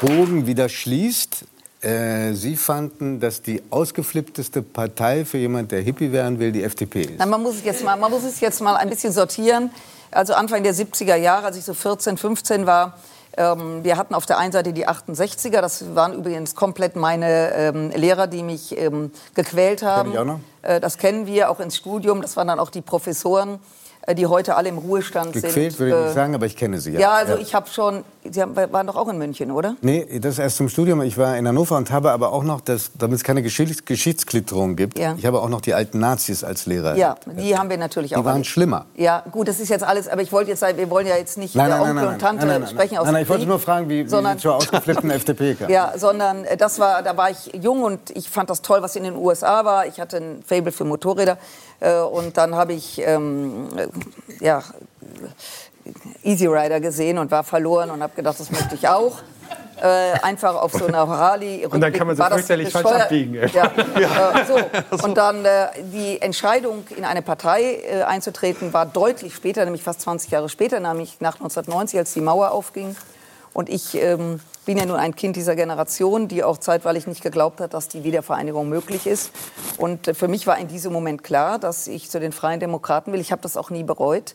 Bogen 0.00 0.46
wieder 0.46 0.68
schließt. 0.68 1.44
Äh, 1.80 2.32
Sie 2.34 2.56
fanden, 2.56 3.20
dass 3.20 3.42
die 3.42 3.62
ausgeflippteste 3.70 4.62
Partei 4.62 5.24
für 5.24 5.38
jemand, 5.38 5.72
der 5.72 5.80
Hippie 5.80 6.12
werden 6.12 6.38
will, 6.38 6.52
die 6.52 6.62
FDP 6.62 7.02
ist. 7.02 7.12
Na, 7.18 7.26
man, 7.26 7.42
muss 7.42 7.56
es 7.56 7.64
jetzt 7.64 7.84
mal, 7.84 7.96
man 7.96 8.10
muss 8.10 8.24
es 8.24 8.40
jetzt 8.40 8.60
mal 8.60 8.76
ein 8.76 8.88
bisschen 8.88 9.12
sortieren. 9.12 9.70
Also 10.10 10.34
Anfang 10.34 10.62
der 10.62 10.74
70er 10.74 11.16
Jahre, 11.16 11.46
als 11.46 11.56
ich 11.56 11.64
so 11.64 11.74
14, 11.74 12.16
15 12.16 12.66
war, 12.66 12.98
ähm, 13.36 13.82
wir 13.82 13.96
hatten 13.96 14.14
auf 14.14 14.26
der 14.26 14.38
einen 14.38 14.52
Seite 14.52 14.72
die 14.72 14.86
68er, 14.86 15.60
das 15.60 15.94
waren 15.94 16.12
übrigens 16.12 16.54
komplett 16.54 16.96
meine 16.96 17.52
ähm, 17.54 17.90
Lehrer, 17.90 18.26
die 18.26 18.42
mich 18.42 18.76
ähm, 18.76 19.10
gequält 19.34 19.82
haben. 19.82 20.12
ich 20.12 20.18
auch 20.18 20.24
noch. 20.24 20.40
Äh, 20.60 20.80
das 20.80 20.98
kennen 20.98 21.26
wir 21.26 21.50
auch 21.50 21.58
ins 21.58 21.76
Studium, 21.76 22.20
das 22.20 22.36
waren 22.36 22.48
dann 22.48 22.60
auch 22.60 22.70
die 22.70 22.82
Professoren, 22.82 23.58
die 24.16 24.26
heute 24.26 24.56
alle 24.56 24.68
im 24.68 24.78
Ruhestand 24.78 25.32
sind. 25.34 25.42
Gequält 25.44 25.78
würde 25.78 25.92
ich 25.92 25.98
Äh, 26.00 26.04
nicht 26.06 26.14
sagen, 26.14 26.34
aber 26.34 26.46
ich 26.46 26.56
kenne 26.56 26.80
Sie. 26.80 26.92
Ja, 26.92 27.12
also 27.12 27.36
ich 27.36 27.54
habe 27.54 27.68
schon, 27.68 28.04
Sie 28.28 28.42
haben, 28.42 28.56
waren 28.56 28.86
doch 28.86 28.96
auch 28.96 29.08
in 29.08 29.16
München, 29.18 29.50
oder? 29.50 29.76
Nee, 29.80 30.18
das 30.20 30.38
erst 30.38 30.56
zum 30.56 30.68
Studium. 30.68 31.02
Ich 31.02 31.16
war 31.18 31.36
in 31.36 31.46
Hannover 31.46 31.76
und 31.76 31.90
habe 31.90 32.10
aber 32.10 32.32
auch 32.32 32.42
noch, 32.42 32.60
das, 32.60 32.90
damit 32.98 33.16
es 33.18 33.24
keine 33.24 33.42
Geschichts 33.42 33.84
Geschichtsklitterung 33.84 34.76
gibt, 34.76 34.98
Ja. 34.98 35.14
ich 35.16 35.24
habe 35.26 35.40
auch 35.40 35.48
noch 35.48 35.60
die 35.60 35.74
alten 35.74 35.98
Nazis 36.00 36.42
als 36.44 36.66
Lehrer. 36.66 36.96
Ja, 36.96 37.14
die 37.26 37.56
haben 37.56 37.70
wir 37.70 37.78
natürlich 37.78 38.14
auch. 38.16 38.20
Die 38.20 38.24
waren 38.24 38.34
alle. 38.36 38.44
schlimmer. 38.44 38.86
Ja, 38.96 39.22
gut, 39.30 39.46
das 39.48 39.60
ist 39.60 39.68
jetzt 39.68 39.84
alles, 39.84 40.08
aber 40.08 40.22
ich 40.22 40.32
wollte 40.32 40.50
jetzt 40.50 40.60
sagen, 40.60 40.76
wir 40.78 40.90
wollen 40.90 41.06
ja 41.06 41.16
jetzt 41.16 41.38
nicht 41.38 41.54
Nein, 41.54 41.66
äh, 41.66 41.70
nein, 41.70 41.78
nein, 41.80 41.88
Onkel 41.90 42.04
nein, 42.04 42.14
und 42.14 42.20
Tante 42.20 42.38
nein, 42.46 42.48
nein, 42.48 42.60
nein, 42.62 42.70
sprechen 42.70 42.98
aus 42.98 43.04
nein, 43.04 43.14
nein, 43.14 43.20
dem 43.20 43.24
ich 43.24 43.28
wollte 43.30 43.46
nur 43.46 43.58
fragen, 43.60 43.88
wie, 43.88 44.04
wie 44.04 44.08
sondern, 44.08 44.36
Sie 44.36 44.42
zur 44.42 44.56
ausgeflippten 44.56 45.10
FDP 45.22 45.54
kamen. 45.54 45.70
Ja, 45.70 45.92
sondern 45.96 46.44
äh, 46.44 46.56
das 46.56 46.78
war, 46.78 47.02
da 47.02 47.16
war 47.16 47.30
ich 47.30 47.52
jung 47.60 47.82
und 47.84 48.10
ich 48.16 48.28
fand 48.28 48.50
das 48.50 48.62
toll, 48.62 48.82
was 48.82 48.96
in 48.96 49.04
den 49.04 49.16
USA 49.16 49.64
war. 49.64 49.86
Ich 49.86 50.00
hatte 50.00 50.16
ein 50.18 50.42
Fable 50.46 50.72
für 50.72 50.84
Motorräder 50.84 51.32
äh, 51.32 51.36
und 51.90 52.36
dann 52.36 52.54
habe 52.54 52.72
ich 52.74 53.00
ähm, 53.04 53.68
äh, 53.76 54.44
ja, 54.44 54.62
Easy 56.22 56.46
Rider 56.46 56.80
gesehen 56.80 57.18
und 57.18 57.30
war 57.30 57.42
verloren 57.42 57.90
und 57.90 58.02
habe 58.02 58.14
gedacht, 58.14 58.38
das 58.38 58.50
möchte 58.50 58.74
ich 58.74 58.88
auch. 58.88 59.18
Äh, 59.82 60.12
einfach 60.22 60.54
auf 60.54 60.72
so 60.72 60.86
einer 60.86 61.08
Harley. 61.08 61.66
Und 61.66 61.80
dann 61.80 61.92
kann 61.92 62.06
man 62.06 62.14
so 62.14 62.22
fürchterlich 62.22 62.70
falsch 62.70 62.86
abbiegen, 62.86 63.34
ey. 63.34 63.50
Ja. 63.50 63.72
Äh, 63.76 64.44
so. 64.96 65.04
Und 65.04 65.16
dann 65.16 65.44
äh, 65.44 65.68
die 65.92 66.22
Entscheidung, 66.22 66.84
in 66.96 67.04
eine 67.04 67.20
Partei 67.20 67.80
äh, 67.82 68.02
einzutreten, 68.02 68.72
war 68.72 68.86
deutlich 68.86 69.34
später, 69.34 69.64
nämlich 69.64 69.82
fast 69.82 70.02
20 70.02 70.30
Jahre 70.30 70.48
später, 70.48 70.78
nämlich 70.78 71.16
nach 71.20 71.34
1990, 71.34 71.98
als 71.98 72.12
die 72.12 72.20
Mauer 72.20 72.52
aufging. 72.52 72.94
Und 73.52 73.68
ich 73.68 73.96
ähm, 73.96 74.38
bin 74.64 74.78
ja 74.78 74.86
nun 74.86 74.96
ein 74.96 75.14
Kind 75.14 75.36
dieser 75.36 75.56
Generation, 75.56 76.28
die 76.28 76.44
auch 76.44 76.58
zeitweilig 76.58 77.06
nicht 77.06 77.22
geglaubt 77.22 77.60
hat, 77.60 77.74
dass 77.74 77.88
die 77.88 78.04
Wiedervereinigung 78.04 78.68
möglich 78.68 79.06
ist. 79.06 79.32
Und 79.78 80.08
äh, 80.08 80.14
für 80.14 80.28
mich 80.28 80.46
war 80.46 80.58
in 80.58 80.68
diesem 80.68 80.92
Moment 80.92 81.24
klar, 81.24 81.58
dass 81.58 81.86
ich 81.86 82.10
zu 82.10 82.20
den 82.20 82.32
Freien 82.32 82.60
Demokraten 82.60 83.12
will. 83.12 83.20
Ich 83.20 83.32
habe 83.32 83.42
das 83.42 83.56
auch 83.56 83.70
nie 83.70 83.84
bereut, 83.84 84.34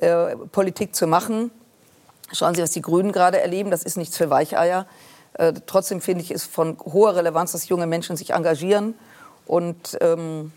äh, 0.00 0.36
Politik 0.52 0.94
zu 0.94 1.06
machen. 1.06 1.50
Schauen 2.32 2.54
Sie, 2.54 2.62
was 2.62 2.70
die 2.70 2.82
Grünen 2.82 3.12
gerade 3.12 3.40
erleben. 3.40 3.70
Das 3.70 3.82
ist 3.82 3.96
nichts 3.96 4.16
für 4.16 4.30
Weicheier. 4.30 4.86
Äh, 5.34 5.52
trotzdem 5.66 6.00
finde 6.00 6.22
ich 6.22 6.30
es 6.30 6.44
von 6.44 6.78
hoher 6.84 7.16
Relevanz, 7.16 7.52
dass 7.52 7.68
junge 7.68 7.86
Menschen 7.86 8.16
sich 8.16 8.30
engagieren. 8.30 8.94
Und 9.46 9.98
ähm, 10.00 10.52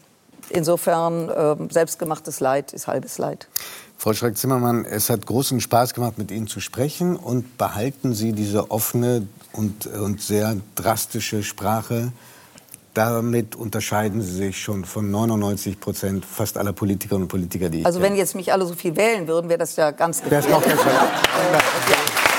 insofern, 0.49 1.31
ähm, 1.35 1.69
selbstgemachtes 1.69 2.39
Leid 2.39 2.73
ist 2.73 2.87
halbes 2.87 3.17
Leid. 3.17 3.47
Frau 3.97 4.13
Schreck-Zimmermann, 4.13 4.85
es 4.85 5.09
hat 5.09 5.25
großen 5.25 5.59
Spaß 5.59 5.93
gemacht, 5.93 6.17
mit 6.17 6.29
Ihnen 6.31 6.47
zu 6.47 6.59
sprechen. 6.59 7.15
Und 7.15 7.57
behalten 7.57 8.13
Sie 8.13 8.31
diese 8.33 8.69
offene 8.69 9.27
und, 9.53 9.87
und 9.87 10.21
sehr 10.21 10.55
drastische 10.75 11.41
Sprache. 11.43 12.11
Damit 12.93 13.55
unterscheiden 13.55 14.21
Sie 14.21 14.31
sich 14.31 14.61
schon 14.61 14.85
von 14.85 15.09
99 15.11 15.79
Prozent 15.79 16.25
fast 16.25 16.57
aller 16.57 16.73
Politikerinnen 16.73 17.23
und 17.23 17.27
Politiker, 17.29 17.69
die 17.69 17.79
ich 17.81 17.85
Also 17.85 17.99
kenne. 17.99 18.11
wenn 18.11 18.17
jetzt 18.17 18.35
mich 18.35 18.51
alle 18.53 18.65
so 18.65 18.73
viel 18.75 18.95
wählen 18.95 19.27
würden, 19.27 19.49
wäre 19.49 19.59
das 19.59 19.75
ja 19.75 19.91
ganz 19.91 20.21
Wer 20.27 20.39
ist 20.39 20.49
noch 20.49 20.61
gefährlich. 20.63 20.83
besser? 20.85 21.97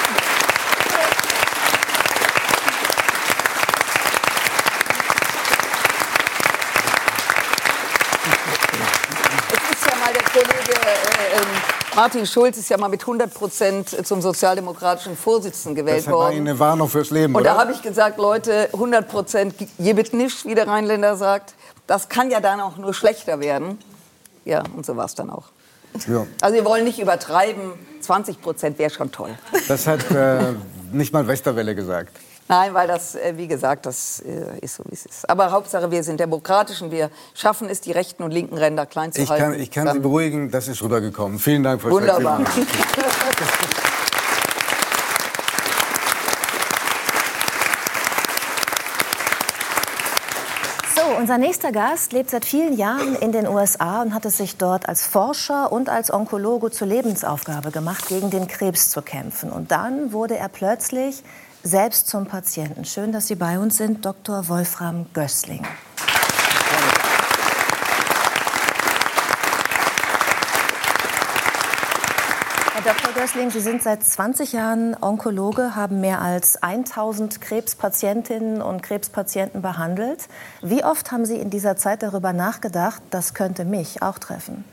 Es 9.51 9.77
ist 9.77 9.87
ja 9.91 9.97
mal 9.99 10.13
der 10.13 10.23
Kollege 10.23 10.73
äh, 10.73 11.37
ähm, 11.37 11.88
Martin 11.99 12.27
Schulz 12.27 12.57
ist 12.57 12.71
ja 12.71 12.77
mal 12.79 12.87
mit 12.87 13.01
100 13.01 13.35
Prozent 13.35 14.07
zum 14.07 14.23
sozialdemokratischen 14.23 15.17
Vorsitzenden 15.17 15.75
gewählt 15.75 15.99
Das 15.99 16.07
war 16.07 16.13
worden. 16.13 16.37
Ihnen 16.37 16.47
eine 16.47 16.57
Warnung 16.61 16.89
fürs 16.89 17.11
Leben, 17.11 17.35
Und 17.35 17.41
oder? 17.41 17.55
da 17.55 17.59
habe 17.61 17.73
ich 17.73 17.83
gesagt, 17.83 18.19
Leute, 18.19 18.69
100 18.73 19.09
Prozent 19.09 19.55
jebit 19.79 20.15
nicht, 20.15 20.45
wie 20.45 20.55
der 20.55 20.69
Rheinländer 20.69 21.17
sagt. 21.17 21.55
Das 21.89 22.09
kann 22.09 22.31
ja 22.31 22.39
dann 22.39 22.61
auch 22.61 22.77
nur 22.77 22.95
schlechter 22.95 23.41
werden. 23.41 23.81
Ja, 24.45 24.63
und 24.77 24.87
so 24.87 24.97
war 24.97 25.07
es 25.07 25.17
dann 25.17 25.29
auch. 25.29 25.47
ja. 26.07 26.25
Also 26.41 26.55
wir 26.55 26.65
wollen 26.65 26.85
nicht 26.85 27.01
übertreiben. 27.01 27.73
20 28.01 28.41
Prozent 28.43 28.79
wäre 28.79 28.91
schon 28.91 29.11
toll. 29.11 29.37
Das 29.67 29.89
hat 29.89 30.09
äh, 30.13 30.53
nicht 30.93 31.13
mal 31.13 31.27
Westerwelle 31.27 31.75
gesagt. 31.75 32.13
Nein, 32.49 32.73
weil 32.73 32.89
das, 32.89 33.15
äh, 33.15 33.35
wie 33.37 33.47
gesagt, 33.47 33.85
das 33.87 34.21
äh, 34.21 34.59
ist 34.61 34.77
so, 34.77 34.85
wie 34.89 34.95
es 34.95 35.05
ist. 35.05 35.29
Aber 35.29 35.51
Hauptsache, 35.51 35.91
wir 35.91 36.03
sind 36.03 36.19
demokratisch 36.19 36.81
und 36.81 36.91
wir 36.91 37.11
schaffen 37.35 37.69
es, 37.69 37.81
die 37.83 37.93
rechten 37.93 38.23
und 38.23 38.31
linken 38.31 38.57
Ränder 38.57 38.87
klein 38.87 39.13
zu 39.13 39.21
Ich 39.21 39.29
halten. 39.29 39.53
kann, 39.53 39.61
ich 39.61 39.71
kann 39.71 39.93
Sie 39.93 40.01
beruhigen, 40.01 40.51
das 40.51 40.67
ist 40.67 40.83
rübergekommen. 40.83 41.39
Vielen 41.39 41.63
Dank, 41.63 41.83
Frau 41.83 41.91
Wunderbar. 41.91 42.41
Unser 51.19 51.37
nächster 51.37 51.73
Gast 51.73 52.13
lebt 52.13 52.31
seit 52.31 52.45
vielen 52.45 52.77
Jahren 52.77 53.17
in 53.17 53.33
den 53.33 53.49
USA 53.49 54.03
und 54.03 54.15
hat 54.15 54.25
es 54.25 54.37
sich 54.39 54.57
dort 54.57 54.89
als 54.89 55.05
Forscher 55.05 55.73
und 55.73 55.89
als 55.89 56.13
Onkologe 56.13 56.71
zur 56.71 56.87
Lebensaufgabe 56.87 57.73
gemacht, 57.73 58.07
gegen 58.07 58.31
den 58.31 58.47
Krebs 58.47 58.89
zu 58.91 59.03
kämpfen. 59.03 59.51
Und 59.51 59.73
dann 59.73 60.13
wurde 60.13 60.37
er 60.39 60.49
plötzlich 60.49 61.25
selbst 61.63 62.09
zum 62.09 62.27
Patienten. 62.27 62.85
Schön, 62.85 63.13
dass 63.13 63.27
Sie 63.27 63.35
bei 63.35 63.59
uns 63.59 63.77
sind, 63.77 64.05
Dr. 64.05 64.49
Wolfram 64.49 65.07
Gößling. 65.13 65.67
Herr 72.75 72.95
Dr. 72.95 73.13
Gößling, 73.13 73.51
Sie 73.51 73.61
sind 73.61 73.83
seit 73.83 74.05
20 74.05 74.53
Jahren 74.53 74.97
Onkologe, 75.01 75.75
haben 75.75 76.01
mehr 76.01 76.23
als 76.23 76.63
1000 76.63 77.41
Krebspatientinnen 77.41 78.63
und 78.63 78.83
Krebspatienten 78.83 79.63
behandelt. 79.63 80.29
Wie 80.63 80.85
oft 80.85 81.11
haben 81.11 81.27
Sie 81.27 81.37
in 81.37 81.51
dieser 81.51 81.77
Zeit 81.77 82.03
darüber 82.05 82.33
nachgedacht, 82.33 83.03
das 83.11 83.35
könnte 83.35 83.65
mich 83.65 84.01
auch 84.01 84.19
treffen? 84.19 84.65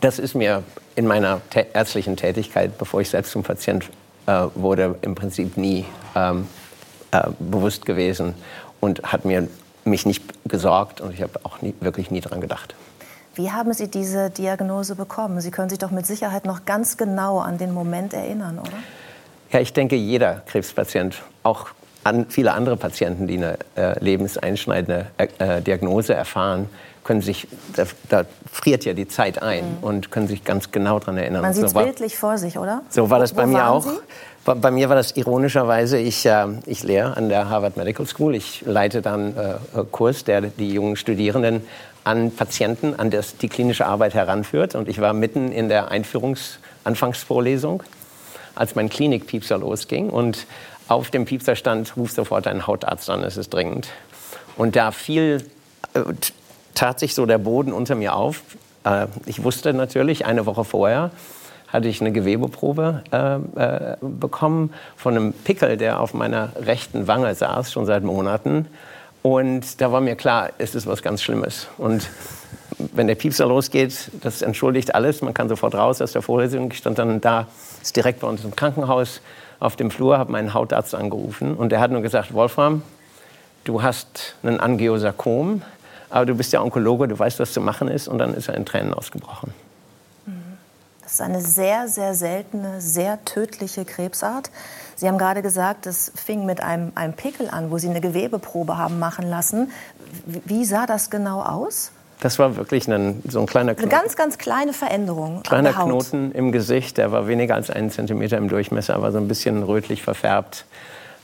Das 0.00 0.18
ist 0.18 0.34
mir 0.34 0.62
in 0.96 1.06
meiner 1.06 1.40
ärztlichen 1.72 2.16
Tätigkeit, 2.16 2.78
bevor 2.78 3.00
ich 3.00 3.10
selbst 3.10 3.32
zum 3.32 3.42
Patient 3.42 3.90
äh, 4.26 4.46
wurde, 4.54 4.96
im 5.02 5.14
Prinzip 5.14 5.56
nie 5.56 5.84
ähm, 6.14 6.46
äh, 7.10 7.22
bewusst 7.38 7.86
gewesen 7.86 8.34
und 8.80 9.02
hat 9.02 9.24
mir 9.24 9.48
mich 9.84 10.06
nicht 10.06 10.22
gesorgt 10.46 11.00
und 11.00 11.12
ich 11.12 11.22
habe 11.22 11.40
auch 11.42 11.60
nie, 11.60 11.74
wirklich 11.80 12.10
nie 12.10 12.20
daran 12.20 12.40
gedacht. 12.40 12.74
Wie 13.34 13.50
haben 13.50 13.72
Sie 13.72 13.88
diese 13.88 14.30
Diagnose 14.30 14.94
bekommen? 14.94 15.40
Sie 15.40 15.50
können 15.50 15.68
sich 15.68 15.78
doch 15.78 15.90
mit 15.90 16.06
Sicherheit 16.06 16.44
noch 16.44 16.64
ganz 16.64 16.96
genau 16.96 17.40
an 17.40 17.58
den 17.58 17.72
Moment 17.72 18.14
erinnern, 18.14 18.58
oder? 18.58 18.70
Ja, 19.50 19.60
ich 19.60 19.72
denke, 19.72 19.96
jeder 19.96 20.42
Krebspatient, 20.46 21.22
auch 21.42 21.68
an 22.04 22.26
viele 22.28 22.52
andere 22.52 22.76
Patienten, 22.76 23.26
die 23.26 23.36
eine 23.36 23.58
äh, 23.76 23.98
lebenseinschneidende 24.02 25.06
äh, 25.16 25.62
Diagnose 25.62 26.14
erfahren, 26.14 26.68
können 27.04 27.20
sich, 27.20 27.46
da, 27.76 27.84
da, 28.08 28.24
friert 28.50 28.84
ja 28.84 28.94
die 28.94 29.06
Zeit 29.06 29.42
ein 29.42 29.78
mhm. 29.78 29.84
und 29.84 30.10
können 30.10 30.26
sich 30.26 30.42
ganz 30.42 30.72
genau 30.72 30.98
daran 30.98 31.18
erinnern. 31.18 31.42
Man 31.42 31.52
sieht 31.52 31.64
es 31.64 31.72
so 31.72 31.78
bildlich 31.78 32.16
vor 32.16 32.38
sich, 32.38 32.58
oder? 32.58 32.82
So 32.88 33.10
war 33.10 33.18
das 33.18 33.32
Wo, 33.32 33.36
bei 33.36 33.46
mir 33.46 33.68
auch. 33.68 33.86
Bei, 34.44 34.54
bei 34.54 34.70
mir 34.70 34.88
war 34.88 34.96
das 34.96 35.16
ironischerweise, 35.16 35.98
ich, 35.98 36.24
äh, 36.24 36.46
ich 36.66 36.82
lehre 36.82 37.16
an 37.16 37.28
der 37.28 37.48
Harvard 37.48 37.76
Medical 37.76 38.06
School. 38.06 38.34
Ich 38.34 38.62
leite 38.66 39.02
dann 39.02 39.36
äh, 39.36 39.84
Kurs, 39.90 40.24
der 40.24 40.40
die 40.40 40.72
jungen 40.72 40.96
Studierenden 40.96 41.62
an 42.04 42.30
Patienten, 42.30 42.94
an 42.98 43.10
das 43.10 43.36
die 43.36 43.48
klinische 43.48 43.86
Arbeit 43.86 44.14
heranführt. 44.14 44.74
Und 44.74 44.88
ich 44.88 45.00
war 45.00 45.12
mitten 45.12 45.52
in 45.52 45.68
der 45.68 45.90
Einführungsanfangsvorlesung, 45.90 47.82
als 48.54 48.74
mein 48.74 48.88
Klinikpiepser 48.88 49.58
losging. 49.58 50.10
Und 50.10 50.46
auf 50.88 51.10
dem 51.10 51.24
Piepser 51.24 51.56
stand, 51.56 51.96
ruf 51.96 52.12
sofort 52.12 52.46
einen 52.46 52.66
Hautarzt 52.66 53.08
an, 53.10 53.22
es 53.24 53.36
ist 53.36 53.52
dringend. 53.52 53.88
Und 54.56 54.76
da 54.76 54.90
fiel, 54.90 55.44
äh, 55.94 56.00
tat 56.74 57.00
sich 57.00 57.14
so 57.14 57.26
der 57.26 57.38
Boden 57.38 57.72
unter 57.72 57.94
mir 57.94 58.14
auf. 58.14 58.42
Äh, 58.84 59.06
ich 59.26 59.42
wusste 59.42 59.72
natürlich, 59.74 60.26
eine 60.26 60.46
Woche 60.46 60.64
vorher 60.64 61.10
hatte 61.74 61.88
ich 61.88 62.00
eine 62.00 62.12
Gewebeprobe 62.12 63.02
äh, 63.10 63.34
äh, 63.60 63.96
bekommen 64.00 64.72
von 64.96 65.16
einem 65.16 65.32
Pickel, 65.32 65.76
der 65.76 65.98
auf 65.98 66.14
meiner 66.14 66.52
rechten 66.54 67.08
Wange 67.08 67.34
saß, 67.34 67.72
schon 67.72 67.84
seit 67.84 68.04
Monaten. 68.04 68.68
Und 69.22 69.80
da 69.80 69.90
war 69.90 70.00
mir 70.00 70.14
klar, 70.14 70.50
es 70.58 70.76
ist 70.76 70.86
was 70.86 71.02
ganz 71.02 71.20
Schlimmes. 71.20 71.66
Und 71.76 72.08
wenn 72.78 73.08
der 73.08 73.16
Piepser 73.16 73.46
losgeht, 73.46 74.10
das 74.22 74.42
entschuldigt 74.42 74.94
alles. 74.94 75.20
Man 75.20 75.34
kann 75.34 75.48
sofort 75.48 75.74
raus 75.74 76.00
aus 76.00 76.12
der 76.12 76.22
Vorlesung. 76.22 76.70
Ich 76.70 76.78
stand 76.78 76.98
dann 77.00 77.20
da, 77.20 77.48
ist 77.82 77.96
direkt 77.96 78.20
bei 78.20 78.28
uns 78.28 78.44
im 78.44 78.54
Krankenhaus 78.54 79.20
auf 79.58 79.74
dem 79.74 79.90
Flur, 79.90 80.16
habe 80.16 80.30
meinen 80.30 80.54
Hautarzt 80.54 80.94
angerufen. 80.94 81.54
Und 81.54 81.70
der 81.70 81.80
hat 81.80 81.90
nur 81.90 82.02
gesagt, 82.02 82.34
Wolfram, 82.34 82.82
du 83.64 83.82
hast 83.82 84.36
einen 84.44 84.60
Angiosarkom, 84.60 85.62
aber 86.14 86.26
du 86.26 86.36
bist 86.36 86.52
ja 86.52 86.62
Onkologe, 86.62 87.08
du 87.08 87.18
weißt, 87.18 87.40
was 87.40 87.52
zu 87.52 87.60
machen 87.60 87.88
ist. 87.88 88.06
Und 88.06 88.18
dann 88.18 88.34
ist 88.34 88.48
er 88.48 88.54
in 88.54 88.64
Tränen 88.64 88.94
ausgebrochen. 88.94 89.52
Das 91.02 91.14
ist 91.14 91.20
eine 91.20 91.40
sehr, 91.40 91.88
sehr 91.88 92.14
seltene, 92.14 92.80
sehr 92.80 93.24
tödliche 93.24 93.84
Krebsart. 93.84 94.48
Sie 94.94 95.08
haben 95.08 95.18
gerade 95.18 95.42
gesagt, 95.42 95.86
es 95.86 96.12
fing 96.14 96.46
mit 96.46 96.62
einem, 96.62 96.92
einem 96.94 97.14
Pickel 97.14 97.48
an, 97.50 97.72
wo 97.72 97.78
Sie 97.78 97.88
eine 97.88 98.00
Gewebeprobe 98.00 98.78
haben 98.78 99.00
machen 99.00 99.28
lassen. 99.28 99.72
Wie 100.24 100.64
sah 100.64 100.86
das 100.86 101.10
genau 101.10 101.42
aus? 101.42 101.90
Das 102.20 102.38
war 102.38 102.54
wirklich 102.54 102.88
ein, 102.88 103.20
so 103.28 103.40
ein 103.40 103.46
kleiner 103.46 103.74
Knoten. 103.74 103.90
Eine 103.90 104.00
ganz, 104.00 104.14
ganz 104.14 104.38
kleine 104.38 104.72
Veränderung. 104.72 105.42
Kleiner 105.42 105.72
Knoten 105.72 106.30
im 106.30 106.52
Gesicht, 106.52 106.96
der 106.96 107.10
war 107.10 107.26
weniger 107.26 107.56
als 107.56 107.70
einen 107.70 107.90
Zentimeter 107.90 108.38
im 108.38 108.48
Durchmesser, 108.48 108.94
aber 108.94 109.10
so 109.10 109.18
ein 109.18 109.26
bisschen 109.26 109.64
rötlich 109.64 110.04
verfärbt. 110.04 110.64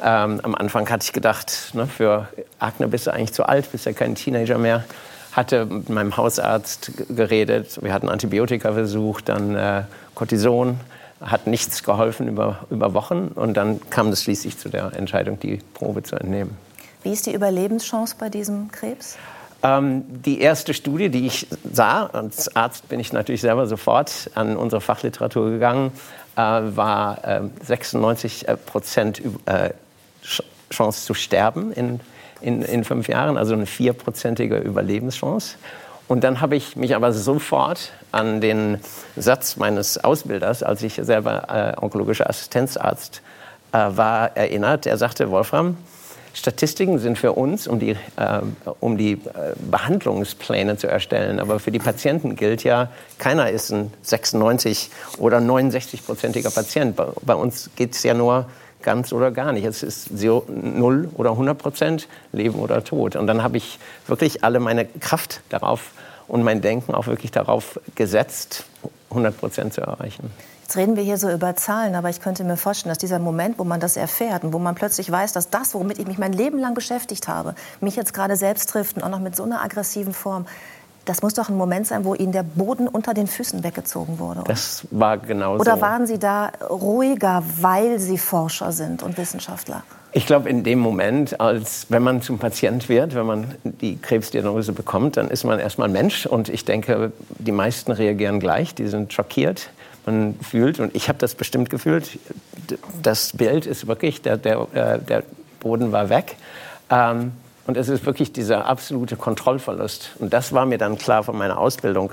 Ähm, 0.03 0.41
am 0.43 0.55
Anfang 0.55 0.89
hatte 0.89 1.05
ich 1.05 1.13
gedacht, 1.13 1.71
ne, 1.75 1.87
für 1.87 2.29
Agne 2.59 2.89
bist 2.89 3.07
du 3.07 3.13
eigentlich 3.13 3.33
zu 3.33 3.45
alt, 3.45 3.71
bist 3.71 3.87
ja 3.87 3.93
kein 3.93 4.15
Teenager 4.15 4.59
mehr. 4.59 4.85
Hatte 5.33 5.67
mit 5.67 5.89
meinem 5.89 6.17
Hausarzt 6.17 6.93
geredet, 7.09 7.79
wir 7.83 7.93
hatten 7.93 8.09
Antibiotika 8.09 8.73
versucht, 8.73 9.29
dann 9.29 9.55
äh, 9.55 9.83
Cortison, 10.15 10.81
hat 11.21 11.47
nichts 11.47 11.83
geholfen 11.85 12.29
über, 12.29 12.61
über 12.71 12.95
Wochen. 12.95 13.29
Und 13.35 13.55
dann 13.55 13.81
kam 13.91 14.09
es 14.09 14.23
schließlich 14.23 14.59
zu 14.59 14.71
der 14.71 14.93
Entscheidung, 14.95 15.39
die 15.39 15.59
Probe 15.75 16.03
zu 16.03 16.17
entnehmen. 16.17 16.57
Wie 17.03 17.13
ist 17.13 17.27
die 17.27 17.35
Überlebenschance 17.35 18.17
bei 18.19 18.29
diesem 18.29 18.71
Krebs? 18.71 19.17
Ähm, 19.63 20.05
die 20.09 20.41
erste 20.41 20.73
Studie, 20.73 21.11
die 21.11 21.27
ich 21.27 21.47
sah, 21.71 22.07
als 22.07 22.55
Arzt 22.57 22.89
bin 22.89 22.99
ich 22.99 23.13
natürlich 23.13 23.43
selber 23.43 23.67
sofort 23.67 24.31
an 24.35 24.57
unsere 24.57 24.81
Fachliteratur 24.81 25.51
gegangen, 25.51 25.93
äh, 26.37 26.41
war 26.41 27.25
äh, 27.25 27.43
96 27.65 28.47
Prozent 28.67 29.21
äh, 29.47 29.71
Chance 30.71 31.05
zu 31.05 31.15
sterben 31.15 31.73
in, 31.73 32.01
in, 32.41 32.63
in 32.63 32.85
fünf 32.85 33.09
Jahren, 33.09 33.37
also 33.37 33.55
eine 33.55 33.67
vierprozentige 33.67 34.59
Überlebenschance. 34.59 35.57
Und 36.09 36.25
dann 36.25 36.41
habe 36.41 36.57
ich 36.57 36.75
mich 36.75 36.97
aber 36.97 37.13
sofort 37.13 37.93
an 38.11 38.41
den 38.41 38.79
Satz 39.17 39.57
meines 39.57 40.03
Ausbilders, 40.03 40.63
als 40.63 40.83
ich 40.83 40.95
selber 40.95 41.77
äh, 41.79 41.81
onkologischer 41.81 42.29
Assistenzarzt 42.29 43.23
äh, 43.73 43.79
war, 43.79 44.37
erinnert. 44.37 44.87
Er 44.87 44.99
sagte, 44.99 45.31
Wolfram, 45.31 45.77
Statistiken 46.33 46.99
sind 46.99 47.19
für 47.19 47.33
uns, 47.33 47.67
um 47.67 47.79
die, 47.79 47.91
äh, 47.91 48.41
um 48.81 48.97
die 48.97 49.13
äh, 49.13 49.19
Behandlungspläne 49.71 50.77
zu 50.77 50.87
erstellen. 50.87 51.41
Aber 51.41 51.61
für 51.61 51.71
die 51.71 51.79
Patienten 51.79 52.37
gilt 52.37 52.65
ja, 52.65 52.89
keiner 53.19 53.51
ist 53.51 53.71
ein 53.71 53.93
96 54.03 54.91
oder 55.19 55.39
69-prozentiger 55.39 56.53
Patient. 56.53 56.97
Bei, 56.97 57.07
bei 57.23 57.35
uns 57.35 57.71
geht 57.77 57.95
es 57.95 58.03
ja 58.03 58.15
nur 58.15 58.47
ganz 58.83 59.13
oder 59.13 59.31
gar 59.31 59.53
nicht. 59.53 59.65
Es 59.65 59.83
ist 59.83 60.11
0 60.13 61.09
oder 61.15 61.31
100 61.31 61.59
Prozent, 61.59 62.09
Leben 62.33 62.59
oder 62.59 62.83
Tod. 62.85 63.17
Und 63.17 63.27
dann 63.27 63.43
habe 63.43 63.57
ich 63.57 63.79
wirklich 64.07 64.45
alle 64.45 64.61
meine 64.61 64.85
Kraft 64.85 65.41
darauf 65.49 65.93
und 66.29 66.43
mein 66.43 66.61
Denken 66.61 66.95
auch 66.95 67.07
wirklich 67.07 67.31
darauf 67.31 67.81
gesetzt, 67.95 68.65
100 69.11 69.37
Prozent 69.37 69.75
zu 69.75 69.81
erreichen. 69.81 70.31
Jetzt 70.71 70.77
reden 70.77 70.95
wir 70.95 71.03
hier 71.03 71.19
so 71.19 71.29
über 71.29 71.57
Zahlen, 71.57 71.97
aber 71.97 72.11
ich 72.11 72.21
könnte 72.21 72.45
mir 72.45 72.57
vorstellen, 72.57 72.91
dass 72.91 72.99
dieser 72.99 73.19
Moment, 73.19 73.59
wo 73.59 73.65
man 73.65 73.81
das 73.81 73.97
erfährt 73.97 74.45
und 74.45 74.53
wo 74.53 74.61
man 74.61 74.77
plötzlich 74.77 75.11
weiß, 75.11 75.33
dass 75.33 75.51
das, 75.51 75.75
womit 75.75 75.99
ich 75.99 76.07
mich 76.07 76.17
mein 76.17 76.33
Leben 76.33 76.61
lang 76.61 76.75
beschäftigt 76.75 77.27
habe, 77.27 77.57
mich 77.81 77.97
jetzt 77.97 78.15
gerade 78.15 78.37
selbst 78.37 78.71
trifft 78.71 78.97
und 78.97 79.03
auch 79.03 79.09
noch 79.09 79.19
mit 79.19 79.35
so 79.35 79.43
einer 79.43 79.65
aggressiven 79.65 80.15
Form, 80.15 80.47
das 81.11 81.23
muss 81.23 81.35
doch 81.35 81.49
ein 81.49 81.57
Moment 81.57 81.89
sein, 81.89 82.05
wo 82.05 82.15
Ihnen 82.15 82.31
der 82.31 82.45
Boden 82.45 82.87
unter 82.87 83.15
den 83.15 83.27
Füßen 83.27 83.65
weggezogen 83.65 84.21
wurde. 84.21 84.43
Oder? 84.43 84.49
Das 84.49 84.87
war 84.93 85.19
genau 85.19 85.57
Oder 85.57 85.75
so. 85.75 85.81
waren 85.81 86.07
Sie 86.07 86.21
da 86.21 86.53
ruhiger, 86.71 87.43
weil 87.61 87.99
Sie 87.99 88.17
Forscher 88.17 88.71
sind 88.71 89.03
und 89.03 89.19
Wissenschaftler? 89.19 89.83
Ich 90.13 90.25
glaube, 90.25 90.49
in 90.49 90.63
dem 90.63 90.79
Moment, 90.79 91.41
als 91.41 91.87
wenn 91.89 92.05
man 92.05 92.23
zum 92.23 92.39
Patient 92.39 92.89
wird, 92.89 93.17
wenn 93.17 93.27
man 93.27 93.57
die 93.65 93.97
Krebsdiagnose 93.97 94.71
bekommt, 94.71 95.17
dann 95.17 95.29
ist 95.29 95.43
man 95.43 95.59
erstmal 95.59 95.89
Mensch. 95.89 96.27
Und 96.27 96.49
ich 96.49 96.65
denke, 96.65 97.11
die 97.41 97.51
meisten 97.53 97.91
reagieren 97.91 98.39
gleich. 98.39 98.77
Die 98.77 98.87
sind 98.87 99.13
schockiert. 99.13 99.71
Man 100.07 100.37
fühlt, 100.41 100.79
und 100.79 100.95
ich 100.95 101.09
habe 101.09 101.19
das 101.19 101.35
bestimmt 101.35 101.71
gefühlt, 101.71 102.21
das 103.03 103.33
Bild 103.33 103.67
ist 103.67 103.89
wirklich, 103.89 104.23
der, 104.23 104.37
der, 104.37 104.61
äh, 104.75 104.99
der 105.01 105.25
Boden 105.59 105.91
war 105.91 106.09
weg. 106.09 106.37
Ähm, 106.89 107.33
und 107.71 107.77
es 107.77 107.89
ist 107.89 108.05
wirklich 108.05 108.33
dieser 108.33 108.67
absolute 108.67 109.15
Kontrollverlust. 109.15 110.17
Und 110.19 110.33
das 110.33 110.53
war 110.53 110.67
mir 110.67 110.77
dann 110.77 110.99
klar 110.99 111.23
von 111.23 111.39
meiner 111.39 111.57
Ausbildung, 111.57 112.11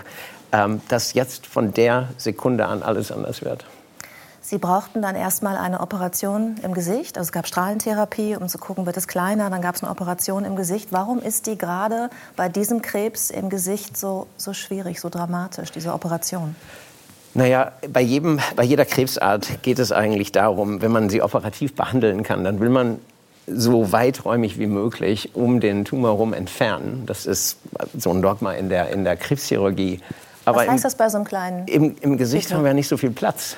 ähm, 0.52 0.82
dass 0.88 1.14
jetzt 1.14 1.48
von 1.48 1.74
der 1.74 2.10
Sekunde 2.18 2.68
an 2.68 2.84
alles 2.84 3.12
anders 3.12 3.44
wird. 3.44 3.66
Sie 4.40 4.60
brauchten 4.60 5.02
dann 5.02 5.16
erstmal 5.16 5.58
eine 5.58 5.80
Operation 5.80 6.58
im 6.62 6.76
Gesicht. 6.76 7.18
Also 7.18 7.30
es 7.30 7.32
gab 7.32 7.48
Strahlentherapie, 7.48 8.36
um 8.36 8.48
zu 8.48 8.60
gucken, 8.60 8.86
wird 8.86 8.98
es 8.98 9.08
kleiner. 9.08 9.50
Dann 9.50 9.64
gab 9.64 9.74
es 9.74 9.82
eine 9.82 9.92
Operation 9.92 10.46
im 10.46 10.56
Gesicht. 10.56 10.90
Warum 10.92 11.18
ist 11.24 11.48
die 11.48 11.58
gerade 11.58 12.12
bei 12.36 12.50
diesem 12.50 12.84
Krebs 12.84 13.32
im 13.32 13.50
Gesicht 13.50 13.98
so, 13.98 14.28
so 14.38 14.54
schwierig, 14.54 15.02
so 15.02 15.10
dramatisch, 15.10 15.72
diese 15.72 15.92
Operation? 15.92 16.56
Naja, 17.34 17.72
bei, 17.90 18.02
jedem, 18.02 18.40
bei 18.56 18.64
jeder 18.64 18.86
Krebsart 18.86 19.64
geht 19.64 19.80
es 19.80 19.92
eigentlich 19.92 20.32
darum, 20.32 20.84
wenn 20.84 20.92
man 20.92 21.10
sie 21.10 21.24
operativ 21.24 21.74
behandeln 21.76 22.22
kann, 22.22 22.44
dann 22.44 22.60
will 22.60 22.70
man 22.70 23.00
so 23.48 23.92
weiträumig 23.92 24.60
wie 24.60 24.68
möglich 24.68 25.32
um 25.34 25.60
den 25.60 25.86
Tumor 25.86 26.12
herum 26.12 26.34
entfernen. 26.34 27.04
Das 27.06 27.26
ist 27.26 27.58
so 27.98 28.12
ein 28.12 28.22
Dogma 28.22 28.54
in 28.54 28.70
der, 28.70 28.90
in 28.90 29.04
der 29.04 29.16
Krebschirurgie. 29.16 30.02
Aber 30.46 30.60
Was 30.60 30.68
heißt 30.68 30.86
das 30.86 30.96
bei 30.96 31.10
so 31.10 31.18
einem 31.18 31.26
kleinen? 31.26 31.68
Im, 31.68 31.96
im 32.02 32.18
Gesicht 32.18 32.54
haben 32.54 32.64
wir 32.64 32.70
ja 32.70 32.74
nicht 32.74 32.88
so 32.88 32.98
viel 32.98 33.12
Platz. 33.12 33.56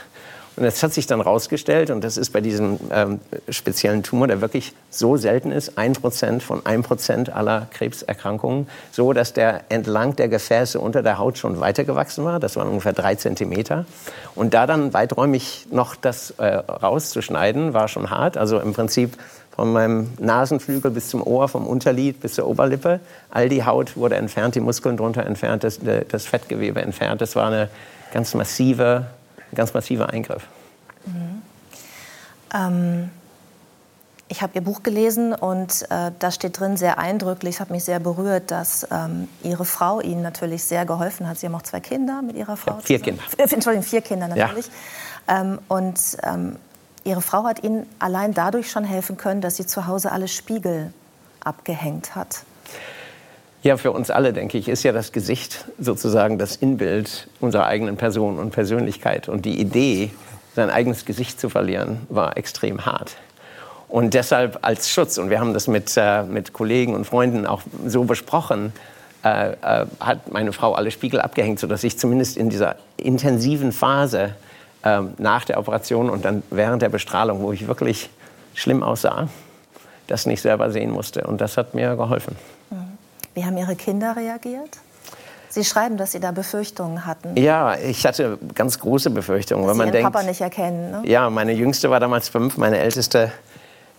Und 0.59 0.65
das 0.65 0.83
hat 0.83 0.91
sich 0.91 1.07
dann 1.07 1.21
rausgestellt, 1.21 1.89
und 1.89 2.03
das 2.03 2.17
ist 2.17 2.31
bei 2.31 2.41
diesem 2.41 2.79
ähm, 2.91 3.21
speziellen 3.47 4.03
Tumor, 4.03 4.27
der 4.27 4.41
wirklich 4.41 4.73
so 4.89 5.15
selten 5.15 5.53
ist, 5.53 5.77
ein 5.77 5.93
Prozent 5.93 6.43
von 6.43 6.65
ein 6.65 6.83
Prozent 6.83 7.33
aller 7.33 7.67
Krebserkrankungen, 7.71 8.67
so 8.91 9.13
dass 9.13 9.31
der 9.31 9.61
entlang 9.69 10.17
der 10.17 10.27
Gefäße 10.27 10.77
unter 10.77 11.01
der 11.01 11.17
Haut 11.17 11.37
schon 11.37 11.61
weitergewachsen 11.61 12.25
war. 12.25 12.41
Das 12.41 12.57
waren 12.57 12.67
ungefähr 12.67 12.91
drei 12.91 13.15
Zentimeter. 13.15 13.85
Und 14.35 14.53
da 14.53 14.67
dann 14.67 14.93
weiträumig 14.93 15.67
noch 15.71 15.95
das 15.95 16.31
äh, 16.31 16.45
rauszuschneiden, 16.45 17.73
war 17.73 17.87
schon 17.87 18.09
hart. 18.09 18.35
Also 18.35 18.59
im 18.59 18.73
Prinzip 18.73 19.17
von 19.59 19.73
meinem 19.73 20.13
Nasenflügel 20.19 20.89
bis 20.89 21.09
zum 21.09 21.21
Ohr, 21.21 21.49
vom 21.49 21.67
Unterlid 21.67 22.21
bis 22.21 22.35
zur 22.35 22.47
Oberlippe. 22.47 23.01
All 23.29 23.49
die 23.49 23.65
Haut 23.65 23.97
wurde 23.97 24.15
entfernt, 24.15 24.55
die 24.55 24.61
Muskeln 24.61 24.95
drunter 24.95 25.25
entfernt, 25.25 25.65
das, 25.65 25.81
das 26.07 26.25
Fettgewebe 26.25 26.81
entfernt. 26.81 27.19
Das 27.19 27.35
war 27.35 27.47
eine 27.47 27.67
ganz 28.13 28.33
massive, 28.35 29.07
ganz 29.53 29.73
massiver 29.73 30.11
Eingriff. 30.11 30.43
Mhm. 31.05 31.41
Ähm, 32.55 33.09
ich 34.29 34.41
habe 34.41 34.53
Ihr 34.55 34.61
Buch 34.61 34.81
gelesen 34.81 35.33
und 35.33 35.85
äh, 35.89 36.11
da 36.17 36.31
steht 36.31 36.57
drin 36.57 36.77
sehr 36.77 36.97
eindrücklich, 36.97 37.55
es 37.55 37.59
hat 37.59 37.69
mich 37.69 37.83
sehr 37.83 37.99
berührt, 37.99 38.51
dass 38.51 38.87
ähm, 38.91 39.27
Ihre 39.43 39.65
Frau 39.65 39.99
Ihnen 39.99 40.21
natürlich 40.21 40.63
sehr 40.63 40.85
geholfen 40.85 41.27
hat. 41.27 41.37
Sie 41.37 41.47
haben 41.47 41.55
auch 41.55 41.63
zwei 41.63 41.81
Kinder 41.81 42.21
mit 42.21 42.37
Ihrer 42.37 42.55
Frau. 42.55 42.75
Ja, 42.75 42.79
vier 42.81 42.99
Kinder. 42.99 43.23
Äh, 43.35 43.53
Entschuldigung, 43.53 43.83
vier 43.83 43.99
Kinder 43.99 44.29
natürlich. 44.29 44.69
Ja. 45.27 45.41
Ähm, 45.41 45.59
und 45.67 45.99
ähm, 46.23 46.55
Ihre 47.03 47.21
Frau 47.21 47.43
hat 47.43 47.63
Ihnen 47.63 47.85
allein 47.99 48.33
dadurch 48.33 48.69
schon 48.69 48.83
helfen 48.83 49.17
können, 49.17 49.41
dass 49.41 49.57
sie 49.57 49.65
zu 49.65 49.87
Hause 49.87 50.11
alle 50.11 50.27
Spiegel 50.27 50.93
abgehängt 51.43 52.15
hat. 52.15 52.43
Ja, 53.61 53.75
für 53.75 53.91
uns 53.91 54.09
alle, 54.09 54.31
denke 54.31 54.57
ich, 54.57 54.69
ist 54.69 54.83
ja 54.83 54.93
das 54.93 55.11
Gesicht 55.11 55.65
sozusagen 55.77 56.37
das 56.37 56.55
Inbild 56.55 57.27
unserer 57.41 57.65
eigenen 57.65 57.97
Person 57.97 58.39
und 58.39 58.51
Persönlichkeit. 58.51 59.27
Und 59.27 59.45
die 59.45 59.59
Idee, 59.59 60.11
sein 60.55 60.69
eigenes 60.69 61.03
Gesicht 61.03 61.41
zu 61.41 61.49
verlieren, 61.49 62.05
war 62.09 62.37
extrem 62.37 62.85
hart. 62.85 63.17
Und 63.89 64.13
deshalb 64.13 64.59
als 64.61 64.89
Schutz, 64.89 65.17
und 65.17 65.29
wir 65.29 65.39
haben 65.39 65.53
das 65.53 65.67
mit, 65.67 65.91
äh, 65.97 66.23
mit 66.23 66.53
Kollegen 66.53 66.95
und 66.95 67.05
Freunden 67.05 67.45
auch 67.45 67.61
so 67.85 68.03
besprochen, 68.05 68.71
äh, 69.25 69.51
äh, 69.51 69.85
hat 69.99 70.31
meine 70.31 70.53
Frau 70.53 70.75
alle 70.75 70.91
Spiegel 70.91 71.19
abgehängt, 71.19 71.59
sodass 71.59 71.83
ich 71.83 71.97
zumindest 71.97 72.37
in 72.37 72.49
dieser 72.49 72.77
intensiven 72.95 73.73
Phase 73.73 74.35
ähm, 74.83 75.13
nach 75.17 75.45
der 75.45 75.59
Operation 75.59 76.09
und 76.09 76.25
dann 76.25 76.43
während 76.49 76.81
der 76.81 76.89
Bestrahlung, 76.89 77.41
wo 77.41 77.51
ich 77.51 77.67
wirklich 77.67 78.09
schlimm 78.53 78.83
aussah, 78.83 79.27
das 80.07 80.25
nicht 80.25 80.41
selber 80.41 80.71
sehen 80.71 80.91
musste. 80.91 81.25
Und 81.27 81.41
das 81.41 81.57
hat 81.57 81.73
mir 81.73 81.95
geholfen. 81.95 82.35
Mhm. 82.69 82.97
Wie 83.33 83.45
haben 83.45 83.57
Ihre 83.57 83.75
Kinder 83.75 84.15
reagiert? 84.15 84.77
Sie 85.49 85.65
schreiben, 85.65 85.97
dass 85.97 86.11
Sie 86.11 86.19
da 86.19 86.31
Befürchtungen 86.31 87.05
hatten. 87.05 87.35
Ja, 87.35 87.75
ich 87.75 88.05
hatte 88.05 88.37
ganz 88.53 88.79
große 88.79 89.09
Befürchtungen. 89.09 89.65
Dass 89.65 89.69
weil 89.69 89.73
Sie 89.73 89.77
man 89.77 89.87
Ihren 89.87 89.93
denkt, 89.93 90.13
Papa 90.13 90.25
nicht 90.25 90.41
erkennen. 90.41 90.91
Ne? 90.91 91.01
Ja, 91.05 91.29
meine 91.29 91.53
Jüngste 91.53 91.89
war 91.89 91.99
damals 91.99 92.29
fünf, 92.29 92.57
meine 92.57 92.77
Älteste 92.77 93.31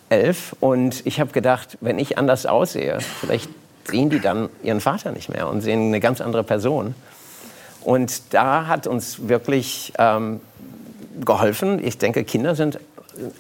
elf. 0.08 0.54
Und 0.60 1.04
ich 1.06 1.20
habe 1.20 1.32
gedacht, 1.32 1.78
wenn 1.80 1.98
ich 1.98 2.18
anders 2.18 2.46
aussehe, 2.46 2.98
vielleicht 3.00 3.48
sehen 3.84 4.10
die 4.10 4.20
dann 4.20 4.48
ihren 4.62 4.80
Vater 4.80 5.12
nicht 5.12 5.28
mehr 5.28 5.48
und 5.48 5.62
sehen 5.62 5.88
eine 5.88 6.00
ganz 6.00 6.20
andere 6.20 6.44
Person. 6.44 6.94
Und 7.82 8.34
da 8.34 8.66
hat 8.66 8.86
uns 8.86 9.28
wirklich 9.28 9.92
ähm, 9.98 10.40
geholfen. 11.24 11.84
Ich 11.84 11.98
denke, 11.98 12.24
Kinder 12.24 12.54
sind 12.54 12.78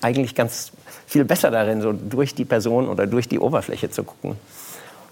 eigentlich 0.00 0.34
ganz 0.34 0.72
viel 1.06 1.24
besser 1.24 1.50
darin, 1.50 1.80
so 1.80 1.92
durch 1.92 2.34
die 2.34 2.44
Person 2.44 2.88
oder 2.88 3.06
durch 3.06 3.28
die 3.28 3.38
Oberfläche 3.38 3.90
zu 3.90 4.04
gucken. 4.04 4.36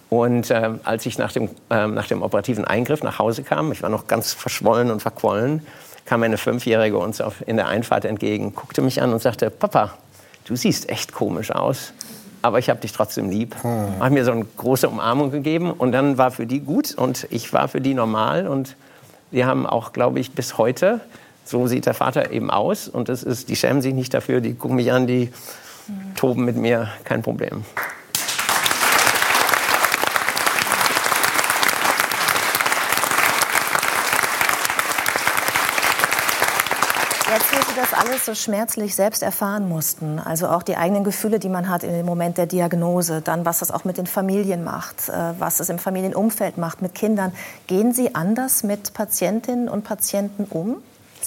Und 0.09 0.49
äh, 0.49 0.71
als 0.83 1.05
ich 1.05 1.17
nach 1.17 1.31
dem, 1.31 1.49
äh, 1.69 1.87
nach 1.87 2.07
dem 2.07 2.23
operativen 2.23 2.65
Eingriff 2.65 3.03
nach 3.03 3.19
Hause 3.19 3.43
kam, 3.43 3.71
ich 3.71 3.83
war 3.83 3.89
noch 3.89 4.07
ganz 4.07 4.33
verschwollen 4.33 4.89
und 4.89 5.01
verquollen, 5.01 5.65
kam 6.05 6.21
meine 6.21 6.37
Fünfjährige 6.37 6.97
uns 6.97 7.21
auf, 7.21 7.47
in 7.47 7.57
der 7.57 7.67
Einfahrt 7.67 8.05
entgegen, 8.05 8.55
guckte 8.55 8.81
mich 8.81 9.01
an 9.01 9.13
und 9.13 9.21
sagte, 9.21 9.51
Papa, 9.51 9.93
du 10.45 10.55
siehst 10.55 10.89
echt 10.89 11.13
komisch 11.13 11.51
aus, 11.51 11.93
aber 12.41 12.57
ich 12.57 12.69
habe 12.71 12.79
dich 12.79 12.91
trotzdem 12.91 13.29
lieb. 13.29 13.55
Hm. 13.61 13.99
Hat 13.99 14.11
mir 14.11 14.25
so 14.25 14.31
eine 14.31 14.45
große 14.57 14.89
Umarmung 14.89 15.29
gegeben 15.29 15.71
und 15.71 15.91
dann 15.91 16.17
war 16.17 16.31
für 16.31 16.47
die 16.47 16.61
gut 16.61 16.95
und 16.95 17.27
ich 17.29 17.53
war 17.53 17.67
für 17.67 17.81
die 17.81 17.93
normal 17.93 18.47
und 18.47 18.75
wir 19.29 19.45
haben 19.45 19.67
auch, 19.67 19.93
glaube 19.93 20.19
ich, 20.19 20.31
bis 20.31 20.57
heute 20.57 21.01
so 21.49 21.65
sieht 21.65 21.87
der 21.87 21.95
Vater 21.95 22.31
eben 22.31 22.51
aus 22.51 22.87
und 22.87 23.09
das 23.09 23.23
ist, 23.23 23.49
die 23.49 23.55
schämen 23.55 23.81
sich 23.81 23.95
nicht 23.95 24.13
dafür, 24.13 24.39
die 24.39 24.53
gucken 24.53 24.75
mich 24.75 24.91
an, 24.91 25.07
die 25.07 25.31
toben 26.15 26.45
mit 26.45 26.55
mir, 26.55 26.89
kein 27.05 27.23
Problem. 27.23 27.65
Jetzt, 37.31 37.51
wo 37.51 37.57
Sie 37.57 37.79
das 37.79 37.93
alles 37.93 38.25
so 38.25 38.35
schmerzlich 38.35 38.93
selbst 38.93 39.23
erfahren 39.23 39.67
mussten, 39.67 40.19
also 40.19 40.49
auch 40.49 40.63
die 40.63 40.77
eigenen 40.77 41.03
Gefühle, 41.03 41.39
die 41.39 41.49
man 41.49 41.69
hat 41.69 41.83
in 41.83 41.91
dem 41.91 42.05
Moment 42.05 42.37
der 42.37 42.45
Diagnose, 42.45 43.21
dann 43.21 43.45
was 43.45 43.59
das 43.59 43.71
auch 43.71 43.85
mit 43.85 43.97
den 43.97 44.07
Familien 44.07 44.63
macht, 44.63 45.09
äh, 45.09 45.33
was 45.39 45.59
es 45.59 45.69
im 45.69 45.79
Familienumfeld 45.79 46.57
macht, 46.57 46.83
mit 46.83 46.93
Kindern, 46.93 47.31
gehen 47.65 47.91
Sie 47.91 48.13
anders 48.13 48.63
mit 48.63 48.93
Patientinnen 48.93 49.67
und 49.67 49.83
Patienten 49.83 50.45
um? 50.45 50.77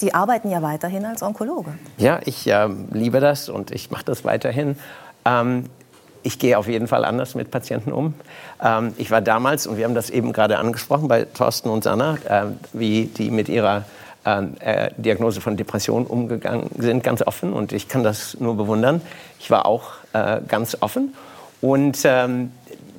Sie 0.03 0.13
arbeiten 0.13 0.49
ja 0.51 0.61
weiterhin 0.61 1.05
als 1.05 1.23
Onkologe. 1.23 1.75
Ja, 1.95 2.19
ich 2.25 2.45
äh, 2.45 2.67
liebe 2.91 3.21
das 3.21 3.47
und 3.47 3.71
ich 3.71 3.89
mache 3.89 4.03
das 4.03 4.25
weiterhin. 4.25 4.77
Ähm, 5.23 5.67
ich 6.23 6.39
gehe 6.39 6.57
auf 6.57 6.67
jeden 6.67 6.89
Fall 6.89 7.05
anders 7.05 7.35
mit 7.35 7.51
Patienten 7.51 7.93
um. 7.93 8.13
Ähm, 8.61 8.93
ich 8.97 9.11
war 9.11 9.21
damals, 9.21 9.65
und 9.65 9.77
wir 9.77 9.85
haben 9.85 9.95
das 9.95 10.09
eben 10.09 10.33
gerade 10.33 10.57
angesprochen 10.59 11.07
bei 11.07 11.23
Thorsten 11.23 11.69
und 11.69 11.85
Sanna, 11.85 12.17
äh, 12.27 12.47
wie 12.73 13.05
die 13.05 13.31
mit 13.31 13.47
ihrer 13.47 13.85
ähm, 14.25 14.57
äh, 14.59 14.89
Diagnose 14.97 15.39
von 15.39 15.55
Depression 15.55 16.05
umgegangen 16.05 16.69
sind, 16.77 17.01
ganz 17.01 17.21
offen. 17.25 17.53
Und 17.53 17.71
ich 17.71 17.87
kann 17.87 18.03
das 18.03 18.37
nur 18.41 18.57
bewundern. 18.57 18.99
Ich 19.39 19.49
war 19.51 19.65
auch 19.65 19.91
äh, 20.11 20.41
ganz 20.45 20.75
offen. 20.81 21.13
Und 21.61 21.99
ähm, 22.03 22.51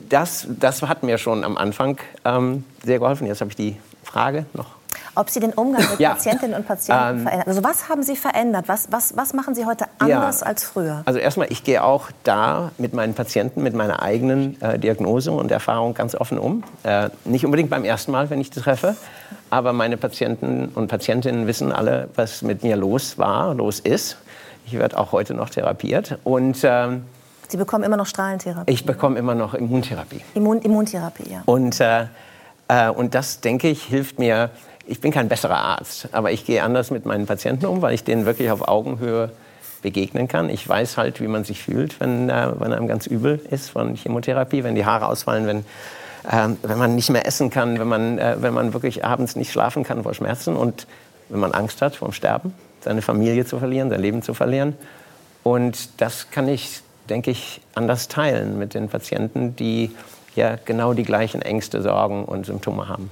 das, 0.09 0.47
das 0.59 0.81
hat 0.81 1.03
mir 1.03 1.19
schon 1.19 1.45
am 1.45 1.59
Anfang 1.59 1.99
ähm, 2.25 2.65
sehr 2.83 2.99
geholfen. 2.99 3.27
Jetzt 3.27 3.43
habe 3.43 3.51
ich 3.51 3.57
die 3.57 3.77
Frage 4.05 4.47
noch 4.55 4.69
ob 5.15 5.31
Sie 5.31 5.41
den 5.41 5.53
Umgang 5.53 5.89
mit 5.91 6.01
ja. 6.01 6.11
Patientinnen 6.11 6.57
und 6.57 6.67
Patienten 6.67 7.19
ähm, 7.19 7.23
verändern. 7.23 7.49
Also 7.49 7.65
was 7.65 7.89
haben 7.89 8.03
Sie 8.03 8.17
verändert? 8.17 8.69
Was, 8.69 8.91
was, 8.91 9.17
was 9.17 9.33
machen 9.35 9.55
Sie 9.55 9.67
heute 9.67 9.87
anders 9.99 10.41
ja. 10.41 10.47
als 10.47 10.65
früher? 10.65 11.03
Also 11.05 11.19
erstmal, 11.19 11.51
ich 11.51 11.65
gehe 11.65 11.83
auch 11.83 12.11
da 12.23 12.71
mit 12.79 12.95
meinen 12.95 13.15
Patienten, 13.15 13.63
mit 13.63 13.75
meiner 13.75 14.03
eigenen 14.03 14.61
äh, 14.61 14.79
Diagnose 14.79 15.33
und 15.33 15.51
Erfahrung 15.51 15.95
ganz 15.95 16.15
offen 16.15 16.39
um. 16.39 16.65
Äh, 16.83 17.11
nicht 17.25 17.45
unbedingt 17.45 17.71
beim 17.71 17.85
ersten 17.85 18.13
Mal, 18.13 18.31
wenn 18.31 18.41
ich 18.41 18.51
das 18.51 18.65
treffe, 18.65 18.97
aber 19.51 19.73
meine 19.73 19.97
Patienten 19.97 20.71
und 20.75 20.89
Patientinnen 20.89 21.47
wissen 21.47 21.73
alle, 21.73 22.09
was 22.15 22.43
mit 22.43 22.63
mir 22.63 22.77
los 22.77 23.19
war, 23.19 23.55
los 23.55 23.81
ist. 23.81 24.17
Ich 24.67 24.79
werde 24.79 24.99
auch 24.99 25.13
heute 25.13 25.35
noch 25.35 25.51
therapiert 25.51 26.19
und 26.25 26.59
ähm, 26.65 27.05
Sie 27.49 27.59
bekommen 27.59 27.85
immer 27.85 27.97
noch 27.97 28.07
Strahlentherapie? 28.07 28.73
Ich 28.73 28.87
bekomme 28.87 29.19
immer 29.19 29.35
noch 29.35 29.55
Immuntherapie. 29.55 30.23
Immun 30.35 30.61
Immuntherapie, 30.61 31.31
ja. 31.31 31.43
Und, 31.45 31.79
äh, 31.81 32.07
äh 32.69 32.89
und 32.89 33.15
das, 33.15 33.41
denke 33.41 33.69
ich, 33.69 33.85
hilft 33.85 34.19
mir, 34.19 34.51
ich 34.87 35.01
bin 35.01 35.13
kein 35.13 35.29
besserer 35.29 35.59
Arzt, 35.59 36.09
aber 36.13 36.33
ich 36.33 36.45
gehe 36.45 36.63
anders 36.63 36.91
mit 36.91 37.07
meinen 37.07 37.27
Patienten 37.27 37.67
um, 37.67 37.83
weil 37.83 37.95
ich 37.95 38.05
denen 38.05 38.27
wirklich 38.27 38.51
auf 38.51 38.69
Augenhöhe 38.69 39.31
begegnen 39.83 40.29
kann. 40.29 40.49
Ich 40.51 40.67
weiß 40.67 40.97
halt, 40.97 41.21
wie 41.21 41.29
man 41.29 41.45
sich 41.45 41.63
fühlt, 41.63 42.01
wenn, 42.01 42.29
äh, 42.29 42.49
wenn 42.59 42.73
einem 42.73 42.89
ganz 42.89 43.07
übel 43.07 43.41
ist 43.51 43.71
von 43.71 43.95
Chemotherapie, 43.95 44.65
wenn 44.65 44.75
die 44.75 44.85
Haare 44.85 45.07
ausfallen, 45.07 45.47
wenn, 45.47 45.59
äh, 46.31 46.55
wenn 46.63 46.79
man 46.79 46.95
nicht 46.95 47.11
mehr 47.11 47.27
essen 47.27 47.51
kann, 47.51 47.79
wenn 47.79 47.89
man, 47.89 48.19
äh, 48.19 48.37
wenn 48.41 48.55
man 48.55 48.73
wirklich 48.73 49.05
abends 49.05 49.37
nicht 49.37 49.53
schlafen 49.53 49.85
kann 49.85 50.03
vor 50.03 50.15
Schmerzen 50.15 50.57
und 50.57 50.87
wenn 51.29 51.41
man 51.41 51.53
Angst 51.53 51.83
hat 51.83 51.97
vor 51.97 52.09
dem 52.09 52.13
Sterben, 52.13 52.55
seine 52.81 53.03
Familie 53.03 53.45
zu 53.45 53.59
verlieren, 53.59 53.91
sein 53.91 54.01
Leben 54.01 54.23
zu 54.23 54.35
verlieren. 54.35 54.75
Und 55.43 56.01
das 56.01 56.31
kann 56.31 56.49
ich, 56.49 56.81
denke 57.11 57.31
ich, 57.31 57.61
anders 57.75 58.09
teilen 58.09 58.59
mit 58.59 58.75
den 58.75 58.89
Patienten, 58.89 59.55
die 59.57 59.95
ja 60.35 60.57
genau 60.65 60.95
die 60.95 61.05
gleichen 61.05 61.43
Ängste, 61.43 61.83
Sorgen 61.83 62.25
und 62.25 62.47
Symptome 62.47 62.89
haben. 62.89 63.11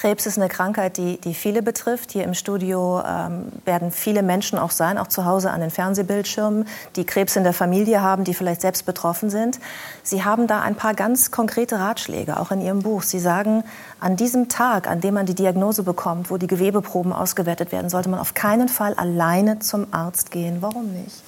Krebs 0.00 0.26
ist 0.26 0.38
eine 0.38 0.46
Krankheit, 0.46 0.96
die, 0.96 1.18
die 1.18 1.34
viele 1.34 1.60
betrifft. 1.60 2.12
Hier 2.12 2.22
im 2.22 2.34
Studio 2.34 3.02
ähm, 3.04 3.46
werden 3.64 3.90
viele 3.90 4.22
Menschen 4.22 4.56
auch 4.56 4.70
sein, 4.70 4.96
auch 4.96 5.08
zu 5.08 5.24
Hause 5.24 5.50
an 5.50 5.60
den 5.60 5.70
Fernsehbildschirmen, 5.70 6.68
die 6.94 7.04
Krebs 7.04 7.34
in 7.34 7.42
der 7.42 7.52
Familie 7.52 8.00
haben, 8.00 8.22
die 8.22 8.32
vielleicht 8.32 8.60
selbst 8.60 8.86
betroffen 8.86 9.28
sind. 9.28 9.58
Sie 10.04 10.22
haben 10.22 10.46
da 10.46 10.60
ein 10.62 10.76
paar 10.76 10.94
ganz 10.94 11.32
konkrete 11.32 11.80
Ratschläge, 11.80 12.38
auch 12.38 12.52
in 12.52 12.60
Ihrem 12.60 12.82
Buch. 12.82 13.02
Sie 13.02 13.18
sagen, 13.18 13.64
an 13.98 14.14
diesem 14.14 14.48
Tag, 14.48 14.86
an 14.86 15.00
dem 15.00 15.14
man 15.14 15.26
die 15.26 15.34
Diagnose 15.34 15.82
bekommt, 15.82 16.30
wo 16.30 16.36
die 16.36 16.46
Gewebeproben 16.46 17.12
ausgewertet 17.12 17.72
werden, 17.72 17.90
sollte 17.90 18.08
man 18.08 18.20
auf 18.20 18.34
keinen 18.34 18.68
Fall 18.68 18.94
alleine 18.94 19.58
zum 19.58 19.88
Arzt 19.90 20.30
gehen. 20.30 20.58
Warum 20.60 20.92
nicht? 20.92 21.24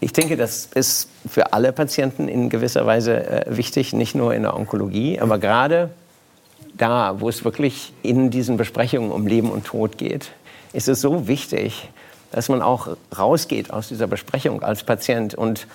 Ich 0.00 0.12
denke, 0.12 0.36
das 0.36 0.66
ist 0.74 1.08
für 1.28 1.52
alle 1.52 1.72
Patienten 1.72 2.26
in 2.26 2.48
gewisser 2.48 2.86
Weise 2.86 3.46
äh, 3.46 3.56
wichtig, 3.56 3.92
nicht 3.92 4.16
nur 4.16 4.34
in 4.34 4.42
der 4.42 4.56
Onkologie, 4.56 5.20
aber 5.20 5.38
gerade 5.38 5.90
da, 6.76 7.20
wo 7.20 7.28
es 7.28 7.44
wirklich 7.44 7.92
in 8.02 8.30
diesen 8.30 8.56
Besprechungen 8.56 9.10
um 9.10 9.26
Leben 9.26 9.50
und 9.50 9.64
Tod 9.64 9.98
geht, 9.98 10.32
ist 10.72 10.88
es 10.88 11.00
so 11.00 11.26
wichtig, 11.28 11.88
dass 12.32 12.48
man 12.48 12.62
auch 12.62 12.96
rausgeht 13.16 13.70
aus 13.70 13.88
dieser 13.88 14.06
Besprechung 14.06 14.62
als 14.62 14.84
Patient 14.84 15.34
und 15.34 15.66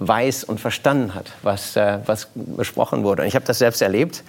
weiß 0.00 0.44
und 0.44 0.58
verstanden 0.60 1.14
hat, 1.14 1.30
was, 1.42 1.76
äh, 1.76 1.98
was 2.06 2.28
besprochen 2.34 3.04
wurde. 3.04 3.22
Und 3.22 3.28
ich 3.28 3.34
habe 3.34 3.44
das 3.44 3.58
selbst 3.58 3.82
erlebt. 3.82 4.24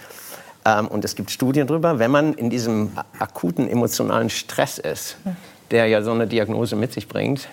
Ähm, 0.66 0.88
und 0.88 1.06
es 1.06 1.16
gibt 1.16 1.32
Studien 1.32 1.66
darüber, 1.66 1.98
wenn 1.98 2.12
man 2.12 2.34
in 2.34 2.50
diesem 2.50 2.92
akuten 3.18 3.68
emotionalen 3.68 4.30
Stress 4.30 4.78
ist, 4.78 5.18
der 5.72 5.88
ja 5.88 6.02
so 6.02 6.12
eine 6.12 6.28
Diagnose 6.28 6.76
mit 6.76 6.94
sich 6.94 7.08
bringt, 7.08 7.48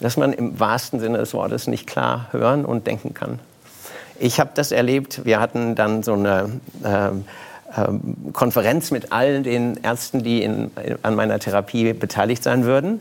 dass 0.00 0.16
man 0.16 0.32
im 0.32 0.58
wahrsten 0.60 1.00
Sinne 1.00 1.18
des 1.18 1.34
Wortes 1.34 1.66
nicht 1.66 1.86
klar 1.86 2.28
hören 2.30 2.64
und 2.64 2.86
denken 2.86 3.14
kann. 3.14 3.40
Ich 4.18 4.40
habe 4.40 4.50
das 4.54 4.72
erlebt. 4.72 5.24
Wir 5.24 5.40
hatten 5.40 5.74
dann 5.74 6.02
so 6.02 6.14
eine 6.14 6.60
ähm, 6.84 7.24
Konferenz 8.32 8.90
mit 8.90 9.12
allen 9.12 9.42
den 9.42 9.78
Ärzten, 9.82 10.22
die 10.22 10.42
in, 10.42 10.70
an 11.02 11.14
meiner 11.14 11.38
Therapie 11.38 11.92
beteiligt 11.92 12.42
sein 12.42 12.64
würden. 12.64 13.00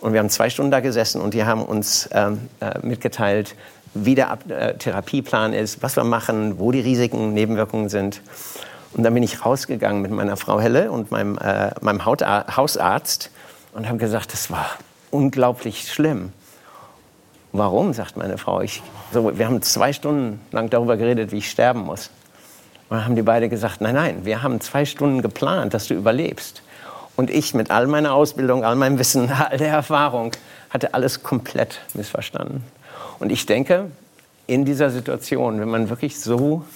Und 0.00 0.12
wir 0.12 0.20
haben 0.20 0.30
zwei 0.30 0.50
Stunden 0.50 0.70
da 0.70 0.80
gesessen 0.80 1.20
und 1.20 1.34
die 1.34 1.44
haben 1.44 1.64
uns 1.64 2.08
ähm, 2.12 2.48
äh, 2.60 2.78
mitgeteilt, 2.82 3.54
wie 3.94 4.14
der 4.14 4.38
äh, 4.48 4.74
Therapieplan 4.74 5.52
ist, 5.52 5.82
was 5.82 5.96
wir 5.96 6.04
machen, 6.04 6.58
wo 6.58 6.72
die 6.72 6.80
Risiken, 6.80 7.34
Nebenwirkungen 7.34 7.88
sind. 7.88 8.20
Und 8.94 9.04
dann 9.04 9.14
bin 9.14 9.22
ich 9.22 9.44
rausgegangen 9.44 10.02
mit 10.02 10.10
meiner 10.10 10.36
Frau 10.36 10.60
Helle 10.60 10.90
und 10.90 11.10
meinem, 11.10 11.38
äh, 11.38 11.70
meinem 11.80 12.04
Hausarzt 12.04 13.30
und 13.74 13.88
habe 13.88 13.98
gesagt, 13.98 14.32
das 14.32 14.50
war 14.50 14.66
unglaublich 15.10 15.90
schlimm. 15.90 16.32
Warum, 17.52 17.92
sagt 17.92 18.16
meine 18.16 18.38
Frau. 18.38 18.60
Ich, 18.60 18.82
so, 19.12 19.36
wir 19.36 19.46
haben 19.46 19.62
zwei 19.62 19.92
Stunden 19.92 20.40
lang 20.52 20.70
darüber 20.70 20.96
geredet, 20.96 21.32
wie 21.32 21.38
ich 21.38 21.50
sterben 21.50 21.80
muss. 21.80 22.10
Und 22.92 22.98
dann 22.98 23.06
haben 23.06 23.16
die 23.16 23.22
beide 23.22 23.48
gesagt, 23.48 23.80
nein, 23.80 23.94
nein, 23.94 24.26
wir 24.26 24.42
haben 24.42 24.60
zwei 24.60 24.84
Stunden 24.84 25.22
geplant, 25.22 25.72
dass 25.72 25.86
du 25.86 25.94
überlebst. 25.94 26.60
Und 27.16 27.30
ich 27.30 27.54
mit 27.54 27.70
all 27.70 27.86
meiner 27.86 28.12
Ausbildung, 28.12 28.66
all 28.66 28.76
meinem 28.76 28.98
Wissen, 28.98 29.30
all 29.50 29.56
der 29.56 29.70
Erfahrung, 29.70 30.32
hatte 30.68 30.92
alles 30.92 31.22
komplett 31.22 31.80
missverstanden. 31.94 32.62
Und 33.18 33.32
ich 33.32 33.46
denke, 33.46 33.86
in 34.46 34.66
dieser 34.66 34.90
Situation, 34.90 35.58
wenn 35.58 35.70
man 35.70 35.88
wirklich 35.88 36.20
so 36.20 36.66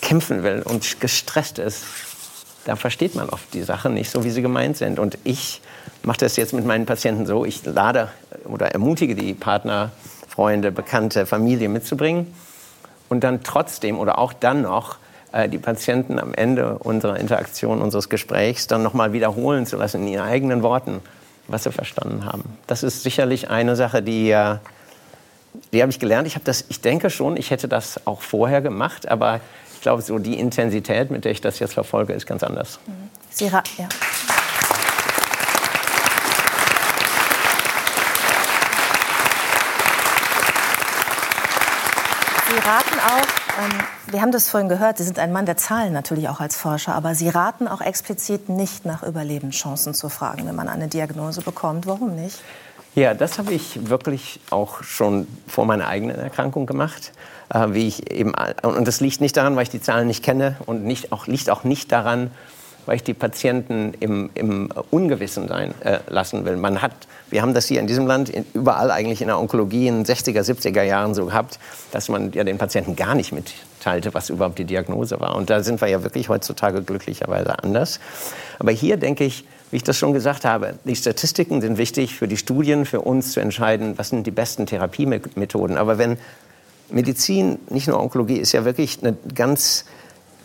kämpfen 0.00 0.42
will 0.42 0.62
und 0.64 1.00
gestresst 1.00 1.58
ist, 1.58 1.84
da 2.64 2.74
versteht 2.74 3.14
man 3.14 3.28
oft 3.28 3.52
die 3.52 3.64
Sachen 3.64 3.92
nicht 3.92 4.08
so, 4.08 4.24
wie 4.24 4.30
sie 4.30 4.40
gemeint 4.40 4.78
sind. 4.78 4.98
Und 4.98 5.18
ich 5.22 5.60
mache 6.02 6.20
das 6.20 6.36
jetzt 6.36 6.54
mit 6.54 6.64
meinen 6.64 6.86
Patienten 6.86 7.26
so, 7.26 7.44
ich 7.44 7.62
lade 7.66 8.08
oder 8.46 8.68
ermutige 8.68 9.14
die 9.16 9.34
Partner, 9.34 9.90
Freunde, 10.28 10.72
Bekannte, 10.72 11.26
Familie 11.26 11.68
mitzubringen 11.68 12.32
und 13.12 13.20
dann 13.20 13.42
trotzdem 13.42 13.98
oder 13.98 14.18
auch 14.18 14.32
dann 14.32 14.62
noch 14.62 14.96
äh, 15.32 15.46
die 15.46 15.58
Patienten 15.58 16.18
am 16.18 16.32
Ende 16.32 16.78
unserer 16.78 17.20
Interaktion, 17.20 17.82
unseres 17.82 18.08
Gesprächs 18.08 18.66
dann 18.66 18.82
nochmal 18.82 19.12
wiederholen 19.12 19.66
zu 19.66 19.76
lassen 19.76 20.00
in 20.06 20.14
ihren 20.14 20.26
eigenen 20.26 20.62
Worten, 20.62 21.00
was 21.46 21.64
sie 21.64 21.72
verstanden 21.72 22.24
haben. 22.24 22.56
Das 22.66 22.82
ist 22.82 23.02
sicherlich 23.02 23.50
eine 23.50 23.76
Sache, 23.76 24.02
die, 24.02 24.30
äh, 24.30 24.56
die 25.74 25.82
habe 25.82 25.92
ich 25.92 26.00
gelernt. 26.00 26.26
Ich, 26.26 26.38
das, 26.42 26.64
ich 26.70 26.80
denke 26.80 27.10
schon, 27.10 27.36
ich 27.36 27.50
hätte 27.50 27.68
das 27.68 28.06
auch 28.06 28.22
vorher 28.22 28.62
gemacht, 28.62 29.06
aber 29.06 29.40
ich 29.74 29.82
glaube, 29.82 30.00
so 30.00 30.18
die 30.18 30.40
Intensität, 30.40 31.10
mit 31.10 31.26
der 31.26 31.32
ich 31.32 31.42
das 31.42 31.58
jetzt 31.58 31.74
verfolge, 31.74 32.14
ist 32.14 32.26
ganz 32.26 32.42
anders. 32.42 32.78
Sie, 33.30 33.46
ja. 33.46 33.62
Sie 42.52 42.58
raten 42.58 42.98
auch, 43.00 43.64
ähm, 43.64 44.12
wir 44.12 44.20
haben 44.20 44.30
das 44.30 44.50
vorhin 44.50 44.68
gehört, 44.68 44.98
Sie 44.98 45.04
sind 45.04 45.18
ein 45.18 45.32
Mann 45.32 45.46
der 45.46 45.56
Zahlen 45.56 45.94
natürlich 45.94 46.28
auch 46.28 46.38
als 46.38 46.54
Forscher, 46.54 46.94
aber 46.94 47.14
Sie 47.14 47.30
raten 47.30 47.66
auch 47.66 47.80
explizit 47.80 48.50
nicht 48.50 48.84
nach 48.84 49.02
Überlebenschancen 49.02 49.94
zu 49.94 50.10
fragen, 50.10 50.46
wenn 50.46 50.54
man 50.54 50.68
eine 50.68 50.88
Diagnose 50.88 51.40
bekommt. 51.40 51.86
Warum 51.86 52.14
nicht? 52.14 52.42
Ja, 52.94 53.14
das 53.14 53.38
habe 53.38 53.54
ich 53.54 53.88
wirklich 53.88 54.38
auch 54.50 54.82
schon 54.82 55.26
vor 55.48 55.64
meiner 55.64 55.86
eigenen 55.86 56.18
Erkrankung 56.18 56.66
gemacht. 56.66 57.12
Äh, 57.48 57.68
wie 57.70 57.88
ich 57.88 58.10
eben, 58.10 58.34
und 58.62 58.86
das 58.86 59.00
liegt 59.00 59.22
nicht 59.22 59.34
daran, 59.38 59.56
weil 59.56 59.62
ich 59.62 59.70
die 59.70 59.80
Zahlen 59.80 60.06
nicht 60.06 60.22
kenne 60.22 60.56
und 60.66 60.84
nicht, 60.84 61.10
auch, 61.10 61.26
liegt 61.26 61.48
auch 61.48 61.64
nicht 61.64 61.90
daran, 61.90 62.30
weil 62.86 62.96
ich 62.96 63.02
die 63.02 63.14
Patienten 63.14 63.94
im, 64.00 64.30
im 64.34 64.70
Ungewissen 64.90 65.48
sein 65.48 65.74
äh, 65.80 65.98
lassen 66.08 66.44
will. 66.44 66.56
Man 66.56 66.82
hat, 66.82 66.92
wir 67.30 67.42
haben 67.42 67.54
das 67.54 67.66
hier 67.66 67.80
in 67.80 67.86
diesem 67.86 68.06
Land 68.06 68.28
in, 68.28 68.44
überall 68.54 68.90
eigentlich 68.90 69.20
in 69.20 69.28
der 69.28 69.38
Onkologie 69.38 69.86
in 69.86 70.02
den 70.02 70.04
60er, 70.04 70.40
70er 70.40 70.82
Jahren 70.82 71.14
so 71.14 71.26
gehabt, 71.26 71.58
dass 71.90 72.08
man 72.08 72.32
ja 72.32 72.44
den 72.44 72.58
Patienten 72.58 72.96
gar 72.96 73.14
nicht 73.14 73.32
mitteilte, 73.32 74.14
was 74.14 74.30
überhaupt 74.30 74.58
die 74.58 74.64
Diagnose 74.64 75.20
war. 75.20 75.36
Und 75.36 75.50
da 75.50 75.62
sind 75.62 75.80
wir 75.80 75.88
ja 75.88 76.02
wirklich 76.02 76.28
heutzutage 76.28 76.82
glücklicherweise 76.82 77.62
anders. 77.62 78.00
Aber 78.58 78.72
hier 78.72 78.96
denke 78.96 79.24
ich, 79.24 79.44
wie 79.70 79.76
ich 79.76 79.84
das 79.84 79.96
schon 79.96 80.12
gesagt 80.12 80.44
habe, 80.44 80.74
die 80.84 80.94
Statistiken 80.94 81.62
sind 81.62 81.78
wichtig 81.78 82.14
für 82.14 82.28
die 82.28 82.36
Studien, 82.36 82.84
für 82.84 83.00
uns 83.00 83.32
zu 83.32 83.40
entscheiden, 83.40 83.96
was 83.96 84.10
sind 84.10 84.26
die 84.26 84.30
besten 84.30 84.66
Therapiemethoden. 84.66 85.78
Aber 85.78 85.96
wenn 85.96 86.18
Medizin, 86.90 87.58
nicht 87.70 87.88
nur 87.88 87.98
Onkologie, 87.98 88.36
ist 88.36 88.52
ja 88.52 88.66
wirklich 88.66 88.98
eine 89.02 89.16
ganz 89.34 89.86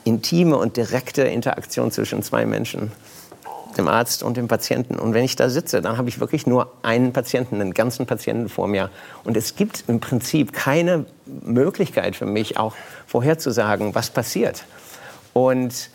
intime 0.08 0.58
und 0.58 0.78
direkte 0.78 1.24
Interaktion 1.24 1.92
zwischen 1.92 2.24
zwei 2.24 2.46
Menschen, 2.46 2.92
dem 3.78 3.88
Arzt 3.88 4.24
und 4.24 4.38
dem 4.38 4.48
Patienten. 4.48 4.98
Und 4.98 5.14
wenn 5.14 5.24
ich 5.24 5.36
da 5.36 5.50
sitze, 5.50 5.82
dann 5.82 5.98
habe 5.98 6.10
ich 6.10 6.20
wirklich 6.20 6.48
nur 6.48 6.72
einen 6.82 7.14
Patienten, 7.14 7.62
einen 7.62 7.74
ganzen 7.74 8.06
Patienten 8.06 8.50
vor 8.50 8.68
mir. 8.68 8.90
Und 9.24 9.36
es 9.38 9.56
gibt 9.56 9.84
im 9.88 10.00
Prinzip 10.00 10.54
keine 10.54 11.06
Möglichkeit 11.26 12.16
für 12.16 12.26
mich, 12.26 12.58
auch 12.58 12.74
vorherzusagen, 13.06 13.94
was 13.94 14.10
passiert. 14.10 14.64
Und 15.34 15.90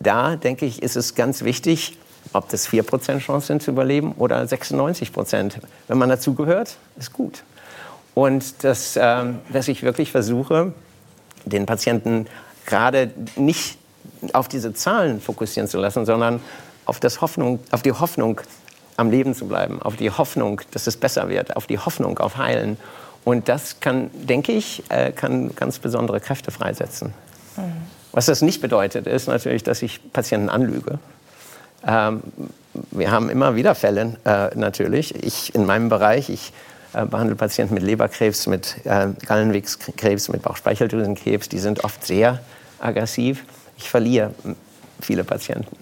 da 0.00 0.36
denke 0.36 0.66
ich, 0.66 0.82
ist 0.82 0.96
es 0.96 1.14
ganz 1.14 1.44
wichtig, 1.44 1.98
ob 2.32 2.48
das 2.48 2.68
4% 2.68 3.18
Chance 3.18 3.46
sind 3.46 3.62
zu 3.62 3.70
überleben 3.70 4.12
oder 4.12 4.42
96%. 4.42 5.52
Wenn 5.88 5.98
man 5.98 6.08
dazugehört, 6.08 6.78
ist 6.98 7.12
gut. 7.12 7.44
Und 8.14 8.64
das, 8.64 8.96
äh, 8.96 9.24
dass 9.52 9.68
ich 9.68 9.82
wirklich 9.82 10.10
versuche, 10.10 10.72
den 11.44 11.66
Patienten 11.66 12.26
gerade 12.66 13.10
nicht 13.36 13.78
auf 14.32 14.48
diese 14.48 14.74
Zahlen 14.74 15.20
fokussieren 15.20 15.68
zu 15.68 15.78
lassen, 15.78 16.06
sondern 16.06 16.40
auf, 16.86 17.00
das 17.00 17.20
Hoffnung, 17.20 17.60
auf 17.70 17.82
die 17.82 17.92
Hoffnung, 17.92 18.40
am 18.96 19.10
Leben 19.10 19.34
zu 19.34 19.46
bleiben, 19.46 19.82
auf 19.82 19.96
die 19.96 20.10
Hoffnung, 20.10 20.60
dass 20.70 20.86
es 20.86 20.96
besser 20.96 21.28
wird, 21.28 21.56
auf 21.56 21.66
die 21.66 21.78
Hoffnung 21.78 22.18
auf 22.18 22.36
Heilen. 22.36 22.78
Und 23.24 23.48
das 23.48 23.80
kann, 23.80 24.10
denke 24.12 24.52
ich, 24.52 24.84
äh, 24.88 25.10
kann 25.10 25.54
ganz 25.56 25.78
besondere 25.78 26.20
Kräfte 26.20 26.50
freisetzen. 26.50 27.12
Mhm. 27.56 27.72
Was 28.12 28.26
das 28.26 28.42
nicht 28.42 28.60
bedeutet, 28.60 29.06
ist 29.06 29.26
natürlich, 29.26 29.64
dass 29.64 29.82
ich 29.82 30.12
Patienten 30.12 30.48
anlüge. 30.48 30.98
Ähm, 31.86 32.22
wir 32.90 33.10
haben 33.10 33.28
immer 33.28 33.56
wieder 33.56 33.74
Fälle, 33.74 34.16
äh, 34.24 34.56
natürlich. 34.56 35.24
Ich 35.24 35.54
in 35.54 35.66
meinem 35.66 35.88
Bereich, 35.88 36.28
ich 36.28 36.52
äh, 36.92 37.04
behandle 37.04 37.34
Patienten 37.34 37.74
mit 37.74 37.82
Leberkrebs, 37.82 38.46
mit 38.46 38.76
äh, 38.84 39.08
Gallenwegskrebs, 39.26 40.28
mit 40.28 40.42
Bauchspeicheldrüsenkrebs. 40.42 41.48
Die 41.48 41.58
sind 41.58 41.82
oft 41.82 42.04
sehr 42.06 42.40
aggressiv. 42.78 43.44
Ich 43.76 43.90
verliere 43.90 44.32
viele 45.00 45.24
Patienten. 45.24 45.76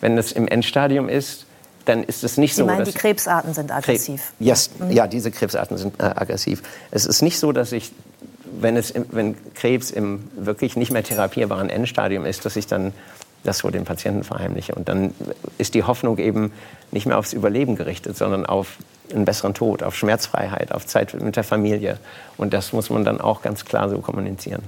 Wenn 0.00 0.16
es 0.16 0.32
im 0.32 0.48
Endstadium 0.48 1.08
ist, 1.08 1.46
dann 1.84 2.04
ist 2.04 2.24
es 2.24 2.36
nicht 2.36 2.54
Sie 2.54 2.60
so. 2.60 2.66
meinen, 2.66 2.80
dass 2.80 2.90
die 2.90 2.98
Krebsarten 2.98 3.54
sind 3.54 3.72
aggressiv? 3.72 4.32
Yes, 4.38 4.70
mhm. 4.78 4.90
Ja, 4.90 5.06
diese 5.06 5.30
Krebsarten 5.30 5.76
sind 5.76 5.98
äh, 5.98 6.04
aggressiv. 6.04 6.62
Es 6.90 7.06
ist 7.06 7.22
nicht 7.22 7.38
so, 7.38 7.52
dass 7.52 7.72
ich, 7.72 7.92
wenn, 8.60 8.76
es, 8.76 8.94
wenn 9.10 9.36
Krebs 9.54 9.90
im 9.90 10.28
wirklich 10.36 10.76
nicht 10.76 10.90
mehr 10.90 11.02
therapierbaren 11.02 11.70
Endstadium 11.70 12.24
ist, 12.24 12.44
dass 12.44 12.56
ich 12.56 12.66
dann 12.66 12.92
das 13.42 13.62
vor 13.62 13.72
den 13.72 13.84
Patienten 13.84 14.22
verheimliche. 14.22 14.74
Und 14.74 14.88
dann 14.88 15.14
ist 15.56 15.74
die 15.74 15.82
Hoffnung 15.84 16.18
eben 16.18 16.52
nicht 16.90 17.06
mehr 17.06 17.18
aufs 17.18 17.32
Überleben 17.32 17.76
gerichtet, 17.76 18.16
sondern 18.16 18.44
auf 18.44 18.76
einen 19.12 19.24
besseren 19.24 19.54
Tod, 19.54 19.82
auf 19.82 19.96
Schmerzfreiheit, 19.96 20.72
auf 20.72 20.86
Zeit 20.86 21.14
mit 21.14 21.36
der 21.36 21.44
Familie. 21.44 21.98
Und 22.36 22.52
das 22.52 22.72
muss 22.72 22.90
man 22.90 23.04
dann 23.04 23.20
auch 23.20 23.42
ganz 23.42 23.64
klar 23.64 23.88
so 23.88 23.98
kommunizieren. 23.98 24.62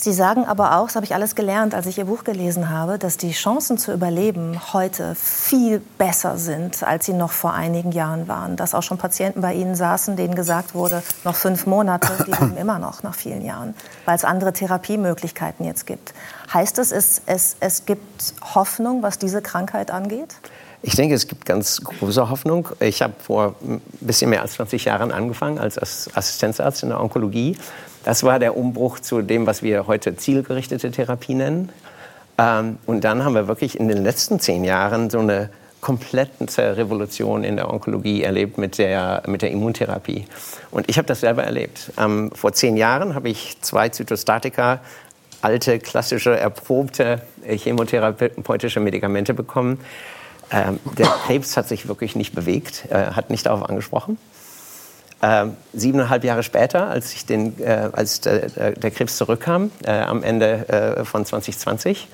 Sie 0.00 0.12
sagen 0.12 0.44
aber 0.44 0.76
auch, 0.76 0.86
das 0.86 0.94
habe 0.94 1.04
ich 1.04 1.12
alles 1.12 1.34
gelernt, 1.34 1.74
als 1.74 1.86
ich 1.86 1.98
Ihr 1.98 2.04
Buch 2.04 2.22
gelesen 2.22 2.70
habe, 2.70 3.00
dass 3.00 3.16
die 3.16 3.32
Chancen 3.32 3.78
zu 3.78 3.92
überleben 3.92 4.72
heute 4.72 5.16
viel 5.16 5.80
besser 5.98 6.38
sind, 6.38 6.84
als 6.84 7.06
sie 7.06 7.12
noch 7.12 7.32
vor 7.32 7.52
einigen 7.52 7.90
Jahren 7.90 8.28
waren. 8.28 8.54
Dass 8.54 8.76
auch 8.76 8.84
schon 8.84 8.96
Patienten 8.96 9.40
bei 9.40 9.54
Ihnen 9.54 9.74
saßen, 9.74 10.14
denen 10.14 10.36
gesagt 10.36 10.76
wurde, 10.76 11.02
noch 11.24 11.34
fünf 11.34 11.66
Monate, 11.66 12.12
die 12.24 12.30
leben 12.30 12.56
immer 12.56 12.78
noch 12.78 13.02
nach 13.02 13.16
vielen 13.16 13.42
Jahren, 13.44 13.74
weil 14.04 14.14
es 14.14 14.24
andere 14.24 14.52
Therapiemöglichkeiten 14.52 15.66
jetzt 15.66 15.84
gibt. 15.84 16.14
Heißt 16.54 16.78
das, 16.78 16.92
es, 16.92 17.20
es, 17.26 17.56
es 17.58 17.84
gibt 17.84 18.34
Hoffnung, 18.54 19.02
was 19.02 19.18
diese 19.18 19.42
Krankheit 19.42 19.90
angeht? 19.90 20.36
Ich 20.80 20.94
denke, 20.94 21.16
es 21.16 21.26
gibt 21.26 21.44
ganz 21.44 21.80
große 21.82 22.30
Hoffnung. 22.30 22.68
Ich 22.78 23.02
habe 23.02 23.14
vor 23.18 23.56
ein 23.62 23.80
bisschen 24.00 24.30
mehr 24.30 24.42
als 24.42 24.52
20 24.52 24.84
Jahren 24.84 25.10
angefangen 25.10 25.58
als 25.58 25.76
Assistenzarzt 25.76 26.84
in 26.84 26.90
der 26.90 27.00
Onkologie. 27.00 27.58
Das 28.04 28.22
war 28.22 28.38
der 28.38 28.56
Umbruch 28.56 29.00
zu 29.00 29.22
dem, 29.22 29.46
was 29.46 29.62
wir 29.62 29.86
heute 29.86 30.16
zielgerichtete 30.16 30.90
Therapie 30.90 31.34
nennen. 31.34 31.70
Ähm, 32.38 32.78
und 32.86 33.04
dann 33.04 33.24
haben 33.24 33.34
wir 33.34 33.48
wirklich 33.48 33.78
in 33.78 33.88
den 33.88 34.02
letzten 34.02 34.40
zehn 34.40 34.64
Jahren 34.64 35.10
so 35.10 35.18
eine 35.18 35.50
komplette 35.80 36.76
Revolution 36.76 37.44
in 37.44 37.56
der 37.56 37.72
Onkologie 37.72 38.22
erlebt 38.22 38.58
mit 38.58 38.78
der, 38.78 39.22
mit 39.26 39.42
der 39.42 39.50
Immuntherapie. 39.50 40.26
Und 40.70 40.88
ich 40.88 40.98
habe 40.98 41.06
das 41.06 41.20
selber 41.20 41.44
erlebt. 41.44 41.92
Ähm, 41.98 42.30
vor 42.34 42.52
zehn 42.52 42.76
Jahren 42.76 43.14
habe 43.14 43.28
ich 43.28 43.58
zwei 43.60 43.88
Zytostatika 43.88 44.80
alte, 45.40 45.78
klassische, 45.78 46.36
erprobte 46.36 47.22
äh, 47.44 47.56
chemotherapeutische 47.56 48.80
Medikamente 48.80 49.34
bekommen. 49.34 49.80
Ähm, 50.50 50.80
der 50.96 51.06
Krebs 51.06 51.56
hat 51.56 51.68
sich 51.68 51.88
wirklich 51.88 52.16
nicht 52.16 52.34
bewegt, 52.34 52.86
äh, 52.90 53.12
hat 53.12 53.30
nicht 53.30 53.46
darauf 53.46 53.68
angesprochen. 53.68 54.18
Ähm, 55.20 55.56
siebeneinhalb 55.72 56.22
Jahre 56.22 56.44
später, 56.44 56.86
als, 56.86 57.12
ich 57.12 57.26
den, 57.26 57.60
äh, 57.60 57.88
als 57.90 58.20
der, 58.20 58.72
der, 58.72 58.90
Krebs 58.92 59.16
zurückkam, 59.16 59.72
äh, 59.84 59.90
am 59.90 60.22
Ende 60.22 60.68
äh, 60.68 61.04
von 61.04 61.24
2020, 61.24 62.06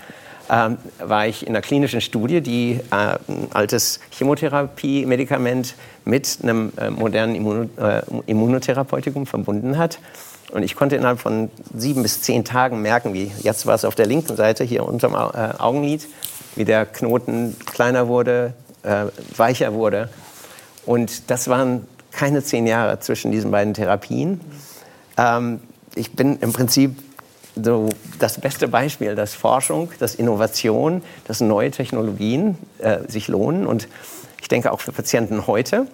ähm, 0.50 0.78
war 0.98 1.26
ich 1.26 1.46
in 1.46 1.50
einer 1.50 1.60
klinischen 1.60 2.00
Studie, 2.00 2.40
die 2.40 2.80
äh, 2.90 3.16
ein 3.28 3.48
altes 3.52 4.00
Chemotherapie-Medikament 4.10 5.74
mit 6.04 6.38
einem 6.42 6.72
äh, 6.78 6.90
modernen 6.90 7.34
Immun 7.34 7.70
äh, 7.78 8.02
Immunotherapeutikum 8.26 9.26
verbunden 9.26 9.76
hat. 9.76 9.98
Und 10.52 10.62
ich 10.62 10.74
konnte 10.74 10.96
innerhalb 10.96 11.18
von 11.18 11.50
sieben 11.74 12.02
bis 12.02 12.22
zehn 12.22 12.44
Tagen 12.44 12.80
merken, 12.80 13.12
wie 13.12 13.32
jetzt 13.42 13.66
war 13.66 13.74
es 13.74 13.84
auf 13.84 13.94
der 13.94 14.06
linken 14.06 14.36
Seite 14.36 14.64
hier 14.64 14.86
unterm 14.86 15.14
Augenlid, 15.14 16.06
wie 16.54 16.64
der 16.64 16.86
Knoten 16.86 17.56
kleiner 17.66 18.06
wurde, 18.06 18.52
weicher 19.36 19.72
wurde. 19.72 20.10
Und 20.86 21.28
das 21.30 21.48
waren 21.48 21.88
keine 22.16 22.42
zehn 22.42 22.66
Jahre 22.66 23.00
zwischen 23.00 23.32
diesen 23.32 23.50
beiden 23.50 23.74
Therapien. 23.74 24.40
Ähm, 25.16 25.60
ich 25.94 26.12
bin 26.12 26.38
im 26.38 26.52
Prinzip 26.52 26.96
so 27.62 27.88
das 28.18 28.40
beste 28.40 28.68
Beispiel, 28.68 29.14
dass 29.14 29.34
Forschung, 29.34 29.90
dass 29.98 30.14
Innovation, 30.14 31.02
dass 31.26 31.40
neue 31.40 31.70
Technologien 31.70 32.58
äh, 32.78 32.98
sich 33.08 33.28
lohnen. 33.28 33.66
Und 33.66 33.88
ich 34.40 34.48
denke 34.48 34.72
auch 34.72 34.80
für 34.80 34.92
Patienten 34.92 35.46
heute, 35.46 35.86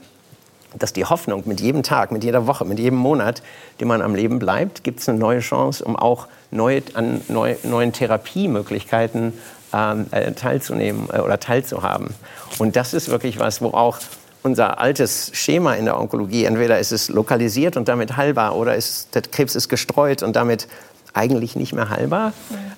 dass 0.79 0.93
die 0.93 1.05
Hoffnung 1.05 1.43
mit 1.47 1.61
jedem 1.61 1.83
Tag, 1.83 2.13
mit 2.13 2.25
jeder 2.25 2.47
Woche, 2.47 2.65
mit 2.65 2.79
jedem 2.79 2.99
Monat, 2.99 3.43
den 3.81 3.89
man 3.89 4.03
am 4.03 4.15
Leben 4.15 4.39
bleibt, 4.39 4.85
gibt 4.85 5.01
es 5.01 5.09
eine 5.09 5.19
neue 5.19 5.41
Chance, 5.41 5.85
um 5.85 5.97
auch 5.97 6.29
neue, 6.51 6.83
an 6.95 7.21
neu, 7.29 7.57
neuen 7.65 7.93
Therapiemöglichkeiten 7.93 9.35
ähm, 9.73 10.07
äh, 10.13 10.33
teilzunehmen 10.33 11.09
äh, 11.13 11.19
oder 11.19 11.41
teilzuhaben. 11.41 12.15
Und 12.59 12.77
das 12.77 12.95
ist 12.95 13.09
wirklich 13.09 13.39
was, 13.39 13.61
wo 13.61 13.69
auch 13.69 13.99
unser 14.43 14.79
altes 14.79 15.31
Schema 15.35 15.75
in 15.75 15.85
der 15.85 15.99
Onkologie, 15.99 16.45
entweder 16.45 16.79
ist 16.79 16.93
es 16.93 17.09
lokalisiert 17.09 17.77
und 17.77 17.89
damit 17.89 18.17
heilbar 18.17 18.57
oder 18.57 18.75
ist, 18.75 19.15
der 19.15 19.23
Krebs 19.23 19.55
ist 19.55 19.69
gestreut 19.69 20.23
und 20.23 20.37
damit 20.37 20.67
eigentlich 21.13 21.57
nicht 21.57 21.73
mehr 21.73 21.91
heilbar, 21.91 22.33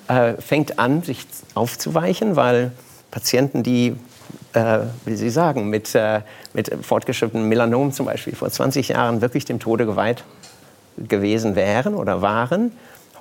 äh, 0.07 0.33
fängt 0.33 0.79
an, 0.79 1.03
sich 1.03 1.25
aufzuweichen, 1.53 2.35
weil 2.35 2.71
Patienten, 3.11 3.63
die, 3.63 3.95
äh, 4.53 4.79
wie 5.05 5.15
Sie 5.15 5.29
sagen, 5.29 5.69
mit, 5.69 5.93
äh, 5.95 6.21
mit 6.53 6.71
fortgeschrittenem 6.81 7.47
Melanom 7.47 7.91
zum 7.91 8.07
Beispiel 8.07 8.35
vor 8.35 8.49
20 8.49 8.89
Jahren 8.89 9.21
wirklich 9.21 9.45
dem 9.45 9.59
Tode 9.59 9.85
geweiht 9.85 10.23
gewesen 10.97 11.55
wären 11.55 11.95
oder 11.95 12.21
waren, 12.21 12.71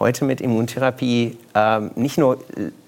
heute 0.02 0.24
mit 0.24 0.40
Immuntherapie 0.40 1.38
äh, 1.54 1.80
nicht 1.94 2.18
nur 2.18 2.38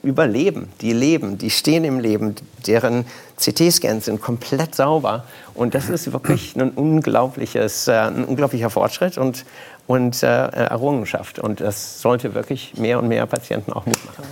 überleben, 0.03 0.69
die 0.81 0.93
leben, 0.93 1.39
die 1.39 1.51
stehen 1.51 1.85
im 1.85 2.01
Leben, 2.01 2.35
deren 2.67 3.05
CT-Scans 3.37 4.07
sind 4.07 4.21
komplett 4.21 4.75
sauber. 4.75 5.25
Und 5.55 5.75
das 5.77 5.89
ist 5.89 6.13
wirklich 6.13 6.57
ein, 6.57 6.71
unglaubliches, 6.71 7.87
äh, 7.87 7.93
ein 7.93 8.25
unglaublicher 8.25 8.69
Fortschritt 8.69 9.17
und, 9.17 9.45
und 9.87 10.23
äh, 10.25 10.27
Errungenschaft. 10.27 11.39
Und 11.39 11.61
das 11.61 12.01
sollte 12.01 12.35
wirklich 12.35 12.75
mehr 12.77 12.99
und 12.99 13.07
mehr 13.07 13.27
Patienten 13.27 13.73
auch 13.73 13.87
Mut 13.87 14.05
machen. 14.05 14.25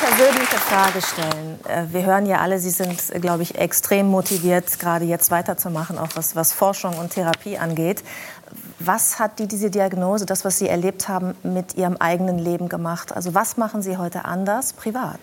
Persönliche 0.00 0.56
Frage 0.56 1.02
stellen. 1.02 1.58
Äh, 1.68 1.92
wir 1.92 2.04
hören 2.04 2.24
ja 2.26 2.38
alle, 2.38 2.58
Sie 2.58 2.70
sind, 2.70 2.98
glaube 3.20 3.42
ich, 3.42 3.56
extrem 3.56 4.06
motiviert, 4.06 4.78
gerade 4.78 5.04
jetzt 5.04 5.30
weiterzumachen, 5.30 5.98
auch 5.98 6.08
was, 6.14 6.34
was 6.34 6.52
Forschung 6.52 6.94
und 6.98 7.10
Therapie 7.10 7.58
angeht. 7.58 8.02
Was 8.78 9.18
hat 9.18 9.38
die, 9.38 9.46
diese 9.46 9.70
Diagnose, 9.70 10.24
das, 10.24 10.44
was 10.44 10.58
Sie 10.58 10.68
erlebt 10.68 11.08
haben, 11.08 11.34
mit 11.42 11.74
Ihrem 11.74 11.98
eigenen 11.98 12.38
Leben 12.38 12.68
gemacht? 12.68 13.14
Also 13.14 13.34
was 13.34 13.58
machen 13.58 13.82
Sie 13.82 13.98
heute 13.98 14.24
anders 14.24 14.72
privat? 14.72 15.20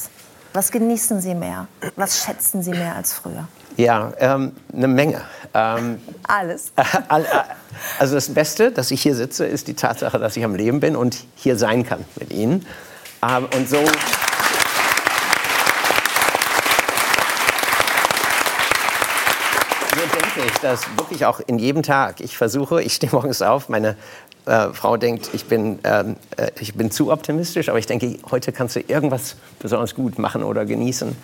Was 0.53 0.71
genießen 0.71 1.21
Sie 1.21 1.33
mehr? 1.33 1.67
Was 1.95 2.23
schätzen 2.23 2.61
Sie 2.61 2.71
mehr 2.71 2.95
als 2.95 3.13
früher? 3.13 3.47
Ja, 3.77 4.13
ähm, 4.19 4.55
eine 4.73 4.87
Menge. 4.87 5.21
Ähm, 5.53 5.99
Alles. 6.27 6.71
Äh, 7.09 7.23
also 7.99 8.15
das 8.15 8.33
Beste, 8.33 8.71
dass 8.71 8.89
ich 8.89 9.03
hier 9.03 9.15
sitze, 9.15 9.45
ist 9.45 9.67
die 9.67 9.75
Tatsache, 9.75 10.17
dass 10.17 10.35
ich 10.35 10.43
am 10.43 10.55
Leben 10.55 10.79
bin 10.79 10.95
und 10.95 11.25
hier 11.35 11.57
sein 11.57 11.85
kann 11.85 12.03
mit 12.19 12.31
Ihnen. 12.31 12.65
Ähm, 13.21 13.47
und 13.55 13.69
so 13.69 13.83
ich 20.37 20.43
das 20.61 20.81
wirklich 20.97 21.25
auch 21.25 21.39
in 21.45 21.59
jedem 21.59 21.83
Tag. 21.83 22.21
Ich 22.21 22.37
versuche, 22.37 22.81
ich 22.81 22.93
stehe 22.93 23.11
morgens 23.11 23.41
auf, 23.41 23.69
meine 23.69 23.95
äh, 24.45 24.69
Frau 24.73 24.97
denkt, 24.97 25.29
ich 25.33 25.45
bin, 25.45 25.79
ähm, 25.83 26.15
äh, 26.37 26.51
ich 26.59 26.73
bin 26.73 26.91
zu 26.91 27.11
optimistisch, 27.11 27.69
aber 27.69 27.79
ich 27.79 27.85
denke, 27.85 28.17
heute 28.31 28.51
kannst 28.51 28.75
du 28.75 28.79
irgendwas 28.79 29.35
besonders 29.59 29.95
gut 29.95 30.19
machen 30.19 30.43
oder 30.43 30.65
genießen. 30.65 31.15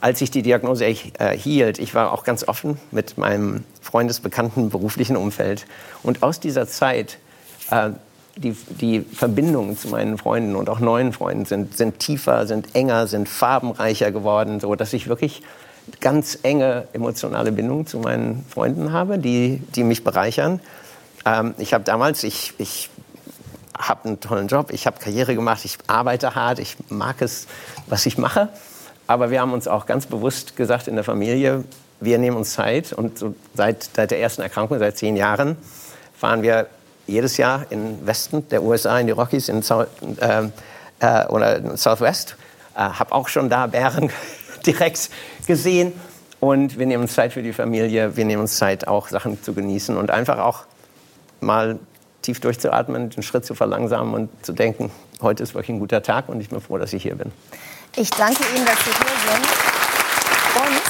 Als 0.00 0.20
ich 0.20 0.30
die 0.30 0.42
Diagnose 0.42 0.84
erhielt, 1.18 1.78
ich 1.78 1.94
war 1.94 2.12
auch 2.12 2.24
ganz 2.24 2.46
offen 2.48 2.78
mit 2.90 3.18
meinem 3.18 3.62
freundesbekannten 3.80 4.68
beruflichen 4.68 5.16
Umfeld. 5.16 5.64
Und 6.02 6.24
aus 6.24 6.40
dieser 6.40 6.66
Zeit, 6.66 7.18
äh, 7.70 7.90
die, 8.36 8.56
die 8.80 9.00
Verbindungen 9.00 9.76
zu 9.76 9.88
meinen 9.88 10.18
Freunden 10.18 10.56
und 10.56 10.68
auch 10.70 10.80
neuen 10.80 11.12
Freunden 11.12 11.44
sind, 11.44 11.76
sind 11.76 11.98
tiefer, 11.98 12.46
sind 12.46 12.74
enger, 12.74 13.06
sind 13.06 13.28
farbenreicher 13.28 14.10
geworden, 14.10 14.58
so 14.58 14.74
dass 14.74 14.92
ich 14.92 15.08
wirklich 15.08 15.42
ganz 16.00 16.38
enge 16.42 16.88
emotionale 16.92 17.52
Bindung 17.52 17.86
zu 17.86 17.98
meinen 17.98 18.44
Freunden 18.48 18.92
habe, 18.92 19.18
die, 19.18 19.62
die 19.74 19.84
mich 19.84 20.04
bereichern. 20.04 20.60
Ähm, 21.24 21.54
ich 21.58 21.74
habe 21.74 21.84
damals, 21.84 22.24
ich, 22.24 22.54
ich 22.58 22.90
habe 23.76 24.08
einen 24.08 24.20
tollen 24.20 24.48
Job, 24.48 24.70
ich 24.70 24.86
habe 24.86 24.98
Karriere 24.98 25.34
gemacht, 25.34 25.64
ich 25.64 25.78
arbeite 25.86 26.34
hart, 26.34 26.58
ich 26.58 26.76
mag 26.88 27.20
es, 27.20 27.46
was 27.86 28.06
ich 28.06 28.18
mache. 28.18 28.48
Aber 29.06 29.30
wir 29.30 29.40
haben 29.40 29.52
uns 29.52 29.68
auch 29.68 29.86
ganz 29.86 30.06
bewusst 30.06 30.56
gesagt 30.56 30.88
in 30.88 30.94
der 30.94 31.04
Familie, 31.04 31.64
wir 32.00 32.18
nehmen 32.18 32.36
uns 32.36 32.52
Zeit. 32.52 32.92
Und 32.92 33.18
so 33.18 33.34
seit, 33.54 33.88
seit 33.94 34.10
der 34.10 34.20
ersten 34.20 34.42
Erkrankung, 34.42 34.78
seit 34.78 34.96
zehn 34.96 35.16
Jahren, 35.16 35.56
fahren 36.16 36.42
wir 36.42 36.66
jedes 37.06 37.36
Jahr 37.36 37.66
in 37.70 38.06
Westen 38.06 38.48
der 38.48 38.62
USA, 38.62 38.98
in 38.98 39.06
die 39.06 39.12
Rockies, 39.12 39.48
in 39.48 39.62
South, 39.62 39.88
äh, 40.20 40.44
äh, 41.00 41.26
oder 41.26 41.76
Southwest. 41.76 42.36
Äh, 42.74 42.80
habe 42.80 43.12
auch 43.12 43.28
schon 43.28 43.50
da 43.50 43.66
Bären 43.66 44.10
direkt 44.62 45.10
gesehen. 45.46 45.92
Und 46.40 46.78
wir 46.78 46.86
nehmen 46.86 47.04
uns 47.04 47.14
Zeit 47.14 47.32
für 47.32 47.42
die 47.42 47.52
Familie, 47.52 48.16
wir 48.16 48.24
nehmen 48.24 48.42
uns 48.42 48.56
Zeit, 48.56 48.88
auch 48.88 49.08
Sachen 49.08 49.40
zu 49.42 49.54
genießen 49.54 49.96
und 49.96 50.10
einfach 50.10 50.38
auch 50.38 50.64
mal 51.40 51.78
tief 52.22 52.40
durchzuatmen, 52.40 53.10
den 53.10 53.22
Schritt 53.22 53.44
zu 53.44 53.54
verlangsamen 53.54 54.14
und 54.14 54.44
zu 54.44 54.52
denken, 54.52 54.90
heute 55.20 55.42
ist 55.42 55.54
wirklich 55.54 55.70
ein 55.76 55.80
guter 55.80 56.02
Tag 56.02 56.28
und 56.28 56.40
ich 56.40 56.48
bin 56.48 56.60
froh, 56.60 56.78
dass 56.78 56.92
ich 56.92 57.02
hier 57.02 57.14
bin. 57.14 57.30
Ich 57.96 58.10
danke 58.10 58.42
Ihnen, 58.54 58.64
dass 58.64 58.78
Sie 58.78 58.90
hier 58.90 59.32
sind. 59.32 59.46
Und 60.54 60.80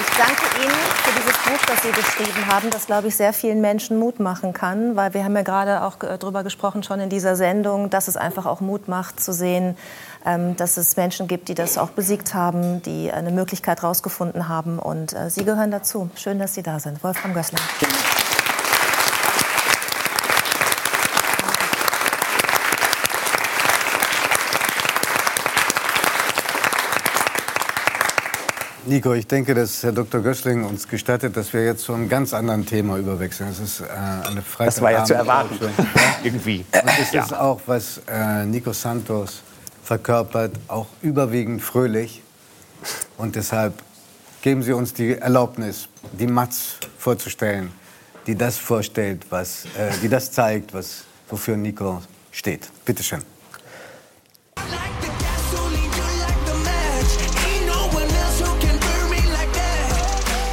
ich 0.00 0.16
danke 0.16 0.62
Ihnen 0.62 0.80
für 1.04 1.20
Sie 1.82 1.92
geschrieben 1.92 2.46
haben, 2.46 2.68
das, 2.70 2.86
glaube 2.86 3.08
ich, 3.08 3.16
sehr 3.16 3.32
vielen 3.32 3.62
Menschen 3.62 3.98
Mut 3.98 4.20
machen 4.20 4.52
kann. 4.52 4.96
Weil 4.96 5.14
wir 5.14 5.24
haben 5.24 5.34
ja 5.34 5.42
gerade 5.42 5.82
auch 5.82 5.96
darüber 5.96 6.42
gesprochen, 6.42 6.82
schon 6.82 7.00
in 7.00 7.08
dieser 7.08 7.36
Sendung, 7.36 7.88
dass 7.88 8.06
es 8.06 8.16
einfach 8.16 8.44
auch 8.44 8.60
Mut 8.60 8.86
macht, 8.86 9.20
zu 9.20 9.32
sehen, 9.32 9.78
ähm, 10.26 10.56
dass 10.56 10.76
es 10.76 10.96
Menschen 10.96 11.26
gibt, 11.26 11.48
die 11.48 11.54
das 11.54 11.78
auch 11.78 11.90
besiegt 11.90 12.34
haben, 12.34 12.82
die 12.82 13.10
eine 13.10 13.30
Möglichkeit 13.30 13.80
herausgefunden 13.80 14.48
haben. 14.48 14.78
Und 14.78 15.14
äh, 15.14 15.30
Sie 15.30 15.44
gehören 15.44 15.70
dazu. 15.70 16.10
Schön, 16.16 16.38
dass 16.38 16.54
Sie 16.54 16.62
da 16.62 16.80
sind. 16.80 17.02
Wolfram 17.02 17.32
Gößler. 17.32 17.58
Nico, 28.90 29.14
ich 29.14 29.28
denke, 29.28 29.54
dass 29.54 29.84
Herr 29.84 29.92
Dr. 29.92 30.20
Gößling 30.20 30.64
uns 30.64 30.88
gestattet, 30.88 31.36
dass 31.36 31.52
wir 31.52 31.64
jetzt 31.64 31.84
zu 31.84 31.94
einem 31.94 32.08
ganz 32.08 32.34
anderen 32.34 32.66
Thema 32.66 32.96
überwechseln. 32.96 33.48
Das 33.48 33.60
ist 33.60 33.82
äh, 33.82 33.84
eine 33.84 34.42
Freitag 34.42 34.74
Das 34.74 34.80
war 34.80 34.90
ja 34.90 35.04
zu 35.04 35.14
erwarten. 35.14 35.56
Irgendwie. 36.24 36.64
Und 36.72 36.90
es 37.00 37.12
ja. 37.12 37.22
ist 37.22 37.32
auch, 37.32 37.60
was 37.66 38.00
äh, 38.08 38.44
Nico 38.46 38.72
Santos 38.72 39.42
verkörpert, 39.84 40.56
auch 40.66 40.88
überwiegend 41.02 41.62
fröhlich. 41.62 42.20
Und 43.16 43.36
deshalb 43.36 43.80
geben 44.42 44.64
Sie 44.64 44.72
uns 44.72 44.92
die 44.92 45.16
Erlaubnis, 45.16 45.86
die 46.10 46.26
Matz 46.26 46.74
vorzustellen, 46.98 47.70
die 48.26 48.34
das 48.34 48.56
vorstellt, 48.58 49.24
was, 49.30 49.66
äh, 49.66 49.92
die 50.02 50.08
das 50.08 50.32
zeigt, 50.32 50.74
was, 50.74 51.04
wofür 51.28 51.56
Nico 51.56 52.02
steht. 52.32 52.68
Bitte 52.84 53.04
schön. 53.04 53.22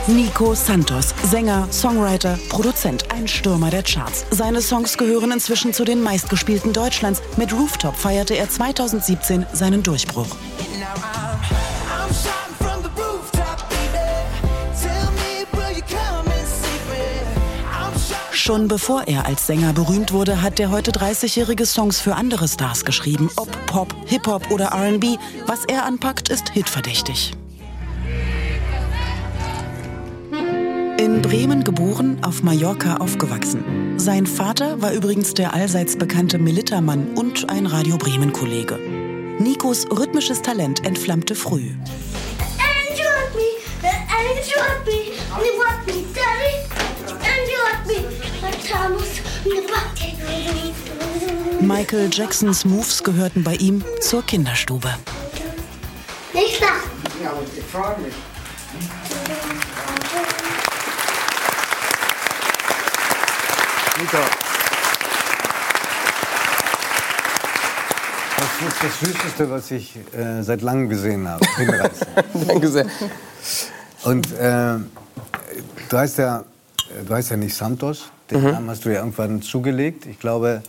Nico 0.08 0.56
Santos, 0.56 1.14
Sänger, 1.30 1.68
Songwriter, 1.70 2.40
Produzent, 2.48 3.12
ein 3.12 3.28
Stürmer 3.28 3.70
der 3.70 3.84
Charts. 3.84 4.26
Seine 4.32 4.62
Songs 4.62 4.98
gehören 4.98 5.32
inzwischen 5.32 5.74
zu 5.74 5.84
den 5.84 6.02
meistgespielten 6.02 6.72
Deutschlands. 6.72 7.22
Mit 7.36 7.52
Rooftop 7.52 7.94
feierte 7.94 8.34
er 8.34 8.50
2017 8.50 9.46
seinen 9.52 9.84
Durchbruch. 9.84 10.28
Schon 18.32 18.70
bevor 18.70 19.04
er 19.08 19.26
als 19.26 19.46
Sänger 19.46 19.74
berühmt 19.74 20.14
wurde, 20.14 20.42
hat 20.42 20.58
der 20.58 20.72
heute 20.72 20.92
30-jährige 20.92 21.66
Songs 21.66 22.00
für 22.00 22.16
andere 22.16 22.48
Stars 22.48 22.86
geschrieben, 22.86 23.30
ob 23.36 23.50
Pop, 23.66 23.94
Hip-Hop 24.06 24.52
oder 24.52 24.68
RB. 24.68 25.18
Was 25.48 25.66
er 25.66 25.84
anpackt, 25.84 26.30
ist 26.30 26.48
hitverdächtig. 26.52 27.34
In 31.08 31.22
Bremen 31.22 31.64
geboren, 31.64 32.22
auf 32.22 32.44
Mallorca 32.44 32.98
aufgewachsen. 32.98 33.64
Sein 33.98 34.28
Vater 34.28 34.82
war 34.82 34.92
übrigens 34.92 35.34
der 35.34 35.54
allseits 35.54 35.96
bekannte 35.96 36.38
Militermann 36.38 37.14
und 37.16 37.50
ein 37.50 37.66
Radio 37.66 37.96
Bremen-Kollege. 37.96 38.78
Nikos 39.40 39.90
rhythmisches 39.90 40.42
Talent 40.42 40.86
entflammte 40.86 41.34
früh. 41.34 41.70
Michael 51.62 52.10
Jacksons 52.12 52.66
Moves 52.66 53.02
gehörten 53.02 53.46
bei 53.46 53.56
ihm 53.56 53.82
zur 54.02 54.24
Kinderstube. 54.24 54.90
Nicht 56.34 56.60
lachen. 56.60 56.92
Nico. 64.08 64.24
Das 68.38 68.68
ist 68.68 68.84
das 68.84 69.00
Süßeste, 69.00 69.50
was 69.50 69.72
ich 69.72 69.96
äh, 70.14 70.42
seit 70.44 70.62
langem 70.62 70.88
gesehen 70.90 71.28
habe. 71.28 71.46
Danke 72.48 72.70
sehr. 72.70 72.86
Und 74.04 74.32
äh, 74.34 74.76
du 75.90 75.98
heißt 75.98 76.18
ja, 76.20 76.44
du 77.06 77.14
heißt 77.14 77.32
ja 77.32 77.38
nicht 77.38 77.56
Santos. 77.56 78.10
Den 78.32 78.42
Mhm. 78.44 78.52
Namen 78.52 78.70
hast 78.70 78.86
du 78.86 78.90
ja 78.94 79.00
irgendwann 79.00 79.42
zugelegt. 79.42 80.06
Ich 80.06 80.20
glaube, 80.20 80.62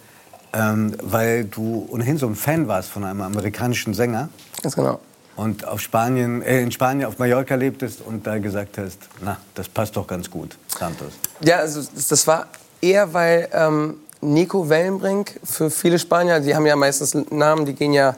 ähm, 0.53 0.97
weil 1.03 1.45
du 1.45 1.87
ohnehin 1.91 2.19
so 2.19 2.27
ein 2.27 2.35
Fan 2.35 2.67
warst 2.69 2.91
von 2.91 3.05
einem 3.05 3.21
amerikanischen 3.21 3.95
Sänger. 3.95 4.29
Ganz 4.63 4.75
genau. 4.75 5.01
Und 5.37 5.65
auf 5.67 5.81
Spanien, 5.81 6.43
äh, 6.43 6.61
in 6.63 6.73
Spanien 6.73 7.07
auf 7.07 7.19
Mallorca 7.19 7.55
lebtest 7.55 8.01
und 8.01 8.27
da 8.27 8.39
gesagt 8.39 8.79
hast, 8.79 8.99
na, 9.23 9.37
das 9.55 9.69
passt 9.69 9.97
doch 9.97 10.07
ganz 10.07 10.29
gut, 10.31 10.57
Santos. 10.67 11.13
Ja, 11.41 11.59
also 11.59 11.81
das 12.09 12.27
war 12.27 12.47
eher, 12.81 13.13
weil 13.13 13.49
ähm, 13.53 13.97
Nico 14.21 14.69
Wellenbrink 14.69 15.41
für 15.45 15.71
viele 15.71 15.99
Spanier, 15.99 16.41
die 16.41 16.55
haben 16.55 16.67
ja 16.67 16.77
meistens 16.77 17.15
Namen, 17.31 17.65
die 17.67 17.75
gehen 17.75 17.93
ja 17.93 18.17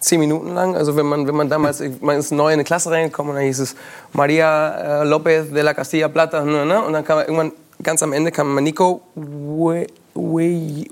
zehn 0.00 0.20
Minuten 0.20 0.54
lang. 0.54 0.76
Also 0.76 0.96
wenn 0.96 1.06
man, 1.06 1.26
wenn 1.26 1.34
man 1.34 1.48
damals, 1.48 1.82
man 2.00 2.18
ist 2.18 2.30
neu 2.30 2.48
in 2.48 2.54
eine 2.54 2.64
Klasse 2.64 2.90
reingekommen 2.90 3.30
und 3.30 3.36
dann 3.36 3.44
hieß 3.46 3.58
es 3.60 3.74
Maria 4.12 5.02
äh, 5.02 5.04
López 5.04 5.50
de 5.52 5.62
la 5.62 5.74
Castilla 5.74 6.08
Plata, 6.08 6.44
ne, 6.44 6.64
ne? 6.64 6.82
und 6.82 6.92
dann 6.92 7.04
kam 7.04 7.18
irgendwann 7.20 7.52
ganz 7.82 8.02
am 8.02 8.12
Ende 8.12 8.30
kam 8.30 8.54
man 8.54 8.64
Nico, 8.64 9.02
We, 9.14 9.86
We, 10.14 10.86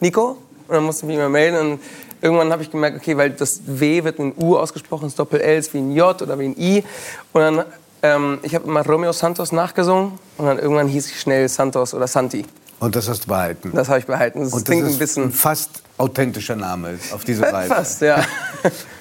Nico, 0.00 0.36
und 0.68 0.74
dann 0.74 0.84
musste 0.84 1.04
ich 1.04 1.08
mich 1.08 1.16
immer 1.16 1.28
melden 1.28 1.72
und 1.72 1.80
irgendwann 2.20 2.52
habe 2.52 2.62
ich 2.62 2.70
gemerkt, 2.70 2.98
okay, 2.98 3.16
weil 3.16 3.30
das 3.30 3.60
W 3.66 4.04
wird 4.04 4.18
in 4.18 4.32
U 4.36 4.56
ausgesprochen, 4.56 5.04
das 5.04 5.14
Doppel-L 5.14 5.58
ist 5.58 5.74
wie 5.74 5.78
ein 5.78 5.92
J 5.92 6.20
oder 6.22 6.38
wie 6.38 6.46
ein 6.46 6.58
I 6.58 6.84
und 7.32 7.40
dann 7.40 7.64
ähm, 8.02 8.38
ich 8.42 8.54
habe 8.54 8.66
immer 8.66 8.84
Romeo 8.84 9.12
Santos 9.12 9.52
nachgesungen 9.52 10.18
und 10.36 10.46
dann 10.46 10.58
irgendwann 10.58 10.88
hieß 10.88 11.10
ich 11.10 11.20
schnell 11.20 11.48
Santos 11.48 11.94
oder 11.94 12.06
Santi. 12.06 12.44
Und 12.80 12.94
das 12.94 13.08
hast 13.08 13.24
du 13.24 13.28
behalten. 13.28 13.72
Das 13.74 13.88
habe 13.88 13.98
ich 13.98 14.06
behalten. 14.06 14.40
Das 14.40 14.52
und 14.52 14.60
das 14.60 14.64
klingt 14.64 14.86
ist 14.86 14.94
ein 14.94 14.98
bisschen 14.98 15.32
fast 15.32 15.82
authentischer 15.96 16.54
Name 16.54 16.98
auf 17.12 17.24
diese 17.24 17.42
Weise. 17.52 17.74
Fast, 17.74 18.02
ja. 18.02 18.22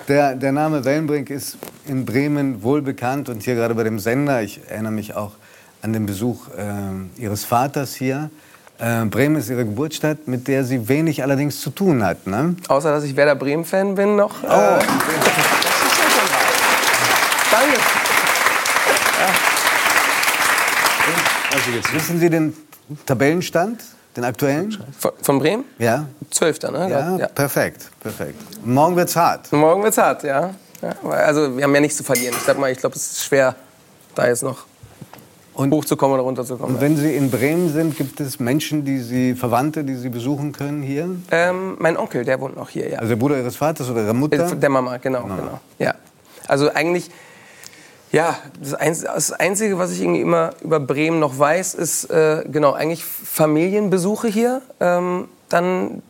Der, 0.08 0.36
der 0.36 0.54
Name 0.54 0.86
Wellenbrink 0.86 1.30
ist 1.30 1.58
in 1.86 2.06
Bremen 2.06 2.64
wohl 2.64 2.82
bekannt 2.82 3.28
und 3.28 3.44
hier 3.44 3.56
gerade 3.56 3.76
bei 3.76 3.84
dem 3.84 4.00
Sender, 4.00 4.42
ich 4.42 4.62
erinnere 4.70 4.94
mich 4.94 5.18
auch 5.18 5.34
an 5.82 5.92
den 5.92 6.06
Besuch 6.06 6.48
äh, 6.58 7.22
Ihres 7.22 7.44
Vaters 7.44 7.94
hier. 7.94 8.30
Äh, 8.80 9.04
Bremen 9.04 9.36
ist 9.36 9.50
Ihre 9.50 9.66
Geburtsstadt, 9.66 10.26
mit 10.26 10.48
der 10.48 10.64
Sie 10.64 10.88
wenig 10.88 11.24
allerdings 11.24 11.60
zu 11.60 11.72
tun 11.72 12.06
hat. 12.06 12.26
Ne? 12.26 12.56
Außer, 12.70 12.90
dass 12.90 13.04
ich 13.04 13.18
Werder 13.18 13.36
Bremen-Fan 13.36 13.96
bin 13.96 14.16
noch. 14.16 14.32
Oh. 14.44 14.48
Äh, 14.48 14.80
Danke. 17.52 17.78
Jetzt 21.78 21.94
wissen 21.94 22.20
Sie 22.20 22.28
den 22.32 22.56
Tabellenstand, 23.06 23.84
den 24.16 24.24
aktuellen? 24.24 24.76
Von, 24.98 25.12
von 25.22 25.38
Bremen? 25.38 25.64
Ja. 25.78 26.08
Zwölfter, 26.32 26.72
ne? 26.72 26.90
Ja, 26.90 27.28
perfekt, 27.28 27.92
perfekt. 28.00 28.36
Morgen 28.66 28.96
wird's 28.96 29.16
hart. 29.16 29.52
Morgen 29.54 29.84
wird's 29.84 30.00
hart, 30.00 30.24
ja. 30.24 30.56
ja. 30.82 30.96
Also 31.08 31.56
wir 31.56 31.64
haben 31.64 31.76
ja 31.76 31.82
nichts 31.82 31.98
zu 31.98 32.04
verlieren. 32.04 32.34
Ich 32.36 32.42
sag 32.44 32.58
mal, 32.58 32.72
ich 32.72 32.80
glaube, 32.80 32.96
es 32.96 33.12
ist 33.12 33.24
schwer, 33.26 33.54
da 34.16 34.28
jetzt 34.28 34.42
noch 34.42 34.66
hochzukommen 35.56 36.16
oder 36.16 36.24
runterzukommen. 36.24 36.78
Und 36.78 36.82
wenn 36.82 36.98
Sie 36.98 37.16
in 37.16 37.30
Bremen 37.30 37.72
sind, 37.72 37.96
gibt 37.96 38.20
es 38.22 38.40
Menschen, 38.40 38.84
die 38.84 38.98
Sie, 38.98 39.36
Verwandte, 39.36 39.84
die 39.84 39.98
Sie 39.98 40.10
besuchen 40.10 40.54
können 40.54 40.82
hier? 40.82 41.08
Ähm, 41.30 41.76
mein 41.78 41.96
Onkel, 41.96 42.26
der 42.26 42.42
wohnt 42.42 42.56
noch 42.56 42.70
hier, 42.70 42.90
ja. 42.90 42.98
Also 42.98 43.10
der 43.10 43.18
Bruder 43.18 43.38
Ihres 43.38 43.56
Vaters 43.56 43.88
oder 43.88 44.02
Ihrer 44.02 44.14
Mutter? 44.16 44.52
Äh, 44.52 44.56
Der 44.56 44.70
Mama, 44.72 44.98
genau, 44.98 45.22
genau. 45.26 45.60
Ja. 45.78 45.94
Also 46.48 46.74
eigentlich, 46.74 47.12
ja, 48.12 48.38
das, 48.62 48.74
Einz 48.74 49.02
das 49.02 49.32
Einzige, 49.32 49.78
was 49.78 49.92
ich 49.92 50.02
irgendwie 50.02 50.22
immer 50.22 50.52
über 50.62 50.80
Bremen 50.80 51.20
noch 51.20 51.38
weiß, 51.38 51.74
ist, 51.76 52.06
äh, 52.06 52.44
genau, 52.48 52.74
eigentlich 52.74 53.04
Familienbesuche 53.04 54.28
hier. 54.28 54.62
Ähm, 54.80 55.28
dann 55.50 56.02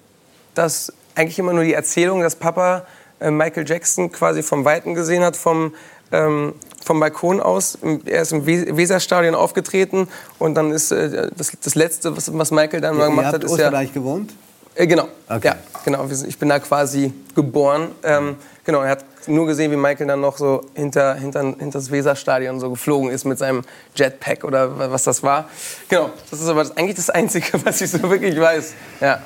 das 0.54 0.94
eigentlich 1.16 1.40
immer 1.40 1.54
nur 1.54 1.64
die 1.64 1.74
Erzählung, 1.74 2.22
dass 2.22 2.36
Papa 2.36 2.86
äh, 3.20 3.32
Michael 3.32 3.68
Jackson 3.68 4.12
quasi 4.12 4.44
vom 4.44 4.66
Weiten 4.66 4.94
gesehen 4.94 5.24
hat, 5.24 5.36
vom, 5.36 5.74
ähm, 6.12 6.54
vom 6.84 7.00
Balkon 7.00 7.42
aus. 7.42 7.78
Er 8.06 8.22
ist 8.22 8.32
im 8.32 8.46
We- 8.46 8.78
Weserstadion 8.78 9.36
aufgetreten 9.36 10.08
und 10.40 10.56
dann 10.56 10.72
ist 10.72 10.92
äh, 10.92 11.30
das, 11.36 11.52
das 11.64 11.76
Letzte, 11.76 12.16
was, 12.16 12.36
was 12.38 12.52
Michael 12.52 12.82
dann 12.82 12.96
mal 12.96 13.06
Ihr 13.06 13.10
gemacht 13.10 13.26
habt 13.26 13.36
hat, 13.36 13.44
ist 13.44 13.58
ja... 13.58 13.66
Österreich 13.66 13.94
gewohnt? 13.94 14.34
Äh, 14.76 14.86
genau. 14.86 15.08
Okay. 15.28 15.48
Ja, 15.48 15.56
genau. 15.84 16.08
Ich 16.28 16.38
bin 16.38 16.50
da 16.50 16.60
quasi 16.60 17.12
geboren. 17.34 17.90
Ähm, 18.04 18.36
genau, 18.68 18.82
er 18.84 18.92
hat 18.92 19.06
nur 19.28 19.48
gesehen, 19.48 19.72
wie 19.72 19.76
Michael 19.78 20.06
dann 20.06 20.22
noch 20.22 20.38
so 20.38 20.64
hinter, 20.76 21.16
hinter, 21.16 21.42
hinter 21.42 21.80
das 21.80 21.90
Weserstadion 21.90 22.60
so 22.60 22.70
geflogen 22.70 23.10
ist 23.10 23.26
mit 23.26 23.40
seinem 23.40 23.64
Jetpack 23.96 24.44
oder 24.44 24.78
wa- 24.78 24.92
was 24.92 25.04
das 25.04 25.24
war. 25.24 25.50
Genau, 25.90 26.12
das 26.30 26.40
ist 26.42 26.48
aber 26.48 26.62
das, 26.64 26.78
eigentlich 26.78 26.96
das 26.98 27.10
Einzige, 27.10 27.48
was 27.66 27.82
ich 27.82 27.90
so 27.90 28.04
wirklich 28.04 28.40
weiß. 28.40 28.74
Ja. 29.02 29.20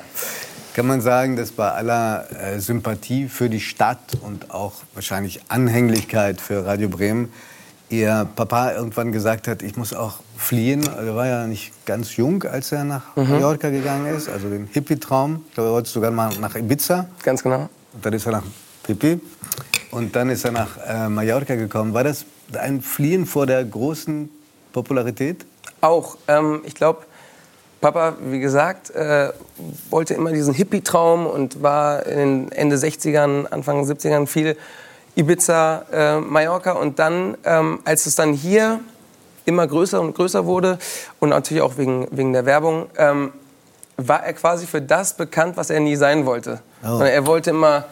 Kann 0.74 0.86
man 0.86 1.02
sagen, 1.02 1.36
dass 1.36 1.50
bei 1.52 1.70
aller 1.70 2.24
äh, 2.32 2.58
Sympathie 2.58 3.28
für 3.28 3.50
die 3.50 3.60
Stadt 3.60 4.16
und 4.22 4.50
auch 4.52 4.72
wahrscheinlich 4.94 5.40
Anhänglichkeit 5.48 6.40
für 6.40 6.64
Radio 6.64 6.88
Bremen 6.88 7.30
Ihr 7.90 8.26
Papa 8.36 8.72
irgendwann 8.72 9.12
gesagt 9.12 9.46
hat, 9.48 9.62
ich 9.62 9.76
muss 9.76 9.92
auch 9.92 10.20
fliehen. 10.38 10.82
Er 10.96 11.14
war 11.14 11.26
ja 11.26 11.46
nicht 11.46 11.72
ganz 11.84 12.16
jung, 12.16 12.42
als 12.44 12.72
er 12.72 12.84
nach 12.84 13.14
Mhm. 13.16 13.28
Mallorca 13.28 13.68
gegangen 13.68 14.06
ist, 14.16 14.30
also 14.30 14.48
den 14.48 14.66
Hippie-Traum. 14.72 15.44
Ich 15.50 15.54
glaube, 15.54 15.68
er 15.68 15.72
wollte 15.74 15.90
sogar 15.90 16.10
mal 16.10 16.30
nach 16.40 16.54
Ibiza. 16.56 17.04
Ganz 17.22 17.42
genau. 17.42 17.68
Und 17.92 18.06
dann 18.06 18.14
ist 18.14 18.24
er 18.24 18.32
nach 18.32 18.42
Pipi. 18.82 19.20
Und 19.90 20.16
dann 20.16 20.30
ist 20.30 20.44
er 20.44 20.52
nach 20.52 20.78
äh, 20.86 21.08
Mallorca 21.08 21.54
gekommen. 21.54 21.94
War 21.94 22.04
das 22.04 22.24
ein 22.58 22.80
Fliehen 22.80 23.26
vor 23.26 23.46
der 23.46 23.64
großen 23.64 24.30
Popularität? 24.72 25.44
Auch. 25.80 26.16
Ähm, 26.28 26.62
ich 26.64 26.74
glaube, 26.74 27.02
Papa, 27.80 28.14
wie 28.20 28.38
gesagt, 28.40 28.90
äh, 28.90 29.32
wollte 29.90 30.14
immer 30.14 30.32
diesen 30.32 30.54
Hippie-Traum 30.54 31.26
und 31.26 31.62
war 31.62 32.06
in 32.06 32.18
den 32.18 32.52
Ende 32.52 32.76
60ern, 32.76 33.46
Anfang 33.46 33.84
70ern 33.84 34.26
viel 34.26 34.56
Ibiza, 35.14 35.84
äh, 35.92 36.20
Mallorca. 36.20 36.72
Und 36.72 36.98
dann, 36.98 37.36
ähm, 37.44 37.80
als 37.84 38.06
es 38.06 38.14
dann 38.14 38.32
hier 38.32 38.80
immer 39.44 39.66
größer 39.66 40.00
und 40.00 40.14
größer 40.14 40.46
wurde 40.46 40.78
und 41.20 41.30
natürlich 41.30 41.62
auch 41.62 41.76
wegen, 41.76 42.06
wegen 42.12 42.32
der 42.32 42.46
Werbung, 42.46 42.86
ähm, 42.96 43.32
war 43.96 44.24
er 44.24 44.32
quasi 44.32 44.66
für 44.66 44.80
das 44.80 45.16
bekannt, 45.16 45.56
was 45.56 45.70
er 45.70 45.80
nie 45.80 45.96
sein 45.96 46.24
wollte. 46.24 46.60
Oh. 46.84 47.00
Er 47.00 47.26
wollte 47.26 47.50
immer 47.50 47.84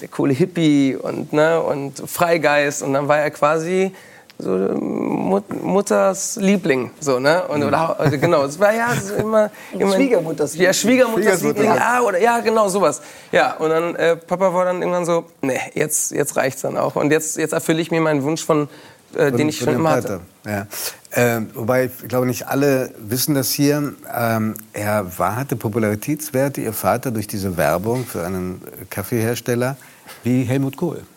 der 0.00 0.08
coole 0.08 0.32
Hippie 0.32 0.96
und, 0.96 1.32
ne, 1.32 1.60
und 1.60 2.02
Freigeist 2.06 2.82
und 2.82 2.92
dann 2.92 3.08
war 3.08 3.18
er 3.18 3.30
quasi 3.30 3.92
so 4.38 4.50
Mut, 4.50 5.44
Mutters 5.62 6.36
Liebling, 6.40 6.92
so, 7.00 7.18
ne? 7.18 7.42
Und, 7.48 7.64
oder, 7.64 7.98
also 7.98 8.18
genau, 8.18 8.44
es 8.44 8.58
war 8.58 8.72
ja 8.72 8.94
so 8.94 9.14
immer, 9.14 9.50
immer 9.72 9.94
Schwiegermutters 9.94 10.56
Ja, 10.56 10.72
Schwiegermutters 10.72 11.40
Schwiegermutter. 11.40 11.62
Liebling, 11.62 11.76
ja, 11.76 12.00
oder 12.02 12.20
ja, 12.20 12.38
genau 12.38 12.68
sowas. 12.68 13.02
Ja, 13.32 13.54
und 13.56 13.70
dann 13.70 13.96
äh, 13.96 14.16
Papa 14.16 14.54
war 14.54 14.64
dann 14.64 14.80
irgendwann 14.80 15.04
so, 15.04 15.24
nee, 15.42 15.58
jetzt 15.74 16.12
jetzt 16.12 16.36
reicht's 16.36 16.62
dann 16.62 16.76
auch 16.76 16.94
und 16.94 17.10
jetzt 17.10 17.36
jetzt 17.36 17.52
erfülle 17.52 17.80
ich 17.80 17.90
mir 17.90 18.00
meinen 18.00 18.22
Wunsch 18.22 18.44
von 18.44 18.68
äh, 19.14 19.32
den 19.32 19.48
ich 19.48 19.58
schon 19.58 19.74
immer 19.74 19.90
hatte. 19.90 20.20
Ja. 20.46 20.66
Ähm, 21.12 21.50
wobei, 21.54 21.84
ich 22.02 22.08
glaube, 22.08 22.26
nicht 22.26 22.46
alle 22.48 22.92
wissen 22.98 23.34
das 23.34 23.50
hier. 23.50 23.94
Ähm, 24.14 24.54
er 24.72 25.18
war, 25.18 25.36
hatte 25.36 25.56
Popularitätswerte, 25.56 26.60
Ihr 26.60 26.72
Vater, 26.72 27.10
durch 27.10 27.26
diese 27.26 27.56
Werbung 27.56 28.04
für 28.04 28.24
einen 28.26 28.60
Kaffeehersteller 28.90 29.76
wie 30.24 30.42
Helmut 30.44 30.76
Kohl. 30.76 31.02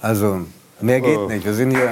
Also, 0.00 0.46
mehr 0.82 1.00
geht 1.00 1.16
Oh. 1.16 1.28
nicht. 1.28 1.44
Wir 1.46 1.54
sind 1.54 1.70
hier. 1.70 1.90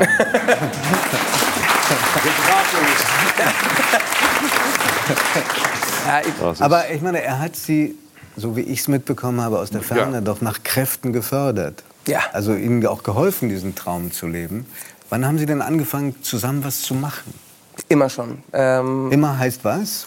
Ja, 6.06 6.20
ich, 6.20 6.32
Das 6.40 6.52
ist- 6.56 6.62
Aber 6.62 6.90
ich 6.90 7.00
meine, 7.02 7.22
er 7.22 7.38
hat 7.38 7.56
Sie, 7.56 7.96
so 8.36 8.56
wie 8.56 8.60
ich 8.62 8.80
es 8.80 8.88
mitbekommen 8.88 9.40
habe, 9.40 9.58
aus 9.58 9.70
der 9.70 9.82
Ferne 9.82 10.16
Ja. 10.16 10.20
doch 10.20 10.40
nach 10.40 10.62
Kräften 10.62 11.12
gefördert. 11.12 11.82
Ja. 12.06 12.20
Also 12.32 12.54
Ihnen 12.54 12.84
auch 12.86 13.02
geholfen, 13.02 13.48
diesen 13.48 13.74
Traum 13.74 14.12
zu 14.12 14.26
leben. 14.26 14.66
Wann 15.08 15.26
haben 15.26 15.38
Sie 15.38 15.46
denn 15.46 15.62
angefangen, 15.62 16.22
zusammen 16.22 16.64
was 16.64 16.80
zu 16.82 16.94
machen? 16.94 17.34
Immer 17.88 18.08
schon. 18.08 18.42
Ähm, 18.52 19.10
Immer 19.12 19.38
heißt 19.38 19.64
was? 19.64 20.06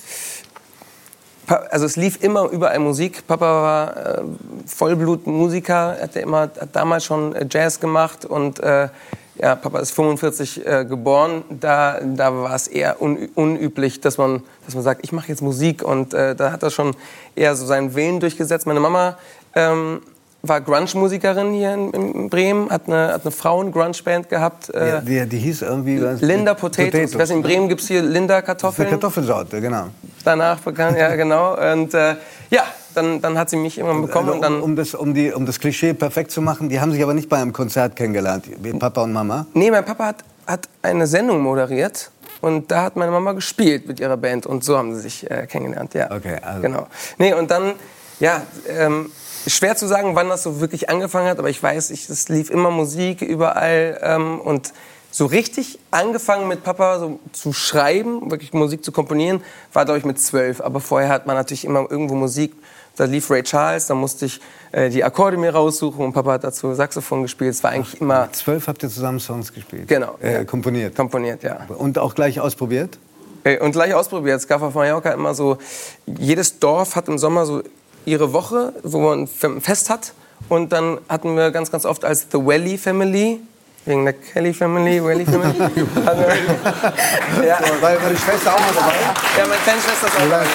Also 1.47 1.85
es 1.85 1.95
lief 1.95 2.23
immer 2.23 2.49
überall 2.49 2.79
Musik. 2.79 3.27
Papa 3.27 3.45
war 3.45 3.97
äh, 3.97 4.23
Vollblutmusiker, 4.65 5.97
hat, 6.01 6.15
immer, 6.15 6.41
hat 6.41 6.75
damals 6.75 7.05
schon 7.05 7.35
äh, 7.35 7.45
Jazz 7.49 7.79
gemacht 7.79 8.25
und 8.25 8.59
äh, 8.59 8.89
ja, 9.37 9.55
Papa 9.55 9.79
ist 9.79 9.91
45 9.91 10.65
äh, 10.65 10.85
geboren. 10.85 11.43
Da, 11.49 11.99
da 12.01 12.33
war 12.33 12.55
es 12.55 12.67
eher 12.67 13.01
un, 13.01 13.29
unüblich, 13.35 14.01
dass 14.01 14.17
man, 14.17 14.41
dass 14.65 14.75
man 14.75 14.83
sagt, 14.83 15.01
ich 15.03 15.11
mache 15.11 15.27
jetzt 15.27 15.41
Musik 15.41 15.83
und 15.83 16.13
äh, 16.13 16.35
da 16.35 16.51
hat 16.51 16.63
er 16.63 16.71
schon 16.71 16.95
eher 17.35 17.55
so 17.55 17.65
seinen 17.65 17.93
Willen 17.95 18.19
durchgesetzt. 18.19 18.65
Meine 18.65 18.79
Mama 18.79 19.17
ähm, 19.53 20.01
war 20.47 20.61
Grunge-Musikerin 20.61 21.51
hier 21.53 21.73
in, 21.73 21.91
in 21.91 22.29
Bremen, 22.29 22.69
hat 22.69 22.87
eine, 22.87 23.13
hat 23.13 23.21
eine 23.23 23.31
Frauen-Grunge-Band 23.31 24.29
gehabt. 24.29 24.69
Äh, 24.69 25.01
Die, 25.01 25.05
die, 25.19 25.25
die 25.29 25.37
hieß 25.37 25.61
irgendwie... 25.63 26.01
was? 26.03 26.21
Linda 26.21 26.53
Potatoes. 26.53 27.11
Ich 27.11 27.17
weiß 27.19 27.29
in 27.31 27.41
Bremen 27.41 27.67
gibt 27.69 27.81
es 27.81 27.87
hier 27.87 28.01
Linda 28.01 28.41
Das 28.41 28.43
ist 28.43 28.49
eine 28.49 28.55
Kartoffeln 28.55 28.89
Kartoffelsorte, 28.89 29.61
genau. 29.61 29.87
danach 30.23 30.59
bekannt, 30.59 30.97
ja 30.97 31.15
genau. 31.15 31.53
Und 31.73 31.93
äh, 31.93 32.15
ja, 32.49 32.63
dann, 32.93 33.21
dann 33.21 33.37
hat 33.37 33.49
sie 33.49 33.57
mich 33.57 33.77
irgendwann 33.77 34.01
bekommen 34.01 34.27
Also, 34.29 34.35
und 34.37 34.41
dann. 34.41 34.55
um, 34.57 34.63
um, 34.63 34.75
das, 34.75 34.93
um, 34.93 35.13
die, 35.13 35.31
um 35.31 35.45
das 35.45 35.59
Klischee 35.59 35.93
perfekt 35.93 36.31
zu 36.31 36.41
machen, 36.41 36.69
die 36.69 36.79
haben 36.79 36.91
sich 36.91 37.03
aber 37.03 37.13
nicht 37.13 37.29
bei 37.29 37.37
einem 37.37 37.53
Konzert 37.53 37.95
kennengelernt, 37.95 38.45
wie 38.61 38.71
Papa 38.73 39.03
und 39.03 39.13
Mama. 39.13 39.45
Nee, 39.53 39.69
mein 39.71 39.83
Papa 39.85 40.05
hat, 40.05 40.23
hat 40.47 40.69
eine 40.81 41.05
Sendung 41.07 41.41
moderiert 41.41 42.11
und 42.41 42.71
da 42.71 42.83
hat 42.83 42.95
meine 42.95 43.11
Mama 43.11 43.33
gespielt 43.33 43.87
mit 43.87 43.99
ihrer 43.99 44.17
Band 44.17 44.45
und 44.45 44.63
so 44.63 44.77
haben 44.77 44.93
sie 44.95 45.01
sich 45.01 45.29
äh, 45.29 45.45
kennengelernt, 45.47 45.93
ja. 45.93 46.09
Okay, 46.11 46.37
also. 46.41 46.61
Genau. 46.61 46.87
Nee, 47.17 47.33
und 47.33 47.51
dann, 47.51 47.73
ja, 48.19 48.41
ähm, 48.69 49.11
schwer 49.47 49.75
zu 49.75 49.87
sagen, 49.87 50.15
wann 50.15 50.29
das 50.29 50.43
so 50.43 50.59
wirklich 50.59 50.89
angefangen 50.89 51.27
hat, 51.27 51.39
aber 51.39 51.49
ich 51.49 51.61
weiß, 51.61 51.89
ich, 51.91 52.09
es 52.09 52.29
lief 52.29 52.49
immer 52.49 52.71
Musik 52.71 53.21
überall 53.21 53.99
ähm, 54.01 54.39
und 54.39 54.73
so 55.11 55.25
richtig 55.27 55.79
angefangen 55.91 56.47
mit 56.49 56.63
Papa 56.63 56.99
so 56.99 57.19
zu 57.31 57.53
schreiben, 57.53 58.29
wirklich 58.31 58.51
Musik 58.53 58.83
zu 58.83 58.91
komponieren, 58.91 59.41
war 59.71 59.85
glaube 59.85 59.97
ich 59.99 60.05
mit 60.05 60.19
zwölf. 60.19 60.59
Aber 60.59 60.81
vorher 60.81 61.07
hat 61.09 61.25
man 61.25 61.35
natürlich 61.37 61.63
immer 61.63 61.89
irgendwo 61.89 62.15
Musik. 62.15 62.53
Da 62.97 63.05
lief 63.05 63.29
Ray 63.29 63.43
Charles, 63.43 63.87
da 63.87 63.95
musste 63.95 64.25
ich 64.25 64.41
äh, 64.73 64.89
die 64.89 65.03
Akkorde 65.03 65.37
mir 65.37 65.53
raussuchen 65.53 66.03
und 66.03 66.13
Papa 66.13 66.33
hat 66.33 66.43
dazu 66.43 66.73
Saxophon 66.73 67.21
gespielt. 67.23 67.51
Es 67.51 67.63
war 67.63 67.71
eigentlich 67.71 67.99
immer 68.01 68.29
Zwölf 68.33 68.67
habt 68.67 68.83
ihr 68.83 68.89
zusammen 68.89 69.19
Songs 69.19 69.53
gespielt? 69.53 69.87
Genau, 69.87 70.15
Äh, 70.21 70.33
ja. 70.33 70.43
komponiert? 70.45 70.95
komponiert, 70.95 71.43
ja. 71.43 71.65
Und 71.77 71.97
auch 71.97 72.13
gleich 72.15 72.39
ausprobiert? 72.41 72.97
Äh, 73.45 73.59
Und 73.59 73.71
gleich 73.73 73.93
ausprobiert. 73.93 74.37
Es 74.37 74.47
gab 74.47 74.61
auf 74.61 74.73
Mallorca 74.73 75.11
immer 75.11 75.33
so, 75.33 75.57
jedes 76.05 76.59
Dorf 76.59 76.95
hat 76.95 77.07
im 77.07 77.17
Sommer 77.17 77.45
so 77.45 77.61
ihre 78.05 78.33
Woche, 78.33 78.73
wo 78.83 78.99
man 78.99 79.27
ein 79.43 79.61
Fest 79.61 79.89
hat. 79.89 80.13
Und 80.49 80.71
dann 80.71 80.99
hatten 81.09 81.35
wir 81.35 81.51
ganz, 81.51 81.71
ganz 81.71 81.85
oft 81.85 82.05
als 82.05 82.27
The 82.31 82.37
Welly 82.37 82.77
Family, 82.77 83.39
wegen 83.85 84.03
der 84.05 84.13
Kelly 84.13 84.53
Family, 84.53 85.03
Welly 85.03 85.25
Family. 85.25 85.59
wir, 85.59 87.45
ja, 87.45 87.59
Weil 87.81 88.01
war 88.01 88.09
die 88.09 88.17
Schwester 88.17 88.53
auch 88.53 88.59
mal 88.59 88.73
dabei? 88.75 88.93
ja, 89.37 89.47
meine 89.47 89.61
kleine 89.63 89.81
Schwester 89.81 90.07
ist 90.07 90.15
auch 90.15 90.29
dabei. 90.29 90.45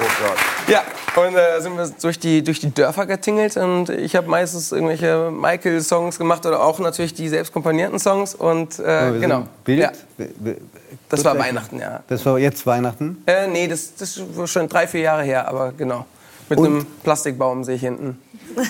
Oh 0.00 0.24
Gott. 0.24 0.38
Ja, 0.68 0.82
und 1.16 1.34
äh, 1.34 1.60
sind 1.60 1.76
wir 1.76 1.90
durch 2.00 2.18
die, 2.18 2.44
durch 2.44 2.60
die 2.60 2.72
Dörfer 2.72 3.06
getingelt 3.06 3.56
und 3.56 3.90
ich 3.90 4.14
habe 4.14 4.28
meistens 4.28 4.70
irgendwelche 4.70 5.30
Michael-Songs 5.32 6.18
gemacht 6.18 6.46
oder 6.46 6.62
auch 6.62 6.78
natürlich 6.78 7.14
die 7.14 7.28
selbst 7.28 7.52
komponierten 7.52 7.98
Songs 7.98 8.34
und 8.34 8.78
äh, 8.78 9.18
genau. 9.18 9.48
Bild? 9.64 9.80
Ja, 9.80 9.92
das 11.08 11.24
war 11.24 11.38
Weihnachten, 11.38 11.80
ja. 11.80 12.00
Das 12.08 12.24
war 12.24 12.38
jetzt 12.38 12.66
Weihnachten? 12.66 13.22
Äh, 13.26 13.48
nee, 13.48 13.66
das, 13.66 13.94
das 13.96 14.18
ist 14.18 14.50
schon 14.50 14.68
drei, 14.68 14.86
vier 14.86 15.00
Jahre 15.00 15.22
her, 15.24 15.48
aber 15.48 15.72
genau. 15.72 16.04
Mit 16.48 16.58
Und- 16.58 16.66
einem 16.66 16.86
Plastikbaum 17.04 17.64
sehe 17.64 17.76
ich 17.76 17.82
hinten. 17.82 18.18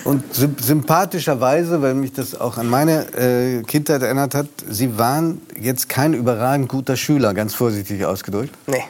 Und 0.04 0.34
sym 0.34 0.56
sympathischerweise, 0.60 1.80
weil 1.80 1.94
mich 1.94 2.12
das 2.12 2.38
auch 2.38 2.58
an 2.58 2.68
meine 2.68 3.06
äh, 3.16 3.62
Kindheit 3.62 4.02
erinnert 4.02 4.34
hat, 4.34 4.48
Sie 4.68 4.98
waren 4.98 5.40
jetzt 5.58 5.88
kein 5.88 6.14
überragend 6.14 6.68
guter 6.68 6.96
Schüler, 6.96 7.32
ganz 7.32 7.54
vorsichtig 7.54 8.04
ausgedrückt. 8.04 8.54
Nee. 8.66 8.82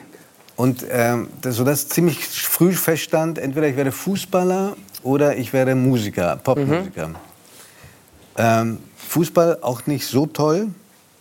Und 0.56 0.84
ähm, 0.90 1.28
das, 1.42 1.56
sodass 1.56 1.88
ziemlich 1.88 2.26
früh 2.26 2.72
feststand, 2.72 3.38
entweder 3.38 3.68
ich 3.68 3.76
werde 3.76 3.92
Fußballer 3.92 4.76
oder 5.02 5.36
ich 5.36 5.52
werde 5.52 5.74
Musiker, 5.74 6.36
Popmusiker. 6.42 7.10
Ähm, 8.36 8.78
Fußball 9.08 9.58
auch 9.62 9.86
nicht 9.86 10.06
so 10.06 10.26
toll, 10.26 10.68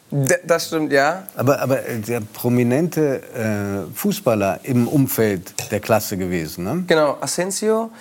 das 0.10 0.68
stimmt, 0.68 0.94
ja. 0.94 1.24
aber, 1.36 1.60
aber 1.60 1.78
der 2.08 2.22
prominente 2.22 3.22
äh, 3.34 3.94
Fußballer 3.94 4.62
im 4.64 4.88
Umfeld 4.88 5.54
der 5.72 5.82
Klasse 5.82 6.18
gewesen. 6.18 6.64
Ne? 6.64 6.84
Genau, 6.88 7.18
Asensio. 7.20 7.92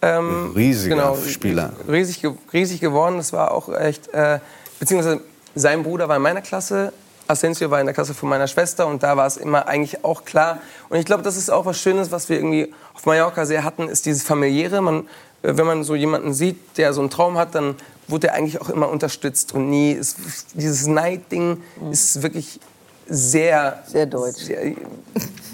Ähm, 0.00 0.52
Riesiger 0.54 1.16
Spieler. 1.28 1.72
Riesig, 1.88 2.22
riesig 2.52 2.80
geworden. 2.80 3.16
Das 3.16 3.32
war 3.32 3.50
auch 3.50 3.68
echt. 3.74 4.08
Äh, 4.14 4.38
beziehungsweise 4.78 5.20
sein 5.56 5.82
Bruder 5.82 6.08
war 6.08 6.16
in 6.16 6.22
meiner 6.22 6.42
Klasse. 6.42 6.92
Asensio 7.28 7.70
war 7.70 7.80
in 7.80 7.86
der 7.86 7.94
Klasse 7.94 8.14
von 8.14 8.28
meiner 8.28 8.46
Schwester 8.46 8.86
und 8.86 9.02
da 9.02 9.16
war 9.16 9.26
es 9.26 9.36
immer 9.36 9.66
eigentlich 9.66 10.04
auch 10.04 10.24
klar. 10.24 10.60
Und 10.88 10.98
ich 10.98 11.04
glaube, 11.04 11.24
das 11.24 11.36
ist 11.36 11.50
auch 11.50 11.66
was 11.66 11.80
Schönes, 11.80 12.12
was 12.12 12.28
wir 12.28 12.36
irgendwie 12.36 12.72
auf 12.94 13.04
Mallorca 13.06 13.44
sehr 13.44 13.64
hatten, 13.64 13.88
ist 13.88 14.06
dieses 14.06 14.22
familiäre. 14.22 14.80
Man, 14.80 15.08
äh, 15.42 15.56
wenn 15.56 15.66
man 15.66 15.82
so 15.82 15.96
jemanden 15.96 16.32
sieht, 16.32 16.78
der 16.78 16.92
so 16.92 17.00
einen 17.00 17.10
Traum 17.10 17.36
hat, 17.36 17.54
dann 17.56 17.74
wurde 18.08 18.28
er 18.28 18.34
eigentlich 18.34 18.60
auch 18.60 18.70
immer 18.70 18.88
unterstützt 18.88 19.52
und 19.54 19.68
nie. 19.70 19.92
Es, 19.92 20.16
dieses 20.54 20.86
Neidding 20.86 21.62
ist 21.90 22.22
wirklich 22.22 22.60
sehr 23.08 23.82
Sehr 23.86 24.06
deutsch. 24.06 24.42
Sehr, 24.42 24.74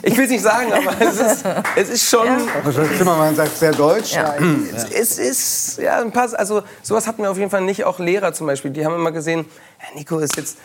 ich 0.04 0.16
will 0.16 0.24
es 0.24 0.30
nicht 0.30 0.42
sagen, 0.42 0.72
aber 0.72 0.94
es 1.00 1.20
ist, 1.20 1.44
es 1.76 1.88
ist 1.90 2.08
schon. 2.08 2.26
Also 2.64 2.82
Zimmermann 2.98 3.36
sagt 3.36 3.56
sehr 3.56 3.72
deutsch. 3.72 4.16
Es, 4.92 5.18
es 5.18 5.18
ist 5.18 5.78
ja 5.78 6.00
ein 6.00 6.10
paar, 6.10 6.32
also 6.38 6.62
sowas 6.82 7.06
hatten 7.06 7.22
wir 7.22 7.30
auf 7.30 7.38
jeden 7.38 7.50
Fall 7.50 7.60
nicht. 7.60 7.84
Auch 7.84 7.98
Lehrer 7.98 8.32
zum 8.32 8.46
Beispiel, 8.46 8.70
die 8.70 8.84
haben 8.84 8.94
immer 8.94 9.12
gesehen, 9.12 9.44
ja, 9.80 9.98
Nico 9.98 10.18
ist 10.18 10.36
jetzt, 10.36 10.56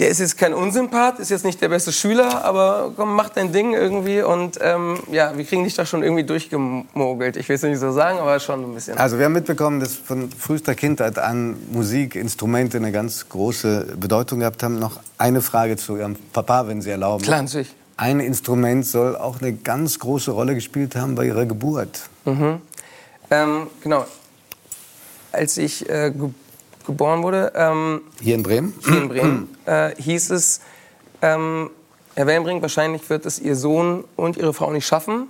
der 0.00 0.08
ist 0.08 0.18
jetzt 0.18 0.38
kein 0.38 0.54
Unsympath, 0.54 1.18
ist 1.18 1.30
jetzt 1.30 1.44
nicht 1.44 1.60
der 1.60 1.68
beste 1.68 1.92
Schüler, 1.92 2.42
aber 2.42 2.92
komm, 2.96 3.14
mach 3.14 3.28
dein 3.28 3.52
Ding 3.52 3.74
irgendwie 3.74 4.22
und 4.22 4.58
ähm, 4.62 4.98
ja, 5.12 5.36
wir 5.36 5.44
kriegen 5.44 5.62
dich 5.62 5.74
da 5.74 5.84
schon 5.84 6.02
irgendwie 6.02 6.24
durchgemogelt. 6.24 7.36
Ich 7.36 7.50
will 7.50 7.56
es 7.56 7.62
nicht 7.62 7.78
so 7.78 7.92
sagen, 7.92 8.18
aber 8.18 8.40
schon 8.40 8.64
ein 8.64 8.74
bisschen. 8.74 8.96
Also 8.96 9.18
wir 9.18 9.26
haben 9.26 9.34
mitbekommen, 9.34 9.78
dass 9.78 9.94
von 9.94 10.30
frühester 10.30 10.74
Kindheit 10.74 11.18
an 11.18 11.56
Musik, 11.70 12.14
Instrumente 12.14 12.78
eine 12.78 12.92
ganz 12.92 13.28
große 13.28 13.88
Bedeutung 14.00 14.38
gehabt 14.38 14.62
haben. 14.62 14.78
Noch 14.78 15.00
eine 15.18 15.42
Frage 15.42 15.76
zu 15.76 15.98
Ihrem 15.98 16.16
Papa, 16.32 16.66
wenn 16.66 16.80
Sie 16.80 16.90
erlauben. 16.90 17.22
Klar, 17.22 17.42
natürlich. 17.42 17.74
Ein 17.98 18.20
Instrument 18.20 18.86
soll 18.86 19.16
auch 19.16 19.42
eine 19.42 19.52
ganz 19.52 19.98
große 19.98 20.30
Rolle 20.30 20.54
gespielt 20.54 20.96
haben 20.96 21.14
bei 21.14 21.26
Ihrer 21.26 21.44
Geburt. 21.44 22.08
Mhm. 22.24 22.62
Ähm, 23.30 23.66
genau. 23.82 24.06
Als 25.30 25.58
ich 25.58 25.86
äh, 25.90 26.10
geboren 26.86 27.22
wurde, 27.22 27.52
ähm, 27.54 28.00
Hier 28.20 28.34
in 28.34 28.42
Bremen? 28.42 28.74
hier 28.84 28.96
in 29.02 29.08
Bremen, 29.08 29.56
äh, 29.66 29.90
hieß 29.96 30.30
es, 30.30 30.60
ähm, 31.22 31.70
Herr 32.14 32.26
Wellenbrink, 32.26 32.60
wahrscheinlich 32.62 33.08
wird 33.08 33.24
es 33.26 33.38
Ihr 33.38 33.56
Sohn 33.56 34.04
und 34.16 34.36
Ihre 34.36 34.52
Frau 34.52 34.70
nicht 34.72 34.86
schaffen. 34.86 35.28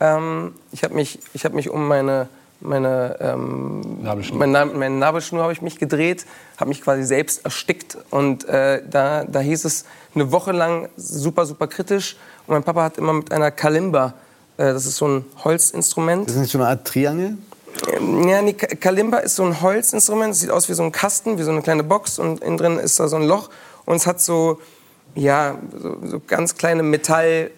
Ähm, 0.00 0.54
ich 0.72 0.82
habe 0.82 0.94
mich, 0.94 1.18
ich 1.34 1.44
hab 1.44 1.52
mich 1.54 1.70
um 1.70 1.86
meine, 1.86 2.28
meine, 2.60 3.16
ähm, 3.20 4.02
Nabelschnur. 4.02 4.38
Meine, 4.38 4.52
Na- 4.52 4.64
meine 4.66 4.96
Nabelschnur 4.96 5.42
habe 5.42 5.52
ich 5.52 5.62
mich 5.62 5.78
gedreht, 5.78 6.26
habe 6.58 6.68
mich 6.68 6.82
quasi 6.82 7.04
selbst 7.04 7.44
erstickt. 7.44 7.96
Und 8.10 8.46
äh, 8.48 8.82
da, 8.88 9.24
da 9.24 9.40
hieß 9.40 9.64
es 9.64 9.84
eine 10.14 10.32
Woche 10.32 10.52
lang 10.52 10.88
super, 10.96 11.46
super 11.46 11.66
kritisch. 11.68 12.16
Und 12.46 12.54
mein 12.54 12.62
Papa 12.64 12.82
hat 12.82 12.98
immer 12.98 13.12
mit 13.12 13.30
einer 13.32 13.50
Kalimba, 13.50 14.14
äh, 14.56 14.64
das 14.72 14.84
ist 14.86 14.96
so 14.96 15.06
ein 15.06 15.24
Holzinstrument, 15.44 16.26
Das 16.28 16.34
ist 16.34 16.40
nicht 16.42 16.52
so 16.52 16.58
eine 16.58 16.68
Art 16.68 16.86
Triangel? 16.86 17.36
Ja, 18.26 18.42
Ka- 18.52 18.74
Kalimba 18.80 19.18
ist 19.18 19.36
so 19.36 19.44
ein 19.44 19.60
Holzinstrument. 19.60 20.34
Es 20.34 20.40
sieht 20.40 20.50
aus 20.50 20.68
wie 20.68 20.74
so 20.74 20.82
ein 20.82 20.92
Kasten, 20.92 21.38
wie 21.38 21.42
so 21.42 21.50
eine 21.50 21.62
kleine 21.62 21.82
Box. 21.84 22.18
Und 22.18 22.42
innen 22.42 22.56
drin 22.56 22.78
ist 22.78 22.98
da 23.00 23.08
so 23.08 23.16
ein 23.16 23.24
Loch. 23.26 23.50
Und 23.84 23.96
es 23.96 24.06
hat 24.06 24.20
so, 24.20 24.60
ja, 25.14 25.56
so, 25.80 25.96
so 26.04 26.20
ganz 26.26 26.56
kleine 26.56 26.82
Metalltasten, 26.82 27.52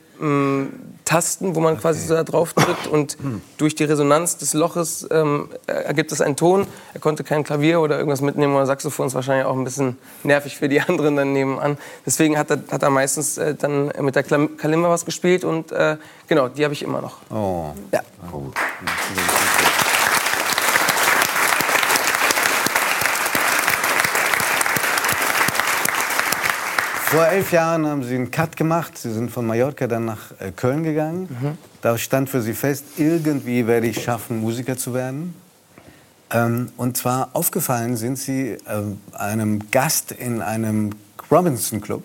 wo 1.55 1.61
man 1.61 1.79
quasi 1.79 2.07
so 2.07 2.15
da 2.15 2.25
drauf 2.25 2.53
drückt. 2.53 2.87
Und 2.87 3.17
durch 3.57 3.75
die 3.75 3.85
Resonanz 3.85 4.37
des 4.37 4.53
Loches 4.55 5.07
ähm, 5.11 5.49
ergibt 5.67 6.13
es 6.13 6.21
einen 6.21 6.37
Ton. 6.37 6.67
Er 6.95 7.01
konnte 7.01 7.25
kein 7.25 7.45
Klavier 7.45 7.81
oder 7.81 7.97
irgendwas 7.97 8.21
mitnehmen 8.21 8.55
oder 8.55 8.67
Saxophon. 8.67 9.07
ist 9.07 9.15
wahrscheinlich 9.15 9.47
auch 9.47 9.57
ein 9.57 9.65
bisschen 9.65 9.97
nervig 10.23 10.57
für 10.57 10.69
die 10.69 10.81
anderen 10.83 11.17
dann 11.17 11.33
nebenan. 11.33 11.79
Deswegen 12.05 12.37
hat 12.39 12.51
er, 12.51 12.59
hat 12.71 12.83
er 12.83 12.91
meistens 12.91 13.39
äh, 13.39 13.55
dann 13.55 13.91
mit 14.01 14.15
der 14.17 14.23
Kalimba 14.23 14.91
was 14.91 15.05
gespielt. 15.05 15.45
Und 15.45 15.73
äh, 15.73 15.97
genau, 16.27 16.49
die 16.49 16.65
habe 16.65 16.75
ich 16.75 16.83
immer 16.83 17.01
noch. 17.01 17.17
Oh. 17.31 17.73
Ja. 17.93 18.01
Vor 27.11 27.27
elf 27.27 27.53
Jahren 27.53 27.87
haben 27.87 28.05
Sie 28.05 28.15
einen 28.15 28.31
Cut 28.31 28.55
gemacht. 28.55 28.99
Sie 28.99 29.11
sind 29.11 29.31
von 29.31 29.47
Mallorca 29.47 29.87
dann 29.87 30.05
nach 30.05 30.31
äh, 30.41 30.51
Köln 30.55 30.83
gegangen. 30.83 31.57
Da 31.81 31.97
stand 31.97 32.29
für 32.29 32.43
Sie 32.43 32.53
fest, 32.53 32.85
irgendwie 32.99 33.67
werde 33.67 33.87
ich 33.87 34.03
schaffen, 34.03 34.41
Musiker 34.43 34.77
zu 34.77 34.93
werden. 34.93 35.35
Ähm, 36.31 36.71
und 36.77 36.99
zwar 36.99 37.31
aufgefallen 37.33 37.97
sind 37.97 38.19
Sie 38.19 38.59
ähm, 38.69 39.01
einem 39.15 39.71
Gast 39.71 40.13
in 40.13 40.43
einem 40.43 40.91
Robinson 41.31 41.81
Club, 41.81 42.03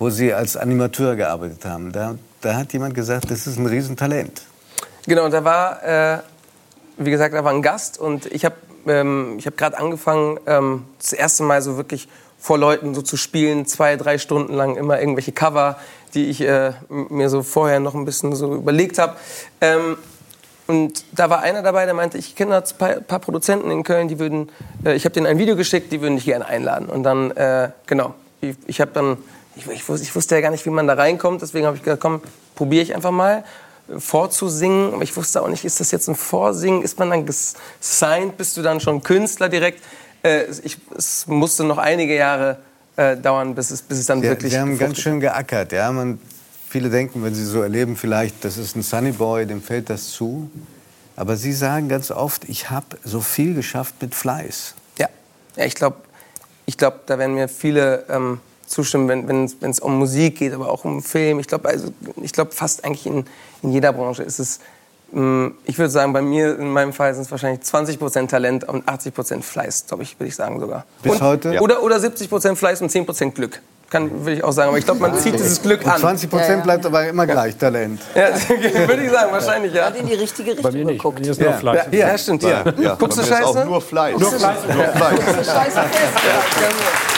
wo 0.00 0.10
Sie 0.10 0.34
als 0.34 0.56
Animateur 0.56 1.14
gearbeitet 1.14 1.64
haben. 1.64 1.92
Da, 1.92 2.16
da 2.40 2.56
hat 2.56 2.72
jemand 2.72 2.96
gesagt, 2.96 3.30
das 3.30 3.46
ist 3.46 3.56
ein 3.56 3.66
Riesentalent. 3.66 4.42
Genau, 5.06 5.28
da 5.28 5.44
war, 5.44 5.84
äh, 5.84 6.18
wie 6.96 7.12
gesagt, 7.12 7.34
da 7.34 7.44
war 7.44 7.52
ein 7.52 7.62
Gast 7.62 7.98
und 7.98 8.26
ich 8.26 8.44
habe 8.44 8.56
ähm, 8.88 9.36
ich 9.38 9.46
hab 9.46 9.56
gerade 9.56 9.78
angefangen, 9.78 10.40
ähm, 10.46 10.86
das 10.98 11.12
erste 11.12 11.44
Mal 11.44 11.62
so 11.62 11.76
wirklich 11.76 12.08
vor 12.38 12.58
Leuten 12.58 12.94
so 12.94 13.02
zu 13.02 13.16
spielen, 13.16 13.66
zwei, 13.66 13.96
drei 13.96 14.18
Stunden 14.18 14.54
lang 14.54 14.76
immer 14.76 15.00
irgendwelche 15.00 15.32
Cover, 15.32 15.78
die 16.14 16.26
ich 16.26 16.40
äh, 16.40 16.72
mir 16.88 17.28
so 17.28 17.42
vorher 17.42 17.80
noch 17.80 17.94
ein 17.94 18.04
bisschen 18.04 18.34
so 18.34 18.54
überlegt 18.54 18.98
habe. 18.98 19.16
Ähm, 19.60 19.96
und 20.68 21.04
da 21.12 21.30
war 21.30 21.40
einer 21.40 21.62
dabei, 21.62 21.86
der 21.86 21.94
meinte, 21.94 22.18
ich 22.18 22.36
kenne 22.36 22.56
ein 22.56 22.62
paar, 22.76 23.00
paar 23.00 23.18
Produzenten 23.20 23.70
in 23.70 23.84
Köln, 23.84 24.08
die 24.08 24.18
würden, 24.18 24.50
äh, 24.84 24.94
ich 24.94 25.04
habe 25.04 25.14
denen 25.14 25.26
ein 25.26 25.38
Video 25.38 25.56
geschickt, 25.56 25.90
die 25.92 26.00
würden 26.00 26.16
dich 26.16 26.26
gerne 26.26 26.46
einladen. 26.46 26.88
Und 26.88 27.02
dann, 27.02 27.30
äh, 27.32 27.70
genau, 27.86 28.14
ich, 28.40 28.54
ich 28.66 28.80
habe 28.80 28.90
dann, 28.92 29.16
ich, 29.56 29.66
ich, 29.66 29.88
wusste, 29.88 30.04
ich 30.04 30.14
wusste 30.14 30.34
ja 30.34 30.40
gar 30.42 30.50
nicht, 30.50 30.66
wie 30.66 30.70
man 30.70 30.86
da 30.86 30.94
reinkommt, 30.94 31.42
deswegen 31.42 31.66
habe 31.66 31.76
ich 31.76 31.82
gesagt, 31.82 32.02
komm, 32.02 32.20
probiere 32.54 32.82
ich 32.82 32.94
einfach 32.94 33.10
mal 33.10 33.44
äh, 33.88 33.98
vorzusingen. 33.98 34.92
Aber 34.92 35.02
ich 35.02 35.16
wusste 35.16 35.42
auch 35.42 35.48
nicht, 35.48 35.64
ist 35.64 35.80
das 35.80 35.90
jetzt 35.90 36.06
ein 36.06 36.14
Vorsingen? 36.14 36.82
Ist 36.82 36.98
man 36.98 37.10
dann 37.10 37.24
gesigned? 37.24 38.36
Bist 38.36 38.56
du 38.58 38.62
dann 38.62 38.80
schon 38.80 39.02
Künstler 39.02 39.48
direkt? 39.48 39.82
Äh, 40.22 40.44
ich, 40.62 40.78
es 40.96 41.26
musste 41.26 41.64
noch 41.64 41.78
einige 41.78 42.14
Jahre 42.14 42.58
äh, 42.96 43.16
dauern, 43.16 43.54
bis 43.54 43.70
es, 43.70 43.82
bis 43.82 43.98
es 43.98 44.06
dann 44.06 44.22
Wir, 44.22 44.30
wirklich. 44.30 44.52
wir 44.52 44.60
haben 44.60 44.78
ganz 44.78 44.98
schön 44.98 45.20
geackert. 45.20 45.72
Ja? 45.72 45.90
Man, 45.92 46.18
viele 46.68 46.90
denken, 46.90 47.22
wenn 47.22 47.34
sie 47.34 47.44
so 47.44 47.62
erleben, 47.62 47.96
vielleicht, 47.96 48.44
das 48.44 48.56
ist 48.56 48.76
ein 48.76 48.82
Sunny 48.82 49.12
Boy, 49.12 49.46
dem 49.46 49.62
fällt 49.62 49.90
das 49.90 50.10
zu. 50.10 50.50
Aber 51.16 51.36
sie 51.36 51.52
sagen 51.52 51.88
ganz 51.88 52.10
oft, 52.10 52.48
ich 52.48 52.70
habe 52.70 52.98
so 53.04 53.20
viel 53.20 53.54
geschafft 53.54 53.96
mit 54.00 54.14
Fleiß. 54.14 54.74
Ja, 54.98 55.08
ja 55.56 55.64
ich 55.64 55.74
glaube, 55.74 55.96
ich 56.66 56.76
glaub, 56.76 57.06
da 57.06 57.18
werden 57.18 57.34
mir 57.34 57.48
viele 57.48 58.04
ähm, 58.08 58.40
zustimmen, 58.66 59.26
wenn 59.28 59.70
es 59.70 59.80
um 59.80 59.98
Musik 59.98 60.38
geht, 60.38 60.52
aber 60.52 60.70
auch 60.70 60.84
um 60.84 61.02
Film. 61.02 61.40
Ich 61.40 61.46
glaube, 61.46 61.68
also, 61.68 61.92
ich 62.22 62.32
glaub, 62.32 62.52
fast 62.52 62.84
eigentlich 62.84 63.06
in, 63.06 63.24
in 63.62 63.72
jeder 63.72 63.92
Branche 63.92 64.22
ist 64.22 64.38
es, 64.38 64.60
ich 65.10 65.78
würde 65.78 65.90
sagen, 65.90 66.12
bei 66.12 66.20
mir 66.20 66.58
in 66.58 66.70
meinem 66.70 66.92
Fall 66.92 67.14
sind 67.14 67.22
es 67.22 67.30
wahrscheinlich 67.30 67.62
20% 67.62 68.28
Talent 68.28 68.68
und 68.68 68.86
80% 68.86 69.42
Fleiß, 69.42 69.86
glaube 69.86 70.02
ich, 70.02 70.18
würde 70.20 70.28
ich 70.28 70.36
sagen 70.36 70.60
sogar. 70.60 70.84
Bis 71.02 71.12
und, 71.12 71.22
heute? 71.22 71.54
Ja. 71.54 71.60
Oder, 71.62 71.82
oder 71.82 71.96
70% 71.96 72.56
Fleiß 72.56 72.82
und 72.82 72.90
10% 72.90 73.30
Glück. 73.32 73.60
Kann, 73.88 74.26
will 74.26 74.34
ich 74.34 74.44
auch 74.44 74.52
sagen. 74.52 74.68
Aber 74.68 74.78
ich 74.78 74.84
glaube, 74.84 75.00
man 75.00 75.18
zieht 75.18 75.32
dieses 75.32 75.62
Glück 75.62 75.82
Und 75.82 75.90
an. 75.90 75.98
20 75.98 76.28
Prozent 76.28 76.62
bleibt 76.62 76.84
aber 76.84 77.08
immer 77.08 77.26
gleich 77.26 77.56
Talent. 77.56 78.02
Ja, 78.14 78.28
würde 78.86 79.02
ich 79.02 79.10
sagen, 79.10 79.32
wahrscheinlich, 79.32 79.72
ja. 79.72 79.86
Hat 79.86 79.96
in 79.96 80.06
die 80.06 80.14
richtige 80.14 80.50
Richtung 80.50 80.72
mir 80.72 80.84
nicht. 80.84 80.98
geguckt. 80.98 81.16
Bei 81.16 81.24
mir 81.24 81.30
ist 81.30 81.40
nur 81.40 81.52
Fleiß. 81.54 81.86
Ja, 81.90 81.98
ja, 82.08 82.18
stimmt. 82.18 82.42
Ja. 82.42 82.64
Ja, 82.78 82.94
Guckst 82.96 83.16
du 83.16 83.22
bei 83.22 83.28
mir 83.28 83.34
ist 83.34 83.44
Scheiße? 83.46 83.60
Auch 83.60 83.64
nur 83.64 83.80
Fleiß. 83.80 84.18
Nur 84.18 84.30
Fleiß. 84.30 84.58
Nur 84.66 84.84
Fleiß. 84.84 85.46
Scheiße 85.46 85.80
fest. 85.80 87.17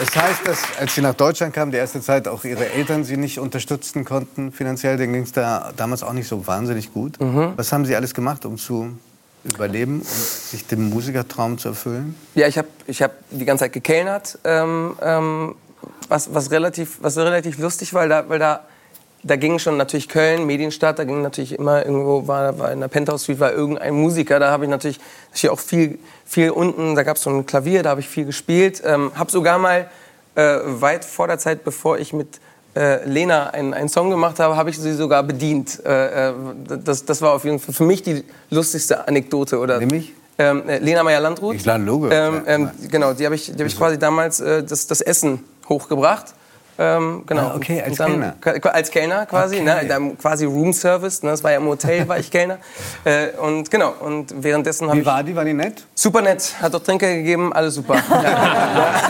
Das 0.00 0.16
heißt, 0.16 0.48
dass 0.48 0.62
als 0.80 0.94
Sie 0.94 1.02
nach 1.02 1.12
Deutschland 1.12 1.52
kamen, 1.52 1.72
die 1.72 1.76
erste 1.76 2.00
Zeit 2.00 2.26
auch 2.26 2.44
Ihre 2.44 2.70
Eltern 2.70 3.04
Sie 3.04 3.18
nicht 3.18 3.38
unterstützen 3.38 4.06
konnten 4.06 4.50
finanziell, 4.50 4.96
denen 4.96 5.12
ging 5.12 5.22
es 5.24 5.32
da 5.32 5.72
damals 5.76 6.02
auch 6.02 6.14
nicht 6.14 6.26
so 6.26 6.46
wahnsinnig 6.46 6.94
gut. 6.94 7.20
Mhm. 7.20 7.52
Was 7.56 7.70
haben 7.70 7.84
Sie 7.84 7.94
alles 7.94 8.14
gemacht, 8.14 8.46
um 8.46 8.56
zu 8.56 8.96
überleben 9.44 9.98
und 10.00 10.06
sich 10.06 10.66
den 10.66 10.88
Musikertraum 10.88 11.58
zu 11.58 11.68
erfüllen? 11.68 12.14
Ja, 12.34 12.48
ich 12.48 12.56
habe 12.56 12.68
ich 12.86 13.02
hab 13.02 13.12
die 13.30 13.44
ganze 13.44 13.64
Zeit 13.64 13.74
gekellnert, 13.74 14.38
ähm, 14.44 14.96
ähm, 15.02 15.54
was, 16.08 16.32
was, 16.32 16.50
relativ, 16.50 16.96
was 17.02 17.18
relativ 17.18 17.58
lustig 17.58 17.92
war, 17.92 18.00
weil 18.00 18.08
da, 18.08 18.28
weil 18.28 18.38
da, 18.38 18.64
da 19.22 19.36
ging 19.36 19.58
schon 19.58 19.76
natürlich 19.76 20.08
Köln, 20.08 20.46
Medienstadt, 20.46 20.98
da 20.98 21.04
ging 21.04 21.22
natürlich 21.22 21.58
immer 21.58 21.84
irgendwo, 21.84 22.26
war, 22.26 22.58
war 22.58 22.72
in 22.72 22.80
der 22.80 22.88
Penthouse 22.88 23.24
Suite 23.24 23.40
war 23.40 23.52
irgendein 23.52 23.94
Musiker, 23.94 24.38
da 24.38 24.50
habe 24.50 24.64
ich 24.64 24.70
natürlich, 24.70 24.98
natürlich 25.28 25.50
auch 25.50 25.60
viel, 25.60 25.98
viel 26.24 26.50
unten, 26.50 26.94
da 26.94 27.02
gab 27.02 27.16
es 27.16 27.22
so 27.22 27.30
ein 27.30 27.46
Klavier, 27.46 27.82
da 27.82 27.90
habe 27.90 28.00
ich 28.00 28.08
viel 28.08 28.24
gespielt, 28.24 28.82
ähm, 28.84 29.12
habe 29.14 29.30
sogar 29.30 29.58
mal 29.58 29.90
äh, 30.34 30.58
weit 30.64 31.04
vor 31.04 31.26
der 31.26 31.38
Zeit, 31.38 31.64
bevor 31.64 31.98
ich 31.98 32.12
mit 32.12 32.40
äh, 32.76 33.04
Lena 33.04 33.50
einen, 33.50 33.74
einen 33.74 33.88
Song 33.88 34.10
gemacht 34.10 34.38
habe, 34.38 34.56
habe 34.56 34.70
ich 34.70 34.78
sie 34.78 34.94
sogar 34.94 35.22
bedient. 35.22 35.84
Äh, 35.84 36.30
äh, 36.30 36.34
das, 36.84 37.04
das 37.04 37.20
war 37.20 37.32
auf 37.32 37.44
jeden 37.44 37.58
Fall 37.58 37.74
für 37.74 37.84
mich 37.84 38.02
die 38.02 38.24
lustigste 38.50 39.08
Anekdote. 39.08 39.58
Oder, 39.58 39.78
Nämlich? 39.78 40.12
Ähm, 40.38 40.68
äh, 40.68 40.78
Lena 40.78 41.02
Meyer-Landrut. 41.02 41.56
Ich 41.56 41.64
lade 41.64 41.82
Logo. 41.84 42.08
Ähm, 42.10 42.42
ähm, 42.46 42.70
genau, 42.88 43.12
die 43.12 43.24
habe 43.26 43.34
ich, 43.34 43.46
die 43.46 43.60
hab 43.60 43.66
ich 43.66 43.76
quasi 43.76 43.98
damals 43.98 44.40
äh, 44.40 44.62
das, 44.62 44.86
das 44.86 45.00
Essen 45.00 45.44
hochgebracht. 45.68 46.34
Ähm, 46.82 47.24
genau. 47.26 47.48
Ah, 47.48 47.54
okay, 47.56 47.82
als 47.82 47.98
dann, 47.98 48.34
Kellner. 48.40 48.74
Als 48.74 48.90
Kellner 48.90 49.26
quasi, 49.26 49.56
Okay. 49.56 49.86
ne, 49.86 50.16
quasi 50.18 50.46
Room 50.46 50.72
Service, 50.72 51.22
ne, 51.22 51.30
das 51.30 51.44
war 51.44 51.50
ja 51.50 51.58
im 51.58 51.66
Hotel, 51.66 52.08
war 52.08 52.18
ich 52.18 52.30
Kellner. 52.30 52.56
Äh, 53.04 53.28
und 53.36 53.70
genau, 53.70 53.92
und 54.00 54.32
währenddessen 54.42 54.86
habe 54.86 54.96
Wie 54.96 55.00
ich... 55.00 55.06
war 55.06 55.22
die? 55.22 55.36
War 55.36 55.44
die 55.44 55.52
nett? 55.52 55.84
Super 55.94 56.22
nett, 56.22 56.54
hat 56.62 56.72
doch 56.72 56.82
Trinker 56.82 57.06
gegeben, 57.14 57.52
alles 57.52 57.74
super. 57.74 57.96
ja. 58.10 58.22
ja. 58.22 59.02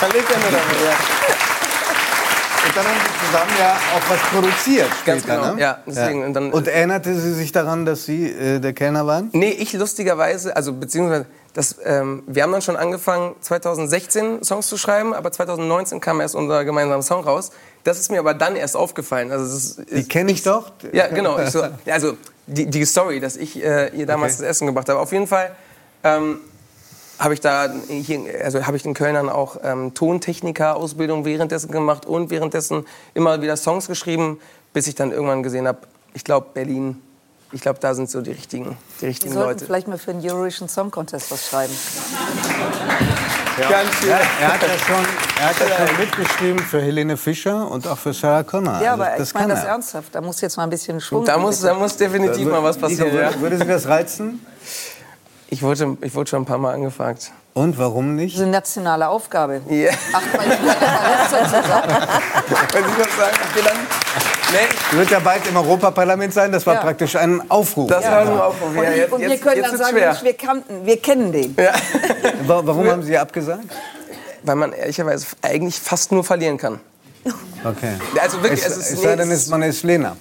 Dann 0.00 0.10
lebt 0.10 0.30
er 0.30 0.38
nur 0.38 0.50
damit, 0.50 0.76
ja. 0.84 0.96
Und 2.64 2.76
dann 2.76 2.84
haben 2.84 2.94
Sie 3.00 3.26
zusammen 3.26 3.50
ja 3.58 3.76
auch 3.96 4.10
was 4.10 4.20
produziert 4.30 4.86
später, 5.00 5.04
Ganz 5.16 5.26
genau, 5.26 5.54
ne? 5.54 5.60
ja, 5.60 5.78
deswegen, 5.86 6.24
und 6.24 6.34
dann- 6.34 6.52
und 6.52 6.68
erinnerte 6.68 7.14
sie 7.18 7.32
sich 7.32 7.52
daran, 7.52 7.84
dass 7.86 8.04
Sie 8.04 8.26
äh, 8.30 8.60
der 8.60 8.72
Kellner 8.72 9.06
waren? 9.06 9.30
Nee, 9.32 9.50
ich 9.50 9.72
lustigerweise, 9.72 10.54
also 10.54 10.72
beziehungsweise, 10.72 11.26
das, 11.54 11.76
ähm, 11.84 12.22
wir 12.26 12.42
haben 12.42 12.52
dann 12.52 12.62
schon 12.62 12.76
angefangen, 12.76 13.34
2016 13.40 14.42
Songs 14.42 14.68
zu 14.68 14.78
schreiben, 14.78 15.12
aber 15.12 15.30
2019 15.30 16.00
kam 16.00 16.20
erst 16.20 16.34
unser 16.34 16.64
gemeinsamer 16.64 17.02
Song 17.02 17.24
raus. 17.24 17.50
Das 17.84 17.98
ist 17.98 18.10
mir 18.10 18.20
aber 18.20 18.32
dann 18.34 18.56
erst 18.56 18.76
aufgefallen. 18.76 19.30
Also 19.30 19.44
das 19.44 19.54
ist, 19.54 19.90
Die 19.90 20.08
kenne 20.08 20.32
ich 20.32 20.42
doch. 20.42 20.72
Ja, 20.92 21.08
genau. 21.08 21.44
So, 21.46 21.64
also 21.86 22.14
die, 22.46 22.66
die 22.66 22.84
Story, 22.86 23.20
dass 23.20 23.36
ich 23.36 23.62
äh, 23.62 23.88
ihr 23.94 24.06
damals 24.06 24.34
Okay. 24.34 24.42
das 24.42 24.50
Essen 24.50 24.66
gebracht 24.66 24.88
habe. 24.88 24.98
Auf 24.98 25.12
jeden 25.12 25.26
Fall 25.26 25.54
ähm, 26.04 26.38
habe 27.18 27.34
ich 27.34 27.40
da, 27.40 27.72
hier, 27.88 28.20
also 28.42 28.66
habe 28.66 28.76
ich 28.76 28.84
in 28.84 28.94
Köln 28.94 29.14
dann 29.14 29.28
auch 29.28 29.58
ähm, 29.62 29.92
Tontechniker-Ausbildung 29.94 31.24
währenddessen 31.24 31.70
gemacht 31.70 32.06
und 32.06 32.30
währenddessen 32.30 32.86
immer 33.14 33.42
wieder 33.42 33.56
Songs 33.56 33.86
geschrieben, 33.88 34.40
bis 34.72 34.86
ich 34.86 34.94
dann 34.94 35.12
irgendwann 35.12 35.42
gesehen 35.42 35.68
habe, 35.68 35.78
ich 36.14 36.24
glaube 36.24 36.48
Berlin, 36.54 37.00
ich 37.52 37.60
glaube 37.60 37.78
da 37.80 37.94
sind 37.94 38.10
so 38.10 38.20
die 38.22 38.32
richtigen, 38.32 38.76
die 38.98 39.02
Wir 39.02 39.08
richtigen 39.10 39.32
sollten 39.34 39.50
Leute. 39.50 39.64
vielleicht 39.66 39.88
mal 39.88 39.98
für 39.98 40.12
den 40.14 40.28
Eurovision 40.28 40.68
Song 40.68 40.90
Contest 40.90 41.30
was 41.30 41.48
schreiben. 41.48 41.72
Ganz 43.68 43.90
viel. 43.96 44.08
Ja, 44.08 44.18
er 44.40 44.52
hat 44.54 44.62
ja 44.62 44.68
schon, 44.86 45.04
er 45.38 45.48
hat 45.48 45.56
ja 45.60 45.86
schon 45.86 45.96
mitgeschrieben 45.98 46.58
für 46.60 46.80
Helene 46.80 47.16
Fischer 47.16 47.70
und 47.70 47.86
auch 47.86 47.98
für 47.98 48.12
Sarah 48.14 48.42
Connor. 48.42 48.80
Ja, 48.82 48.92
Also 48.92 49.02
aber 49.04 49.16
das 49.18 49.28
ich 49.28 49.34
meine 49.34 49.48
kann 49.48 49.56
das 49.56 49.64
er. 49.64 49.70
ernsthaft. 49.72 50.14
Da 50.14 50.20
muss 50.22 50.40
jetzt 50.40 50.56
mal 50.56 50.62
ein 50.64 50.70
bisschen 50.70 51.00
Schwung. 51.00 51.24
Da 51.26 51.36
muss, 51.36 51.60
da 51.60 51.74
muss 51.74 51.96
definitiv 51.96 52.48
mal 52.48 52.62
was 52.62 52.76
Nico, 52.76 52.88
passieren. 52.88 53.12
würde, 53.12 53.34
Ja. 53.34 53.40
würde 53.40 53.58
Sie 53.58 53.66
das 53.66 53.86
reizen? 53.86 54.44
Ich, 55.48 55.62
wurde, 55.62 55.98
ich 56.00 56.14
wurde 56.14 56.30
schon 56.30 56.42
ein 56.42 56.46
paar 56.46 56.56
Mal 56.58 56.72
angefragt. 56.72 57.30
Und 57.52 57.76
warum 57.76 58.14
nicht? 58.16 58.34
Das 58.34 58.40
ist 58.40 58.42
eine 58.44 58.52
nationale 58.52 59.08
Aufgabe. 59.08 59.60
Ja. 59.68 59.90
Ach, 60.14 60.22
weil 60.32 60.52
ich 60.52 60.78
keine 60.78 61.28
Verletzung 61.28 61.62
zusammen. 61.62 62.08
Wenn 62.72 62.84
Sie 62.84 63.02
das 63.02 63.16
sagen, 63.16 63.36
okay, 63.50 63.62
dann. 63.66 63.76
Nee, 64.52 64.98
Wird 64.98 65.10
ja 65.10 65.18
bald 65.20 65.46
im 65.48 65.56
Europaparlament 65.56 66.34
sein. 66.34 66.52
Das 66.52 66.66
war 66.66 66.74
Ja. 66.74 66.80
praktisch 66.80 67.16
ein 67.16 67.50
Aufruf. 67.50 67.88
das 67.88 68.04
war 68.04 68.18
ein 68.20 68.28
Aufruf. 68.28 68.68
Und, 68.68 68.76
Ja, 68.82 68.90
jetzt, 68.90 69.12
und 69.12 69.20
wir 69.20 69.28
jetzt, 69.30 69.42
können 69.42 69.56
jetzt 69.56 69.70
dann 69.70 69.78
sagen. 69.78 69.94
Mensch, 69.96 70.22
wir, 70.22 70.34
kannten, 70.34 70.86
wir 70.86 70.96
kennen 71.00 71.32
den. 71.32 71.56
Warum 72.46 72.86
haben 72.90 73.02
Sie 73.02 73.16
abgesagt? 73.16 73.64
Weil 74.42 74.56
man 74.56 74.72
ehrlicherweise 74.72 75.26
eigentlich 75.40 75.78
fast 75.80 76.12
nur 76.12 76.24
verlieren 76.24 76.58
kann. 76.58 76.80
Okay. 77.64 77.92
Also 78.20 78.42
wirklich, 78.42 78.60
es, 78.60 78.72
es 78.72 78.76
ist- 78.78 78.90
es 78.94 79.02
sei 79.02 79.16
denn, 79.16 79.30
es 79.30 79.42
es- 79.44 79.48
man 79.48 79.62
ist 79.62 79.84
Lena. 79.84 80.16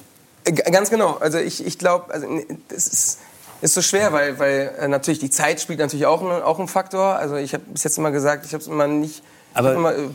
Äh, 0.45 0.52
Ganz 0.53 0.90
genau. 0.90 1.18
Also 1.20 1.38
ich, 1.40 1.66
ich 1.66 1.78
glaube, 1.80 2.14
also 2.14 2.28
das 2.70 2.88
ist, 2.88 3.18
ist 3.62 3.74
so 3.74 3.82
schwer, 3.82 4.14
weil, 4.14 4.38
weil 4.40 4.72
äh, 4.80 4.88
natürlich 4.88 5.20
die 5.20 5.32
Zeit 5.32 5.60
spielt 5.60 5.80
natürlich 5.80 6.06
auch, 6.06 6.22
ein- 6.22 6.44
auch 6.44 6.60
ein 6.60 6.68
Faktor. 6.68 7.16
Also 7.16 7.36
ich 7.36 7.53
habe 7.53 7.64
bis 7.68 7.84
jetzt 7.84 7.98
immer 7.98 8.12
gesagt, 8.12 8.45
ich 8.45 8.53
habe 8.53 8.62
es 8.62 8.68
immer 8.68 8.88
nicht, 8.88 9.24
Aber- 9.53 9.95
äh, 9.98 10.07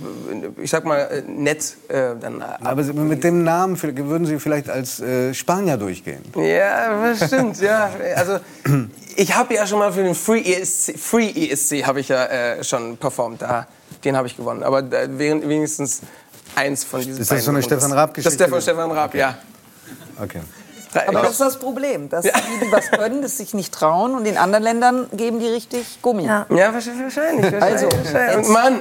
ich 0.62 0.70
sag 0.70 0.84
mal 0.84 0.98
äh, 0.98 1.22
nett 1.26 1.76
äh, 1.88 2.14
dann. 2.20 2.40
ab- 2.42 2.58
Aber 2.64 2.82
mit 2.82 3.22
dem 3.24 3.44
Namen 3.44 3.80
würden 3.82 4.26
Sie 4.26 4.38
vielleicht 4.38 4.70
als 4.70 5.00
äh, 5.00 5.34
Spanier 5.34 5.76
durchgehen. 5.76 6.22
Ja, 6.36 7.00
das 7.02 7.26
stimmt, 7.26 7.60
ja. 7.60 7.90
Also 8.16 8.38
ich 9.16 9.36
habe 9.36 9.54
ja 9.54 9.66
schon 9.66 9.78
mal 9.78 9.92
für 9.92 10.02
den 10.02 10.14
Free 10.14 10.40
ESC, 10.40 10.98
Free 10.98 11.28
ESC 11.50 11.84
habe 11.86 12.00
ich 12.00 12.08
ja 12.08 12.24
äh, 12.24 12.64
schon 12.64 12.96
performt. 12.96 13.42
Da, 13.42 13.66
den 14.04 14.16
habe 14.16 14.26
ich 14.26 14.36
gewonnen. 14.36 14.62
Aber 14.62 14.80
äh, 14.80 15.08
wenigstens 15.18 16.00
eins 16.54 16.84
von 16.84 17.00
diesen 17.00 17.20
Ist 17.20 17.30
das 17.30 17.44
so 17.44 17.50
eine. 17.50 17.62
Stefan 17.62 17.92
Raab-Geschichte? 17.92 18.24
Das 18.26 18.32
ist 18.32 18.40
der 18.40 18.48
von 18.48 18.60
Stefan 18.62 18.90
Raab, 18.90 19.14
ja. 19.14 19.36
Okay. 20.22 20.40
Aber 21.06 21.22
das 21.22 21.32
ist 21.32 21.40
das 21.40 21.58
Problem, 21.58 22.08
dass 22.08 22.24
die, 22.24 22.30
die 22.62 22.70
was 22.72 22.90
können, 22.90 23.22
das 23.22 23.36
sich 23.36 23.54
nicht 23.54 23.72
trauen 23.74 24.14
und 24.14 24.26
in 24.26 24.36
anderen 24.38 24.62
Ländern 24.64 25.06
geben 25.12 25.40
die 25.40 25.48
richtig 25.48 26.00
Gummi. 26.02 26.24
Ja, 26.24 26.46
wahrscheinlich. 26.48 27.02
wahrscheinlich, 27.04 27.62
Also, 27.62 27.86
wahrscheinlich. 27.90 28.36
jetzt- 28.36 28.50
Mann, 28.50 28.78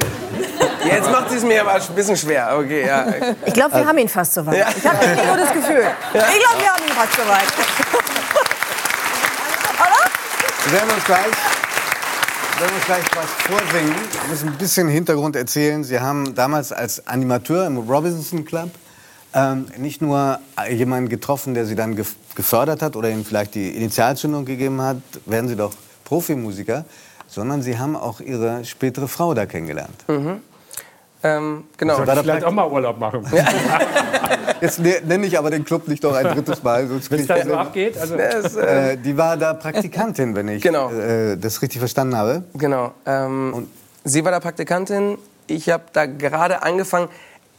jetzt 0.85 1.11
macht 1.11 1.31
es 1.31 1.43
mir 1.43 1.61
aber 1.61 1.73
ein 1.73 1.81
bisschen 1.95 2.17
schwer. 2.17 2.55
Okay, 2.57 2.85
ja. 2.87 3.05
Ich 3.45 3.53
glaube, 3.53 3.75
wir 3.75 3.85
haben 3.87 3.97
ihn 3.97 4.09
fast 4.09 4.33
soweit. 4.33 4.57
Ja. 4.57 4.67
Ich 4.75 4.85
habe 4.87 4.97
nur 5.27 5.37
das 5.37 5.51
Gefühl. 5.53 5.83
Ich 6.13 6.19
glaube, 6.19 6.59
wir 6.59 6.71
haben 6.73 6.83
ihn 6.87 6.93
fast 6.93 7.13
soweit. 7.13 7.47
Wir 10.67 10.79
werden 10.79 10.89
uns 10.95 11.03
gleich, 11.05 11.25
wir 11.25 12.61
werden 12.61 12.75
uns 12.75 12.85
gleich 12.85 13.03
was 13.15 13.29
vorsingen. 13.47 13.95
Wir 13.95 14.29
müssen 14.29 14.47
ein 14.49 14.57
bisschen 14.57 14.87
Hintergrund 14.87 15.35
erzählen. 15.35 15.83
Sie 15.83 15.99
haben 15.99 16.33
damals 16.35 16.71
als 16.71 17.05
Animateur 17.07 17.67
im 17.67 17.77
Robinson 17.77 18.45
Club 18.45 18.69
ähm, 19.35 19.65
nicht 19.77 20.01
nur 20.01 20.39
jemanden 20.71 21.09
getroffen, 21.09 21.53
der 21.53 21.65
Sie 21.65 21.75
dann 21.75 21.95
gef 21.95 22.15
gefördert 22.35 22.81
hat 22.81 22.95
oder 22.95 23.09
Ihnen 23.09 23.23
vielleicht 23.25 23.53
die 23.55 23.69
Initialzündung 23.75 24.45
gegeben 24.45 24.81
hat, 24.81 24.97
werden 25.25 25.47
Sie 25.47 25.55
doch 25.55 25.73
Profimusiker, 26.05 26.85
sondern 27.27 27.61
Sie 27.61 27.77
haben 27.77 27.95
auch 27.95 28.19
Ihre 28.21 28.65
spätere 28.65 29.07
Frau 29.07 29.33
da 29.33 29.45
kennengelernt. 29.45 30.03
Mhm. 30.07 30.41
Ähm, 31.23 31.63
genau. 31.77 31.95
Sollte 31.97 32.17
vielleicht 32.21 32.43
auch 32.45 32.51
mal 32.51 32.69
Urlaub 32.69 32.99
machen. 32.99 33.25
Jetzt 34.61 34.79
ne- 34.79 35.01
nenne 35.05 35.25
ich 35.25 35.37
aber 35.37 35.49
den 35.49 35.65
Club 35.65 35.87
nicht 35.87 36.03
noch 36.03 36.13
ein 36.13 36.25
drittes 36.35 36.61
Mal. 36.61 36.87
sonst 36.87 37.09
Wenn 37.09 37.17
es 37.19 37.23
ich 37.23 37.27
dann 37.27 37.47
so 37.47 37.55
abgeht. 37.55 37.97
Also, 37.97 38.15
Das, 38.17 38.55
äh, 38.55 38.93
Äh, 38.93 38.97
die 38.97 39.17
war 39.17 39.35
da 39.37 39.53
Praktikantin, 39.53 40.35
wenn 40.35 40.47
ich 40.49 40.61
Genau. 40.61 40.91
äh, 40.91 41.35
das 41.37 41.61
richtig 41.61 41.79
verstanden 41.79 42.15
habe. 42.15 42.43
Genau. 42.53 42.91
Ähm, 43.05 43.67
sie 44.03 44.23
war 44.23 44.31
da 44.31 44.39
Praktikantin. 44.39 45.17
Ich 45.47 45.69
habe 45.69 45.83
da 45.93 46.05
gerade 46.05 46.61
angefangen. 46.63 47.09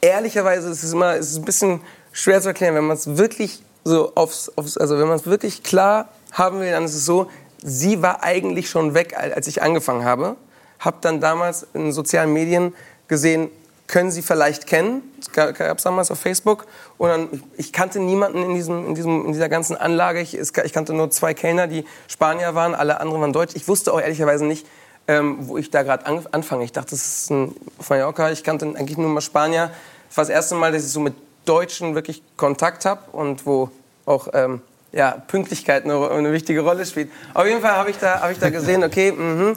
Ehrlicherweise 0.06 0.68
ist 0.70 0.84
es 0.84 0.92
immer 0.92 1.16
es 1.16 1.30
ist 1.30 1.38
ein 1.38 1.44
bisschen 1.44 1.80
schwer 2.12 2.40
zu 2.40 2.48
erklären, 2.48 2.74
wenn 2.76 2.84
man 2.84 2.96
es 2.96 3.16
wirklich 3.16 3.60
so 3.84 4.12
aufs, 4.14 4.50
aufs 4.56 4.76
also 4.76 4.98
wenn 4.98 5.08
man 5.08 5.16
es 5.16 5.26
wirklich 5.26 5.62
klar 5.62 6.08
haben 6.32 6.60
will, 6.60 6.70
dann 6.70 6.84
ist 6.84 6.94
es 6.94 7.04
so. 7.04 7.28
Sie 7.62 8.02
war 8.02 8.22
eigentlich 8.22 8.70
schon 8.70 8.94
weg, 8.94 9.14
al- 9.18 9.32
als 9.32 9.46
ich 9.48 9.62
angefangen 9.62 10.04
habe. 10.04 10.36
Habe 10.78 10.98
dann 11.00 11.20
damals 11.20 11.66
in 11.74 11.90
sozialen 11.92 12.32
Medien 12.32 12.74
gesehen, 13.08 13.48
können 13.86 14.10
Sie 14.10 14.22
vielleicht 14.22 14.66
kennen. 14.66 15.02
Es 15.20 15.32
gab 15.32 15.78
es 15.78 15.82
damals 15.84 16.10
auf 16.10 16.18
Facebook. 16.18 16.66
Und 16.98 17.08
dann, 17.08 17.42
ich, 17.56 17.72
kannte 17.72 17.98
niemanden 18.00 18.42
in, 18.42 18.54
diesem, 18.54 18.86
in, 18.86 18.94
diesem, 18.94 19.26
in 19.26 19.32
dieser 19.32 19.48
ganzen 19.48 19.76
Anlage. 19.76 20.20
Ich, 20.20 20.34
es, 20.34 20.52
ich 20.64 20.72
kannte 20.72 20.92
nur 20.92 21.10
zwei 21.10 21.34
Kellner, 21.34 21.66
die 21.66 21.84
Spanier 22.08 22.54
waren. 22.54 22.74
Alle 22.74 23.00
anderen 23.00 23.20
waren 23.22 23.32
Deutsch. 23.32 23.54
Ich 23.56 23.66
wusste 23.68 23.92
auch 23.92 24.00
ehrlicherweise 24.00 24.44
nicht, 24.44 24.66
ähm, 25.08 25.36
wo 25.48 25.56
ich 25.56 25.70
da 25.70 25.82
gerade 25.82 26.04
an, 26.06 26.26
anfange. 26.32 26.64
Ich 26.64 26.72
dachte, 26.72 26.90
das 26.90 27.06
ist 27.06 27.30
ein 27.30 27.54
Mallorca. 27.88 28.30
Ich 28.30 28.42
kannte 28.42 28.66
eigentlich 28.66 28.98
nur 28.98 29.08
mal 29.08 29.20
Spanier. 29.20 29.70
Das 30.08 30.16
war 30.16 30.24
das 30.24 30.30
erste 30.30 30.54
Mal, 30.54 30.72
dass 30.72 30.84
ich 30.84 30.90
so 30.92 31.00
mit 31.00 31.14
Deutschen 31.44 31.94
wirklich 31.94 32.22
Kontakt 32.36 32.84
habe 32.84 33.10
und 33.12 33.46
wo 33.46 33.70
auch 34.04 34.28
ähm, 34.32 34.60
ja, 34.92 35.12
Pünktlichkeit 35.26 35.84
eine, 35.84 36.10
eine 36.10 36.32
wichtige 36.32 36.60
Rolle 36.60 36.86
spielt. 36.86 37.10
Auf 37.34 37.46
jeden 37.46 37.60
Fall 37.60 37.72
habe 37.72 37.90
ich, 37.90 37.98
da- 37.98 38.20
hab 38.20 38.30
ich 38.30 38.38
da 38.38 38.50
gesehen, 38.50 38.82
okay, 38.84 39.12
mhm, 39.12 39.56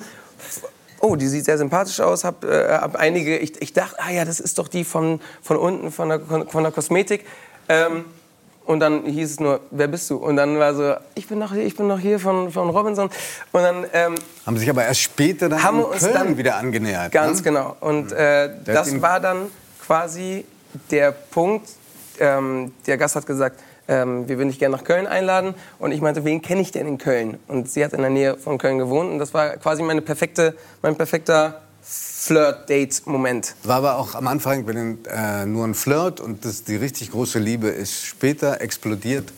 oh, 1.00 1.16
die 1.16 1.28
sieht 1.28 1.46
sehr 1.46 1.58
sympathisch 1.58 2.00
aus. 2.00 2.24
Hab, 2.24 2.44
äh, 2.44 2.68
hab 2.70 2.96
einige, 2.96 3.38
ich, 3.38 3.62
ich 3.62 3.74
dachte, 3.74 3.96
ah 4.00 4.12
ja, 4.12 4.26
das 4.26 4.40
ist 4.40 4.58
doch 4.58 4.68
die 4.68 4.84
von, 4.84 5.20
von 5.42 5.58
unten, 5.58 5.92
von 5.92 6.10
der, 6.10 6.20
von 6.20 6.64
der 6.64 6.72
Kosmetik. 6.72 7.26
Ähm, 7.68 8.06
und 8.66 8.82
dann 8.82 9.04
hieß 9.06 9.32
es 9.32 9.40
nur, 9.40 9.62
wer 9.72 9.88
bist 9.88 10.10
du? 10.12 10.18
Und 10.18 10.36
dann 10.36 10.60
war 10.60 10.76
so, 10.76 10.94
ich 11.16 11.28
bin 11.28 11.40
noch 11.40 11.54
hier, 11.54 11.64
ich 11.66 11.76
bin 11.76 11.88
noch 11.88 11.98
hier 11.98 12.20
von, 12.20 12.52
von 12.52 12.70
Robinson. 12.70 13.10
Und 13.52 13.64
dann 13.64 13.86
ähm, 13.94 14.16
Haben 14.46 14.58
sich 14.58 14.70
aber 14.70 14.86
erst 14.86 15.02
später 15.02 15.50
dann 15.50 15.64
haben 15.64 15.78
in 15.78 15.84
wir 15.84 15.90
uns 15.90 16.04
Köln 16.04 16.14
dann 16.14 16.38
wieder 16.38 16.56
angenähert. 16.58 17.12
Ganz 17.12 17.40
ne? 17.40 17.44
genau. 17.46 17.76
Und 17.80 18.12
äh, 18.12 18.16
Der 18.16 18.78
hat 18.78 18.86
das 18.86 19.02
war 19.02 19.20
dann 19.20 19.48
quasi 19.90 20.46
der 20.92 21.12
Punkt. 21.12 21.68
Ähm, 22.20 22.74
der 22.86 22.98
Gast 23.00 23.16
hat 23.16 23.26
gesagt, 23.26 23.60
ähm, 23.88 24.28
wir 24.30 24.38
würden 24.38 24.50
dich 24.50 24.60
gerne 24.60 24.76
nach 24.76 24.84
Köln 24.84 25.08
einladen. 25.08 25.56
Und 25.80 25.94
ich 25.94 26.00
meinte, 26.00 26.24
wen 26.26 26.44
kenne 26.44 26.62
ich 26.62 26.72
denn 26.72 26.86
in 26.86 27.00
Köln? 27.00 27.40
Und 27.48 27.72
sie 27.72 27.84
hat 27.84 27.94
in 27.94 28.02
der 28.02 28.12
Nähe 28.12 28.38
von 28.38 28.60
Köln 28.60 28.78
gewohnt. 28.78 29.12
Und 29.12 29.18
das 29.18 29.34
war 29.34 29.58
quasi 29.58 29.82
meine 29.82 30.02
perfekte, 30.02 30.56
mein 30.84 30.96
perfekter 30.96 31.62
Flirt-Date-Moment. 31.82 33.56
War 33.64 33.78
aber 33.78 33.98
auch 33.98 34.14
am 34.14 34.28
Anfang 34.28 34.68
wenn, 34.68 35.04
äh, 35.06 35.48
nur 35.48 35.66
ein 35.66 35.74
Flirt 35.74 36.20
und 36.20 36.46
das, 36.46 36.64
die 36.66 36.76
richtig 36.76 37.10
große 37.10 37.40
Liebe 37.40 37.70
ist 37.70 38.06
später 38.06 38.62
explodiert. 38.62 39.34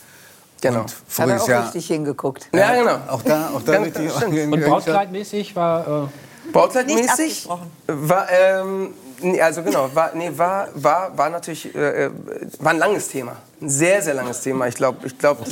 Genau. 0.59 0.81
Und 0.81 0.83
Hat 0.83 0.91
er 0.91 0.97
voriges 1.07 1.41
auch 1.43 1.47
Jahr 1.47 1.63
richtig 1.63 1.87
hingeguckt. 1.87 2.49
Ja, 2.53 2.75
genau. 2.75 2.97
auch 3.07 3.21
da, 3.21 3.51
auch 3.55 3.61
da 3.61 3.79
richtig 3.79 4.11
stimmt. 4.11 4.53
und. 4.53 4.65
Brautkleidmäßig 4.65 5.55
war. 5.55 6.09
Äh, 6.51 6.51
abgesprochen. 7.07 7.71
war, 7.87 8.27
ähm, 8.29 8.93
nee, 9.21 9.41
also 9.41 9.63
genau, 9.63 9.89
war, 9.93 10.11
nee, 10.13 10.31
war, 10.35 10.69
war, 10.75 11.17
war 11.17 11.29
natürlich, 11.29 11.73
äh, 11.75 12.05
äh, 12.05 12.09
war 12.59 12.71
ein 12.71 12.77
langes 12.77 13.07
Thema. 13.09 13.35
Ein 13.61 13.69
sehr, 13.69 14.01
sehr 14.01 14.13
langes 14.13 14.41
Thema. 14.41 14.67
Ich 14.67 14.75
glaube, 14.75 15.05
ich 15.05 15.17
glaube, 15.17 15.43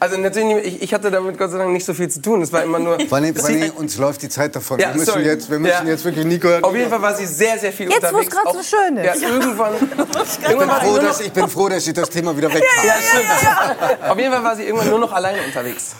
also 0.00 0.16
natürlich, 0.16 0.64
ich, 0.66 0.82
ich 0.82 0.94
hatte 0.94 1.10
damit 1.10 1.36
Gott 1.38 1.50
sei 1.50 1.58
Dank 1.58 1.70
nicht 1.72 1.84
so 1.84 1.92
viel 1.92 2.08
zu 2.08 2.22
tun. 2.22 2.40
Es 2.42 2.52
war 2.52 2.62
immer 2.62 2.78
nur. 2.78 2.98
Allem, 3.10 3.34
sie- 3.36 3.70
uns 3.74 3.96
läuft 3.98 4.22
die 4.22 4.28
Zeit 4.28 4.54
davon. 4.54 4.78
Ja, 4.78 4.88
wir 4.88 4.94
müssen, 4.94 5.06
sorry. 5.06 5.24
jetzt, 5.24 5.50
wir 5.50 5.58
müssen 5.58 5.86
Ja. 5.86 5.90
jetzt 5.92 6.04
wirklich 6.04 6.24
Nico. 6.24 6.48
Auf 6.62 6.74
jeden 6.74 6.88
Fall 6.88 7.02
war 7.02 7.14
sie 7.14 7.26
sehr, 7.26 7.58
sehr 7.58 7.72
viel 7.72 7.90
Jetzt, 7.90 8.02
wo 8.02 8.18
es 8.18 8.26
unterwegs. 8.26 8.36
gerade 8.36 8.56
so 8.58 8.62
schön 8.62 8.96
ist. 8.96 9.20
Ja, 9.22 9.28
irgendwann, 9.28 9.74
ich, 9.80 10.38
bin 10.38 10.58
sie 10.60 10.66
froh, 10.66 10.98
dass, 10.98 11.20
ich 11.20 11.32
bin 11.32 11.48
froh, 11.48 11.68
dass 11.68 11.86
ich 11.86 11.94
das 11.94 12.10
Thema 12.10 12.36
wieder 12.36 12.52
weg 12.52 12.62
stimmt. 12.78 14.02
Auf 14.10 14.18
jeden 14.18 14.32
Fall 14.32 14.44
war 14.44 14.54
sie 14.56 14.64
irgendwann 14.64 14.90
nur 14.90 14.98
noch 15.00 15.12
alleine 15.12 15.38
unterwegs. 15.44 15.96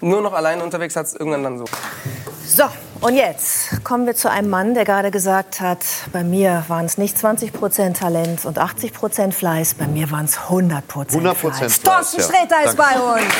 Nur 0.00 0.20
noch 0.22 0.32
alleine 0.32 0.62
unterwegs 0.62 0.94
hat 0.96 1.06
es 1.06 1.14
irgendwann 1.14 1.42
dann 1.42 1.58
so. 1.58 1.64
So, 2.52 2.64
und 3.00 3.14
jetzt 3.14 3.84
kommen 3.84 4.06
wir 4.06 4.16
zu 4.16 4.28
einem 4.28 4.50
Mann, 4.50 4.74
der 4.74 4.84
gerade 4.84 5.12
gesagt 5.12 5.60
hat, 5.60 5.84
bei 6.12 6.24
mir 6.24 6.64
waren 6.66 6.84
es 6.84 6.98
nicht 6.98 7.16
20% 7.16 7.92
Talent 7.96 8.44
und 8.44 8.58
80% 8.58 9.30
Fleiß, 9.30 9.74
bei 9.74 9.86
mir 9.86 10.10
waren 10.10 10.24
es 10.24 10.36
100 10.36 10.84
100% 10.84 11.34
Fleiß. 11.34 11.80
Thorsten. 11.82 12.20
Sträter 12.20 12.64
ist 12.64 12.76
Danke. 12.76 12.76
bei 12.76 13.00
uns. 13.00 13.32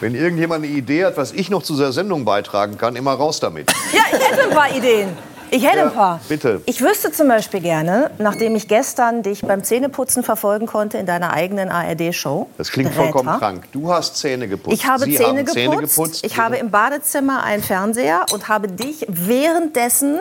Wenn 0.00 0.14
irgendjemand 0.14 0.64
eine 0.64 0.72
Idee 0.72 1.04
hat, 1.04 1.18
was 1.18 1.32
ich 1.32 1.50
noch 1.50 1.62
zu 1.62 1.74
dieser 1.74 1.92
Sendung 1.92 2.24
beitragen 2.24 2.78
kann, 2.78 2.96
immer 2.96 3.12
raus 3.12 3.38
damit. 3.38 3.70
Ja, 3.92 4.00
ich 4.10 4.30
hätte 4.30 4.44
ein 4.44 4.50
paar 4.50 4.74
Ideen. 4.74 5.33
Ich 5.50 5.64
hätte 5.66 5.78
Ja, 5.78 5.84
ein 5.86 5.92
paar. 5.92 6.20
bitte. 6.28 6.60
Ich 6.66 6.80
wüsste 6.80 7.12
zum 7.12 7.28
Beispiel 7.28 7.60
gerne, 7.60 8.10
nachdem 8.18 8.56
ich 8.56 8.66
gestern 8.68 9.22
dich 9.22 9.42
beim 9.42 9.62
Zähneputzen 9.62 10.22
verfolgen 10.22 10.66
konnte 10.66 10.98
in 10.98 11.06
deiner 11.06 11.32
eigenen 11.32 11.70
ARD-Show. 11.70 12.48
Das 12.58 12.70
klingt 12.70 12.90
Dräter. 12.90 13.02
vollkommen 13.02 13.38
krank. 13.38 13.64
Du 13.72 13.92
hast 13.92 14.16
Zähne 14.16 14.48
geputzt. 14.48 14.74
Ich 14.76 14.86
habe 14.86 15.04
Sie 15.04 15.14
Zähne, 15.16 15.38
geputzt. 15.44 15.54
Zähne 15.54 15.76
geputzt. 15.76 16.24
Ich 16.24 16.38
habe 16.38 16.56
im 16.56 16.70
Badezimmer 16.70 17.42
einen 17.44 17.62
Fernseher 17.62 18.26
und 18.32 18.48
habe 18.48 18.68
dich 18.68 19.06
währenddessen 19.08 20.20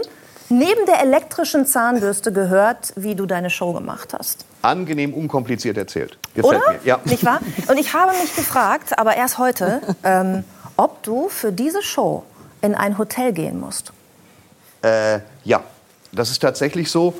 neben 0.50 0.86
der 0.86 1.02
elektrischen 1.02 1.66
Zahnbürste 1.66 2.32
gehört, 2.32 2.94
wie 2.96 3.16
du 3.16 3.26
deine 3.26 3.50
Show 3.50 3.74
gemacht 3.74 4.14
hast. 4.18 4.46
Angenehm 4.62 5.14
unkompliziert 5.14 5.78
erzählt. 5.78 6.18
Gefällt 6.36 6.62
Oder? 6.62 6.72
mir. 6.74 6.80
Ja. 6.84 7.00
Nicht 7.06 7.26
wahr? 7.26 7.40
Und 7.68 7.78
ich 7.80 7.94
habe 7.94 8.12
mich 8.22 8.36
gefragt, 8.36 8.98
aber 9.00 9.16
erst 9.16 9.38
heute, 9.40 9.82
ähm, 10.04 10.44
ob 10.78 11.02
du 11.04 11.30
für 11.30 11.52
diese 11.52 11.82
Show 11.82 12.24
in 12.62 12.76
ein 12.76 12.98
Hotel 12.98 13.34
gehen 13.34 13.60
musst. 13.60 13.92
Äh, 14.84 15.20
ja, 15.44 15.64
das 16.12 16.30
ist 16.30 16.40
tatsächlich 16.40 16.92
so. 16.92 17.16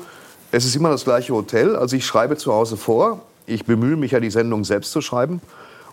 Es 0.52 0.64
ist 0.64 0.76
immer 0.76 0.90
das 0.90 1.04
gleiche 1.04 1.34
Hotel. 1.34 1.74
Also 1.74 1.96
ich 1.96 2.06
schreibe 2.06 2.36
zu 2.36 2.52
Hause 2.52 2.76
vor. 2.76 3.22
Ich 3.46 3.64
bemühe 3.64 3.96
mich 3.96 4.12
ja, 4.12 4.20
die 4.20 4.30
Sendung 4.30 4.64
selbst 4.64 4.92
zu 4.92 5.00
schreiben. 5.00 5.40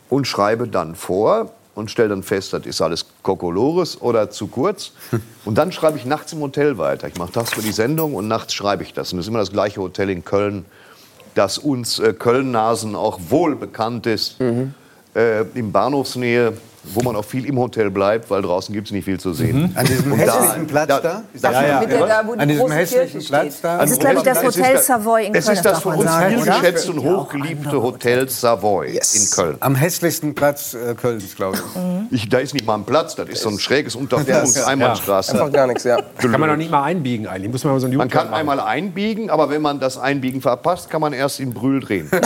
Und 0.10 0.28
schreibe 0.28 0.68
dann 0.68 0.96
vor 0.96 1.52
und 1.74 1.90
stelle 1.90 2.10
dann 2.10 2.22
fest, 2.22 2.54
das 2.54 2.66
ist 2.66 2.82
alles 2.82 3.06
Kokolores 3.24 4.02
oder 4.02 4.30
zu 4.30 4.48
kurz. 4.48 4.92
Und 5.46 5.58
dann 5.58 5.72
schreibe 5.72 5.98
ich 5.98 6.06
nachts 6.06 6.34
im 6.34 6.42
Hotel 6.42 6.78
weiter. 6.78 7.08
Ich 7.08 7.18
mache 7.18 7.32
tagsüber 7.32 7.62
die 7.62 7.72
Sendung 7.72 8.14
und 8.14 8.28
nachts 8.28 8.54
schreibe 8.54 8.84
ich 8.84 8.94
das. 8.94 9.14
Und 9.14 9.18
das 9.18 9.26
ist 9.26 9.30
immer 9.30 9.40
das 9.40 9.52
gleiche 9.52 9.82
Hotel 9.82 10.10
in 10.10 10.26
Köln, 10.26 10.66
das 11.34 11.58
uns 11.58 11.98
äh, 12.00 12.14
Köln-Nasen 12.14 12.94
auch 12.94 13.20
wohl 13.30 13.56
bekannt 13.56 14.06
ist. 14.06 14.36
Äh, 15.16 15.46
in 15.56 15.72
Bahnhofsnähe, 15.72 16.54
wo 16.84 17.02
man 17.02 17.16
auch 17.16 17.26
viel 17.26 17.46
im 17.46 17.60
Hotel 17.60 17.92
bleibt, 17.92 18.30
weil 18.30 18.42
draußen 18.42 18.74
gibt 18.74 18.88
es 18.88 18.92
nicht 18.92 19.06
viel 19.06 19.20
zu 19.20 19.34
sehen. 19.34 19.72
An 19.76 19.86
diesem 19.86 20.12
Und 20.12 20.20
hässlichen 20.20 20.68
Platz 20.68 20.88
da? 20.88 21.24
Ist 21.34 21.44
das 21.44 21.54
Ja, 21.54 21.64
ja. 21.64 21.86
Da, 21.86 22.28
wo 22.28 22.34
die 22.34 22.40
An 22.40 22.50
diesem 22.50 22.72
hässlichen 22.72 23.12
Kirche 23.12 23.28
Platz 23.28 23.54
steht. 23.54 23.64
da? 23.64 23.78
Das 23.78 23.92
ist, 23.92 24.00
glaube 24.00 24.18
ich, 24.18 24.24
das 24.24 24.38
Es 24.38 24.44
Hotel 24.58 24.78
Savoy 24.80 25.26
in 25.28 25.36
Es 25.36 25.46
Köln, 25.46 25.58
ist 25.58 25.66
das 25.66 25.86
man 25.86 26.00
uns 26.00 26.16
viel 26.16 26.46
geschätzte 26.46 26.92
und 26.92 27.04
hochgeliebte 27.04 27.82
Hotel 27.82 28.30
Savoy 28.30 29.00
in 29.14 29.30
Köln. 29.30 29.58
Am 29.60 29.76
hässlichsten 29.76 30.34
Platz 30.34 30.74
äh, 30.74 30.96
Kölns, 30.96 31.36
glaube 31.36 31.58
ich. 32.12 32.24
Ich, 32.24 32.30
da 32.30 32.40
ist 32.40 32.54
nicht 32.54 32.66
mal 32.66 32.76
ein 32.76 32.84
Platz, 32.84 33.16
das 33.16 33.30
ist 33.30 33.42
so 33.42 33.50
ein 33.50 33.60
schräges 33.60 33.96
Unterführungs-Einbahnstraße. 34.52 35.34
Einfach 35.34 35.52
gar 35.52 35.68
nichts, 35.68 35.84
ja. 35.84 35.98
kann 36.18 36.32
man 36.40 36.50
doch 36.50 36.58
nicht 36.58 36.72
mal 36.72 36.84
einbiegen 36.84 37.28
eigentlich. 37.28 37.52
Muss 37.52 37.64
man 37.64 37.74
mal 37.74 37.80
so 37.80 37.88
einen 37.88 37.98
Man 37.98 38.10
kann 38.10 38.32
machen. 38.32 38.40
einmal 38.40 38.60
einbiegen, 38.60 39.30
aber 39.30 39.50
wenn 39.50 39.62
man 39.62 39.80
das 39.80 39.98
Einbiegen 39.98 40.42
verpasst, 40.42 40.90
kann 40.90 41.02
man 41.02 41.14
erst 41.14 41.40
in 41.40 41.54
Brühl 41.54 41.80
drehen. 41.80 42.10
so 42.12 42.20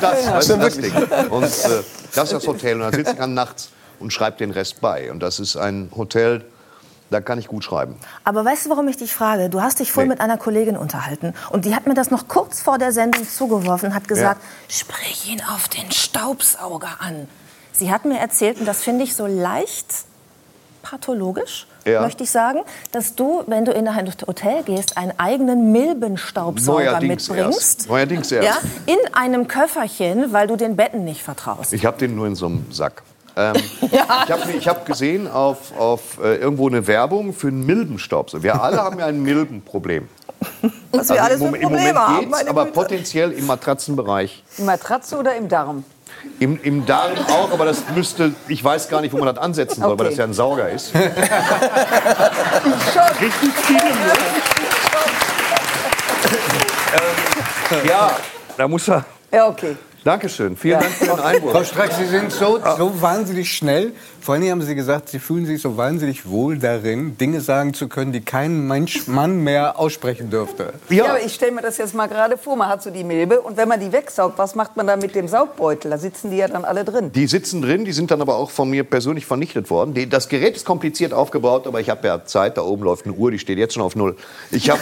das, 0.00 0.46
du, 0.48 0.56
das 0.56 0.78
Ding. 0.78 0.92
Und 1.30 1.44
äh, 1.44 1.82
das 2.14 2.24
ist 2.32 2.32
das 2.32 2.46
Hotel. 2.46 2.74
Und 2.76 2.80
dann 2.82 2.92
sitzt 3.04 3.18
man 3.18 3.34
nachts 3.34 3.70
und 4.00 4.12
schreibt 4.12 4.40
den 4.40 4.50
Rest 4.50 4.80
bei. 4.80 5.10
Und 5.10 5.20
das 5.20 5.38
ist 5.40 5.56
ein 5.56 5.90
Hotel, 5.96 6.44
da 7.10 7.20
kann 7.20 7.38
ich 7.38 7.48
gut 7.48 7.64
schreiben. 7.64 7.96
Aber 8.24 8.44
weißt 8.44 8.66
du, 8.66 8.70
warum 8.70 8.86
ich 8.88 8.96
dich 8.98 9.12
frage? 9.14 9.48
Du 9.48 9.62
hast 9.62 9.80
dich 9.80 9.92
vorhin 9.92 10.08
Nee. 10.10 10.14
mit 10.14 10.20
einer 10.20 10.36
Kollegin 10.36 10.76
unterhalten 10.76 11.32
und 11.50 11.64
die 11.64 11.74
hat 11.74 11.86
mir 11.86 11.94
das 11.94 12.10
noch 12.10 12.28
kurz 12.28 12.60
vor 12.60 12.76
der 12.78 12.92
Sendung 12.92 13.26
zugeworfen, 13.28 13.94
hat 13.94 14.06
gesagt, 14.08 14.42
sprich 14.68 15.30
ihn 15.30 15.42
auf 15.54 15.68
den 15.68 15.90
Staubsauger 15.90 16.96
an. 17.00 17.26
Sie 17.72 17.90
hat 17.90 18.04
mir 18.04 18.18
erzählt, 18.18 18.58
und 18.60 18.66
das 18.66 18.82
finde 18.82 19.04
ich 19.04 19.14
so 19.14 19.26
leicht 19.26 19.86
pathologisch, 20.82 21.66
Ja. 21.88 22.00
möchte 22.02 22.24
ich 22.24 22.30
sagen, 22.30 22.60
dass 22.92 23.14
du, 23.14 23.42
wenn 23.46 23.64
du 23.64 23.72
in 23.72 23.88
ein 23.88 24.12
Hotel 24.26 24.62
gehst, 24.64 24.96
einen 24.96 25.12
eigenen 25.18 25.72
Milbenstaubsauger 25.72 26.84
Neuerdings 26.92 27.28
mitbringst. 27.28 27.58
erst. 27.58 27.88
Neuerdings 27.88 28.32
erst. 28.32 28.48
Ja, 28.48 28.56
in 28.86 28.98
einem 29.14 29.48
Köfferchen, 29.48 30.32
weil 30.32 30.46
du 30.46 30.56
den 30.56 30.76
Betten 30.76 31.04
nicht 31.04 31.22
vertraust. 31.22 31.72
Ich 31.72 31.84
habe 31.86 31.98
den 31.98 32.14
nur 32.16 32.26
in 32.26 32.34
so 32.34 32.46
einem 32.46 32.66
Sack. 32.70 33.02
Ähm, 33.36 33.54
Ich 33.82 34.00
habe 34.32 34.50
ich 34.58 34.68
hab 34.68 34.86
gesehen 34.86 35.28
auf, 35.30 35.76
auf 35.78 36.18
äh, 36.22 36.36
irgendwo 36.36 36.68
eine 36.68 36.86
Werbung 36.86 37.32
für 37.32 37.48
einen 37.48 37.64
Milbenstaubsauger. 37.66 38.42
Wir 38.42 38.60
alle 38.62 38.78
haben 38.78 38.98
ja 38.98 39.06
ein 39.06 39.22
Milbenproblem. 39.22 40.08
Was 40.92 41.08
wir 41.08 41.22
alles 41.22 41.40
im, 41.40 41.46
für 41.48 41.52
Mom- 41.52 41.60
Im 41.60 41.68
Moment 41.70 41.96
haben, 41.98 42.20
geht's, 42.30 42.46
aber 42.46 42.64
Güte. 42.64 42.74
potenziell 42.74 43.32
im 43.32 43.46
Matratzenbereich. 43.46 44.44
Im 44.58 44.66
Matratze 44.66 45.16
oder 45.18 45.34
im 45.36 45.48
Darm? 45.48 45.84
Im, 46.40 46.60
Im 46.62 46.86
Darm 46.86 47.12
auch, 47.28 47.50
aber 47.52 47.64
das 47.64 47.82
müsste, 47.94 48.32
ich 48.48 48.62
weiß 48.62 48.88
gar 48.88 49.00
nicht, 49.00 49.12
wo 49.12 49.18
man 49.18 49.26
das 49.34 49.38
ansetzen 49.38 49.80
soll, 49.82 49.98
weil 49.98 50.06
Okay. 50.06 50.10
das 50.10 50.18
ja 50.18 50.24
ein 50.24 50.34
Sauger 50.34 50.68
ist. 50.70 50.92
Richtig 53.20 53.54
viel. 53.64 53.78
Ja, 57.88 58.10
da 58.56 58.68
muss 58.68 58.88
er. 58.88 59.04
Ja, 59.32 59.46
okay. 59.48 59.76
Dankeschön. 60.04 60.56
Vielen 60.56 60.80
Dank 60.80 60.92
für 60.92 61.06
den 61.06 61.20
Einwurf. 61.20 61.52
Frau 61.52 61.64
Strack, 61.64 61.92
Sie 61.92 62.06
sind 62.06 62.32
so, 62.32 62.58
so 62.76 63.02
wahnsinnig 63.02 63.52
schnell. 63.52 63.92
Vor 64.20 64.34
allem 64.34 64.50
haben 64.50 64.62
Sie 64.62 64.74
gesagt, 64.74 65.08
Sie 65.08 65.18
fühlen 65.18 65.46
sich 65.46 65.62
so 65.62 65.76
wahnsinnig 65.76 66.28
wohl 66.28 66.58
darin, 66.58 67.16
Dinge 67.16 67.40
sagen 67.40 67.74
zu 67.74 67.88
können, 67.88 68.12
die 68.12 68.20
kein 68.20 68.66
Mensch, 68.66 69.06
Mann 69.06 69.42
mehr 69.42 69.78
aussprechen 69.78 70.30
dürfte. 70.30 70.74
Ja, 70.88 71.06
aber 71.06 71.22
ich 71.22 71.34
stelle 71.34 71.52
mir 71.52 71.62
das 71.62 71.78
jetzt 71.78 71.94
mal 71.94 72.08
gerade 72.08 72.36
vor. 72.36 72.56
Man 72.56 72.68
hat 72.68 72.82
so 72.82 72.90
die 72.90 73.04
Milbe 73.04 73.40
und 73.40 73.56
wenn 73.56 73.68
man 73.68 73.80
die 73.80 73.92
wegsaugt, 73.92 74.38
was 74.38 74.54
macht 74.54 74.76
man 74.76 74.86
da 74.86 74.96
mit 74.96 75.14
dem 75.14 75.28
Saugbeutel? 75.28 75.90
Da 75.90 75.98
sitzen 75.98 76.30
die 76.30 76.36
ja 76.36 76.48
dann 76.48 76.64
alle 76.64 76.84
drin. 76.84 77.10
Die 77.12 77.26
sitzen 77.26 77.62
drin, 77.62 77.84
die 77.84 77.92
sind 77.92 78.10
dann 78.10 78.20
aber 78.20 78.36
auch 78.36 78.50
von 78.50 78.68
mir 78.68 78.84
persönlich 78.84 79.26
vernichtet 79.26 79.70
worden. 79.70 79.94
Die, 79.94 80.08
das 80.08 80.28
Gerät 80.28 80.56
ist 80.56 80.64
kompliziert 80.64 81.12
aufgebaut, 81.12 81.66
aber 81.66 81.80
ich 81.80 81.90
habe 81.90 82.06
ja 82.06 82.24
Zeit. 82.24 82.56
Da 82.56 82.62
oben 82.62 82.84
läuft 82.84 83.06
eine 83.06 83.14
Uhr, 83.14 83.30
die 83.30 83.38
steht 83.38 83.58
jetzt 83.58 83.74
schon 83.74 83.82
auf 83.82 83.96
Null. 83.96 84.16
Ich 84.50 84.70
habe, 84.70 84.80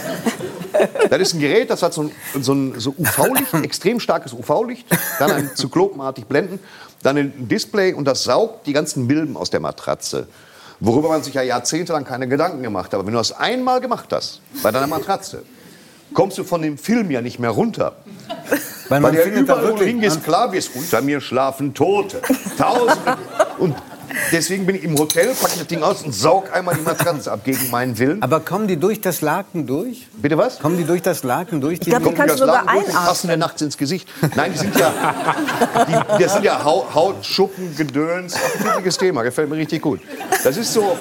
das 1.11 1.21
ist 1.21 1.35
ein 1.35 1.41
Gerät, 1.41 1.71
das 1.71 1.83
hat 1.83 1.95
so 1.95 2.03
ein, 2.03 2.11
so 2.41 2.53
ein 2.53 2.75
so 2.79 2.95
UV-Licht, 2.99 3.55
extrem 3.65 4.01
starkes 4.01 4.33
UV-Licht, 4.33 4.87
dann 5.19 5.31
ein 5.33 5.51
zyklopenartig 5.55 6.27
Blenden, 6.27 6.59
dann 7.03 7.17
ein 7.17 7.49
Display 7.49 7.93
und 7.93 8.05
das 8.07 8.25
saugt 8.25 8.67
die 8.67 8.73
ganzen 8.73 9.07
Milben 9.07 9.37
aus 9.37 9.51
der 9.51 9.61
Matratze. 9.61 10.27
Worüber 10.81 11.09
man 11.09 11.23
sich 11.23 11.35
ja 11.35 11.43
jahrzehntelang 11.43 12.05
keine 12.05 12.29
Gedanken 12.29 12.63
gemacht 12.63 12.87
hat. 12.87 12.95
Aber 12.95 13.07
wenn 13.07 13.13
du 13.15 13.19
das 13.19 13.33
einmal 13.33 13.81
gemacht 13.81 14.09
hast, 14.13 14.41
bei 14.63 14.71
deiner 14.71 14.87
Matratze, 14.87 15.43
kommst 16.13 16.37
du 16.39 16.45
von 16.45 16.61
dem 16.63 16.77
Film 16.79 17.11
ja 17.11 17.23
nicht 17.23 17.39
mehr 17.39 17.51
runter. 17.51 17.97
Weil 18.29 18.61
Weil, 18.89 19.01
man 19.01 19.13
der 19.15 19.23
findet 19.25 19.49
da 19.49 19.55
überall, 19.55 19.63
wo 19.63 19.67
du 19.69 19.73
wirklich- 19.81 19.89
hingehst, 19.89 20.23
klar 20.25 20.53
wirst, 20.53 20.71
unter 20.77 21.01
mir 21.01 21.21
schlafen 21.21 21.73
Tote. 21.75 22.21
Tausende. 22.59 23.17
Und 23.59 23.75
deswegen 24.33 24.67
bin 24.67 24.77
ich 24.77 24.85
im 24.85 24.99
Hotel, 24.99 25.35
packe 25.35 25.59
das 25.59 25.67
Ding 25.67 25.83
aus 25.83 26.03
und 26.03 26.15
saug 26.15 26.53
einmal 26.53 26.75
die 26.75 26.83
Matratze 26.83 27.31
ab 27.33 27.45
gegen 27.45 27.71
meinen 27.71 27.99
Willen. 27.99 28.23
Aber 28.23 28.41
kommen 28.41 28.67
die 28.69 28.77
durch 28.77 29.01
das 29.01 29.21
Laken 29.21 29.67
durch? 29.67 30.09
Bitte 30.15 30.37
was? 30.39 30.59
Kommen 30.59 30.77
die 30.79 30.85
durch 30.85 31.03
das 31.03 31.23
Laken 31.23 31.61
durch? 31.61 31.75
Ich 31.75 31.81
glaub, 31.81 31.99
die 31.99 32.05
Kommen 32.05 32.17
kannst 32.17 32.35
das 32.35 32.41
du 32.41 32.47
sogar 32.47 32.65
Laken 32.65 32.73
durch 32.75 32.85
und 32.85 32.91
einatmen. 32.91 33.09
passen 33.09 33.27
mir 33.29 33.37
nachts 33.37 33.63
ins 33.63 33.77
Gesicht. 33.79 34.09
Nein, 34.35 34.53
die 34.53 34.59
sind 34.59 34.77
ja, 34.79 34.93
die, 35.89 36.23
das 36.23 36.33
sind 36.35 36.45
ja 36.45 36.63
Hau- 36.65 36.87
Hautschuppen, 36.95 37.77
Gedöns. 37.77 38.35
Ein 38.35 38.65
wichtiges 38.65 38.99
Thema, 38.99 39.23
gefällt 39.23 39.49
mir 39.51 39.57
richtig 39.57 39.83
gut. 39.83 40.01
Das 40.45 40.57
ist 40.57 40.73
so, 40.73 40.97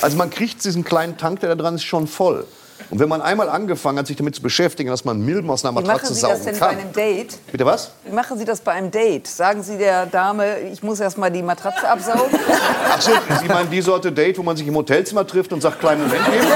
also 0.00 0.16
man 0.16 0.30
kriegt 0.30 0.64
diesen 0.64 0.84
kleinen 0.84 1.16
Tank, 1.16 1.40
der 1.40 1.50
da 1.50 1.54
dran 1.54 1.74
ist, 1.76 1.84
schon 1.84 2.06
voll. 2.06 2.46
Und 2.90 2.98
wenn 3.00 3.08
man 3.08 3.20
einmal 3.20 3.48
angefangen 3.50 3.98
hat, 3.98 4.06
sich 4.06 4.16
damit 4.16 4.34
zu 4.34 4.40
beschäftigen, 4.42 4.88
dass 4.88 5.04
man 5.04 5.20
Milben 5.20 5.50
aus 5.50 5.64
einer 5.64 5.72
Wie 5.78 5.82
Matratze 5.86 6.04
machen 6.04 6.14
Sie 6.14 6.20
das 6.22 6.30
saugen 6.30 6.44
denn 6.44 6.58
bei 6.58 6.66
kann. 6.66 6.78
einem 6.78 6.92
Date? 6.92 7.38
Bitte 7.52 7.66
was? 7.66 7.90
Wie 8.04 8.14
machen 8.14 8.38
Sie 8.38 8.44
das 8.46 8.60
bei 8.60 8.72
einem 8.72 8.90
Date? 8.90 9.26
Sagen 9.26 9.62
Sie 9.62 9.76
der 9.76 10.06
Dame, 10.06 10.58
ich 10.60 10.82
muss 10.82 10.98
erst 11.00 11.18
mal 11.18 11.30
die 11.30 11.42
Matratze 11.42 11.86
absaugen? 11.86 12.38
Ach 12.90 13.00
so, 13.00 13.10
Sie 13.42 13.48
meinen 13.48 13.70
die 13.70 13.82
Sorte 13.82 14.10
Date, 14.10 14.38
wo 14.38 14.42
man 14.42 14.56
sich 14.56 14.66
im 14.66 14.74
Hotelzimmer 14.74 15.26
trifft 15.26 15.52
und 15.52 15.60
sagt, 15.60 15.80
kleinen 15.80 16.02
Moment 16.02 16.26
eben? 16.28 16.46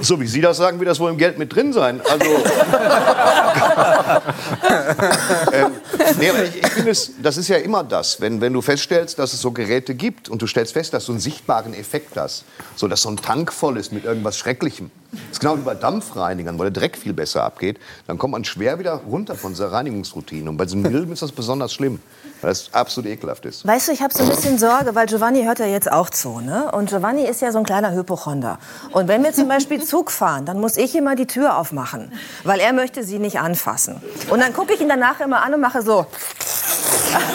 So 0.00 0.20
wie 0.20 0.26
Sie 0.26 0.40
das 0.40 0.56
sagen, 0.56 0.78
wird 0.78 0.88
das 0.88 0.98
wohl 0.98 1.10
im 1.10 1.18
Geld 1.18 1.38
mit 1.38 1.54
drin 1.54 1.72
sein. 1.72 2.00
Also, 2.00 2.24
ähm, 5.52 5.72
nee, 6.18 6.30
aber 6.30 6.44
ich, 6.44 6.56
ich 6.56 6.68
finde, 6.68 6.90
es, 6.90 7.12
das 7.22 7.36
ist 7.36 7.48
ja 7.48 7.58
immer 7.58 7.84
das, 7.84 8.20
wenn, 8.20 8.40
wenn 8.40 8.52
du 8.52 8.62
feststellst, 8.62 9.18
dass 9.18 9.34
es 9.34 9.40
so 9.40 9.52
Geräte 9.52 9.94
gibt 9.94 10.28
und 10.28 10.40
du 10.42 10.46
stellst 10.46 10.72
fest, 10.72 10.94
dass 10.94 11.06
du 11.06 11.12
einen 11.12 11.20
sichtbaren 11.20 11.74
Effekt 11.74 12.16
hast, 12.16 12.44
so 12.76 12.88
dass 12.88 13.02
so 13.02 13.10
ein 13.10 13.18
Tank 13.18 13.52
voll 13.52 13.76
ist 13.76 13.92
mit 13.92 14.04
irgendwas 14.04 14.38
Schrecklichem. 14.38 14.90
Das 15.12 15.20
ist 15.32 15.40
genau 15.40 15.56
wie 15.56 15.62
bei 15.62 15.74
Dampfreinigern, 15.74 16.58
wo 16.58 16.62
der 16.62 16.70
Dreck 16.70 16.96
viel 16.96 17.12
besser 17.12 17.42
abgeht. 17.42 17.78
Dann 18.06 18.16
kommt 18.16 18.32
man 18.32 18.44
schwer 18.44 18.78
wieder 18.78 18.92
runter 18.92 19.34
von 19.34 19.52
dieser 19.52 19.72
Reinigungsroutine. 19.72 20.48
Und 20.48 20.56
bei 20.56 20.64
diesen 20.64 20.82
Milben 20.82 21.12
ist 21.12 21.22
das 21.22 21.32
besonders 21.32 21.72
schlimm, 21.72 22.00
weil 22.40 22.50
das 22.50 22.72
absolut 22.72 23.10
ekelhaft 23.10 23.44
ist. 23.44 23.66
Weißt 23.66 23.88
du, 23.88 23.92
ich 23.92 24.02
habe 24.02 24.14
so 24.14 24.22
ein 24.22 24.28
bisschen 24.28 24.58
Sorge, 24.58 24.94
weil 24.94 25.06
Giovanni 25.06 25.42
hört 25.42 25.58
ja 25.58 25.66
jetzt 25.66 25.90
auch 25.90 26.10
zu. 26.10 26.40
Ne? 26.40 26.70
Und 26.72 26.90
Giovanni 26.90 27.24
ist 27.24 27.40
ja 27.40 27.50
so 27.50 27.58
ein 27.58 27.64
kleiner 27.64 27.92
Hypochonder. 27.92 28.58
Und 28.92 29.08
wenn 29.08 29.24
wir 29.24 29.32
zum 29.32 29.48
Beispiel 29.48 29.82
Zug 29.82 30.12
fahren, 30.12 30.46
dann 30.46 30.60
muss 30.60 30.76
ich 30.76 30.94
immer 30.94 31.16
die 31.16 31.26
Tür 31.26 31.56
aufmachen, 31.58 32.12
weil 32.44 32.60
er 32.60 32.72
möchte 32.72 33.02
sie 33.02 33.18
nicht 33.18 33.40
anfassen. 33.40 34.00
Und 34.30 34.40
dann 34.40 34.52
gucke 34.52 34.74
ich 34.74 34.80
ihn 34.80 34.88
danach 34.88 35.20
immer 35.20 35.42
an 35.42 35.54
und 35.54 35.60
mache 35.60 35.82
so. 35.82 36.06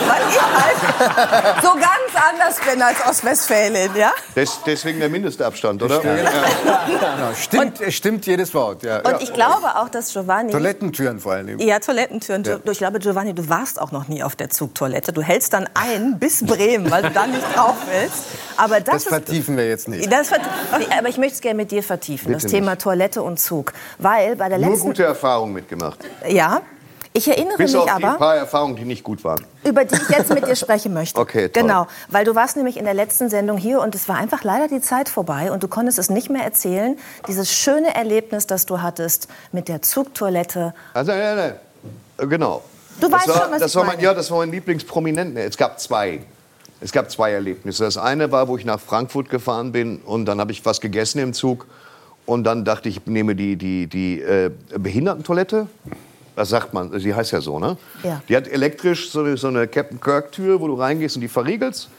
Weil 0.07 0.22
ich 0.30 0.41
halt 0.41 1.64
so 1.64 1.72
ganz 1.74 2.32
anders 2.32 2.56
bin 2.72 2.82
als 2.82 2.98
Ostwestfälin, 3.10 3.90
ja? 3.95 4.12
Des, 4.36 4.60
deswegen 4.66 4.99
der 4.99 5.10
Mindestabstand, 5.10 5.82
oder? 5.84 5.99
Genau, 5.99 7.34
stimmt, 7.40 7.82
es 7.82 7.94
stimmt 7.95 8.26
jedes 8.26 8.53
Wort. 8.53 8.84
Ja. 8.84 8.99
Und 9.02 9.22
ich 9.22 9.34
glaube 9.34 9.76
auch, 9.76 9.90
dass 9.90 10.12
Giovanni... 10.14 10.52
Toilettentüren 10.52 11.20
vor 11.20 11.34
allem. 11.34 11.60
Ja, 11.60 11.80
Toilettentüren. 11.80 12.44
Ja. 12.44 12.57
Du- 12.57 12.72
Ich 12.72 12.78
glaube, 12.78 12.99
Giovanni, 12.99 13.34
du 13.34 13.48
warst 13.49 13.82
auch 13.82 13.91
noch 13.91 14.07
nie 14.07 14.24
auf 14.24 14.36
der 14.36 14.49
Zugtoilette. 14.49 15.12
Du 15.14 15.22
hältst 15.22 15.53
dann 15.53 15.68
ein 15.74 16.20
bis 16.20 16.45
Bremen, 16.45 16.90
weil 16.91 17.03
du 17.03 17.12
da 17.12 17.28
nicht 17.28 17.44
drauf 17.56 17.76
willst. 17.90 18.24
Aber 18.57 18.80
das, 18.80 18.86
Das 18.95 19.03
ist, 19.03 19.10
vertiefen 19.10 19.57
wir 19.57 19.68
jetzt 19.68 19.88
nicht. 19.88 20.12
das 20.12 20.30
aber 20.98 21.10
ich 21.10 21.18
möchte 21.18 21.36
es 21.36 21.41
gerne 21.41 21.57
mit 21.57 21.72
dir 21.72 21.84
vertiefen, 21.84 22.28
Bitte 22.28 22.44
das 22.44 22.52
Thema 22.52 22.72
nicht. 22.72 22.82
Toilette 22.84 23.22
und 23.22 23.40
Zug. 23.40 23.74
Weil 23.98 24.36
bei 24.36 24.49
der 24.49 24.57
Nur 24.60 24.70
letzten... 24.72 24.88
gute 24.88 25.03
Erfahrungen 25.03 25.53
mitgemacht. 25.53 25.99
Ja, 26.28 26.62
ich 27.16 27.30
erinnere 27.30 27.56
Bis 27.58 27.72
mich 27.72 27.82
auf 27.82 27.90
aber, 27.90 28.16
paar 28.16 28.36
Erfahrungen, 28.36 28.76
die 28.76 28.84
nicht 28.84 29.04
gut 29.04 29.24
waren. 29.24 29.46
über 29.64 29.86
die 29.86 29.96
ich 29.96 30.10
jetzt 30.10 30.34
mit 30.34 30.46
dir 30.46 30.56
sprechen 30.56 30.94
möchte. 30.94 31.20
Okay, 31.26 31.48
toll. 31.48 31.64
Genau, 31.64 31.88
weil 32.10 32.26
du 32.26 32.36
warst 32.36 32.58
nämlich 32.58 32.76
in 32.76 32.84
der 32.84 32.94
letzten 32.94 33.30
Sendung 33.30 33.58
hier 33.58 33.80
und 33.80 33.96
es 33.96 34.10
war 34.10 34.18
einfach 34.18 34.44
leider 34.44 34.68
die 34.68 34.82
Zeit 34.82 35.08
vorbei 35.08 35.52
und 35.52 35.64
du 35.64 35.68
konntest 35.70 35.98
es 35.98 36.10
nicht 36.10 36.30
mehr 36.30 36.44
erzählen. 36.44 36.98
Dieses 37.28 37.52
schöne 37.52 37.96
Erlebnis, 37.96 38.48
das 38.48 38.66
du 38.66 38.82
hattest 38.82 39.30
mit 39.54 39.70
der 39.70 39.82
Zugtoilette. 39.82 40.74
Also, 40.94 41.14
nein, 41.14 41.22
nein, 41.22 41.54
nein. 42.18 42.30
Genau. 42.30 42.64
Du 43.00 43.08
das 43.08 43.12
weißt 43.12 43.28
war, 43.30 43.36
schon, 43.44 43.52
was 43.52 43.60
das 43.62 43.72
ich 43.72 43.76
war 43.78 43.84
mein, 43.86 43.96
meine. 43.96 44.04
Ja, 44.04 44.14
das 44.14 44.30
war 44.30 44.38
mein 44.40 44.52
Lieblingsprominenten. 44.52 45.38
Es 45.38 45.56
gab 45.58 45.80
zwei. 45.80 46.20
Es 46.82 46.92
gab 46.92 47.10
zwei 47.10 47.32
Erlebnisse. 47.32 47.86
Das 47.86 47.98
eine 47.98 48.32
war, 48.32 48.50
wo 48.50 48.58
ich 48.58 48.66
nach 48.66 48.80
Frankfurt 48.80 49.30
gefahren 49.30 49.72
bin 49.72 50.00
und 50.00 50.26
dann 50.26 50.40
habe 50.42 50.52
ich 50.52 50.66
was 50.66 50.82
gegessen 50.82 51.20
im 51.20 51.34
Zug. 51.34 51.66
Und 52.26 52.44
dann 52.44 52.66
dachte 52.66 52.90
ich, 52.90 52.98
ich 52.98 53.06
nehme 53.06 53.36
die, 53.36 53.56
die, 53.56 53.88
die 53.88 54.20
äh, 54.22 54.52
Behindertentoilette. 54.78 55.68
Das 56.36 56.49
sagt 56.49 56.74
man, 56.74 56.99
sie 56.99 57.14
heißt 57.14 57.32
ja 57.32 57.41
so, 57.41 57.60
ne? 57.60 57.78
Ja. 58.03 58.22
Die 58.28 58.36
hat 58.36 58.48
elektrisch 58.48 59.10
so 59.10 59.22
eine, 59.22 59.38
so 59.38 59.48
eine 59.48 59.68
Captain 59.68 59.99
Kirk-Tür, 60.02 60.60
wo 60.60 60.68
du 60.68 60.74
reingehst 60.74 61.16
und 61.16 61.22
die 61.22 61.28
verriegelst. 61.28 61.90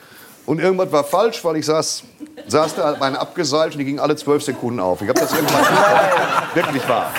Und 0.45 0.61
irgendwas 0.61 0.93
war 0.93 1.03
falsch, 1.05 1.45
weil 1.45 1.57
ich 1.57 1.67
saß, 1.67 2.05
saß 2.47 2.77
da, 2.77 2.97
meine 3.01 3.19
abgeseilt 3.19 3.73
und 3.73 3.79
die 3.79 3.85
ging 3.85 3.99
alle 3.99 4.15
zwölf 4.15 4.43
Sekunden 4.45 4.79
auf. 4.79 5.03
Ich 5.03 5.09
habe 5.09 5.19
das 5.19 5.33
irgendwann 5.33 5.65
wirklich 6.55 6.89
wahr. 6.89 7.11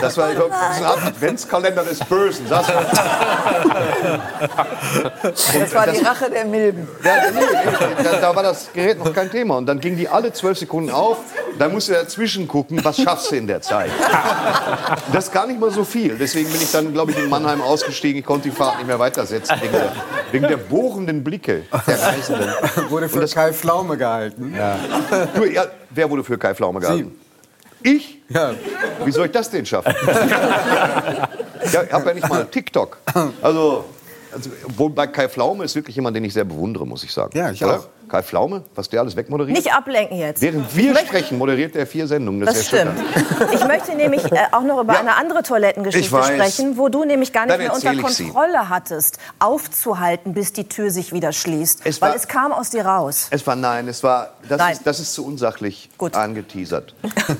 Das 0.00 0.16
war 0.16 0.30
ich 0.30 0.36
glaub, 0.36 0.50
das 0.50 0.76
ist 0.78 0.84
ein 0.84 1.08
Adventskalender 1.08 1.82
des 1.84 1.98
Bösen. 2.00 2.46
Saß 2.46 2.66
Das 5.22 5.74
war 5.74 5.86
die 5.86 6.04
Rache 6.04 6.30
der 6.30 6.44
Milben. 6.44 6.88
ja, 7.04 7.30
nee, 7.32 7.40
da, 8.04 8.16
da 8.20 8.36
war 8.36 8.42
das 8.42 8.72
Gerät 8.72 8.98
noch 8.98 9.12
kein 9.12 9.30
Thema. 9.30 9.56
Und 9.56 9.66
dann 9.66 9.80
ging 9.80 9.96
die 9.96 10.08
alle 10.08 10.32
zwölf 10.32 10.58
Sekunden 10.58 10.90
auf. 10.90 11.18
Da 11.58 11.68
musste 11.68 11.94
er 11.96 12.02
dazwischen 12.02 12.46
gucken, 12.48 12.84
was 12.84 13.00
schaffst 13.00 13.30
du 13.30 13.36
in 13.36 13.46
der 13.46 13.62
Zeit. 13.62 13.90
Das 15.12 15.26
ist 15.26 15.32
gar 15.32 15.46
nicht 15.46 15.58
mal 15.60 15.70
so 15.70 15.84
viel. 15.84 16.16
Deswegen 16.16 16.50
bin 16.50 16.60
ich 16.60 16.70
dann, 16.70 16.92
glaube 16.92 17.12
ich, 17.12 17.18
in 17.18 17.28
Mannheim 17.28 17.62
ausgestiegen. 17.62 18.20
Ich 18.20 18.26
konnte 18.26 18.48
die 18.50 18.54
Fahrt 18.54 18.78
nicht 18.78 18.86
mehr 18.86 18.98
weitersetzen. 18.98 19.56
Wegen 19.60 19.72
der, 19.72 19.92
wegen 20.32 20.48
der 20.48 20.56
bohrenden 20.56 21.24
Blicke 21.24 21.62
der 21.86 22.02
Reisenden. 22.02 22.50
Wurde 22.88 23.08
für 23.08 23.26
Kai 23.26 23.52
Pflaume 23.52 23.96
gehalten. 23.96 24.54
Ja. 24.56 24.76
Du, 25.34 25.44
ja, 25.44 25.64
wer 25.90 26.10
wurde 26.10 26.24
für 26.24 26.38
Kai 26.38 26.54
Pflaume 26.54 26.80
gehalten? 26.80 27.18
Ich? 27.86 28.20
Ja. 28.28 28.52
Wie 29.04 29.12
soll 29.12 29.26
ich 29.26 29.32
das 29.32 29.48
denn 29.48 29.64
schaffen? 29.64 29.94
ja, 31.72 31.82
ich 31.84 31.92
habe 31.92 32.08
ja 32.08 32.14
nicht 32.14 32.28
mal 32.28 32.44
TikTok. 32.44 32.98
Also, 33.40 33.84
also, 34.32 34.50
obwohl 34.64 34.90
bei 34.90 35.06
Kai 35.06 35.28
Pflaume 35.28 35.64
ist 35.64 35.76
wirklich 35.76 35.94
jemand, 35.94 36.16
den 36.16 36.24
ich 36.24 36.34
sehr 36.34 36.44
bewundere, 36.44 36.84
muss 36.84 37.04
ich 37.04 37.12
sagen. 37.12 37.36
Ja, 37.38 37.50
ich 37.52 37.64
Oder? 37.64 37.78
auch. 37.78 37.88
Kai 38.08 38.22
Pflaume, 38.22 38.62
was 38.74 38.88
der 38.88 39.00
alles 39.00 39.16
wegmoderiert. 39.16 39.56
Nicht 39.56 39.74
ablenken 39.74 40.16
jetzt. 40.18 40.40
Während 40.40 40.74
wir 40.76 40.94
sprechen, 40.96 41.38
moderiert 41.38 41.74
er 41.74 41.86
vier 41.86 42.06
Sendungen. 42.06 42.40
Das, 42.46 42.54
Das 42.54 42.66
stimmt. 42.68 42.92
Ich 43.52 43.64
möchte 43.66 43.94
nämlich 43.96 44.24
äh, 44.30 44.38
auch 44.52 44.62
noch 44.62 44.80
über 44.80 44.94
Ja. 44.94 45.00
eine 45.00 45.16
andere 45.16 45.40
Ich 45.40 45.46
Toilettengeschichte 45.48 46.22
sprechen, 46.22 46.76
wo 46.78 46.88
du 46.88 47.04
nämlich 47.04 47.32
gar 47.32 47.46
nicht 47.46 47.58
mehr 47.58 47.74
unter. 47.74 47.94
Kontrolle 47.96 48.68
hattest, 48.68 49.18
aufzuhalten, 49.38 50.34
bis 50.34 50.52
die 50.52 50.68
Tür 50.68 50.90
sich 50.90 51.12
wieder 51.12 51.32
schließt. 51.32 51.80
Es 51.84 52.00
weil 52.00 52.10
war- 52.10 52.16
es 52.16 52.28
kam 52.28 52.52
aus 52.52 52.70
dir 52.70 52.86
raus. 52.86 53.26
Es 53.30 53.46
war 53.46 53.56
nein, 53.56 53.88
es 53.88 54.02
war 54.02 54.30
das, 54.48 54.58
Nein. 54.58 54.72
Ist, 54.74 54.86
das 54.86 55.00
ist 55.00 55.14
zu 55.14 55.26
unsachlich 55.26 55.90
Gut. 55.98 56.14
angeteasert. 56.14 56.94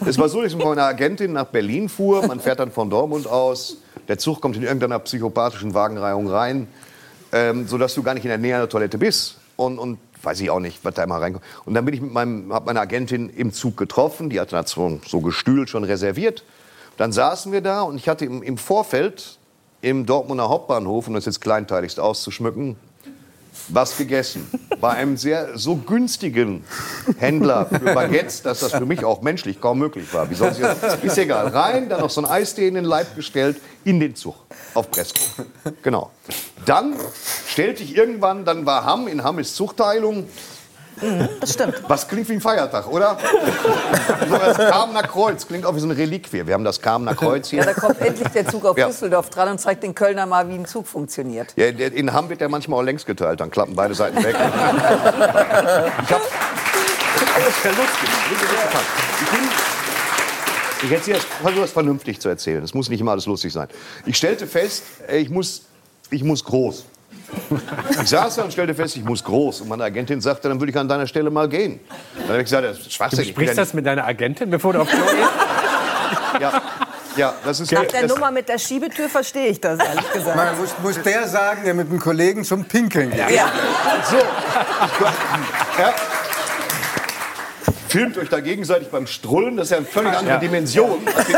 es 0.07 0.19
war 0.19 0.29
so, 0.29 0.43
dass 0.43 0.51
ich 0.53 0.57
mit 0.59 0.67
meiner 0.67 0.85
Agentin 0.85 1.33
nach 1.33 1.47
Berlin 1.47 1.89
fuhr. 1.89 2.27
Man 2.27 2.41
fährt 2.41 2.59
dann 2.61 2.71
von 2.73 2.91
Dortmund 2.91 3.27
aus. 3.27 3.77
Der 4.09 4.19
Zug 4.19 4.41
kommt 4.41 4.57
in 4.57 4.63
irgendeiner 4.63 4.99
psychopathischen 5.01 5.75
Wagenreihung 5.75 6.29
rein, 6.29 6.69
ähm, 7.33 7.67
sodass 7.69 7.95
du 7.95 8.03
gar 8.03 8.15
nicht 8.15 8.25
in 8.25 8.29
der 8.31 8.39
Nähe 8.39 8.57
einer 8.57 8.69
Toilette 8.69 8.99
bist. 8.99 9.37
Und, 9.57 9.79
und 9.79 9.99
weiß 10.27 10.41
ich 10.41 10.51
auch 10.51 10.61
nicht, 10.61 10.85
was 10.85 10.95
da 10.95 11.05
immer 11.05 11.17
reinkommt. 11.17 11.45
Und 11.65 11.73
dann 11.75 11.85
bin 11.85 11.95
ich 11.95 12.03
mit 12.03 12.13
meinem, 12.13 12.53
hab 12.53 12.67
meine 12.67 12.81
Agentin 12.81 13.31
im 13.31 13.53
Zug 13.53 13.77
getroffen. 13.77 14.29
Die 14.29 14.39
hatte 14.41 14.57
da 14.57 14.67
so, 14.67 15.01
so 15.07 15.21
gestühlt 15.21 15.71
schon 15.71 15.85
reserviert. 15.85 16.45
Dann 16.99 17.13
saßen 17.13 17.53
wir 17.53 17.61
da 17.61 17.83
und 17.83 17.97
ich 17.97 18.09
hatte 18.09 18.25
im, 18.25 18.43
im 18.43 18.59
Vorfeld 18.59 19.39
im 19.83 20.05
Dortmunder 20.05 20.49
Hauptbahnhof, 20.49 21.09
um 21.09 21.15
das 21.15 21.27
jetzt 21.27 21.41
kleinteiligst 21.41 22.01
auszuschmücken, 22.01 22.77
was 23.69 23.97
gegessen. 23.97 24.51
Bei 24.81 24.91
einem 24.91 25.17
sehr 25.17 25.57
so 25.57 25.77
günstigen 25.77 26.65
Händler 27.19 27.67
für 27.67 27.95
Baguettes, 27.95 28.43
dass 28.43 28.61
das 28.61 28.73
für 28.73 28.87
mich 28.87 29.05
auch 29.05 29.23
menschlich 29.23 29.61
kaum 29.61 29.79
möglich 29.79 30.13
war. 30.13 30.29
Wie 30.29 30.35
sonst 30.35 30.61
ist 31.03 31.19
egal. 31.19 31.49
Rein, 31.49 31.89
dann 31.89 32.01
noch 32.01 32.11
so 32.11 32.21
ein 32.21 32.27
Eistee 32.27 32.67
in 32.69 32.75
den 32.75 32.85
Leib 32.85 33.15
gestellt, 33.15 33.61
in 33.85 34.01
den 34.01 34.15
Zug. 34.15 34.46
Auf 34.77 34.91
Presto. 34.91 35.21
Genau. 35.83 36.11
Dann 36.67 36.95
stellte 37.49 37.83
ich 37.83 37.97
irgendwann, 37.97 38.45
dann 38.45 38.67
war 38.67 38.85
Hamm, 38.85 39.09
in 39.09 39.25
Hamm 39.25 39.39
ist 39.39 39.57
Zugteilung. 39.57 40.29
das 41.41 41.55
stimmt. 41.55 41.83
Was 41.89 42.07
klingt 42.09 42.29
wie 42.29 42.35
ein 42.35 42.41
Feiertag, 42.43 42.87
oder? 42.87 43.17
so 44.29 44.37
das 44.37 44.57
Kamener 44.59 45.03
Kreuz 45.03 45.47
klingt 45.47 45.65
auch 45.65 45.75
wie 45.75 45.81
so 45.81 45.87
eine 45.87 45.97
Reliquie. 45.97 46.47
Wir 46.47 46.53
haben 46.55 46.65
das 46.65 46.81
Kamener 46.81 47.15
Kreuz 47.15 47.49
hier. 47.49 47.61
Ja, 47.61 47.67
da 47.67 47.73
kommt 47.75 48.01
endlich 48.01 48.29
der 48.29 48.47
Zug 48.49 48.67
auf 48.67 48.77
Ja. 48.77 48.87
Düsseldorf 48.87 49.31
dran 49.31 49.49
und 49.51 49.59
zeigt 49.61 49.83
den 49.83 49.95
Kölner 49.95 50.27
mal, 50.27 50.47
wie 50.49 50.55
ein 50.55 50.67
Zug 50.67 50.87
funktioniert. 50.87 51.55
Ja, 51.57 51.67
in 51.67 52.13
Hamm 52.13 52.29
wird 52.29 52.43
der 52.43 52.49
manchmal 52.51 52.81
auch 52.81 52.85
längs 52.85 53.07
geteilt, 53.07 53.41
dann 53.41 53.51
klappen 53.51 53.75
beide 53.75 53.95
Seiten 53.95 54.23
weg. 54.23 54.37
ich 54.39 54.39
hab, 54.39 56.21
das 56.21 57.49
ist 57.49 57.65
ja 57.65 57.71
lustig. 57.71 58.09
Ich 59.23 59.31
bin, 59.31 59.49
ich 60.87 60.93
erzähle 60.93 61.19
versuche 61.19 61.61
das 61.63 61.73
vernünftig 61.73 62.21
zu 62.21 62.29
erzählen. 62.29 62.63
Es 62.63 62.75
muss 62.75 62.89
nicht 62.89 63.01
immer 63.01 63.13
alles 63.13 63.27
lustig 63.27 63.53
sein. 63.53 63.69
Ich 64.05 64.17
stellte 64.17 64.47
fest, 64.47 64.83
ich 65.13 65.29
muss, 65.31 65.63
ich 66.11 66.23
muss 66.23 66.45
groß. 66.45 66.85
Ich 68.03 68.09
saß 68.09 68.37
da 68.37 68.43
und 68.43 68.53
stellte 68.53 68.75
fest, 68.75 68.97
ich 68.97 69.05
muss 69.05 69.23
groß. 69.25 69.63
Und 69.63 69.69
meine 69.69 69.85
Agentin 69.85 70.21
sagte, 70.21 70.49
dann 70.49 70.61
würde 70.61 70.71
ich 70.71 70.79
an 70.79 70.89
deiner 70.89 71.07
Stelle 71.07 71.31
mal 71.31 71.49
gehen. 71.49 71.81
Dann 72.15 72.29
habe 72.29 72.39
ich 72.39 72.45
gesagt, 72.45 72.65
das 72.65 72.79
ist 72.79 72.87
Du 72.87 72.91
Schwachsinn. 72.91 73.25
besprichst 73.25 73.57
ja 73.57 73.63
das 73.63 73.75
mit 73.75 73.85
deiner 73.85 74.05
Agentin, 74.07 74.49
bevor 74.51 74.73
du 74.73 74.81
auf 74.81 74.89
Klo 74.89 75.01
gehst? 75.05 75.31
Ja, 76.41 76.63
ja, 77.17 77.35
das 77.45 77.61
ist 77.61 77.73
Nach 77.73 77.85
der 77.87 78.03
das, 78.03 78.11
Nummer 78.15 78.31
mit 78.31 78.49
der 78.49 78.59
Schiebetür 78.59 79.09
verstehe 79.09 79.47
ich 79.49 79.61
das, 79.61 79.79
ehrlich 79.81 80.13
gesagt. 80.13 80.37
Man 80.37 80.59
muss, 80.61 80.71
muss 80.83 81.03
der 81.03 81.27
sagen, 81.27 81.65
der 81.65 81.75
mit 81.75 81.89
einem 81.89 81.99
Kollegen 81.99 82.45
zum 82.45 82.65
Pinkeln 82.65 83.11
geht. 83.11 83.31
Ja. 83.31 83.51
So. 84.11 84.17
Ja. 85.79 85.95
Filmt 87.97 88.19
euch 88.19 88.29
da 88.29 88.41
gegenseitig 88.41 88.89
beim 88.89 89.07
Strullen, 89.07 89.57
das 89.57 89.69
ist 89.69 89.71
ja 89.71 89.79
eine 89.79 89.87
völlig 89.87 90.13
andere. 90.13 90.39
Dimension, 90.39 91.01
als 91.17 91.29
ich, 91.31 91.37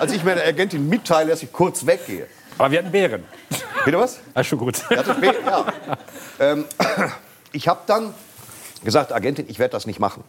als 0.00 0.12
ich 0.12 0.24
meiner 0.24 0.40
Agentin 0.40 0.88
mitteile, 0.88 1.28
dass 1.28 1.42
ich 1.42 1.52
kurz 1.52 1.84
weggehe. 1.84 2.28
Aber 2.56 2.70
wir 2.70 2.78
hatten 2.78 2.90
Bären. 2.90 3.24
Bitte 3.84 3.98
was? 3.98 4.20
Ah, 4.32 4.42
schon 4.42 4.58
gut. 4.58 4.82
Ja. 4.88 5.66
Ähm, 6.40 6.64
ich 7.52 7.68
habe 7.68 7.80
dann 7.86 8.14
gesagt, 8.82 9.12
Agentin, 9.12 9.44
ich 9.50 9.58
werde 9.58 9.72
das 9.72 9.86
nicht 9.86 10.00
machen. 10.00 10.24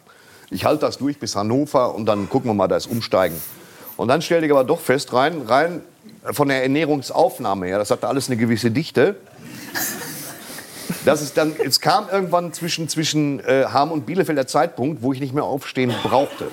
Ich 0.50 0.66
halte 0.66 0.82
das 0.82 0.98
durch 0.98 1.18
bis 1.18 1.34
Hannover 1.34 1.94
und 1.94 2.04
dann 2.04 2.28
gucken 2.28 2.50
wir 2.50 2.54
mal, 2.54 2.68
da 2.68 2.76
ist 2.76 2.86
Umsteigen. 2.86 3.40
Und 3.96 4.08
dann 4.08 4.20
stellte 4.20 4.44
ich 4.44 4.52
aber 4.52 4.64
doch 4.64 4.80
fest, 4.80 5.14
rein, 5.14 5.40
rein 5.46 5.80
von 6.30 6.48
der 6.48 6.62
Ernährungsaufnahme 6.62 7.64
her, 7.64 7.78
das 7.78 7.90
hatte 7.90 8.06
alles 8.06 8.28
eine 8.28 8.36
gewisse 8.36 8.70
Dichte. 8.70 9.16
Das 11.04 11.22
ist 11.22 11.36
dann, 11.36 11.54
es 11.62 11.80
kam 11.80 12.08
irgendwann 12.10 12.52
zwischen, 12.52 12.88
zwischen 12.88 13.40
äh, 13.40 13.66
Ham 13.72 13.92
und 13.92 14.06
Bielefeld 14.06 14.38
der 14.38 14.46
Zeitpunkt, 14.46 15.02
wo 15.02 15.12
ich 15.12 15.20
nicht 15.20 15.34
mehr 15.34 15.44
aufstehen 15.44 15.92
brauchte. 16.02 16.48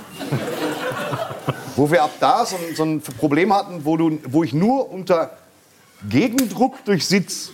wo 1.76 1.90
wir 1.90 2.03
ab 2.03 2.12
da 2.20 2.45
so, 2.45 2.58
so 2.76 2.84
ein 2.84 3.02
Problem 3.02 3.53
hatten, 3.53 3.86
wo, 3.86 3.98
du, 3.98 4.20
wo 4.28 4.44
ich 4.44 4.53
nur 4.53 4.91
unter 4.91 5.32
Gegendruck 6.10 6.84
durch 6.86 7.08
Sitz 7.08 7.52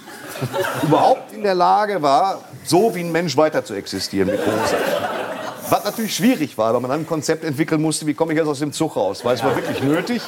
überhaupt 0.84 1.34
in 1.34 1.44
der 1.44 1.56
Lage 1.56 2.02
war, 2.02 2.42
so 2.64 2.96
wie 2.96 3.02
ein 3.02 3.12
Mensch 3.12 3.36
weiter 3.38 3.64
zu 3.66 3.74
existieren 3.74 4.30
mit 4.30 4.40
Hose. 4.40 4.76
Was 5.70 5.84
natürlich 5.84 6.16
schwierig 6.16 6.58
war, 6.58 6.74
weil 6.74 6.82
man 6.82 6.90
dann 6.90 7.02
ein 7.02 7.08
Konzept 7.08 7.44
entwickeln 7.44 7.82
musste, 7.82 8.06
wie 8.08 8.14
komme 8.14 8.34
ich 8.34 8.40
jetzt 8.40 8.48
aus 8.48 8.60
dem 8.60 8.72
Zug 8.72 8.96
raus, 8.96 9.26
weil 9.26 9.36
es 9.36 9.44
war 9.44 9.56
wirklich 9.56 9.84
nötig. 9.84 10.22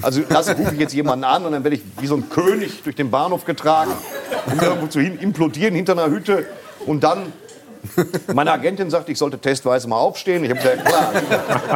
Also 0.00 0.22
das 0.28 0.48
rufe 0.50 0.74
ich 0.74 0.80
jetzt 0.80 0.94
jemanden 0.94 1.24
an 1.24 1.44
und 1.44 1.52
dann 1.52 1.64
werde 1.64 1.76
ich 1.76 1.82
wie 2.00 2.06
so 2.06 2.16
ein 2.16 2.28
König 2.30 2.82
durch 2.82 2.96
den 2.96 3.10
Bahnhof 3.10 3.44
getragen, 3.44 3.92
um 4.46 4.58
irgendwo 4.58 4.86
zu 4.86 5.00
hin, 5.00 5.18
implodieren 5.18 5.74
hinter 5.74 5.92
einer 5.92 6.06
Hütte 6.06 6.46
und 6.86 7.02
dann 7.02 7.32
meine 8.32 8.52
Agentin 8.52 8.90
sagte, 8.90 9.12
ich 9.12 9.18
sollte 9.18 9.38
testweise 9.38 9.88
mal 9.88 9.96
aufstehen. 9.96 10.44
Ich 10.44 10.50
habe 10.50 10.60
gesagt, 10.60 10.84
klar, 10.84 11.12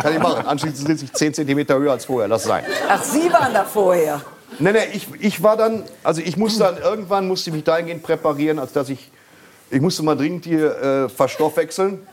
kann 0.00 0.12
ich 0.12 0.20
machen. 0.20 0.46
Anschließend 0.46 0.86
sitze 0.86 1.04
ich 1.04 1.12
10 1.12 1.34
cm 1.34 1.68
höher 1.68 1.92
als 1.92 2.04
vorher, 2.04 2.28
lass 2.28 2.44
sein. 2.44 2.64
Ach, 2.88 3.02
Sie 3.02 3.32
waren 3.32 3.52
da 3.52 3.64
vorher. 3.64 4.20
Nee, 4.58 4.72
nee, 4.72 4.78
ich, 4.92 5.08
ich 5.18 5.42
war 5.42 5.56
dann, 5.56 5.82
also 6.02 6.22
ich 6.22 6.36
musste 6.36 6.60
dann, 6.60 6.78
irgendwann 6.78 7.26
musste 7.26 7.50
ich 7.50 7.56
mich 7.56 7.64
dahingehend 7.64 8.02
präparieren, 8.02 8.58
als 8.58 8.72
dass 8.72 8.88
ich, 8.88 9.10
ich 9.70 9.80
musste 9.80 10.02
mal 10.02 10.16
dringend 10.16 10.44
hier 10.44 10.76
äh, 10.76 11.08
verstoffwechseln. 11.08 12.06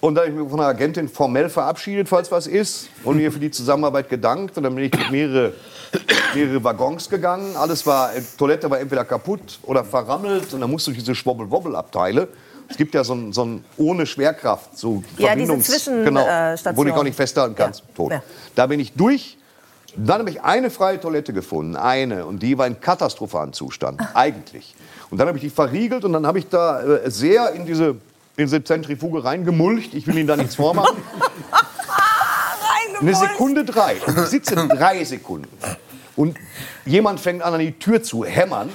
Und 0.00 0.14
dann 0.14 0.24
habe 0.26 0.32
ich 0.34 0.40
mich 0.40 0.48
von 0.48 0.58
der 0.58 0.68
Agentin 0.68 1.08
formell 1.08 1.48
verabschiedet, 1.48 2.08
falls 2.08 2.30
was 2.30 2.46
ist, 2.46 2.88
und 3.02 3.16
mir 3.16 3.32
für 3.32 3.40
die 3.40 3.50
Zusammenarbeit 3.50 4.08
gedankt. 4.08 4.56
Und 4.56 4.62
dann 4.62 4.74
bin 4.74 4.84
ich 4.84 4.90
durch 4.92 5.10
mehrere, 5.10 5.54
mehrere 6.34 6.62
Waggons 6.62 7.08
gegangen. 7.08 7.56
Alles 7.56 7.84
war, 7.84 8.14
äh, 8.14 8.22
Toilette 8.36 8.70
war 8.70 8.78
entweder 8.78 9.04
kaputt 9.04 9.58
oder 9.64 9.84
verrammelt. 9.84 10.52
Und 10.54 10.60
dann 10.60 10.70
musst 10.70 10.86
du 10.86 10.92
diese 10.92 11.14
Schwobbel-Wobbel-Abteile. 11.14 12.28
Es 12.68 12.76
gibt 12.76 12.94
ja 12.94 13.02
so 13.02 13.14
ein, 13.14 13.32
so 13.32 13.44
ein 13.44 13.64
ohne 13.76 14.06
Schwerkraft, 14.06 14.76
so 14.78 15.02
Ja, 15.16 15.34
diese. 15.34 15.58
Zwischen- 15.58 16.04
genau, 16.04 16.26
äh, 16.26 16.54
wo 16.74 16.84
du 16.84 16.90
dich 16.90 16.98
auch 16.98 17.02
nicht 17.02 17.16
festhalten 17.16 17.54
kannst, 17.56 17.82
tot. 17.96 18.12
Ja. 18.12 18.22
Da 18.54 18.66
bin 18.66 18.78
ich 18.78 18.92
durch. 18.92 19.36
Dann 19.96 20.20
habe 20.20 20.30
ich 20.30 20.42
eine 20.42 20.70
freie 20.70 21.00
Toilette 21.00 21.32
gefunden, 21.32 21.74
eine, 21.74 22.24
und 22.26 22.40
die 22.42 22.56
war 22.56 22.66
in 22.66 22.78
katastrophalen 22.78 23.52
Zustand, 23.54 24.00
eigentlich. 24.14 24.74
Und 25.10 25.18
dann 25.18 25.26
habe 25.26 25.38
ich 25.38 25.42
die 25.44 25.50
verriegelt 25.50 26.04
und 26.04 26.12
dann 26.12 26.26
habe 26.26 26.38
ich 26.38 26.48
da 26.48 26.82
äh, 26.82 27.10
sehr 27.10 27.52
in 27.52 27.64
diese, 27.66 27.96
diese 28.38 28.62
Zentrifuge 28.62 29.24
reingemulcht. 29.24 29.94
Ich 29.94 30.06
will 30.06 30.16
Ihnen 30.16 30.28
da 30.28 30.36
nichts 30.36 30.54
vormachen. 30.54 30.96
Eine 33.00 33.14
Sekunde 33.14 33.64
drei. 33.64 33.96
Und 34.06 34.18
ich 34.18 34.24
sitze 34.26 34.54
drei 34.68 35.04
Sekunden. 35.04 35.48
Und 36.16 36.36
jemand 36.84 37.20
fängt 37.20 37.42
an, 37.42 37.54
an 37.54 37.60
die 37.60 37.78
Tür 37.78 38.02
zu 38.02 38.24
hämmern. 38.24 38.70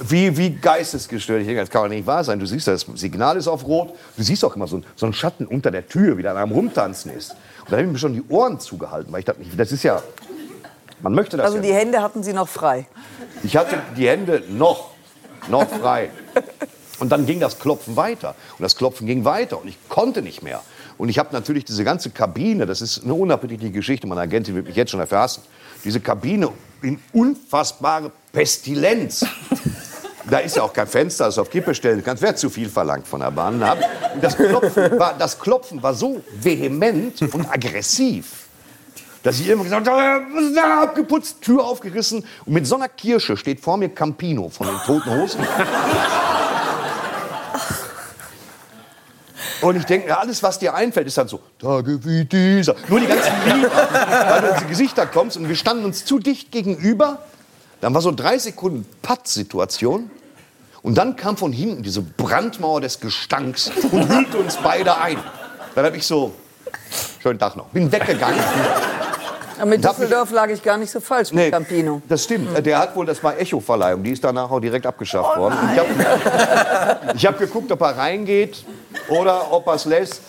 Wie, 0.00 0.36
wie 0.36 0.50
geistesgestört. 0.50 1.40
Ich 1.40 1.46
denke, 1.46 1.60
das 1.60 1.70
kann 1.70 1.82
doch 1.82 1.88
nicht 1.88 2.06
wahr 2.06 2.22
sein. 2.22 2.38
Du 2.38 2.46
siehst, 2.46 2.68
das 2.68 2.86
Signal 2.94 3.36
ist 3.36 3.48
auf 3.48 3.66
Rot. 3.66 3.94
Du 4.16 4.22
siehst 4.22 4.44
auch 4.44 4.54
immer 4.54 4.66
so, 4.66 4.82
so 4.94 5.06
einen 5.06 5.12
Schatten 5.14 5.46
unter 5.46 5.70
der 5.70 5.88
Tür, 5.88 6.16
wie 6.16 6.22
da 6.22 6.30
einer 6.30 6.40
am 6.40 6.52
Rumtanzen 6.52 7.12
ist. 7.12 7.32
Und 7.32 7.72
da 7.72 7.72
habe 7.72 7.82
ich 7.86 7.92
mir 7.92 7.98
schon 7.98 8.12
die 8.12 8.22
Ohren 8.28 8.60
zugehalten, 8.60 9.12
weil 9.12 9.20
ich 9.20 9.24
dachte, 9.24 9.40
das 9.56 9.72
ist 9.72 9.82
ja. 9.82 10.02
Man 11.00 11.12
möchte 11.12 11.36
das 11.36 11.46
Also 11.46 11.56
ja 11.56 11.62
die 11.62 11.74
Hände 11.74 12.02
hatten 12.02 12.22
Sie 12.22 12.32
noch 12.32 12.48
frei. 12.48 12.86
ich 13.42 13.56
hatte 13.56 13.78
die 13.96 14.08
Hände 14.08 14.42
noch, 14.48 14.90
noch 15.48 15.68
frei. 15.68 16.10
Und 16.98 17.10
dann 17.10 17.26
ging 17.26 17.40
das 17.40 17.58
Klopfen 17.58 17.96
weiter. 17.96 18.34
Und 18.58 18.62
das 18.62 18.76
Klopfen 18.76 19.06
ging 19.06 19.24
weiter. 19.24 19.60
Und 19.60 19.68
ich 19.68 19.76
konnte 19.88 20.22
nicht 20.22 20.42
mehr. 20.42 20.62
Und 20.98 21.08
ich 21.08 21.18
habe 21.18 21.28
natürlich 21.32 21.64
diese 21.64 21.84
ganze 21.84 22.10
Kabine, 22.10 22.66
das 22.66 22.80
ist 22.80 23.04
eine 23.04 23.14
unappetitliche 23.14 23.72
Geschichte, 23.72 24.06
meine 24.06 24.22
Agentin 24.22 24.54
wird 24.54 24.66
mich 24.66 24.76
jetzt 24.76 24.90
schon 24.90 25.00
dafür 25.00 25.18
hassen, 25.18 25.42
diese 25.84 26.00
Kabine 26.00 26.50
in 26.82 26.98
unfassbare 27.12 28.10
Pestilenz. 28.32 29.24
Da 30.28 30.38
ist 30.38 30.56
ja 30.56 30.64
auch 30.64 30.72
kein 30.72 30.88
Fenster, 30.88 31.26
das 31.26 31.38
auf 31.38 31.48
Kippe 31.48 31.72
stellen 31.72 32.02
kannst. 32.02 32.20
Wäre 32.20 32.34
zu 32.34 32.50
viel 32.50 32.68
verlangt 32.68 33.06
von 33.06 33.20
der 33.20 33.30
Bahn. 33.30 33.62
Und 33.62 34.24
das 34.24 34.36
Klopfen 34.36 34.98
war, 34.98 35.14
das 35.16 35.38
Klopfen 35.38 35.80
war 35.80 35.94
so 35.94 36.20
vehement 36.40 37.22
und 37.32 37.48
aggressiv, 37.48 38.46
dass 39.22 39.38
ich 39.38 39.48
immer 39.48 39.62
gesagt 39.62 39.88
habe, 39.88 40.26
was 40.34 40.44
ist 40.46 40.56
da 40.56 40.82
abgeputzt, 40.82 41.42
Tür 41.42 41.64
aufgerissen. 41.64 42.24
Und 42.44 42.52
mit 42.52 42.66
so 42.66 42.74
einer 42.74 42.88
Kirsche 42.88 43.36
steht 43.36 43.60
vor 43.60 43.76
mir 43.76 43.88
Campino 43.88 44.48
von 44.48 44.66
den 44.66 44.78
Toten 44.84 45.10
Hosen. 45.10 45.46
Und 49.66 49.74
ich 49.74 49.84
denke, 49.84 50.08
ja, 50.08 50.18
alles, 50.18 50.42
was 50.44 50.60
dir 50.60 50.74
einfällt, 50.74 51.08
ist 51.08 51.18
dann 51.18 51.26
so, 51.26 51.40
Tage 51.60 51.98
wie 52.04 52.24
dieser. 52.24 52.76
Nur 52.86 53.00
die 53.00 53.06
ganzen 53.06 53.32
Lieder, 53.44 53.70
weil 53.72 54.40
du 54.42 54.46
in 54.48 54.58
die 54.60 54.66
Gesichter 54.66 55.06
kommst 55.06 55.36
und 55.36 55.48
wir 55.48 55.56
standen 55.56 55.84
uns 55.84 56.04
zu 56.04 56.20
dicht 56.20 56.52
gegenüber. 56.52 57.18
Dann 57.80 57.92
war 57.92 58.00
so 58.00 58.12
drei 58.12 58.38
Sekunden 58.38 58.86
Patt-Situation. 59.02 60.08
Und 60.82 60.96
dann 60.96 61.16
kam 61.16 61.36
von 61.36 61.52
hinten 61.52 61.82
diese 61.82 62.00
Brandmauer 62.00 62.80
des 62.80 63.00
Gestanks 63.00 63.72
und 63.90 64.08
hüllte 64.08 64.38
uns 64.38 64.56
beide 64.56 64.98
ein. 65.00 65.18
Dann 65.74 65.84
habe 65.84 65.96
ich 65.96 66.06
so, 66.06 66.32
schönen 67.20 67.40
Tag 67.40 67.56
noch, 67.56 67.66
bin 67.66 67.90
weggegangen. 67.90 68.38
Aber 69.58 69.66
mit 69.66 69.82
Düsseldorf 69.84 70.30
lag 70.30 70.48
ich 70.48 70.62
gar 70.62 70.76
nicht 70.76 70.92
so 70.92 71.00
falsch 71.00 71.32
mit 71.32 71.44
Nee, 71.46 71.50
Campino. 71.50 72.02
das 72.08 72.22
stimmt. 72.22 72.64
Der 72.64 72.78
hat 72.78 72.94
wohl, 72.94 73.04
das 73.06 73.20
war 73.24 73.36
Echo-Verleihung, 73.36 74.04
die 74.04 74.12
ist 74.12 74.22
danach 74.22 74.48
auch 74.48 74.60
direkt 74.60 74.86
abgeschafft 74.86 75.36
worden. 75.36 75.56
Ich 75.72 75.78
habe 75.80 77.18
hab 77.26 77.38
geguckt, 77.38 77.72
ob 77.72 77.80
er 77.80 77.96
reingeht 77.96 78.64
oder 79.08 79.52
ob 79.52 79.66
er 79.66 79.74
es 79.74 79.84
lässt. 79.84 80.20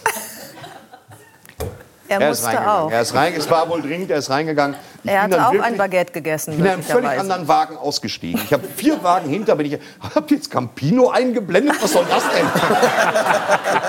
Er, 2.10 2.22
Er 2.22 2.30
ist 2.32 2.46
reingegangen. 2.46 2.70
auch. 2.70 2.90
Er 2.92 3.02
ist 3.02 3.14
rein, 3.16 3.34
es 3.36 3.50
war 3.50 3.68
wohl 3.68 3.82
dringend, 3.82 4.10
er 4.12 4.20
ist 4.20 4.30
reingegangen. 4.30 4.78
Ich 5.04 5.12
Er 5.12 5.24
hat 5.24 5.34
auch 5.34 5.52
wirklich- 5.52 5.62
ein 5.64 5.78
Baguette 5.78 6.14
gegessen. 6.14 6.52
Ich 6.52 6.58
bin 6.58 6.66
in 6.66 6.72
einem 6.72 6.84
völlig 6.84 7.10
anderen 7.20 7.48
Wagen 7.50 7.76
ausgestiegen. 7.76 8.42
Ich 8.46 8.54
habe 8.54 8.66
vier 8.66 9.04
Wagen 9.04 9.30
hinter, 9.30 9.56
bin 9.58 9.66
ich. 9.74 9.78
Habt 10.16 10.32
ihr 10.32 10.38
jetzt 10.38 10.50
Campino 10.50 11.10
eingeblendet? 11.10 11.76
Was 11.82 11.92
soll 11.92 12.06
das 12.10 12.24
denn? 12.34 12.46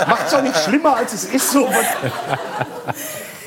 Macht's 0.08 0.32
doch 0.32 0.42
nicht 0.42 0.56
schlimmer, 0.56 0.96
als 0.96 1.12
es 1.12 1.24
ist. 1.26 1.48
So. 1.52 1.68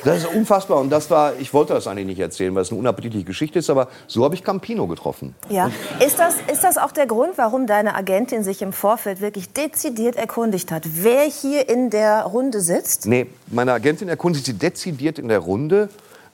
Das 0.04 0.18
ist 0.18 0.26
unfassbar. 0.28 0.80
Und 0.80 0.90
das 0.90 1.10
war, 1.10 1.34
ich 1.40 1.54
wollte 1.54 1.74
das 1.74 1.88
eigentlich 1.88 2.08
nicht 2.08 2.20
erzählen, 2.20 2.54
weil 2.56 2.64
es 2.64 2.72
eine 2.72 2.80
unappetitliche 2.80 3.26
Geschichte 3.26 3.60
ist, 3.60 3.70
aber 3.70 3.88
so 4.08 4.24
habe 4.24 4.36
ich 4.36 4.44
Campino 4.44 4.88
getroffen. 4.88 5.36
Ja. 5.50 5.70
Ist, 6.06 6.20
das, 6.20 6.36
ist 6.52 6.64
das 6.64 6.78
auch 6.78 6.92
der 6.92 7.06
Grund, 7.06 7.38
warum 7.38 7.68
deine 7.68 7.96
Agentin 7.96 8.44
sich 8.44 8.62
im 8.62 8.74
Vorfeld 8.74 9.22
wirklich 9.22 9.54
dezidiert 9.54 10.16
erkundigt 10.16 10.72
hat, 10.72 10.84
wer 10.86 11.24
hier 11.24 11.70
in 11.70 11.90
der 11.90 12.24
Runde 12.24 12.62
sitzt? 12.62 13.06
Nee, 13.06 13.28
meine 13.48 13.74
Agentin 13.74 14.10
erkundigt 14.10 14.46
sich 14.46 14.58
dezidiert 14.58 15.20
in 15.20 15.28
der 15.28 15.40
Runde, 15.40 15.90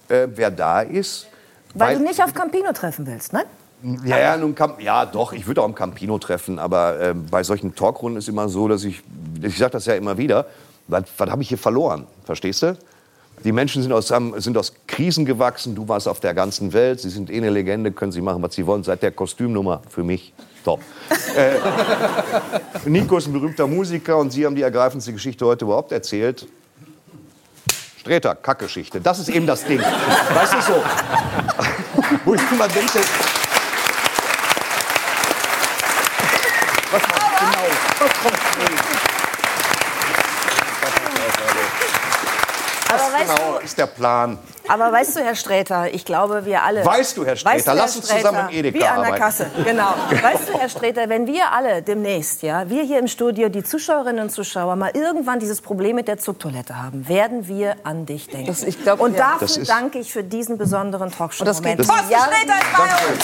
äh, 0.10 0.28
wer 0.34 0.52
da 0.52 0.82
ist. 0.82 1.28
Weil, 1.74 1.98
du 1.98 2.04
nicht 2.04 2.24
auf 2.24 2.34
Campino 2.34 2.72
treffen 2.72 3.06
willst, 3.06 3.34
ne? 3.34 3.44
Ja, 4.06 4.18
ja, 4.18 4.38
nun 4.38 4.56
ja, 4.80 5.06
doch, 5.06 5.34
ich 5.34 5.46
würde 5.46 5.62
auch 5.62 5.66
am 5.66 5.76
Campino 5.76 6.18
treffen, 6.18 6.58
aber 6.58 7.00
äh, 7.00 7.14
bei 7.14 7.44
solchen 7.44 7.76
Talkrunden 7.76 8.18
ist 8.18 8.28
immer 8.28 8.50
so, 8.50 8.68
dass 8.68 8.84
ich, 8.84 9.04
ich 9.40 9.56
sage 9.56 9.74
das 9.74 9.86
ja 9.86 9.94
immer 9.94 10.18
wieder, 10.18 10.48
was, 10.88 11.04
was 11.18 11.30
habe 11.30 11.44
ich 11.44 11.50
hier 11.50 11.60
verloren, 11.60 12.08
verstehst 12.26 12.64
du? 12.64 12.78
Die 13.44 13.52
Menschen 13.52 13.84
sind 13.84 13.92
aus, 13.92 14.08
sind 14.08 14.58
aus 14.58 14.74
Krisen 14.88 15.26
gewachsen. 15.26 15.76
Du 15.76 15.88
warst 15.88 16.08
auf 16.08 16.20
der 16.20 16.34
ganzen 16.34 16.74
Welt. 16.74 17.00
Sie 17.00 17.10
sind 17.10 17.30
eh 17.30 17.38
eine 17.38 17.50
Legende, 17.50 17.92
können 17.92 18.12
Sie 18.12 18.22
machen, 18.22 18.42
was 18.42 18.56
Sie 18.56 18.66
wollen. 18.66 18.84
Seit 18.84 19.04
der 19.04 19.12
Kostümnummer 19.12 19.82
für 19.90 20.04
mich 20.04 20.34
top. 20.64 20.82
äh, 21.36 21.52
Nico 22.90 23.18
ist 23.18 23.28
ein 23.28 23.34
berühmter 23.34 23.68
Musiker 23.68 24.18
und 24.18 24.32
Sie 24.32 24.46
haben 24.46 24.56
die 24.56 24.64
ergreifendste 24.64 25.14
Geschichte 25.14 25.46
heute 25.46 25.66
überhaupt 25.66 25.92
erzählt. 25.92 26.48
Streter, 28.00 28.36
Kackgeschichte. 28.36 29.02
Das 29.02 29.20
ist 29.20 29.30
eben 29.30 29.46
das 29.46 29.64
Ding. 29.66 29.82
Weißt 29.82 30.54
du 30.54 30.62
so? 30.62 30.74
Wo 32.26 32.34
ich 32.34 32.42
immer 32.52 32.68
denke. 32.68 33.00
Was 36.90 37.02
macht 37.02 37.40
genau? 37.40 37.68
Was 38.00 38.14
kommt 38.24 38.38
Aber 42.90 43.00
Was 43.00 43.14
weißt 43.14 43.36
genau 43.36 43.57
ist 43.68 43.78
der 43.78 43.86
Plan? 43.88 44.38
Aber 44.70 44.92
weißt 44.92 45.16
du, 45.16 45.20
Herr 45.22 45.36
Sträter, 45.36 45.94
ich 45.94 46.04
glaube, 46.06 46.46
wir 46.46 46.62
alle. 46.64 46.84
Weißt 46.86 47.16
du, 47.16 47.26
Herr 47.26 47.36
Sträter, 47.36 47.56
Weißt 47.56 47.68
du, 47.68 47.72
lass 47.74 47.94
Herr 47.96 48.00
uns 48.02 48.08
zusammen 48.10 48.50
im 48.50 48.56
Edeka 48.56 48.78
Wie 48.80 48.84
an 48.86 48.96
der 48.96 49.06
arbeiten. 49.06 49.22
Kasse, 49.22 49.48
genau. 49.64 49.94
Weißt 50.10 50.50
du, 50.50 50.60
Herr 50.60 50.70
Sträter, 50.70 51.08
wenn 51.10 51.28
wir 51.28 51.52
alle 51.52 51.82
demnächst, 51.82 52.42
ja, 52.44 52.70
wir 52.70 52.84
hier 52.84 53.00
im 53.00 53.08
Studio, 53.08 53.50
die 53.50 53.64
Zuschauerinnen 53.64 54.24
und 54.24 54.30
Zuschauer, 54.32 54.76
mal 54.76 54.92
irgendwann 54.94 55.40
dieses 55.40 55.62
Problem 55.62 55.96
mit 55.96 56.08
der 56.08 56.18
Zugtoilette 56.18 56.82
haben, 56.82 57.08
werden 57.08 57.48
wir 57.48 57.76
an 57.84 58.06
dich 58.06 58.28
denken. 58.28 58.48
Das- 58.48 58.64
ich 58.64 58.82
glaub, 58.82 59.00
und 59.00 59.14
ja. 59.18 59.32
dafür 59.34 59.48
Das 59.48 59.58
ist- 59.58 59.70
danke 59.70 60.00
ich 60.00 60.12
für 60.12 60.24
diesen 60.24 60.58
besonderen 60.58 61.12
talkshow 61.12 61.44
Und 61.44 61.48
das 61.48 61.58
geht 61.62 61.78
Moment. 61.78 61.78
bis 61.80 61.88
Thorsten 61.88 62.06
Sträter 62.14 62.58
ist 62.58 62.78
bei 62.78 63.14
uns. 63.14 63.24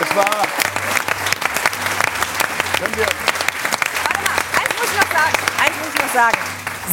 Es 0.00 0.16
war. 0.16 0.24
Können 2.78 2.96
wir. 2.96 3.06
Eins 4.58 4.72
muss 4.78 4.90
ich 4.90 5.00
noch 5.00 5.12
sagen. 5.12 5.34
Eins 5.58 5.76
muss 5.78 5.94
ich 5.94 6.00
noch 6.00 6.05
sagen. 6.16 6.38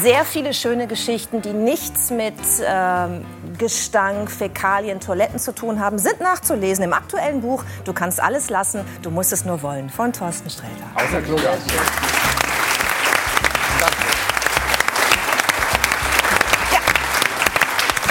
Sehr 0.02 0.26
viele 0.26 0.54
schöne 0.54 0.86
Geschichten, 0.86 1.42
die 1.42 1.54
nichts 1.54 2.10
mit 2.10 2.34
ähm, 2.62 3.24
Gestank, 3.58 4.30
Fäkalien, 4.30 5.00
Toiletten 5.00 5.40
zu 5.40 5.54
tun 5.54 5.80
haben, 5.80 5.98
sind 5.98 6.20
nachzulesen 6.20 6.84
im 6.84 6.92
aktuellen 6.94 7.40
Buch 7.40 7.64
Du 7.86 7.94
kannst 7.94 8.22
alles 8.22 8.50
lassen, 8.50 8.82
du 9.02 9.12
musst 9.12 9.32
es 9.32 9.46
nur 9.46 9.62
wollen 9.62 9.90
von 9.90 10.12
Thorsten 10.12 10.50
Sträter. 10.50 10.84
Außer 10.96 11.22
Klogas. 11.22 11.60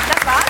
Das 0.08 0.26
war's. 0.26 0.44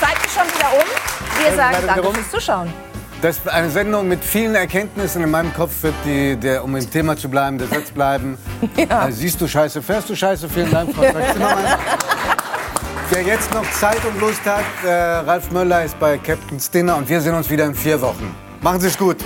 Zeit 0.00 0.24
ist 0.24 0.34
schon 0.34 0.46
wieder 0.46 0.72
um. 0.72 1.42
Wir 1.42 1.56
sagen 1.56 1.84
danke 1.84 2.12
fürs 2.14 2.30
Zuschauen. 2.30 2.95
Das 3.22 3.38
ist 3.38 3.48
eine 3.48 3.70
Sendung 3.70 4.08
mit 4.08 4.22
vielen 4.22 4.54
Erkenntnissen. 4.54 5.22
In 5.22 5.30
meinem 5.30 5.52
Kopf 5.54 5.82
wird, 5.82 5.94
die, 6.04 6.36
der, 6.36 6.62
um 6.62 6.76
im 6.76 6.90
Thema 6.90 7.16
zu 7.16 7.30
bleiben, 7.30 7.56
der 7.58 7.68
Satz 7.68 7.90
bleiben. 7.90 8.36
Ja. 8.76 9.08
Äh, 9.08 9.12
siehst 9.12 9.40
du 9.40 9.46
Scheiße, 9.46 9.82
fährst 9.82 10.08
du 10.10 10.14
Scheiße. 10.14 10.48
Vielen 10.48 10.70
Dank, 10.70 10.94
Frau 10.94 11.02
Zimmermann. 11.02 11.64
Wer 13.10 13.22
jetzt 13.22 13.52
noch 13.54 13.70
Zeit 13.72 14.04
und 14.04 14.20
Lust 14.20 14.44
hat, 14.44 14.64
äh, 14.84 14.90
Ralf 14.90 15.50
Möller 15.50 15.84
ist 15.84 15.98
bei 15.98 16.18
Captain's 16.18 16.70
Dinner 16.70 16.96
und 16.96 17.08
wir 17.08 17.20
sehen 17.20 17.34
uns 17.34 17.48
wieder 17.48 17.64
in 17.64 17.74
vier 17.74 18.00
Wochen. 18.00 18.34
Machen 18.60 18.80
Sie 18.80 18.88
es 18.88 18.98
gut. 18.98 19.16